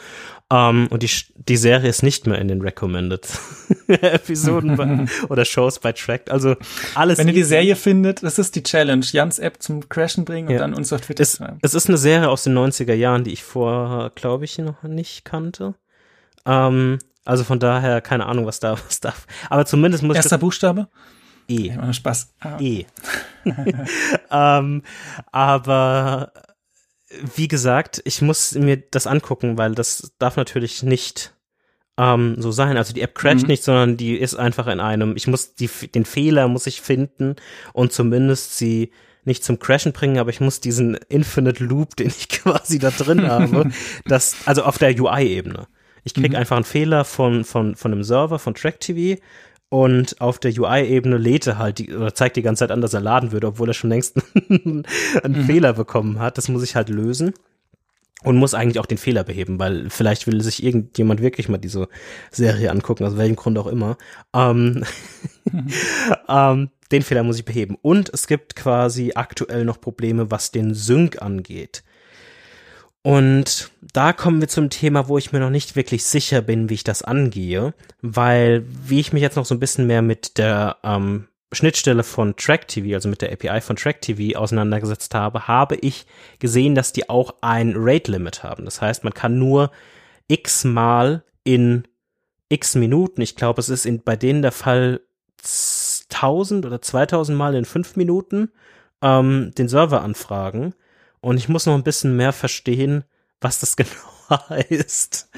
Ähm, 0.50 0.88
und 0.90 1.04
die, 1.04 1.10
die 1.36 1.56
Serie 1.56 1.88
ist 1.88 2.02
nicht 2.02 2.26
mehr 2.26 2.40
in 2.40 2.48
den 2.48 2.60
Recommended 2.60 3.28
Episoden 3.86 4.76
bei, 4.76 5.06
oder 5.28 5.44
Shows 5.44 5.78
bei 5.78 5.92
Tracked. 5.92 6.28
Also 6.28 6.56
alles. 6.96 7.18
Wenn 7.18 7.28
ihr 7.28 7.34
die 7.34 7.44
Serie 7.44 7.76
findet, 7.76 8.22
das 8.22 8.40
ist 8.40 8.56
die 8.56 8.64
Challenge. 8.64 9.06
Jans 9.08 9.38
App 9.38 9.62
zum 9.62 9.88
Crashen 9.88 10.24
bringen 10.24 10.48
und 10.48 10.54
ja. 10.54 10.60
dann 10.60 10.74
uns 10.74 10.92
auf 10.92 11.02
Twitter 11.02 11.22
es, 11.22 11.36
schreiben. 11.36 11.58
Es 11.62 11.74
ist 11.74 11.88
eine 11.88 11.98
Serie 11.98 12.28
aus 12.28 12.42
den 12.42 12.58
90er 12.58 12.94
Jahren, 12.94 13.22
die 13.22 13.32
ich 13.32 13.44
vorher, 13.44 14.10
glaube 14.16 14.44
ich, 14.44 14.58
noch 14.58 14.82
nicht 14.82 15.24
kannte. 15.24 15.74
Ähm, 16.44 16.98
also 17.26 17.44
von 17.44 17.58
daher, 17.58 18.00
keine 18.00 18.26
Ahnung, 18.26 18.46
was 18.46 18.60
da, 18.60 18.72
was 18.86 19.00
da. 19.00 19.14
Aber 19.50 19.66
zumindest 19.66 20.02
muss 20.02 20.16
Erster 20.16 20.38
Buchstabe? 20.38 20.88
E. 21.48 21.70
Spaß. 21.92 22.34
Ah. 22.40 22.58
E. 22.60 22.86
ähm, 24.30 24.82
aber 25.30 26.32
wie 27.36 27.46
gesagt, 27.48 28.02
ich 28.04 28.20
muss 28.20 28.54
mir 28.54 28.76
das 28.76 29.06
angucken, 29.06 29.56
weil 29.56 29.74
das 29.74 30.12
darf 30.18 30.36
natürlich 30.36 30.82
nicht 30.82 31.34
ähm, 31.98 32.36
so 32.38 32.50
sein. 32.50 32.76
Also 32.76 32.92
die 32.92 33.02
App 33.02 33.14
crasht 33.14 33.42
mhm. 33.42 33.48
nicht, 33.48 33.62
sondern 33.62 33.96
die 33.96 34.16
ist 34.16 34.34
einfach 34.34 34.66
in 34.66 34.80
einem, 34.80 35.16
ich 35.16 35.26
muss 35.26 35.54
die, 35.54 35.68
den 35.68 36.04
Fehler 36.04 36.48
muss 36.48 36.66
ich 36.66 36.80
finden 36.80 37.36
und 37.72 37.92
zumindest 37.92 38.58
sie 38.58 38.90
nicht 39.24 39.44
zum 39.44 39.58
Crashen 39.58 39.92
bringen, 39.92 40.18
aber 40.18 40.30
ich 40.30 40.40
muss 40.40 40.60
diesen 40.60 40.94
Infinite 41.08 41.62
Loop, 41.62 41.96
den 41.96 42.08
ich 42.08 42.28
quasi 42.28 42.78
da 42.78 42.90
drin 42.90 43.26
habe, 43.28 43.70
das, 44.04 44.36
also 44.46 44.64
auf 44.64 44.78
der 44.78 44.98
UI-Ebene. 44.98 45.66
Ich 46.06 46.14
krieg 46.14 46.30
mhm. 46.30 46.36
einfach 46.36 46.54
einen 46.54 46.64
Fehler 46.64 47.04
von, 47.04 47.44
von, 47.44 47.74
von 47.74 47.92
einem 47.92 48.04
Server, 48.04 48.38
von 48.38 48.54
TrackTV 48.54 49.20
und 49.68 50.20
auf 50.20 50.38
der 50.38 50.56
UI-Ebene 50.56 51.18
lädt 51.18 51.48
er 51.48 51.58
halt 51.58 51.80
die, 51.80 51.92
oder 51.92 52.14
zeigt 52.14 52.36
die 52.36 52.42
ganze 52.42 52.60
Zeit 52.60 52.70
an, 52.70 52.80
dass 52.80 52.94
er 52.94 53.00
laden 53.00 53.32
würde, 53.32 53.48
obwohl 53.48 53.68
er 53.68 53.74
schon 53.74 53.90
längst 53.90 54.16
einen 54.48 54.84
mhm. 55.24 55.44
Fehler 55.46 55.72
bekommen 55.72 56.20
hat. 56.20 56.38
Das 56.38 56.48
muss 56.48 56.62
ich 56.62 56.76
halt 56.76 56.90
lösen 56.90 57.34
und 58.22 58.36
muss 58.36 58.54
eigentlich 58.54 58.78
auch 58.78 58.86
den 58.86 58.98
Fehler 58.98 59.24
beheben, 59.24 59.58
weil 59.58 59.90
vielleicht 59.90 60.28
will 60.28 60.40
sich 60.42 60.62
irgendjemand 60.62 61.20
wirklich 61.20 61.48
mal 61.48 61.58
diese 61.58 61.88
Serie 62.30 62.70
angucken, 62.70 63.04
aus 63.04 63.16
welchem 63.16 63.34
Grund 63.34 63.58
auch 63.58 63.66
immer. 63.66 63.98
Ähm, 64.32 64.84
mhm. 65.50 65.68
ähm, 66.28 66.70
den 66.92 67.02
Fehler 67.02 67.24
muss 67.24 67.38
ich 67.38 67.44
beheben. 67.44 67.76
Und 67.82 68.10
es 68.14 68.28
gibt 68.28 68.54
quasi 68.54 69.12
aktuell 69.16 69.64
noch 69.64 69.80
Probleme, 69.80 70.30
was 70.30 70.52
den 70.52 70.72
Sync 70.72 71.20
angeht. 71.20 71.82
Und 73.06 73.70
da 73.92 74.12
kommen 74.12 74.40
wir 74.40 74.48
zum 74.48 74.68
Thema, 74.68 75.06
wo 75.06 75.16
ich 75.16 75.30
mir 75.30 75.38
noch 75.38 75.48
nicht 75.48 75.76
wirklich 75.76 76.02
sicher 76.02 76.42
bin, 76.42 76.68
wie 76.68 76.74
ich 76.74 76.82
das 76.82 77.02
angehe, 77.02 77.72
weil 78.02 78.66
wie 78.66 78.98
ich 78.98 79.12
mich 79.12 79.22
jetzt 79.22 79.36
noch 79.36 79.44
so 79.44 79.54
ein 79.54 79.60
bisschen 79.60 79.86
mehr 79.86 80.02
mit 80.02 80.38
der 80.38 80.78
ähm, 80.82 81.28
Schnittstelle 81.52 82.02
von 82.02 82.34
TrackTV, 82.34 82.94
also 82.94 83.08
mit 83.08 83.22
der 83.22 83.32
API 83.32 83.60
von 83.60 83.76
TrackTV 83.76 84.34
auseinandergesetzt 84.34 85.14
habe, 85.14 85.46
habe 85.46 85.76
ich 85.76 86.04
gesehen, 86.40 86.74
dass 86.74 86.92
die 86.92 87.08
auch 87.08 87.36
ein 87.42 87.74
Rate-Limit 87.76 88.42
haben. 88.42 88.64
Das 88.64 88.82
heißt, 88.82 89.04
man 89.04 89.14
kann 89.14 89.38
nur 89.38 89.70
x 90.26 90.64
mal 90.64 91.22
in 91.44 91.86
x 92.48 92.74
Minuten, 92.74 93.20
ich 93.20 93.36
glaube, 93.36 93.60
es 93.60 93.68
ist 93.68 93.86
in, 93.86 94.02
bei 94.02 94.16
denen 94.16 94.42
der 94.42 94.50
Fall 94.50 95.00
1000 96.12 96.66
oder 96.66 96.82
2000 96.82 97.38
Mal 97.38 97.54
in 97.54 97.66
fünf 97.66 97.94
Minuten, 97.94 98.50
ähm, 99.00 99.52
den 99.56 99.68
Server 99.68 100.02
anfragen 100.02 100.74
und 101.26 101.38
ich 101.38 101.48
muss 101.48 101.66
noch 101.66 101.74
ein 101.74 101.82
bisschen 101.82 102.16
mehr 102.16 102.32
verstehen, 102.32 103.02
was 103.40 103.58
das 103.58 103.74
genau 103.76 103.90
heißt. 104.48 105.28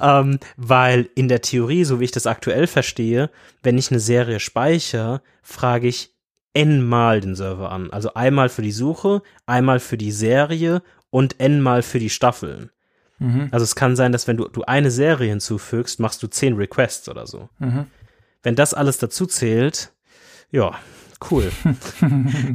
ähm, 0.00 0.38
weil 0.56 1.10
in 1.14 1.28
der 1.28 1.42
Theorie, 1.42 1.84
so 1.84 2.00
wie 2.00 2.04
ich 2.04 2.10
das 2.10 2.26
aktuell 2.26 2.66
verstehe, 2.66 3.28
wenn 3.62 3.76
ich 3.76 3.90
eine 3.90 4.00
Serie 4.00 4.40
speichere, 4.40 5.20
frage 5.42 5.88
ich 5.88 6.14
n-mal 6.54 7.20
den 7.20 7.34
Server 7.34 7.70
an. 7.70 7.90
Also 7.90 8.14
einmal 8.14 8.48
für 8.48 8.62
die 8.62 8.72
Suche, 8.72 9.20
einmal 9.44 9.78
für 9.78 9.98
die 9.98 10.10
Serie 10.10 10.82
und 11.10 11.38
n-mal 11.38 11.82
für 11.82 11.98
die 11.98 12.08
Staffeln. 12.08 12.70
Mhm. 13.18 13.48
Also 13.50 13.64
es 13.64 13.76
kann 13.76 13.96
sein, 13.96 14.10
dass 14.10 14.26
wenn 14.26 14.38
du, 14.38 14.48
du 14.48 14.62
eine 14.62 14.90
Serie 14.90 15.28
hinzufügst, 15.28 16.00
machst 16.00 16.22
du 16.22 16.28
zehn 16.28 16.54
Requests 16.54 17.10
oder 17.10 17.26
so. 17.26 17.50
Mhm. 17.58 17.88
Wenn 18.42 18.56
das 18.56 18.72
alles 18.72 18.96
dazu 18.96 19.26
zählt, 19.26 19.92
ja, 20.50 20.78
Cool. 21.30 21.50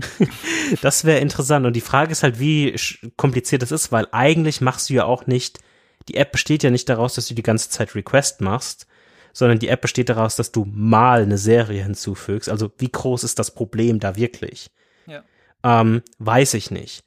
das 0.81 1.05
wäre 1.05 1.19
interessant. 1.19 1.65
Und 1.65 1.75
die 1.75 1.81
Frage 1.81 2.11
ist 2.11 2.23
halt, 2.23 2.39
wie 2.39 2.75
kompliziert 3.15 3.61
das 3.61 3.71
ist, 3.71 3.91
weil 3.91 4.07
eigentlich 4.11 4.61
machst 4.61 4.89
du 4.89 4.93
ja 4.93 5.05
auch 5.05 5.27
nicht, 5.27 5.59
die 6.07 6.15
App 6.15 6.31
besteht 6.31 6.63
ja 6.63 6.69
nicht 6.69 6.89
daraus, 6.89 7.15
dass 7.15 7.27
du 7.27 7.33
die 7.33 7.43
ganze 7.43 7.69
Zeit 7.69 7.95
Request 7.95 8.41
machst, 8.41 8.87
sondern 9.33 9.59
die 9.59 9.69
App 9.69 9.81
besteht 9.81 10.09
daraus, 10.09 10.35
dass 10.35 10.51
du 10.51 10.65
mal 10.71 11.21
eine 11.21 11.37
Serie 11.37 11.83
hinzufügst. 11.83 12.49
Also 12.49 12.71
wie 12.77 12.91
groß 12.91 13.23
ist 13.23 13.39
das 13.39 13.51
Problem 13.51 13.99
da 13.99 14.15
wirklich? 14.15 14.71
Ja. 15.05 15.23
Ähm, 15.63 16.01
weiß 16.17 16.55
ich 16.55 16.71
nicht. 16.71 17.03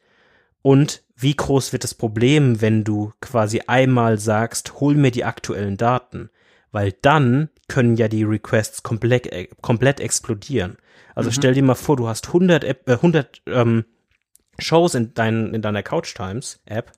Und 0.62 1.02
wie 1.16 1.34
groß 1.34 1.72
wird 1.72 1.84
das 1.84 1.94
Problem, 1.94 2.60
wenn 2.60 2.84
du 2.84 3.12
quasi 3.20 3.62
einmal 3.66 4.18
sagst, 4.18 4.80
hol 4.80 4.94
mir 4.94 5.10
die 5.10 5.24
aktuellen 5.24 5.76
Daten? 5.76 6.30
Weil 6.70 6.92
dann 7.02 7.50
können 7.72 7.96
ja 7.96 8.08
die 8.08 8.24
Requests 8.24 8.82
komplett, 8.82 9.26
äh, 9.32 9.48
komplett 9.62 9.98
explodieren. 9.98 10.76
Also 11.14 11.30
mhm. 11.30 11.34
stell 11.34 11.54
dir 11.54 11.62
mal 11.62 11.74
vor, 11.74 11.96
du 11.96 12.06
hast 12.06 12.26
100, 12.26 12.64
App, 12.64 12.86
äh, 12.86 12.92
100 12.92 13.40
ähm, 13.46 13.86
Shows 14.58 14.94
in, 14.94 15.14
dein, 15.14 15.54
in 15.54 15.62
deiner 15.62 15.82
Couch 15.82 16.14
Times 16.14 16.60
App 16.66 16.92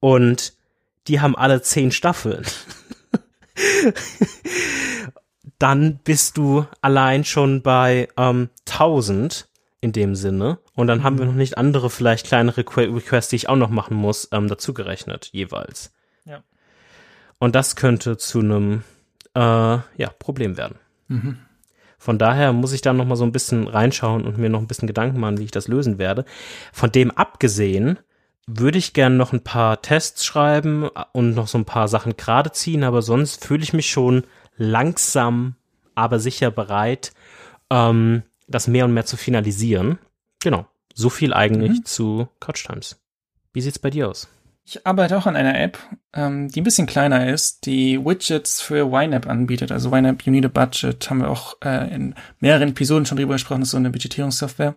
und 0.00 0.52
die 1.06 1.20
haben 1.20 1.34
alle 1.34 1.62
10 1.62 1.92
Staffeln. 1.92 2.44
dann 5.58 5.98
bist 6.04 6.36
du 6.36 6.66
allein 6.82 7.24
schon 7.24 7.62
bei 7.62 8.08
ähm, 8.18 8.50
1000 8.68 9.48
in 9.80 9.92
dem 9.92 10.14
Sinne. 10.14 10.58
Und 10.74 10.88
dann 10.88 10.98
mhm. 10.98 11.04
haben 11.04 11.18
wir 11.18 11.24
mhm. 11.24 11.30
noch 11.30 11.38
nicht 11.38 11.56
andere, 11.56 11.88
vielleicht 11.88 12.26
kleinere 12.26 12.64
Requests, 12.66 13.30
die 13.30 13.36
ich 13.36 13.48
auch 13.48 13.56
noch 13.56 13.70
machen 13.70 13.96
muss, 13.96 14.28
ähm, 14.30 14.48
dazu 14.48 14.74
gerechnet, 14.74 15.30
jeweils. 15.32 15.94
Ja. 16.26 16.42
Und 17.38 17.54
das 17.54 17.76
könnte 17.76 18.18
zu 18.18 18.40
einem 18.40 18.82
äh, 19.34 19.40
ja, 19.40 20.10
Problem 20.18 20.56
werden. 20.56 20.78
Mhm. 21.08 21.38
Von 21.98 22.18
daher 22.18 22.52
muss 22.52 22.72
ich 22.72 22.82
da 22.82 22.92
noch 22.92 23.06
mal 23.06 23.16
so 23.16 23.24
ein 23.24 23.32
bisschen 23.32 23.66
reinschauen 23.66 24.24
und 24.24 24.36
mir 24.36 24.50
noch 24.50 24.60
ein 24.60 24.66
bisschen 24.66 24.86
Gedanken 24.86 25.20
machen, 25.20 25.38
wie 25.38 25.44
ich 25.44 25.50
das 25.50 25.68
lösen 25.68 25.98
werde. 25.98 26.24
Von 26.72 26.92
dem 26.92 27.10
abgesehen 27.10 27.98
würde 28.46 28.76
ich 28.76 28.92
gerne 28.92 29.16
noch 29.16 29.32
ein 29.32 29.42
paar 29.42 29.80
Tests 29.80 30.24
schreiben 30.24 30.88
und 31.12 31.34
noch 31.34 31.48
so 31.48 31.56
ein 31.56 31.64
paar 31.64 31.88
Sachen 31.88 32.16
gerade 32.16 32.52
ziehen, 32.52 32.84
aber 32.84 33.00
sonst 33.00 33.44
fühle 33.44 33.62
ich 33.62 33.72
mich 33.72 33.88
schon 33.90 34.24
langsam, 34.56 35.56
aber 35.94 36.18
sicher 36.18 36.50
bereit, 36.50 37.12
ähm, 37.70 38.22
das 38.46 38.68
mehr 38.68 38.84
und 38.84 38.92
mehr 38.92 39.06
zu 39.06 39.16
finalisieren. 39.16 39.98
Genau. 40.42 40.66
So 40.92 41.08
viel 41.08 41.32
eigentlich 41.32 41.78
mhm. 41.78 41.84
zu 41.86 42.28
Couch 42.38 42.66
Times. 42.66 43.00
Wie 43.54 43.62
sieht's 43.62 43.78
bei 43.78 43.90
dir 43.90 44.10
aus? 44.10 44.28
Ich 44.66 44.86
arbeite 44.86 45.18
auch 45.18 45.26
an 45.26 45.36
einer 45.36 45.60
App, 45.60 45.78
ähm, 46.14 46.48
die 46.48 46.62
ein 46.62 46.64
bisschen 46.64 46.86
kleiner 46.86 47.28
ist, 47.28 47.66
die 47.66 48.02
Widgets 48.02 48.62
für 48.62 48.90
YNAB 48.90 49.28
anbietet. 49.28 49.70
Also 49.70 49.94
YNAB 49.94 50.22
You 50.22 50.32
Need 50.32 50.46
a 50.46 50.48
Budget 50.48 51.10
haben 51.10 51.18
wir 51.18 51.28
auch 51.28 51.56
äh, 51.62 51.94
in 51.94 52.14
mehreren 52.40 52.70
Episoden 52.70 53.04
schon 53.04 53.18
drüber 53.18 53.34
gesprochen, 53.34 53.60
das 53.60 53.68
ist 53.68 53.72
so 53.72 53.76
eine 53.76 53.90
Budgetierungssoftware. 53.90 54.74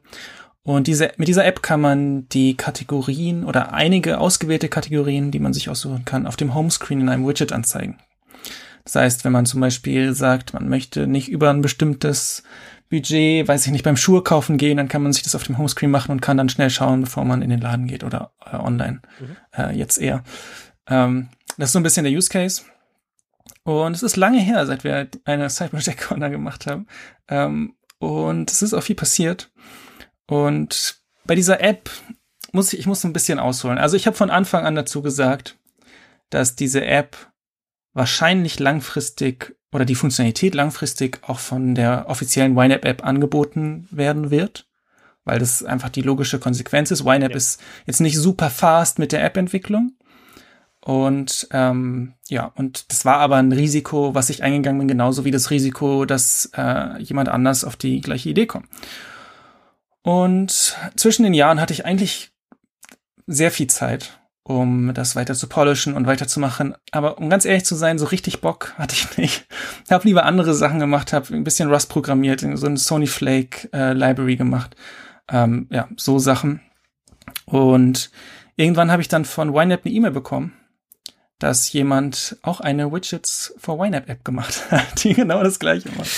Und 0.63 0.87
diese, 0.87 1.11
mit 1.15 1.29
dieser 1.29 1.45
App 1.45 1.63
kann 1.63 1.79
man 1.79 2.27
die 2.27 2.57
Kategorien 2.57 3.45
oder 3.45 3.71
einige 3.73 4.19
ausgewählte 4.19 4.67
Kategorien, 4.67 5.31
die 5.31 5.39
man 5.39 5.53
sich 5.53 5.69
aussuchen 5.69 6.03
kann, 6.03 6.27
auf 6.27 6.35
dem 6.35 6.53
Homescreen 6.53 6.99
in 6.99 7.07
einem 7.07 7.25
Widget 7.25 7.53
anzeigen. 7.53 7.97
Das 8.83 8.95
heißt, 8.95 9.23
wenn 9.23 9.31
man 9.31 9.45
zum 9.45 9.61
Beispiel 9.61 10.13
sagt, 10.13 10.53
man 10.53 10.67
möchte 10.67 11.07
nicht 11.07 11.29
über 11.29 11.49
ein 11.49 11.61
bestimmtes 11.61 12.43
Budget, 12.89 13.47
weiß 13.47 13.65
ich 13.65 13.71
nicht, 13.71 13.83
beim 13.83 13.97
Schuhe 13.97 14.23
kaufen 14.23 14.57
gehen, 14.57 14.77
dann 14.77 14.87
kann 14.87 15.03
man 15.03 15.13
sich 15.13 15.23
das 15.23 15.35
auf 15.35 15.43
dem 15.43 15.57
Homescreen 15.57 15.91
machen 15.91 16.11
und 16.11 16.21
kann 16.21 16.37
dann 16.37 16.49
schnell 16.49 16.69
schauen, 16.69 17.01
bevor 17.01 17.25
man 17.25 17.41
in 17.41 17.49
den 17.49 17.59
Laden 17.59 17.87
geht 17.87 18.03
oder 18.03 18.31
äh, 18.45 18.55
online. 18.55 19.01
Mhm. 19.19 19.37
Äh, 19.51 19.75
jetzt 19.75 19.97
eher. 19.97 20.23
Ähm, 20.87 21.29
das 21.57 21.69
ist 21.69 21.73
so 21.73 21.79
ein 21.79 21.83
bisschen 21.83 22.05
der 22.05 22.13
Use 22.13 22.29
Case. 22.29 22.63
Und 23.63 23.95
es 23.95 24.03
ist 24.03 24.15
lange 24.15 24.39
her, 24.39 24.65
seit 24.65 24.83
wir 24.83 25.09
eine 25.25 25.49
Side 25.49 25.71
Project 25.71 26.01
Corner 26.01 26.29
gemacht 26.29 26.67
haben. 26.67 26.87
Ähm, 27.27 27.75
und 27.99 28.51
es 28.51 28.61
ist 28.61 28.73
auch 28.73 28.83
viel 28.83 28.95
passiert. 28.95 29.51
Und 30.27 31.01
bei 31.25 31.35
dieser 31.35 31.61
App 31.61 31.89
muss 32.53 32.71
ich, 32.71 32.79
ich 32.79 32.85
muss 32.85 33.03
ein 33.03 33.13
bisschen 33.13 33.39
ausholen. 33.39 33.77
Also 33.77 33.97
ich 33.97 34.07
habe 34.07 34.15
von 34.15 34.29
Anfang 34.29 34.65
an 34.65 34.75
dazu 34.75 35.01
gesagt, 35.01 35.57
dass 36.29 36.55
diese 36.55 36.85
App 36.85 37.17
wahrscheinlich 37.93 38.59
langfristig 38.59 39.56
oder 39.77 39.85
die 39.85 39.95
Funktionalität 39.95 40.55
langfristig 40.55 41.19
auch 41.21 41.37
von 41.37 41.75
der 41.75 42.05
offiziellen 42.09 42.57
YNAB-App 42.57 43.05
angeboten 43.05 43.87
werden 43.91 44.31
wird, 44.31 44.67
weil 45.23 45.37
das 45.37 45.63
einfach 45.63 45.89
die 45.89 46.01
logische 46.01 46.39
Konsequenz 46.39 46.89
ist. 46.89 47.05
YNAB 47.05 47.29
ja. 47.29 47.37
ist 47.37 47.61
jetzt 47.85 48.01
nicht 48.01 48.17
super 48.17 48.49
fast 48.49 48.97
mit 48.97 49.11
der 49.11 49.23
App-Entwicklung. 49.23 49.93
Und 50.81 51.47
ähm, 51.51 52.13
ja, 52.27 52.51
und 52.55 52.89
das 52.91 53.05
war 53.05 53.17
aber 53.17 53.35
ein 53.35 53.51
Risiko, 53.51 54.15
was 54.15 54.31
ich 54.31 54.41
eingegangen 54.41 54.79
bin, 54.79 54.87
genauso 54.87 55.25
wie 55.25 55.31
das 55.31 55.51
Risiko, 55.51 56.05
dass 56.05 56.49
äh, 56.57 56.99
jemand 56.99 57.29
anders 57.29 57.63
auf 57.63 57.75
die 57.75 58.01
gleiche 58.01 58.29
Idee 58.29 58.47
kommt. 58.47 58.65
Und 60.01 60.75
zwischen 60.95 61.21
den 61.23 61.35
Jahren 61.35 61.61
hatte 61.61 61.73
ich 61.73 61.85
eigentlich 61.85 62.31
sehr 63.27 63.51
viel 63.51 63.67
Zeit 63.67 64.19
um 64.47 64.93
das 64.93 65.17
weiter 65.17 65.35
zu 65.35 65.47
polischen 65.47 65.93
und 65.93 66.07
weiterzumachen. 66.07 66.73
Aber 66.91 67.17
um 67.17 67.29
ganz 67.29 67.43
ehrlich 67.43 67.65
zu 67.65 67.75
sein, 67.75 67.99
so 67.99 68.05
richtig 68.05 68.39
Bock 68.39 68.73
hatte 68.77 68.95
ich 68.95 69.17
nicht. 69.17 69.45
Ich 69.83 69.91
habe 69.91 70.07
lieber 70.07 70.25
andere 70.25 70.53
Sachen 70.53 70.79
gemacht, 70.79 71.11
habe 71.11 71.35
ein 71.35 71.43
bisschen 71.43 71.69
Rust 71.69 71.89
programmiert, 71.89 72.45
so 72.53 72.65
eine 72.65 72.77
Sony 72.77 73.07
Flake 73.07 73.67
äh, 73.73 73.91
Library 73.91 74.37
gemacht. 74.37 74.77
Ähm, 75.29 75.67
ja, 75.69 75.89
so 75.97 76.17
Sachen. 76.17 76.61
Und 77.45 78.09
irgendwann 78.55 78.89
habe 78.89 79.01
ich 79.01 79.09
dann 79.09 79.25
von 79.25 79.53
YNAB 79.53 79.85
eine 79.85 79.93
E-Mail 79.93 80.11
bekommen, 80.11 80.53
dass 81.39 81.73
jemand 81.73 82.37
auch 82.41 82.61
eine 82.61 82.89
Widgets 82.89 83.53
for 83.57 83.85
YNAB 83.85 84.07
App 84.07 84.23
gemacht 84.23 84.61
hat, 84.71 85.03
die 85.03 85.13
genau 85.13 85.43
das 85.43 85.59
gleiche 85.59 85.89
macht. 85.97 86.09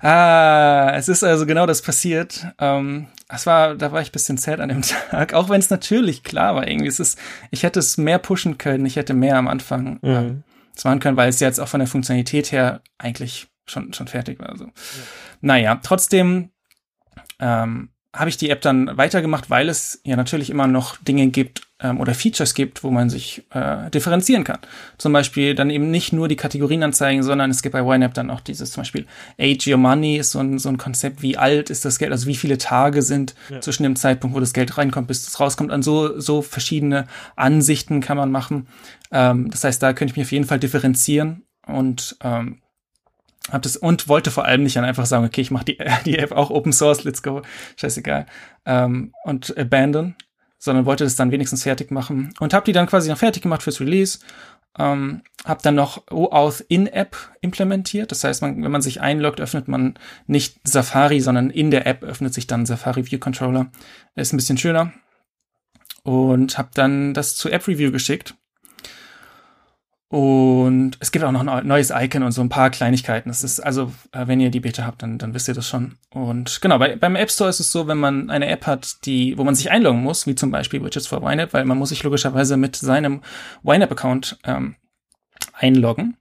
Ah, 0.00 0.92
es 0.94 1.08
ist 1.08 1.22
also 1.22 1.44
genau 1.46 1.66
das 1.66 1.82
passiert. 1.82 2.46
Ähm, 2.58 3.08
es 3.28 3.46
war, 3.46 3.74
da 3.74 3.92
war 3.92 4.00
ich 4.00 4.12
bisschen 4.12 4.38
sad 4.38 4.60
an 4.60 4.70
dem 4.70 4.82
Tag, 5.10 5.34
auch 5.34 5.48
wenn 5.48 5.60
es 5.60 5.70
natürlich 5.70 6.22
klar 6.22 6.54
war 6.54 6.66
irgendwie. 6.66 6.88
Es 6.88 7.00
ist, 7.00 7.18
ich 7.50 7.62
hätte 7.62 7.78
es 7.80 7.98
mehr 7.98 8.18
pushen 8.18 8.58
können, 8.58 8.86
ich 8.86 8.96
hätte 8.96 9.14
mehr 9.14 9.36
am 9.36 9.48
Anfang 9.48 9.98
mhm. 10.02 10.10
äh, 10.10 10.84
machen 10.84 11.00
können, 11.00 11.16
weil 11.16 11.28
es 11.28 11.40
jetzt 11.40 11.60
auch 11.60 11.68
von 11.68 11.80
der 11.80 11.86
Funktionalität 11.86 12.52
her 12.52 12.80
eigentlich 12.98 13.48
schon 13.66 13.92
schon 13.92 14.08
fertig 14.08 14.40
war. 14.40 14.56
So. 14.56 14.64
Ja. 14.64 14.72
Naja, 15.42 15.80
trotzdem 15.82 16.50
ähm, 17.38 17.90
habe 18.14 18.30
ich 18.30 18.36
die 18.36 18.50
App 18.50 18.62
dann 18.62 18.96
weitergemacht, 18.96 19.50
weil 19.50 19.68
es 19.68 20.00
ja 20.04 20.16
natürlich 20.16 20.50
immer 20.50 20.66
noch 20.66 20.96
Dinge 20.96 21.28
gibt 21.28 21.69
ähm, 21.82 22.00
oder 22.00 22.14
Features 22.14 22.54
gibt, 22.54 22.82
wo 22.84 22.90
man 22.90 23.10
sich 23.10 23.44
äh, 23.50 23.90
differenzieren 23.90 24.44
kann. 24.44 24.58
Zum 24.98 25.12
Beispiel 25.12 25.54
dann 25.54 25.70
eben 25.70 25.90
nicht 25.90 26.12
nur 26.12 26.28
die 26.28 26.36
Kategorien 26.36 26.82
anzeigen, 26.82 27.22
sondern 27.22 27.50
es 27.50 27.62
gibt 27.62 27.72
bei 27.72 27.80
YNAB 27.80 28.14
dann 28.14 28.30
auch 28.30 28.40
dieses 28.40 28.72
zum 28.72 28.82
Beispiel 28.82 29.06
Age 29.38 29.66
Your 29.68 29.78
Money 29.78 30.16
ist 30.16 30.32
so 30.32 30.40
ein, 30.40 30.58
so 30.58 30.68
ein 30.68 30.78
Konzept, 30.78 31.22
wie 31.22 31.36
alt 31.36 31.70
ist 31.70 31.84
das 31.84 31.98
Geld, 31.98 32.12
also 32.12 32.26
wie 32.26 32.36
viele 32.36 32.58
Tage 32.58 33.02
sind 33.02 33.34
ja. 33.48 33.60
zwischen 33.60 33.82
dem 33.82 33.96
Zeitpunkt, 33.96 34.36
wo 34.36 34.40
das 34.40 34.52
Geld 34.52 34.76
reinkommt, 34.76 35.08
bis 35.08 35.26
es 35.26 35.40
rauskommt. 35.40 35.70
An 35.70 35.82
so, 35.82 36.18
so 36.18 36.42
verschiedene 36.42 37.06
Ansichten 37.36 38.00
kann 38.00 38.16
man 38.16 38.30
machen. 38.30 38.68
Ähm, 39.10 39.50
das 39.50 39.64
heißt, 39.64 39.82
da 39.82 39.92
könnte 39.92 40.12
ich 40.12 40.16
mich 40.16 40.26
auf 40.26 40.32
jeden 40.32 40.46
Fall 40.46 40.58
differenzieren 40.58 41.44
und 41.66 42.16
ähm, 42.22 42.60
hab 43.50 43.62
das 43.62 43.76
und 43.76 44.08
wollte 44.08 44.30
vor 44.30 44.44
allem 44.44 44.62
nicht 44.62 44.76
dann 44.76 44.84
einfach 44.84 45.06
sagen, 45.06 45.24
okay, 45.24 45.40
ich 45.40 45.50
mache 45.50 45.64
die, 45.64 45.78
die 46.04 46.18
App 46.18 46.32
auch 46.32 46.50
Open 46.50 46.72
Source, 46.72 47.04
let's 47.04 47.22
go, 47.22 47.42
scheißegal, 47.76 48.26
ähm, 48.66 49.12
und 49.24 49.56
abandon, 49.56 50.14
sondern 50.60 50.84
wollte 50.84 51.02
das 51.02 51.16
dann 51.16 51.32
wenigstens 51.32 51.64
fertig 51.64 51.90
machen 51.90 52.32
und 52.38 52.54
habe 52.54 52.66
die 52.66 52.72
dann 52.72 52.86
quasi 52.86 53.10
noch 53.10 53.18
fertig 53.18 53.42
gemacht 53.42 53.62
fürs 53.62 53.80
Release. 53.80 54.20
Ähm, 54.78 55.22
habe 55.44 55.62
dann 55.62 55.74
noch 55.74 56.06
OAuth 56.12 56.60
in-App 56.68 57.16
implementiert. 57.40 58.12
Das 58.12 58.22
heißt, 58.22 58.40
man, 58.42 58.62
wenn 58.62 58.70
man 58.70 58.82
sich 58.82 59.00
einloggt, 59.00 59.40
öffnet 59.40 59.66
man 59.66 59.98
nicht 60.28 60.60
Safari, 60.62 61.20
sondern 61.20 61.50
in 61.50 61.72
der 61.72 61.88
App 61.88 62.04
öffnet 62.04 62.32
sich 62.34 62.46
dann 62.46 62.66
Safari 62.66 63.10
View 63.10 63.18
Controller. 63.18 63.72
Ist 64.14 64.32
ein 64.32 64.36
bisschen 64.36 64.58
schöner. 64.58 64.92
Und 66.04 66.56
habe 66.56 66.70
dann 66.74 67.14
das 67.14 67.34
zu 67.34 67.50
App 67.50 67.66
Review 67.66 67.90
geschickt 67.90 68.36
und 70.10 70.96
es 70.98 71.12
gibt 71.12 71.24
auch 71.24 71.30
noch 71.30 71.46
ein 71.46 71.66
neues 71.68 71.92
Icon 71.94 72.24
und 72.24 72.32
so 72.32 72.40
ein 72.40 72.48
paar 72.48 72.70
Kleinigkeiten. 72.70 73.28
Das 73.28 73.44
ist 73.44 73.60
also, 73.60 73.92
äh, 74.10 74.26
wenn 74.26 74.40
ihr 74.40 74.50
die 74.50 74.58
Beta 74.58 74.84
habt, 74.84 75.04
dann, 75.04 75.18
dann 75.18 75.34
wisst 75.34 75.46
ihr 75.46 75.54
das 75.54 75.68
schon. 75.68 75.98
Und 76.10 76.60
genau, 76.60 76.78
bei, 76.78 76.96
beim 76.96 77.14
App 77.14 77.30
Store 77.30 77.48
ist 77.48 77.60
es 77.60 77.70
so, 77.70 77.86
wenn 77.86 77.98
man 77.98 78.28
eine 78.28 78.48
App 78.48 78.66
hat, 78.66 79.06
die, 79.06 79.38
wo 79.38 79.44
man 79.44 79.54
sich 79.54 79.70
einloggen 79.70 80.02
muss, 80.02 80.26
wie 80.26 80.34
zum 80.34 80.50
Beispiel 80.50 80.82
Widgets 80.82 81.06
for 81.06 81.22
YNAB, 81.22 81.52
weil 81.52 81.64
man 81.64 81.78
muss 81.78 81.90
sich 81.90 82.02
logischerweise 82.02 82.56
mit 82.56 82.74
seinem 82.74 83.22
YNAB-Account 83.62 84.40
ähm, 84.44 84.74
einloggen 85.52 86.16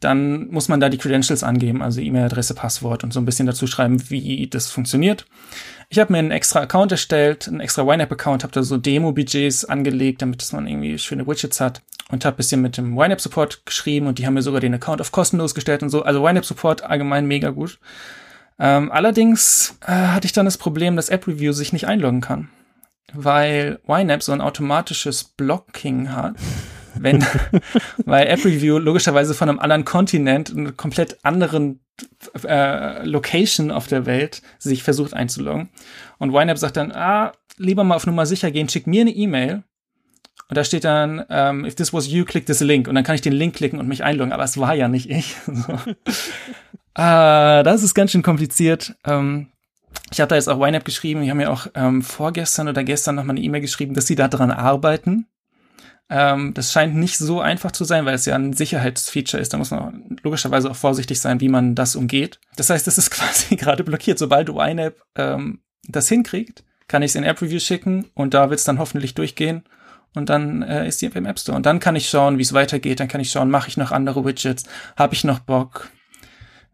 dann 0.00 0.48
muss 0.50 0.68
man 0.68 0.78
da 0.78 0.88
die 0.88 0.98
Credentials 0.98 1.42
angeben, 1.42 1.82
also 1.82 2.00
E-Mail-Adresse, 2.00 2.54
Passwort 2.54 3.02
und 3.02 3.12
so 3.12 3.20
ein 3.20 3.24
bisschen 3.24 3.46
dazu 3.46 3.66
schreiben, 3.66 4.10
wie 4.10 4.46
das 4.46 4.70
funktioniert. 4.70 5.26
Ich 5.90 5.98
habe 5.98 6.12
mir 6.12 6.18
einen 6.18 6.30
extra 6.30 6.60
Account 6.60 6.92
erstellt, 6.92 7.48
einen 7.48 7.60
extra 7.60 7.82
YNAB-Account, 7.82 8.42
habe 8.42 8.52
da 8.52 8.62
so 8.62 8.76
Demo-Budgets 8.76 9.64
angelegt, 9.64 10.20
damit 10.20 10.46
man 10.52 10.66
irgendwie 10.66 10.98
schöne 10.98 11.26
Widgets 11.26 11.60
hat 11.60 11.80
und 12.10 12.24
habe 12.26 12.36
bisschen 12.36 12.60
mit 12.60 12.76
dem 12.76 12.94
YNAB-Support 12.94 13.64
geschrieben 13.64 14.06
und 14.06 14.18
die 14.18 14.26
haben 14.26 14.34
mir 14.34 14.42
sogar 14.42 14.60
den 14.60 14.74
Account 14.74 15.00
auf 15.00 15.12
kostenlos 15.12 15.54
gestellt 15.54 15.82
und 15.82 15.88
so. 15.88 16.02
Also 16.02 16.26
YNAB-Support 16.26 16.82
allgemein 16.82 17.26
mega 17.26 17.50
gut. 17.50 17.78
Ähm, 18.58 18.92
allerdings 18.92 19.78
äh, 19.86 19.92
hatte 19.92 20.26
ich 20.26 20.32
dann 20.32 20.44
das 20.44 20.58
Problem, 20.58 20.96
dass 20.96 21.08
App-Review 21.08 21.52
sich 21.52 21.72
nicht 21.72 21.86
einloggen 21.86 22.20
kann, 22.20 22.50
weil 23.14 23.78
YNAB 23.88 24.22
so 24.22 24.32
ein 24.32 24.42
automatisches 24.42 25.24
Blocking 25.24 26.12
hat 26.12 26.34
wenn, 27.02 27.24
weil 28.04 28.26
App 28.26 28.44
Review 28.44 28.78
logischerweise 28.78 29.34
von 29.34 29.48
einem 29.48 29.58
anderen 29.58 29.84
Kontinent, 29.84 30.54
einer 30.54 30.72
komplett 30.72 31.18
anderen 31.24 31.80
äh, 32.44 33.04
Location 33.04 33.70
auf 33.70 33.86
der 33.86 34.06
Welt 34.06 34.42
sich 34.58 34.82
versucht 34.82 35.14
einzuloggen. 35.14 35.68
Und 36.18 36.32
YNAB 36.32 36.58
sagt 36.58 36.76
dann, 36.76 36.92
ah, 36.92 37.32
lieber 37.56 37.84
mal 37.84 37.96
auf 37.96 38.06
Nummer 38.06 38.26
sicher 38.26 38.50
gehen, 38.50 38.68
schick 38.68 38.86
mir 38.86 39.02
eine 39.02 39.10
E-Mail. 39.10 39.64
Und 40.48 40.56
da 40.56 40.64
steht 40.64 40.84
dann, 40.84 41.20
um, 41.20 41.26
ähm, 41.28 41.64
if 41.66 41.74
this 41.74 41.92
was 41.92 42.08
you, 42.08 42.24
click 42.24 42.46
this 42.46 42.60
link. 42.60 42.88
Und 42.88 42.94
dann 42.94 43.04
kann 43.04 43.14
ich 43.14 43.20
den 43.20 43.34
Link 43.34 43.54
klicken 43.54 43.78
und 43.78 43.88
mich 43.88 44.02
einloggen. 44.02 44.32
Aber 44.32 44.44
es 44.44 44.58
war 44.58 44.74
ja 44.74 44.88
nicht 44.88 45.10
ich. 45.10 45.36
so. 45.46 45.78
ah, 46.94 47.62
das 47.64 47.82
ist 47.82 47.94
ganz 47.94 48.12
schön 48.12 48.22
kompliziert. 48.22 48.94
Ähm, 49.04 49.48
ich 50.10 50.20
habe 50.20 50.28
da 50.28 50.36
jetzt 50.36 50.48
auch 50.48 50.64
YNAB 50.64 50.84
geschrieben. 50.84 51.22
Die 51.22 51.30
haben 51.30 51.36
mir 51.36 51.52
auch 51.52 51.66
ähm, 51.74 52.02
vorgestern 52.02 52.68
oder 52.68 52.82
gestern 52.82 53.16
noch 53.16 53.24
mal 53.24 53.32
eine 53.32 53.40
E-Mail 53.40 53.60
geschrieben, 53.60 53.94
dass 53.94 54.06
sie 54.06 54.14
da 54.14 54.28
dran 54.28 54.50
arbeiten. 54.50 55.26
Ähm, 56.10 56.54
das 56.54 56.72
scheint 56.72 56.94
nicht 56.94 57.18
so 57.18 57.40
einfach 57.40 57.72
zu 57.72 57.84
sein, 57.84 58.06
weil 58.06 58.14
es 58.14 58.24
ja 58.24 58.34
ein 58.34 58.54
Sicherheitsfeature 58.54 59.40
ist. 59.40 59.52
Da 59.52 59.58
muss 59.58 59.70
man 59.70 60.16
logischerweise 60.22 60.70
auch 60.70 60.76
vorsichtig 60.76 61.20
sein, 61.20 61.40
wie 61.40 61.48
man 61.48 61.74
das 61.74 61.96
umgeht. 61.96 62.40
Das 62.56 62.70
heißt, 62.70 62.88
es 62.88 62.98
ist 62.98 63.10
quasi 63.10 63.56
gerade 63.56 63.84
blockiert. 63.84 64.18
Sobald 64.18 64.48
du 64.48 64.58
eine 64.58 64.84
App 64.84 65.02
ähm, 65.16 65.60
das 65.86 66.08
hinkriegt, 66.08 66.64
kann 66.86 67.02
ich 67.02 67.10
es 67.10 67.14
in 67.14 67.24
App 67.24 67.42
Review 67.42 67.60
schicken 67.60 68.06
und 68.14 68.34
da 68.34 68.48
wird 68.48 68.58
es 68.58 68.64
dann 68.64 68.78
hoffentlich 68.78 69.14
durchgehen. 69.14 69.64
Und 70.14 70.30
dann 70.30 70.62
äh, 70.62 70.88
ist 70.88 71.02
die 71.02 71.06
App 71.06 71.16
im 71.16 71.26
App 71.26 71.38
Store. 71.38 71.56
Und 71.56 71.66
dann 71.66 71.80
kann 71.80 71.94
ich 71.94 72.08
schauen, 72.08 72.38
wie 72.38 72.42
es 72.42 72.54
weitergeht. 72.54 72.98
Dann 72.98 73.08
kann 73.08 73.20
ich 73.20 73.30
schauen, 73.30 73.50
mache 73.50 73.68
ich 73.68 73.76
noch 73.76 73.92
andere 73.92 74.24
Widgets? 74.24 74.64
Habe 74.96 75.14
ich 75.14 75.22
noch 75.22 75.38
Bock? 75.40 75.90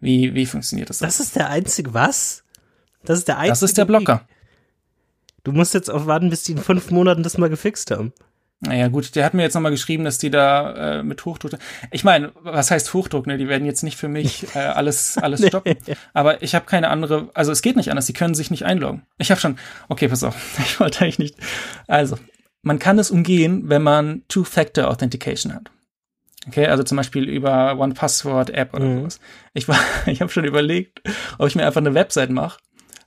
Wie, 0.00 0.34
wie 0.34 0.46
funktioniert 0.46 0.88
das? 0.88 0.98
Das 0.98 1.18
ist 1.18 1.34
der 1.34 1.50
einzige, 1.50 1.92
was? 1.94 2.44
Das 3.04 3.18
ist 3.18 3.28
der 3.28 3.38
einzige. 3.38 3.52
Das 3.52 3.62
ist 3.62 3.76
der 3.76 3.84
Blocker. 3.84 4.26
Du 5.42 5.52
musst 5.52 5.74
jetzt 5.74 5.90
auch 5.90 6.06
warten, 6.06 6.30
bis 6.30 6.44
die 6.44 6.52
in 6.52 6.58
fünf 6.58 6.90
Monaten 6.90 7.22
das 7.22 7.36
mal 7.36 7.50
gefixt 7.50 7.90
haben. 7.90 8.12
Naja, 8.66 8.88
gut, 8.88 9.14
der 9.14 9.24
hat 9.24 9.34
mir 9.34 9.42
jetzt 9.42 9.54
nochmal 9.54 9.72
geschrieben, 9.72 10.04
dass 10.04 10.18
die 10.18 10.30
da 10.30 10.98
äh, 10.98 11.02
mit 11.02 11.24
Hochdruck. 11.24 11.52
Ich 11.90 12.04
meine, 12.04 12.32
was 12.42 12.70
heißt 12.70 12.94
Hochdruck, 12.94 13.26
ne? 13.26 13.36
Die 13.36 13.48
werden 13.48 13.66
jetzt 13.66 13.82
nicht 13.82 13.96
für 13.96 14.08
mich 14.08 14.54
äh, 14.54 14.60
alles, 14.60 15.18
alles 15.18 15.46
stoppen. 15.46 15.76
Aber 16.14 16.42
ich 16.42 16.54
habe 16.54 16.64
keine 16.64 16.88
andere, 16.88 17.30
also 17.34 17.52
es 17.52 17.62
geht 17.62 17.76
nicht 17.76 17.90
anders, 17.90 18.06
die 18.06 18.12
können 18.14 18.34
sich 18.34 18.50
nicht 18.50 18.64
einloggen. 18.64 19.02
Ich 19.18 19.30
habe 19.30 19.40
schon, 19.40 19.58
okay, 19.88 20.08
pass 20.08 20.24
auf, 20.24 20.58
ich 20.58 20.80
wollte 20.80 21.02
eigentlich 21.02 21.18
nicht. 21.18 21.36
Also, 21.86 22.18
man 22.62 22.78
kann 22.78 22.98
es 22.98 23.10
umgehen, 23.10 23.68
wenn 23.68 23.82
man 23.82 24.22
Two-Factor 24.28 24.88
Authentication 24.88 25.54
hat. 25.54 25.70
Okay, 26.46 26.66
also 26.66 26.82
zum 26.82 26.96
Beispiel 26.96 27.24
über 27.24 27.78
One-Password-App 27.78 28.74
oder 28.74 28.84
mhm. 28.84 28.98
sowas. 28.98 29.20
Ich 29.52 29.68
war, 29.68 29.78
ich 30.06 30.20
habe 30.20 30.32
schon 30.32 30.44
überlegt, 30.44 31.02
ob 31.38 31.48
ich 31.48 31.56
mir 31.56 31.66
einfach 31.66 31.80
eine 31.80 31.94
Website 31.94 32.30
mache, 32.30 32.58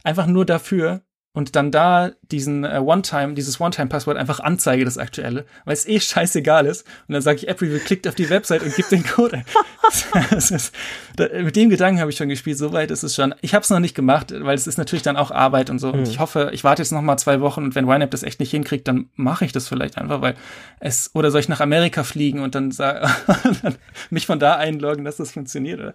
einfach 0.03 0.27
nur 0.27 0.45
dafür, 0.45 1.01
und 1.37 1.55
dann 1.55 1.69
da 1.69 2.13
diesen 2.23 2.63
äh, 2.63 2.81
One-Time, 2.83 3.35
dieses 3.35 3.61
One-Time-Passwort 3.61 4.17
einfach 4.17 4.39
anzeige, 4.39 4.85
das 4.85 4.97
aktuelle, 4.97 5.45
weil 5.65 5.73
es 5.75 5.87
eh 5.87 5.99
scheißegal 5.99 6.65
ist. 6.65 6.81
Und 7.07 7.13
dann 7.13 7.21
sage 7.21 7.37
ich 7.37 7.47
AppReview, 7.47 7.77
klickt 7.77 8.07
auf 8.07 8.15
die 8.15 8.31
Website 8.31 8.63
und 8.63 8.75
gibt 8.75 8.91
den 8.91 9.03
Code. 9.03 9.43
ist, 10.35 10.73
da, 11.15 11.27
mit 11.43 11.55
dem 11.55 11.69
Gedanken 11.69 12.01
habe 12.01 12.09
ich 12.09 12.17
schon 12.17 12.27
gespielt, 12.27 12.57
soweit 12.57 12.89
ist 12.89 13.03
es 13.03 13.13
schon. 13.13 13.35
Ich 13.41 13.53
habe 13.53 13.61
es 13.61 13.69
noch 13.69 13.77
nicht 13.79 13.93
gemacht, 13.93 14.33
weil 14.35 14.55
es 14.55 14.65
ist 14.65 14.79
natürlich 14.79 15.03
dann 15.03 15.15
auch 15.15 15.29
Arbeit 15.29 15.69
und 15.69 15.77
so. 15.77 15.89
Mhm. 15.89 15.99
Und 15.99 16.07
ich 16.07 16.17
hoffe, 16.17 16.49
ich 16.53 16.63
warte 16.63 16.81
jetzt 16.81 16.91
noch 16.91 17.03
mal 17.03 17.17
zwei 17.17 17.39
Wochen 17.39 17.65
und 17.65 17.75
wenn 17.75 17.87
YNAB 17.87 18.09
das 18.09 18.23
echt 18.23 18.39
nicht 18.39 18.49
hinkriegt, 18.49 18.87
dann 18.87 19.11
mache 19.13 19.45
ich 19.45 19.51
das 19.51 19.67
vielleicht 19.67 19.99
einfach, 19.99 20.21
weil 20.21 20.33
es, 20.79 21.11
oder 21.13 21.29
soll 21.29 21.41
ich 21.41 21.49
nach 21.49 21.61
Amerika 21.61 22.03
fliegen 22.03 22.39
und 22.39 22.55
dann, 22.55 22.73
mich 24.09 24.25
von 24.25 24.39
da 24.39 24.55
einloggen, 24.55 25.05
dass 25.05 25.17
das 25.17 25.33
funktioniert? 25.33 25.79
Oder? 25.81 25.93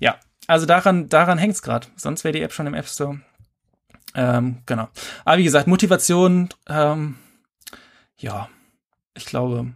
Ja, 0.00 0.16
also 0.48 0.66
daran, 0.66 1.08
daran 1.08 1.38
hängt's 1.38 1.62
gerade. 1.62 1.86
Sonst 1.94 2.24
wäre 2.24 2.32
die 2.32 2.42
App 2.42 2.52
schon 2.52 2.66
im 2.66 2.74
App 2.74 2.88
Store. 2.88 3.20
Ähm, 4.14 4.58
genau. 4.66 4.88
Aber 5.24 5.38
wie 5.38 5.44
gesagt, 5.44 5.66
Motivation, 5.66 6.48
ähm, 6.68 7.16
ja, 8.16 8.48
ich 9.14 9.26
glaube, 9.26 9.72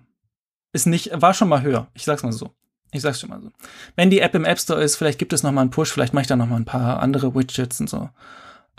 ist 0.73 0.87
nicht, 0.87 1.11
war 1.15 1.35
schon 1.35 1.49
mal 1.49 1.63
höher. 1.63 1.89
Ich 1.95 2.05
sag's 2.05 2.23
mal 2.23 2.33
so. 2.33 2.51
Ich 2.93 3.03
sag's 3.03 3.21
schon 3.21 3.31
mal 3.31 3.41
so. 3.41 3.51
Wenn 3.97 4.11
die 4.11 4.21
App 4.21 4.35
im 4.35 4.45
App 4.45 4.59
Store 4.59 4.83
ist, 4.83 4.97
vielleicht 4.97 5.19
gibt 5.19 5.33
es 5.33 5.43
noch 5.43 5.53
mal 5.53 5.63
einen 5.63 5.71
Push, 5.71 5.93
vielleicht 5.93 6.15
mache 6.15 6.23
ich 6.23 6.29
da 6.29 6.37
noch 6.37 6.47
mal 6.47 6.57
ein 6.57 6.65
paar 6.65 7.01
andere 7.01 7.35
Widgets 7.35 7.81
und 7.81 7.91
so. 7.91 8.09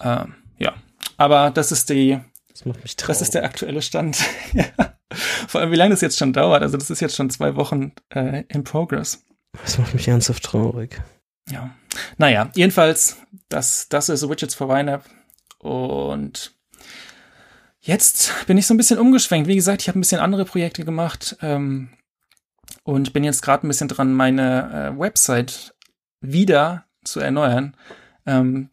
Ähm, 0.01 0.35
ja, 0.57 0.73
aber 1.17 1.51
das 1.51 1.71
ist 1.71 1.89
die, 1.89 2.19
das 2.49 2.65
macht 2.65 2.81
mich 2.83 2.95
traurig. 2.95 3.07
Das 3.07 3.21
ist 3.21 3.33
der 3.33 3.43
aktuelle 3.43 3.81
Stand. 3.81 4.17
Vor 5.47 5.61
allem, 5.61 5.71
wie 5.71 5.75
lange 5.75 5.91
das 5.91 6.01
jetzt 6.01 6.17
schon 6.17 6.33
dauert. 6.33 6.63
Also 6.63 6.77
das 6.77 6.89
ist 6.89 7.01
jetzt 7.01 7.15
schon 7.15 7.29
zwei 7.29 7.55
Wochen 7.55 7.91
äh, 8.09 8.43
in 8.47 8.63
Progress. 8.63 9.25
Das 9.61 9.77
macht 9.77 9.93
mich 9.93 10.07
ernsthaft 10.07 10.43
traurig. 10.43 11.01
Ja. 11.49 11.75
Naja, 12.17 12.49
jedenfalls, 12.55 13.17
das, 13.49 13.89
das 13.89 14.09
ist 14.09 14.27
Widgets 14.27 14.55
for 14.55 14.69
YNAB. 14.69 15.03
Und 15.65 16.53
jetzt 17.79 18.31
bin 18.45 18.55
ich 18.55 18.67
so 18.67 18.75
ein 18.75 18.77
bisschen 18.77 18.99
umgeschwenkt. 18.99 19.47
Wie 19.47 19.55
gesagt, 19.55 19.81
ich 19.81 19.87
habe 19.87 19.97
ein 19.97 20.01
bisschen 20.01 20.21
andere 20.21 20.45
Projekte 20.45 20.85
gemacht 20.85 21.37
ähm, 21.41 21.89
und 22.83 23.13
bin 23.13 23.23
jetzt 23.23 23.41
gerade 23.41 23.65
ein 23.65 23.69
bisschen 23.69 23.87
dran, 23.87 24.13
meine 24.13 24.93
äh, 24.93 24.99
Website 24.99 25.73
wieder 26.21 26.85
zu 27.03 27.19
erneuern. 27.19 27.75
Ähm, 28.27 28.69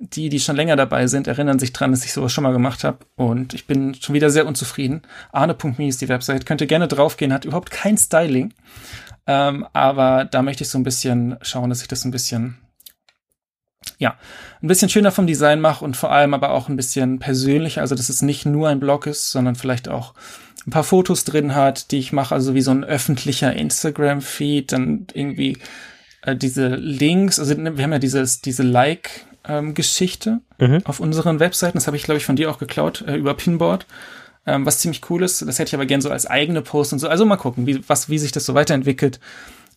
die, 0.00 0.28
die 0.28 0.40
schon 0.40 0.56
länger 0.56 0.76
dabei 0.76 1.06
sind, 1.06 1.28
erinnern 1.28 1.58
sich 1.58 1.72
dran, 1.72 1.92
dass 1.92 2.04
ich 2.04 2.12
sowas 2.12 2.30
schon 2.30 2.44
mal 2.44 2.52
gemacht 2.52 2.84
habe. 2.84 2.98
Und 3.16 3.54
ich 3.54 3.66
bin 3.66 3.94
schon 3.94 4.14
wieder 4.14 4.28
sehr 4.28 4.46
unzufrieden. 4.46 5.00
Arne.me 5.32 5.88
ist 5.88 6.02
die 6.02 6.10
Website. 6.10 6.44
Könnt 6.44 6.60
ihr 6.60 6.66
gerne 6.66 6.88
draufgehen, 6.88 7.32
hat 7.32 7.46
überhaupt 7.46 7.70
kein 7.70 7.96
Styling. 7.96 8.52
Ähm, 9.26 9.66
aber 9.72 10.26
da 10.26 10.42
möchte 10.42 10.64
ich 10.64 10.68
so 10.68 10.76
ein 10.76 10.84
bisschen 10.84 11.38
schauen, 11.40 11.70
dass 11.70 11.80
ich 11.80 11.88
das 11.88 12.04
ein 12.04 12.10
bisschen 12.10 12.58
ja, 13.98 14.16
ein 14.62 14.68
bisschen 14.68 14.88
schöner 14.88 15.12
vom 15.12 15.26
Design 15.26 15.60
mache 15.60 15.84
und 15.84 15.96
vor 15.96 16.10
allem 16.10 16.34
aber 16.34 16.50
auch 16.50 16.68
ein 16.68 16.76
bisschen 16.76 17.18
persönlicher, 17.18 17.80
also 17.80 17.94
dass 17.94 18.08
es 18.08 18.22
nicht 18.22 18.46
nur 18.46 18.68
ein 18.68 18.80
Blog 18.80 19.06
ist, 19.06 19.30
sondern 19.30 19.54
vielleicht 19.54 19.88
auch 19.88 20.14
ein 20.66 20.70
paar 20.70 20.84
Fotos 20.84 21.24
drin 21.24 21.54
hat, 21.54 21.90
die 21.90 21.98
ich 21.98 22.12
mache, 22.12 22.34
also 22.34 22.54
wie 22.54 22.62
so 22.62 22.70
ein 22.70 22.84
öffentlicher 22.84 23.54
Instagram-Feed, 23.54 24.72
dann 24.72 25.06
irgendwie 25.12 25.58
äh, 26.22 26.34
diese 26.34 26.68
Links, 26.68 27.38
also 27.38 27.54
ne, 27.54 27.76
wir 27.76 27.84
haben 27.84 27.92
ja 27.92 27.98
dieses, 27.98 28.40
diese 28.40 28.62
Like-Geschichte 28.62 30.40
ähm, 30.58 30.72
mhm. 30.72 30.86
auf 30.86 31.00
unseren 31.00 31.40
Webseiten, 31.40 31.76
das 31.76 31.86
habe 31.86 31.96
ich, 31.96 32.04
glaube 32.04 32.18
ich, 32.18 32.24
von 32.24 32.36
dir 32.36 32.50
auch 32.50 32.58
geklaut, 32.58 33.04
äh, 33.06 33.16
über 33.16 33.34
Pinboard, 33.34 33.86
ähm, 34.46 34.64
was 34.64 34.78
ziemlich 34.78 35.02
cool 35.10 35.22
ist, 35.22 35.42
das 35.42 35.58
hätte 35.58 35.68
ich 35.68 35.74
aber 35.74 35.86
gern 35.86 36.00
so 36.00 36.10
als 36.10 36.26
eigene 36.26 36.62
Post 36.62 36.92
und 36.94 36.98
so, 36.98 37.08
also 37.08 37.26
mal 37.26 37.36
gucken, 37.36 37.66
wie, 37.66 37.86
was, 37.88 38.08
wie 38.08 38.18
sich 38.18 38.32
das 38.32 38.46
so 38.46 38.54
weiterentwickelt. 38.54 39.20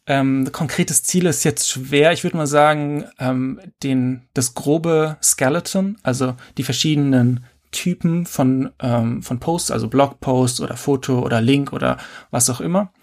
Ähm, 0.07 0.49
konkretes 0.53 1.03
Ziel 1.03 1.25
ist 1.25 1.43
jetzt 1.43 1.69
schwer. 1.69 2.13
Ich 2.13 2.23
würde 2.23 2.37
mal 2.37 2.47
sagen, 2.47 3.05
ähm, 3.19 3.59
den, 3.83 4.21
das 4.33 4.53
grobe 4.53 5.17
Skeleton, 5.21 5.97
also 6.01 6.35
die 6.57 6.63
verschiedenen 6.63 7.45
Typen 7.71 8.25
von, 8.25 8.71
ähm, 8.79 9.21
von 9.21 9.39
Posts, 9.39 9.71
also 9.71 9.89
Blogpost 9.89 10.61
oder 10.61 10.77
Foto 10.77 11.19
oder 11.19 11.41
Link 11.41 11.73
oder 11.73 11.97
was 12.31 12.49
auch 12.49 12.61
immer, 12.61 12.93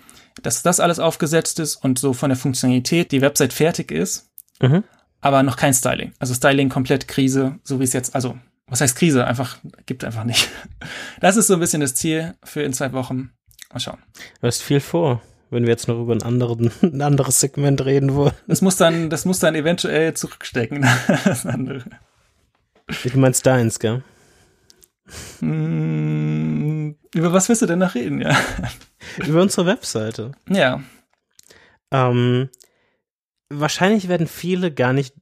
dass 0.43 0.63
das 0.63 0.81
alles 0.81 0.99
aufgesetzt 0.99 1.61
ist 1.61 1.77
und 1.77 1.99
so 1.99 2.15
von 2.15 2.31
der 2.31 2.39
Funktionalität 2.39 3.13
die 3.13 3.21
Website 3.21 3.53
fertig 3.53 3.93
ist, 3.93 4.31
mhm. 4.63 4.83
aber 5.21 5.43
noch 5.43 5.57
kein 5.57 5.75
Styling. 5.75 6.15
Also 6.19 6.33
Styling 6.33 6.71
komplett 6.71 7.07
Krise, 7.07 7.59
so 7.65 7.81
wie 7.81 7.85
es 7.85 7.93
jetzt, 7.93 8.15
also 8.15 8.39
was 8.67 8.81
heißt 8.81 8.97
Krise? 8.97 9.27
Einfach, 9.27 9.59
gibt 9.85 10.05
einfach 10.05 10.25
nicht. 10.25 10.49
Das 11.21 11.37
ist 11.37 11.47
so 11.47 11.55
ein 11.55 11.61
bisschen 11.61 11.81
das 11.81 11.95
Ziel 11.95 12.35
für 12.43 12.63
in 12.63 12.73
zwei 12.73 12.93
Wochen. 12.93 13.31
Mal 13.73 13.81
schauen. 13.81 13.99
Du 14.41 14.47
hast 14.47 14.63
viel 14.63 14.81
vor 14.81 15.23
wenn 15.51 15.65
wir 15.65 15.71
jetzt 15.71 15.89
noch 15.89 16.01
über 16.01 16.13
einen 16.13 16.23
anderen, 16.23 16.71
ein 16.83 17.03
anderes 17.03 17.41
Segment 17.41 17.85
reden 17.85 18.15
wollen. 18.15 18.35
Das 18.47 18.63
muss 18.63 18.77
dann, 18.77 19.11
das 19.11 19.25
muss 19.25 19.39
dann 19.39 19.55
eventuell 19.55 20.15
zurückstecken, 20.15 20.87
das 21.25 21.47
andere. 21.47 21.85
Du 22.87 23.19
meinst 23.19 23.47
deins, 23.47 23.79
gell? 23.79 24.03
Mm, 25.41 26.93
über 27.15 27.33
was 27.33 27.49
willst 27.49 27.63
du 27.63 27.67
denn 27.67 27.79
noch 27.79 27.95
reden, 27.95 28.21
ja? 28.21 28.37
Über 29.27 29.43
unsere 29.43 29.67
Webseite. 29.67 30.33
Ja. 30.49 30.83
Ähm, 31.91 32.49
wahrscheinlich 33.51 34.09
werden 34.09 34.27
viele 34.27 34.73
gar 34.73 34.93
nicht 34.93 35.15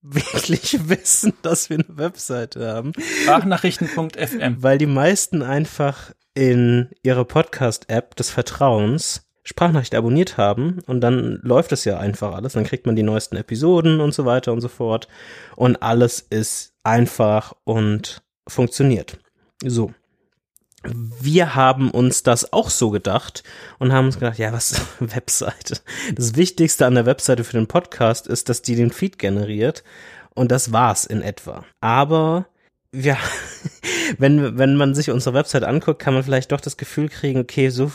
wirklich 0.00 0.88
wissen, 0.88 1.34
dass 1.42 1.68
wir 1.68 1.78
eine 1.78 1.98
Webseite 1.98 2.66
haben. 2.68 2.92
Sprachnachrichten.fm. 3.22 4.62
Weil 4.62 4.78
die 4.78 4.86
meisten 4.86 5.42
einfach 5.42 6.12
in 6.34 6.90
ihre 7.02 7.24
Podcast-App 7.24 8.14
des 8.14 8.30
Vertrauens 8.30 9.25
Sprachnachricht 9.46 9.94
abonniert 9.94 10.38
haben 10.38 10.80
und 10.86 11.00
dann 11.00 11.38
läuft 11.42 11.70
es 11.70 11.84
ja 11.84 11.98
einfach 11.98 12.34
alles. 12.34 12.54
Dann 12.54 12.64
kriegt 12.64 12.84
man 12.84 12.96
die 12.96 13.04
neuesten 13.04 13.36
Episoden 13.36 14.00
und 14.00 14.12
so 14.12 14.24
weiter 14.24 14.52
und 14.52 14.60
so 14.60 14.66
fort. 14.66 15.06
Und 15.54 15.82
alles 15.82 16.18
ist 16.18 16.72
einfach 16.82 17.54
und 17.62 18.22
funktioniert. 18.48 19.18
So. 19.64 19.94
Wir 20.82 21.54
haben 21.54 21.92
uns 21.92 22.24
das 22.24 22.52
auch 22.52 22.70
so 22.70 22.90
gedacht 22.90 23.44
und 23.78 23.92
haben 23.92 24.06
uns 24.06 24.18
gedacht, 24.18 24.38
ja, 24.38 24.52
was 24.52 24.80
Webseite. 24.98 25.78
Das 26.12 26.34
Wichtigste 26.34 26.84
an 26.84 26.96
der 26.96 27.06
Webseite 27.06 27.44
für 27.44 27.56
den 27.56 27.68
Podcast 27.68 28.26
ist, 28.26 28.48
dass 28.48 28.62
die 28.62 28.74
den 28.74 28.90
Feed 28.90 29.16
generiert. 29.16 29.84
Und 30.34 30.50
das 30.50 30.72
war's 30.72 31.04
in 31.04 31.22
etwa. 31.22 31.64
Aber 31.80 32.46
ja, 32.92 33.16
wenn, 34.18 34.58
wenn 34.58 34.74
man 34.74 34.96
sich 34.96 35.10
unsere 35.10 35.36
Website 35.36 35.62
anguckt, 35.62 36.02
kann 36.02 36.14
man 36.14 36.24
vielleicht 36.24 36.50
doch 36.50 36.60
das 36.60 36.76
Gefühl 36.76 37.08
kriegen, 37.08 37.38
okay, 37.40 37.68
so 37.68 37.92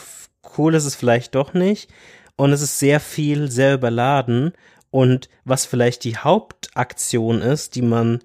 cool 0.57 0.75
ist 0.75 0.85
es 0.85 0.95
vielleicht 0.95 1.35
doch 1.35 1.53
nicht. 1.53 1.89
Und 2.35 2.51
es 2.51 2.61
ist 2.61 2.79
sehr 2.79 2.99
viel, 2.99 3.51
sehr 3.51 3.75
überladen. 3.75 4.53
Und 4.89 5.29
was 5.45 5.65
vielleicht 5.65 6.03
die 6.03 6.17
Hauptaktion 6.17 7.41
ist, 7.41 7.75
die 7.75 7.81
man 7.81 8.19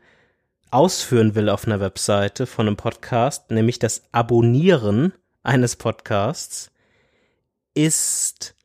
ausführen 0.70 1.34
will 1.34 1.48
auf 1.48 1.66
einer 1.66 1.80
Webseite 1.80 2.46
von 2.46 2.66
einem 2.66 2.76
Podcast, 2.76 3.50
nämlich 3.50 3.78
das 3.78 4.02
Abonnieren 4.12 5.12
eines 5.42 5.76
Podcasts, 5.76 6.70
ist 7.74 8.55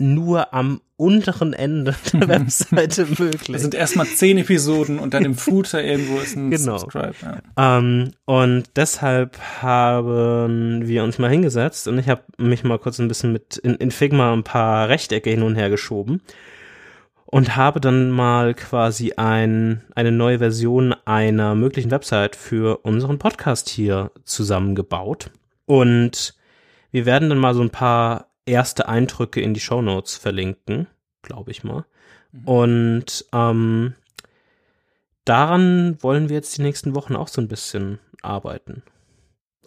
nur 0.00 0.54
am 0.54 0.80
unteren 0.96 1.52
Ende 1.52 1.94
der 2.12 2.28
Webseite 2.28 3.06
möglich. 3.06 3.56
Es 3.56 3.62
sind 3.62 3.74
erstmal 3.74 4.06
zehn 4.06 4.38
Episoden 4.38 4.98
und 4.98 5.14
dann 5.14 5.24
im 5.24 5.34
Footer 5.36 5.82
irgendwo 5.82 6.18
ist 6.18 6.36
ein 6.36 6.50
genau. 6.50 6.78
Subscribe. 6.78 7.14
Ja. 7.22 7.78
Ähm, 7.78 8.12
und 8.24 8.64
deshalb 8.76 9.38
haben 9.62 10.86
wir 10.86 11.04
uns 11.04 11.18
mal 11.18 11.30
hingesetzt 11.30 11.86
und 11.88 11.98
ich 11.98 12.08
habe 12.08 12.22
mich 12.36 12.64
mal 12.64 12.78
kurz 12.78 12.98
ein 12.98 13.08
bisschen 13.08 13.32
mit 13.32 13.56
in, 13.58 13.76
in 13.76 13.90
Figma 13.90 14.32
ein 14.32 14.44
paar 14.44 14.88
Rechtecke 14.88 15.30
hin 15.30 15.42
und 15.42 15.54
her 15.54 15.70
geschoben 15.70 16.20
und 17.30 17.56
habe 17.56 17.78
dann 17.78 18.10
mal 18.10 18.54
quasi 18.54 19.12
ein, 19.16 19.82
eine 19.94 20.12
neue 20.12 20.38
Version 20.38 20.94
einer 21.04 21.54
möglichen 21.54 21.90
Website 21.90 22.34
für 22.34 22.78
unseren 22.84 23.18
Podcast 23.18 23.68
hier 23.68 24.10
zusammengebaut. 24.24 25.30
Und 25.66 26.34
wir 26.90 27.04
werden 27.04 27.28
dann 27.28 27.38
mal 27.38 27.54
so 27.54 27.60
ein 27.60 27.68
paar 27.68 28.27
erste 28.48 28.88
Eindrücke 28.88 29.40
in 29.40 29.54
die 29.54 29.60
Show 29.60 29.82
Notes 29.82 30.16
verlinken, 30.16 30.86
glaube 31.22 31.50
ich 31.50 31.64
mal. 31.64 31.84
Mhm. 32.32 32.44
Und 32.48 33.24
ähm, 33.32 33.94
daran 35.24 36.02
wollen 36.02 36.28
wir 36.28 36.36
jetzt 36.36 36.56
die 36.58 36.62
nächsten 36.62 36.94
Wochen 36.94 37.16
auch 37.16 37.28
so 37.28 37.40
ein 37.40 37.48
bisschen 37.48 37.98
arbeiten. 38.22 38.82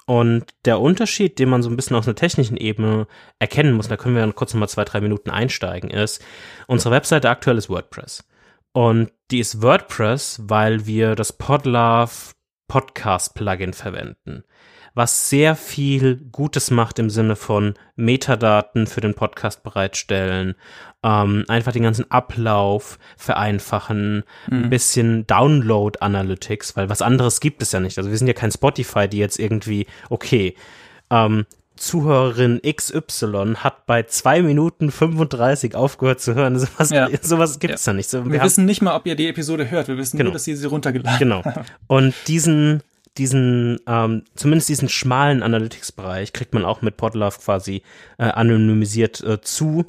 Und 0.05 0.45
der 0.65 0.79
Unterschied, 0.79 1.39
den 1.39 1.49
man 1.49 1.63
so 1.63 1.69
ein 1.69 1.75
bisschen 1.75 1.95
aus 1.95 2.07
einer 2.07 2.15
technischen 2.15 2.57
Ebene 2.57 3.07
erkennen 3.39 3.73
muss, 3.73 3.87
da 3.87 3.97
können 3.97 4.15
wir 4.15 4.21
dann 4.21 4.35
kurz 4.35 4.53
nochmal 4.53 4.69
zwei, 4.69 4.83
drei 4.83 4.99
Minuten 4.99 5.29
einsteigen, 5.29 5.89
ist, 5.89 6.21
unsere 6.67 6.93
Webseite 6.93 7.29
aktuell 7.29 7.57
ist 7.57 7.69
WordPress. 7.69 8.27
Und 8.73 9.11
die 9.29 9.39
ist 9.39 9.61
WordPress, 9.61 10.41
weil 10.43 10.85
wir 10.85 11.15
das 11.15 11.33
Podlove 11.33 12.33
Podcast-Plugin 12.67 13.73
verwenden, 13.73 14.43
was 14.93 15.29
sehr 15.29 15.55
viel 15.55 16.17
Gutes 16.31 16.71
macht 16.71 16.99
im 16.99 17.09
Sinne 17.09 17.35
von 17.35 17.75
Metadaten 17.95 18.87
für 18.87 19.01
den 19.01 19.13
Podcast 19.13 19.63
bereitstellen, 19.63 20.55
ähm, 21.03 21.45
einfach 21.47 21.71
den 21.71 21.83
ganzen 21.83 22.09
Ablauf 22.11 22.99
vereinfachen, 23.17 24.23
mhm. 24.49 24.63
ein 24.63 24.69
bisschen 24.69 25.27
Download 25.27 25.97
Analytics, 25.99 26.75
weil 26.75 26.89
was 26.89 27.01
anderes 27.01 27.39
gibt 27.39 27.61
es 27.61 27.71
ja 27.71 27.79
nicht. 27.79 27.97
Also 27.97 28.09
wir 28.09 28.17
sind 28.17 28.27
ja 28.27 28.33
kein 28.33 28.51
Spotify, 28.51 29.07
die 29.07 29.17
jetzt 29.17 29.39
irgendwie, 29.39 29.87
okay, 30.09 30.55
ähm, 31.09 31.45
Zuhörerin 31.81 32.61
XY 32.63 33.55
hat 33.57 33.87
bei 33.87 34.03
zwei 34.03 34.43
Minuten 34.43 34.91
35 34.91 35.73
aufgehört 35.73 36.21
zu 36.21 36.35
hören. 36.35 36.59
Sowas, 36.59 36.91
ja. 36.91 37.09
sowas 37.21 37.59
gibt 37.59 37.73
es 37.73 37.85
ja. 37.85 37.91
ja 37.91 37.97
nicht. 37.97 38.09
So, 38.09 38.23
wir, 38.25 38.33
wir 38.33 38.43
wissen 38.43 38.65
nicht 38.65 38.81
mal, 38.81 38.95
ob 38.95 39.07
ihr 39.07 39.15
die 39.15 39.27
Episode 39.27 39.69
hört. 39.71 39.87
Wir 39.87 39.97
wissen 39.97 40.17
genau. 40.17 40.29
nur, 40.29 40.33
dass 40.33 40.47
ihr 40.47 40.55
sie 40.55 40.67
runtergeladen 40.67 41.17
Genau. 41.17 41.41
Und 41.87 42.13
diesen, 42.27 42.83
diesen, 43.17 43.79
ähm, 43.87 44.23
zumindest 44.35 44.69
diesen 44.69 44.89
schmalen 44.89 45.43
Analytics-Bereich 45.43 46.33
kriegt 46.33 46.53
man 46.53 46.65
auch 46.65 46.81
mit 46.81 46.97
Podlove 46.97 47.37
quasi 47.39 47.83
äh, 48.17 48.23
anonymisiert 48.23 49.21
äh, 49.21 49.41
zu 49.41 49.85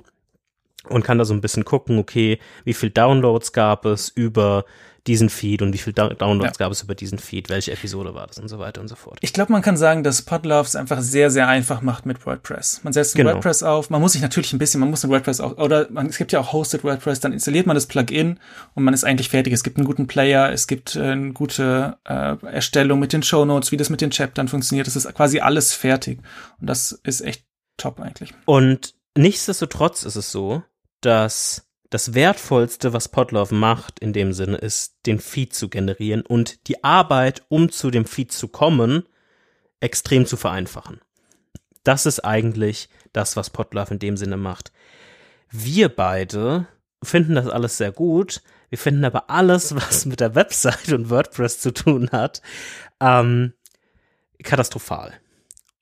und 0.88 1.04
kann 1.04 1.18
da 1.18 1.24
so 1.24 1.34
ein 1.34 1.40
bisschen 1.40 1.64
gucken, 1.64 1.98
okay, 1.98 2.38
wie 2.64 2.74
viel 2.74 2.90
Downloads 2.90 3.52
gab 3.52 3.84
es 3.86 4.08
über 4.08 4.64
diesen 5.06 5.30
Feed 5.30 5.62
und 5.62 5.72
wie 5.72 5.78
viel 5.78 5.92
Downloads 5.92 6.58
ja. 6.58 6.64
gab 6.64 6.70
es 6.70 6.82
über 6.82 6.94
diesen 6.94 7.18
Feed, 7.18 7.48
welche 7.48 7.72
Episode 7.72 8.14
war 8.14 8.28
das 8.28 8.38
und 8.38 8.48
so 8.48 8.60
weiter 8.60 8.80
und 8.80 8.86
so 8.86 8.94
fort. 8.94 9.18
Ich 9.20 9.32
glaube, 9.32 9.50
man 9.50 9.60
kann 9.60 9.76
sagen, 9.76 10.04
dass 10.04 10.22
Podlove 10.22 10.66
es 10.66 10.76
einfach 10.76 11.00
sehr, 11.00 11.30
sehr 11.30 11.48
einfach 11.48 11.82
macht 11.82 12.06
mit 12.06 12.24
WordPress. 12.24 12.80
Man 12.84 12.92
setzt 12.92 13.16
genau. 13.16 13.32
WordPress 13.32 13.64
auf, 13.64 13.90
man 13.90 14.00
muss 14.00 14.12
sich 14.12 14.22
natürlich 14.22 14.52
ein 14.52 14.58
bisschen, 14.58 14.80
man 14.80 14.90
muss 14.90 15.04
ein 15.04 15.10
WordPress 15.10 15.40
auch, 15.40 15.58
oder 15.58 15.90
man, 15.90 16.06
es 16.06 16.18
gibt 16.18 16.30
ja 16.30 16.38
auch 16.38 16.52
Hosted 16.52 16.84
WordPress, 16.84 17.18
dann 17.18 17.32
installiert 17.32 17.66
man 17.66 17.74
das 17.74 17.86
Plugin 17.86 18.38
und 18.74 18.84
man 18.84 18.94
ist 18.94 19.02
eigentlich 19.02 19.28
fertig. 19.28 19.52
Es 19.52 19.64
gibt 19.64 19.76
einen 19.76 19.86
guten 19.86 20.06
Player, 20.06 20.52
es 20.52 20.68
gibt 20.68 20.94
äh, 20.94 21.02
eine 21.02 21.32
gute 21.32 21.96
äh, 22.04 22.36
Erstellung 22.46 23.00
mit 23.00 23.12
den 23.12 23.24
Show 23.24 23.44
Notes, 23.44 23.72
wie 23.72 23.76
das 23.76 23.90
mit 23.90 24.00
den 24.00 24.10
Chaptern 24.10 24.46
funktioniert. 24.46 24.86
Das 24.86 24.94
ist 24.94 25.12
quasi 25.14 25.40
alles 25.40 25.74
fertig. 25.74 26.20
Und 26.60 26.68
das 26.68 26.92
ist 26.92 27.22
echt 27.22 27.44
top 27.76 27.98
eigentlich. 27.98 28.32
Und 28.44 28.94
nichtsdestotrotz 29.16 30.04
ist 30.04 30.16
es 30.16 30.30
so, 30.30 30.62
dass 31.00 31.66
das 31.92 32.14
Wertvollste, 32.14 32.94
was 32.94 33.08
Podlove 33.08 33.54
macht, 33.54 34.00
in 34.00 34.14
dem 34.14 34.32
Sinne, 34.32 34.56
ist, 34.56 34.96
den 35.04 35.20
Feed 35.20 35.54
zu 35.54 35.68
generieren 35.68 36.22
und 36.22 36.66
die 36.66 36.82
Arbeit, 36.82 37.42
um 37.50 37.70
zu 37.70 37.90
dem 37.90 38.06
Feed 38.06 38.32
zu 38.32 38.48
kommen, 38.48 39.04
extrem 39.80 40.24
zu 40.24 40.38
vereinfachen. 40.38 41.02
Das 41.84 42.06
ist 42.06 42.20
eigentlich 42.20 42.88
das, 43.12 43.36
was 43.36 43.50
Podlove 43.50 43.92
in 43.92 43.98
dem 43.98 44.16
Sinne 44.16 44.38
macht. 44.38 44.72
Wir 45.50 45.90
beide 45.90 46.66
finden 47.02 47.34
das 47.34 47.46
alles 47.46 47.76
sehr 47.76 47.92
gut. 47.92 48.42
Wir 48.70 48.78
finden 48.78 49.04
aber 49.04 49.28
alles, 49.28 49.74
was 49.76 50.06
mit 50.06 50.20
der 50.20 50.34
Website 50.34 50.94
und 50.94 51.10
WordPress 51.10 51.60
zu 51.60 51.74
tun 51.74 52.08
hat, 52.10 52.40
ähm, 53.00 53.52
katastrophal. 54.42 55.12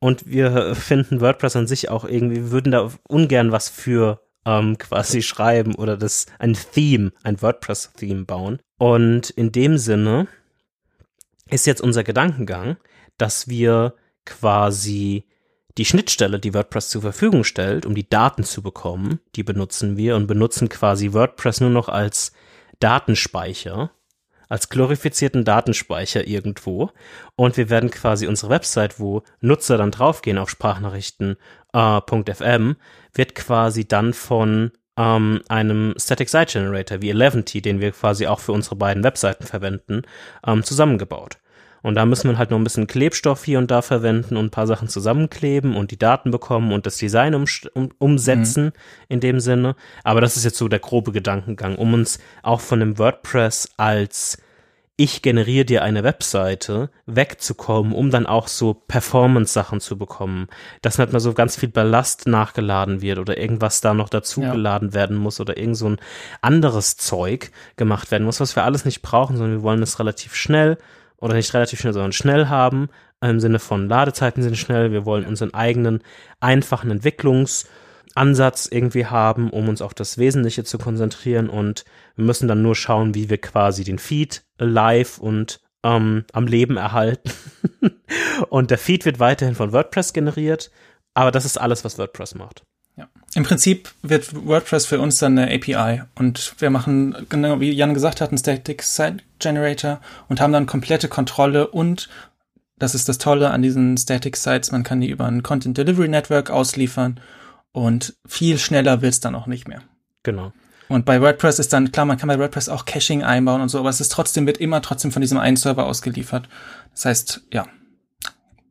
Und 0.01 0.27
wir 0.27 0.75
finden 0.75 1.21
WordPress 1.21 1.55
an 1.55 1.69
sich 1.69 1.89
auch 1.89 2.05
irgendwie, 2.05 2.51
würden 2.51 2.73
da 2.73 2.91
ungern 3.07 3.53
was 3.53 3.69
für 3.69 4.21
ähm, 4.45 4.79
quasi 4.79 5.23
schreiben 5.23 5.75
oder 5.75 5.97
das 5.97 6.27
ein 6.39 6.55
Theme, 6.55 7.13
ein 7.23 7.41
WordPress-Theme 7.41 8.25
bauen. 8.25 8.61
Und 8.79 9.31
in 9.31 9.53
dem 9.53 9.79
Sinne 9.79 10.29
ist 11.49 11.67
jetzt 11.67 11.81
unser 11.81 12.05
Gedankengang, 12.05 12.77
dass 13.19 13.49
wir 13.49 13.95
quasi 14.25 15.27
die 15.79 15.85
Schnittstelle, 15.85 16.39
die 16.39 16.55
WordPress 16.55 16.91
zur 16.91 17.03
Verfügung 17.03 17.45
stellt, 17.45 17.87
um 17.87 17.95
die 17.95 18.09
Daten 18.09 18.45
zu 18.45 18.63
bekommen, 18.63 19.21
die 19.37 19.43
benutzen 19.43 19.97
wir 19.97 20.17
und 20.17 20.27
benutzen 20.27 20.69
quasi 20.69 21.13
WordPress 21.13 21.61
nur 21.61 21.71
noch 21.71 21.89
als 21.89 22.33
Datenspeicher 22.81 23.91
als 24.51 24.69
glorifizierten 24.69 25.45
Datenspeicher 25.45 26.27
irgendwo 26.27 26.91
und 27.37 27.57
wir 27.57 27.71
werden 27.71 27.91
quasi 27.91 28.27
unsere 28.27 28.51
Website, 28.51 28.99
wo 28.99 29.23
Nutzer 29.41 29.79
dann 29.79 29.93
draufgehen 29.93 30.39
auf 30.39 30.51
Sprachnachrichten.fm, 30.51 31.37
äh, 31.73 32.75
wird 33.13 33.35
quasi 33.35 33.87
dann 33.87 34.13
von 34.13 34.73
ähm, 34.97 35.41
einem 35.49 35.95
Static 35.97 36.29
Site 36.29 36.53
Generator 36.53 37.01
wie 37.03 37.11
Eleventy, 37.11 37.63
den 37.63 37.81
wir 37.81 37.93
quasi 37.93 38.27
auch 38.27 38.41
für 38.41 38.53
unsere 38.53 38.77
beiden 38.77 39.03
Webseiten 39.03 39.47
verwenden, 39.47 40.03
ähm, 40.47 40.63
zusammengebaut. 40.63 41.39
Und 41.83 41.95
da 41.95 42.05
müssen 42.05 42.31
wir 42.31 42.37
halt 42.37 42.51
noch 42.51 42.59
ein 42.59 42.65
bisschen 42.65 42.87
Klebstoff 42.87 43.45
hier 43.45 43.59
und 43.59 43.71
da 43.71 43.81
verwenden 43.81 44.37
und 44.37 44.47
ein 44.47 44.51
paar 44.51 44.67
Sachen 44.67 44.89
zusammenkleben 44.89 45.77
und 45.77 45.91
die 45.91 45.99
Daten 45.99 46.31
bekommen 46.31 46.73
und 46.73 46.85
das 46.85 46.99
Design 46.99 47.35
um, 47.35 47.47
um, 47.73 47.91
umsetzen 47.99 48.67
mhm. 48.67 48.73
in 49.09 49.21
dem 49.21 49.41
Sinne. 49.41 49.77
Aber 50.05 50.21
das 50.21 50.37
ist 50.37 50.45
jetzt 50.45 50.59
so 50.59 50.69
der 50.69 50.79
grobe 50.79 51.13
Gedankengang, 51.13 51.77
um 51.77 51.95
uns 51.95 52.19
auch 52.43 52.61
von 52.61 52.81
dem 52.81 52.99
WordPress 52.99 53.71
als 53.79 54.37
ich 55.01 55.23
generiere 55.23 55.65
dir 55.65 55.83
eine 55.83 56.05
Webseite 56.05 56.91
wegzukommen, 57.07 57.95
um 57.95 58.11
dann 58.11 58.27
auch 58.27 58.49
so 58.49 58.75
Performance-Sachen 58.75 59.81
zu 59.81 59.97
bekommen. 59.97 60.49
Dass 60.83 60.99
nicht 60.99 61.11
mal 61.11 61.21
so 61.21 61.33
ganz 61.33 61.57
viel 61.57 61.71
Ballast 61.71 62.27
nachgeladen 62.27 63.01
wird 63.01 63.19
oder 63.19 63.39
irgendwas 63.39 63.81
da 63.81 63.95
noch 63.95 64.11
dazugeladen 64.11 64.89
ja. 64.89 64.95
werden 64.95 65.17
muss 65.17 65.41
oder 65.41 65.57
irgend 65.57 65.79
so 65.79 65.89
ein 65.89 66.01
anderes 66.43 66.99
Zeug 66.99 67.51
gemacht 67.77 68.11
werden 68.11 68.25
muss, 68.25 68.41
was 68.41 68.57
wir 68.57 68.65
alles 68.65 68.85
nicht 68.85 69.01
brauchen, 69.01 69.39
sondern 69.39 69.57
wir 69.57 69.63
wollen 69.63 69.83
es 69.83 69.99
relativ 70.01 70.35
schnell 70.35 70.77
oder 71.17 71.33
nicht 71.33 71.55
relativ 71.55 71.81
schnell, 71.81 71.95
sondern 71.95 72.13
schnell 72.13 72.49
haben, 72.49 72.91
im 73.23 73.41
Sinne 73.41 73.59
von 73.59 73.89
Ladezeiten 73.89 74.43
sind 74.43 74.59
schnell. 74.59 74.93
Wir 74.93 75.07
wollen 75.07 75.25
unseren 75.25 75.55
eigenen 75.55 76.03
einfachen 76.41 76.91
Entwicklungsansatz 76.91 78.69
irgendwie 78.71 79.07
haben, 79.07 79.49
um 79.49 79.71
uns 79.71 79.81
auf 79.81 79.95
das 79.95 80.19
Wesentliche 80.19 80.63
zu 80.63 80.77
konzentrieren 80.77 81.49
und 81.49 81.87
müssen 82.21 82.49
dann 82.49 82.63
nur 82.63 82.75
schauen, 82.75 83.15
wie 83.15 83.31
wir 83.31 83.39
quasi 83.39 83.85
den 83.85 83.99
Feed 83.99 84.43
live 84.59 85.19
und 85.19 85.61
ähm, 85.83 86.25
am 86.33 86.47
Leben 86.47 86.77
erhalten. 86.77 87.31
und 88.51 88.71
der 88.71 88.79
Feed 88.79 89.05
wird 89.05 89.19
weiterhin 89.19 89.55
von 89.55 89.73
WordPress 89.73 90.13
generiert, 90.13 90.71
aber 91.15 91.31
das 91.31 91.45
ist 91.45 91.59
alles, 91.59 91.85
was 91.85 91.99
WordPress 91.99 92.35
macht. 92.35 92.65
Ja. 92.97 93.09
Im 93.35 93.45
Prinzip 93.45 93.91
wird 94.03 94.35
WordPress 94.35 94.87
für 94.87 95.01
uns 95.01 95.19
dann 95.19 95.39
eine 95.39 95.55
API 95.55 96.03
und 96.17 96.55
wir 96.59 96.71
machen, 96.71 97.27
genau 97.29 97.61
wie 97.61 97.71
Jan 97.71 97.95
gesagt 97.95 98.21
hat, 98.21 98.31
einen 98.31 98.39
Static 98.39 98.83
Site 98.83 99.19
Generator 99.39 100.01
und 100.29 100.41
haben 100.41 100.53
dann 100.53 100.67
komplette 100.67 101.09
Kontrolle 101.09 101.69
und 101.69 102.09
das 102.79 102.95
ist 102.95 103.09
das 103.09 103.19
Tolle 103.19 103.51
an 103.51 103.63
diesen 103.63 103.97
Static 103.97 104.37
Sites, 104.37 104.73
man 104.73 104.83
kann 104.83 105.01
die 105.01 105.11
über 105.11 105.27
ein 105.27 105.43
Content 105.43 105.79
Delivery 105.79 106.09
Network 106.09 106.51
ausliefern 106.51 107.21
und 107.73 108.17
viel 108.27 108.59
schneller 108.59 109.03
wird's 109.03 109.21
dann 109.21 109.35
auch 109.35 109.47
nicht 109.47 109.69
mehr. 109.69 109.83
Genau. 110.23 110.53
Und 110.91 111.05
bei 111.05 111.21
WordPress 111.21 111.61
ist 111.61 111.73
dann, 111.73 111.93
klar, 111.93 112.05
man 112.05 112.19
kann 112.19 112.27
bei 112.27 112.41
WordPress 112.41 112.69
auch 112.69 112.85
Caching 112.85 113.23
einbauen 113.23 113.61
und 113.61 113.69
so, 113.69 113.79
aber 113.79 113.91
es 113.91 114.01
ist 114.01 114.11
trotzdem, 114.11 114.45
wird 114.49 114.59
immer 114.59 114.83
trotzdem 114.83 115.13
von 115.13 115.23
diesem 115.23 115.39
einen 115.39 115.57
Server 115.57 115.87
ausgeliefert. 115.87 116.49
Das 116.91 117.05
heißt, 117.05 117.43
ja, 117.53 117.67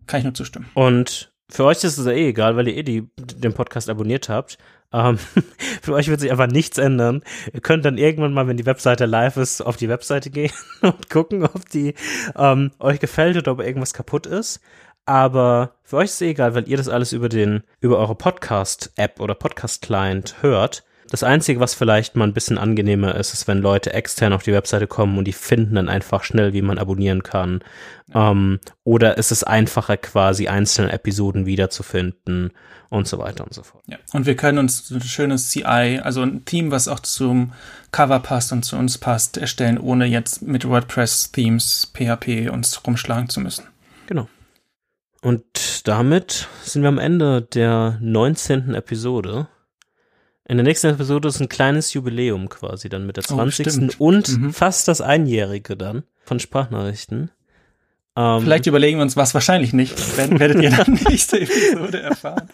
kann 0.06 0.18
ich 0.18 0.26
nur 0.26 0.34
zustimmen. 0.34 0.70
Und 0.74 1.32
für 1.50 1.64
euch 1.64 1.82
ist 1.86 1.98
es 1.98 2.06
ja 2.06 2.12
eh 2.12 2.28
egal, 2.28 2.58
weil 2.58 2.68
ihr 2.68 2.76
eh 2.76 2.84
die, 2.84 3.08
den 3.18 3.54
Podcast 3.54 3.90
abonniert 3.90 4.28
habt. 4.28 4.58
Ähm, 4.91 5.18
für 5.82 5.94
euch 5.94 6.10
wird 6.10 6.20
sich 6.20 6.30
einfach 6.30 6.48
nichts 6.48 6.78
ändern. 6.78 7.24
Ihr 7.54 7.62
könnt 7.62 7.86
dann 7.86 7.98
irgendwann 7.98 8.34
mal, 8.34 8.50
wenn 8.50 8.58
die 8.58 8.66
Webseite 8.66 9.06
live 9.06 9.38
ist, 9.38 9.62
auf 9.62 9.78
die 9.78 9.88
Webseite 9.88 10.30
gehen 10.30 10.52
und 10.82 11.10
gucken, 11.10 11.46
ob 11.46 11.70
die 11.70 11.94
ähm, 12.36 12.72
euch 12.80 13.00
gefällt 13.00 13.38
oder 13.38 13.54
ob 13.54 13.62
irgendwas 13.62 13.94
kaputt 13.94 14.26
ist. 14.26 14.60
Aber 15.06 15.76
für 15.84 15.96
euch 15.96 16.08
ist 16.08 16.16
es 16.16 16.22
eh 16.22 16.32
egal, 16.32 16.54
weil 16.54 16.68
ihr 16.68 16.76
das 16.76 16.90
alles 16.90 17.14
über 17.14 17.30
den, 17.30 17.64
über 17.80 17.98
eure 17.98 18.16
Podcast-App 18.16 19.22
oder 19.22 19.36
Podcast-Client 19.36 20.41
hört. 20.41 20.84
Das 21.10 21.23
Einzige, 21.23 21.60
was 21.60 21.73
vielleicht 21.73 22.15
mal 22.15 22.26
ein 22.26 22.34
bisschen 22.34 22.60
angenehmer 22.60 23.15
ist, 23.15 23.34
ist, 23.34 23.48
wenn 23.48 23.60
Leute 23.60 23.94
extern 23.94 24.31
auf 24.31 24.44
die 24.44 24.53
Webseite 24.53 24.86
kommen 24.86 25.18
und 25.18 25.26
die 25.26 25.34
finden 25.34 25.76
dann 25.76 25.90
einfach 25.90 26.23
schnell, 26.23 26.53
wie 26.53 26.61
man 26.61 26.77
abonnieren 26.77 27.23
kann. 27.23 27.61
Ähm, 28.14 28.60
oder 28.84 29.18
ist 29.18 29.31
es 29.31 29.44
einfacher, 29.44 29.98
quasi 29.98 30.48
einzelne 30.48 30.91
Episoden 30.91 31.48
wiederzufinden 31.48 32.52
und 32.90 33.07
so 33.07 33.18
weiter 33.18 33.44
und 33.44 33.53
so 33.53 33.64
fort. 33.64 33.84
Ja. 33.88 33.98
Und 34.14 34.26
wir 34.26 34.36
können 34.36 34.60
uns 34.60 34.90
ein 34.91 35.02
schönes 35.02 35.49
CI, 35.49 35.99
also 36.03 36.22
ein 36.22 36.45
Team, 36.45 36.72
was 36.72 36.88
auch 36.88 36.99
zum 36.99 37.53
Cover 37.91 38.19
passt 38.19 38.52
und 38.52 38.64
zu 38.64 38.77
uns 38.77 38.98
passt, 38.98 39.38
erstellen, 39.38 39.80
ohne 39.80 40.06
jetzt 40.06 40.44
mit 40.44 40.68
WordPress-Themes, 40.68 41.91
PHP 41.94 42.49
uns 42.52 42.86
rumschlagen 42.86 43.30
zu 43.30 43.40
müssen. 43.40 43.65
Genau. 44.07 44.27
Und 45.22 45.88
damit 45.88 46.48
sind 46.64 46.84
wir 46.84 46.90
am 46.90 46.98
Ende 46.98 47.41
der 47.41 47.98
19. 48.02 48.73
Episode. 48.73 49.48
In 50.49 50.57
der 50.57 50.63
nächsten 50.63 50.88
Episode 50.88 51.27
ist 51.27 51.39
ein 51.39 51.47
kleines 51.47 51.93
Jubiläum 51.93 52.49
quasi 52.49 52.89
dann 52.89 53.05
mit 53.05 53.17
der 53.17 53.23
20. 53.23 53.67
Oh, 53.99 54.07
und 54.07 54.35
mhm. 54.35 54.51
fast 54.51 54.88
das 54.88 54.99
Einjährige 54.99 55.77
dann 55.77 56.01
von 56.26 56.39
Sprachnachrichten. 56.39 57.30
Ähm, 58.15 58.41
Vielleicht 58.41 58.65
überlegen 58.65 58.97
wir 58.97 59.03
uns 59.03 59.15
was, 59.15 59.35
wahrscheinlich 59.35 59.73
nicht. 59.73 60.17
Werden, 60.17 60.39
werdet 60.39 60.59
ihr 60.63 60.71
dann 60.71 60.93
nächste 61.07 61.39
Episode 61.39 62.01
erfahren. 62.01 62.49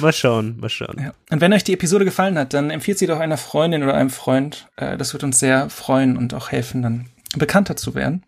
mal 0.00 0.12
schauen, 0.12 0.56
mal 0.58 0.68
schauen. 0.68 0.96
Ja. 1.00 1.12
Und 1.30 1.40
wenn 1.40 1.52
euch 1.52 1.62
die 1.62 1.74
Episode 1.74 2.04
gefallen 2.04 2.36
hat, 2.36 2.54
dann 2.54 2.70
empfiehlt 2.70 2.98
sie 2.98 3.06
doch 3.06 3.20
einer 3.20 3.36
Freundin 3.36 3.84
oder 3.84 3.94
einem 3.94 4.10
Freund. 4.10 4.66
Äh, 4.74 4.98
das 4.98 5.12
wird 5.12 5.22
uns 5.22 5.38
sehr 5.38 5.70
freuen 5.70 6.16
und 6.16 6.34
auch 6.34 6.50
helfen, 6.50 6.82
dann 6.82 7.06
bekannter 7.36 7.76
zu 7.76 7.94
werden. 7.94 8.24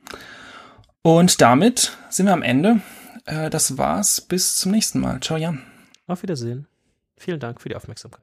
Und 1.02 1.40
damit 1.40 1.96
sind 2.10 2.26
wir 2.26 2.32
am 2.32 2.42
Ende. 2.42 2.80
Äh, 3.24 3.50
das 3.50 3.76
war's. 3.76 4.20
Bis 4.20 4.54
zum 4.54 4.70
nächsten 4.70 5.00
Mal. 5.00 5.18
Ciao, 5.18 5.36
Jan. 5.36 5.62
Auf 6.06 6.22
Wiedersehen. 6.22 6.68
Vielen 7.16 7.40
Dank 7.40 7.60
für 7.60 7.68
die 7.68 7.74
Aufmerksamkeit. 7.74 8.20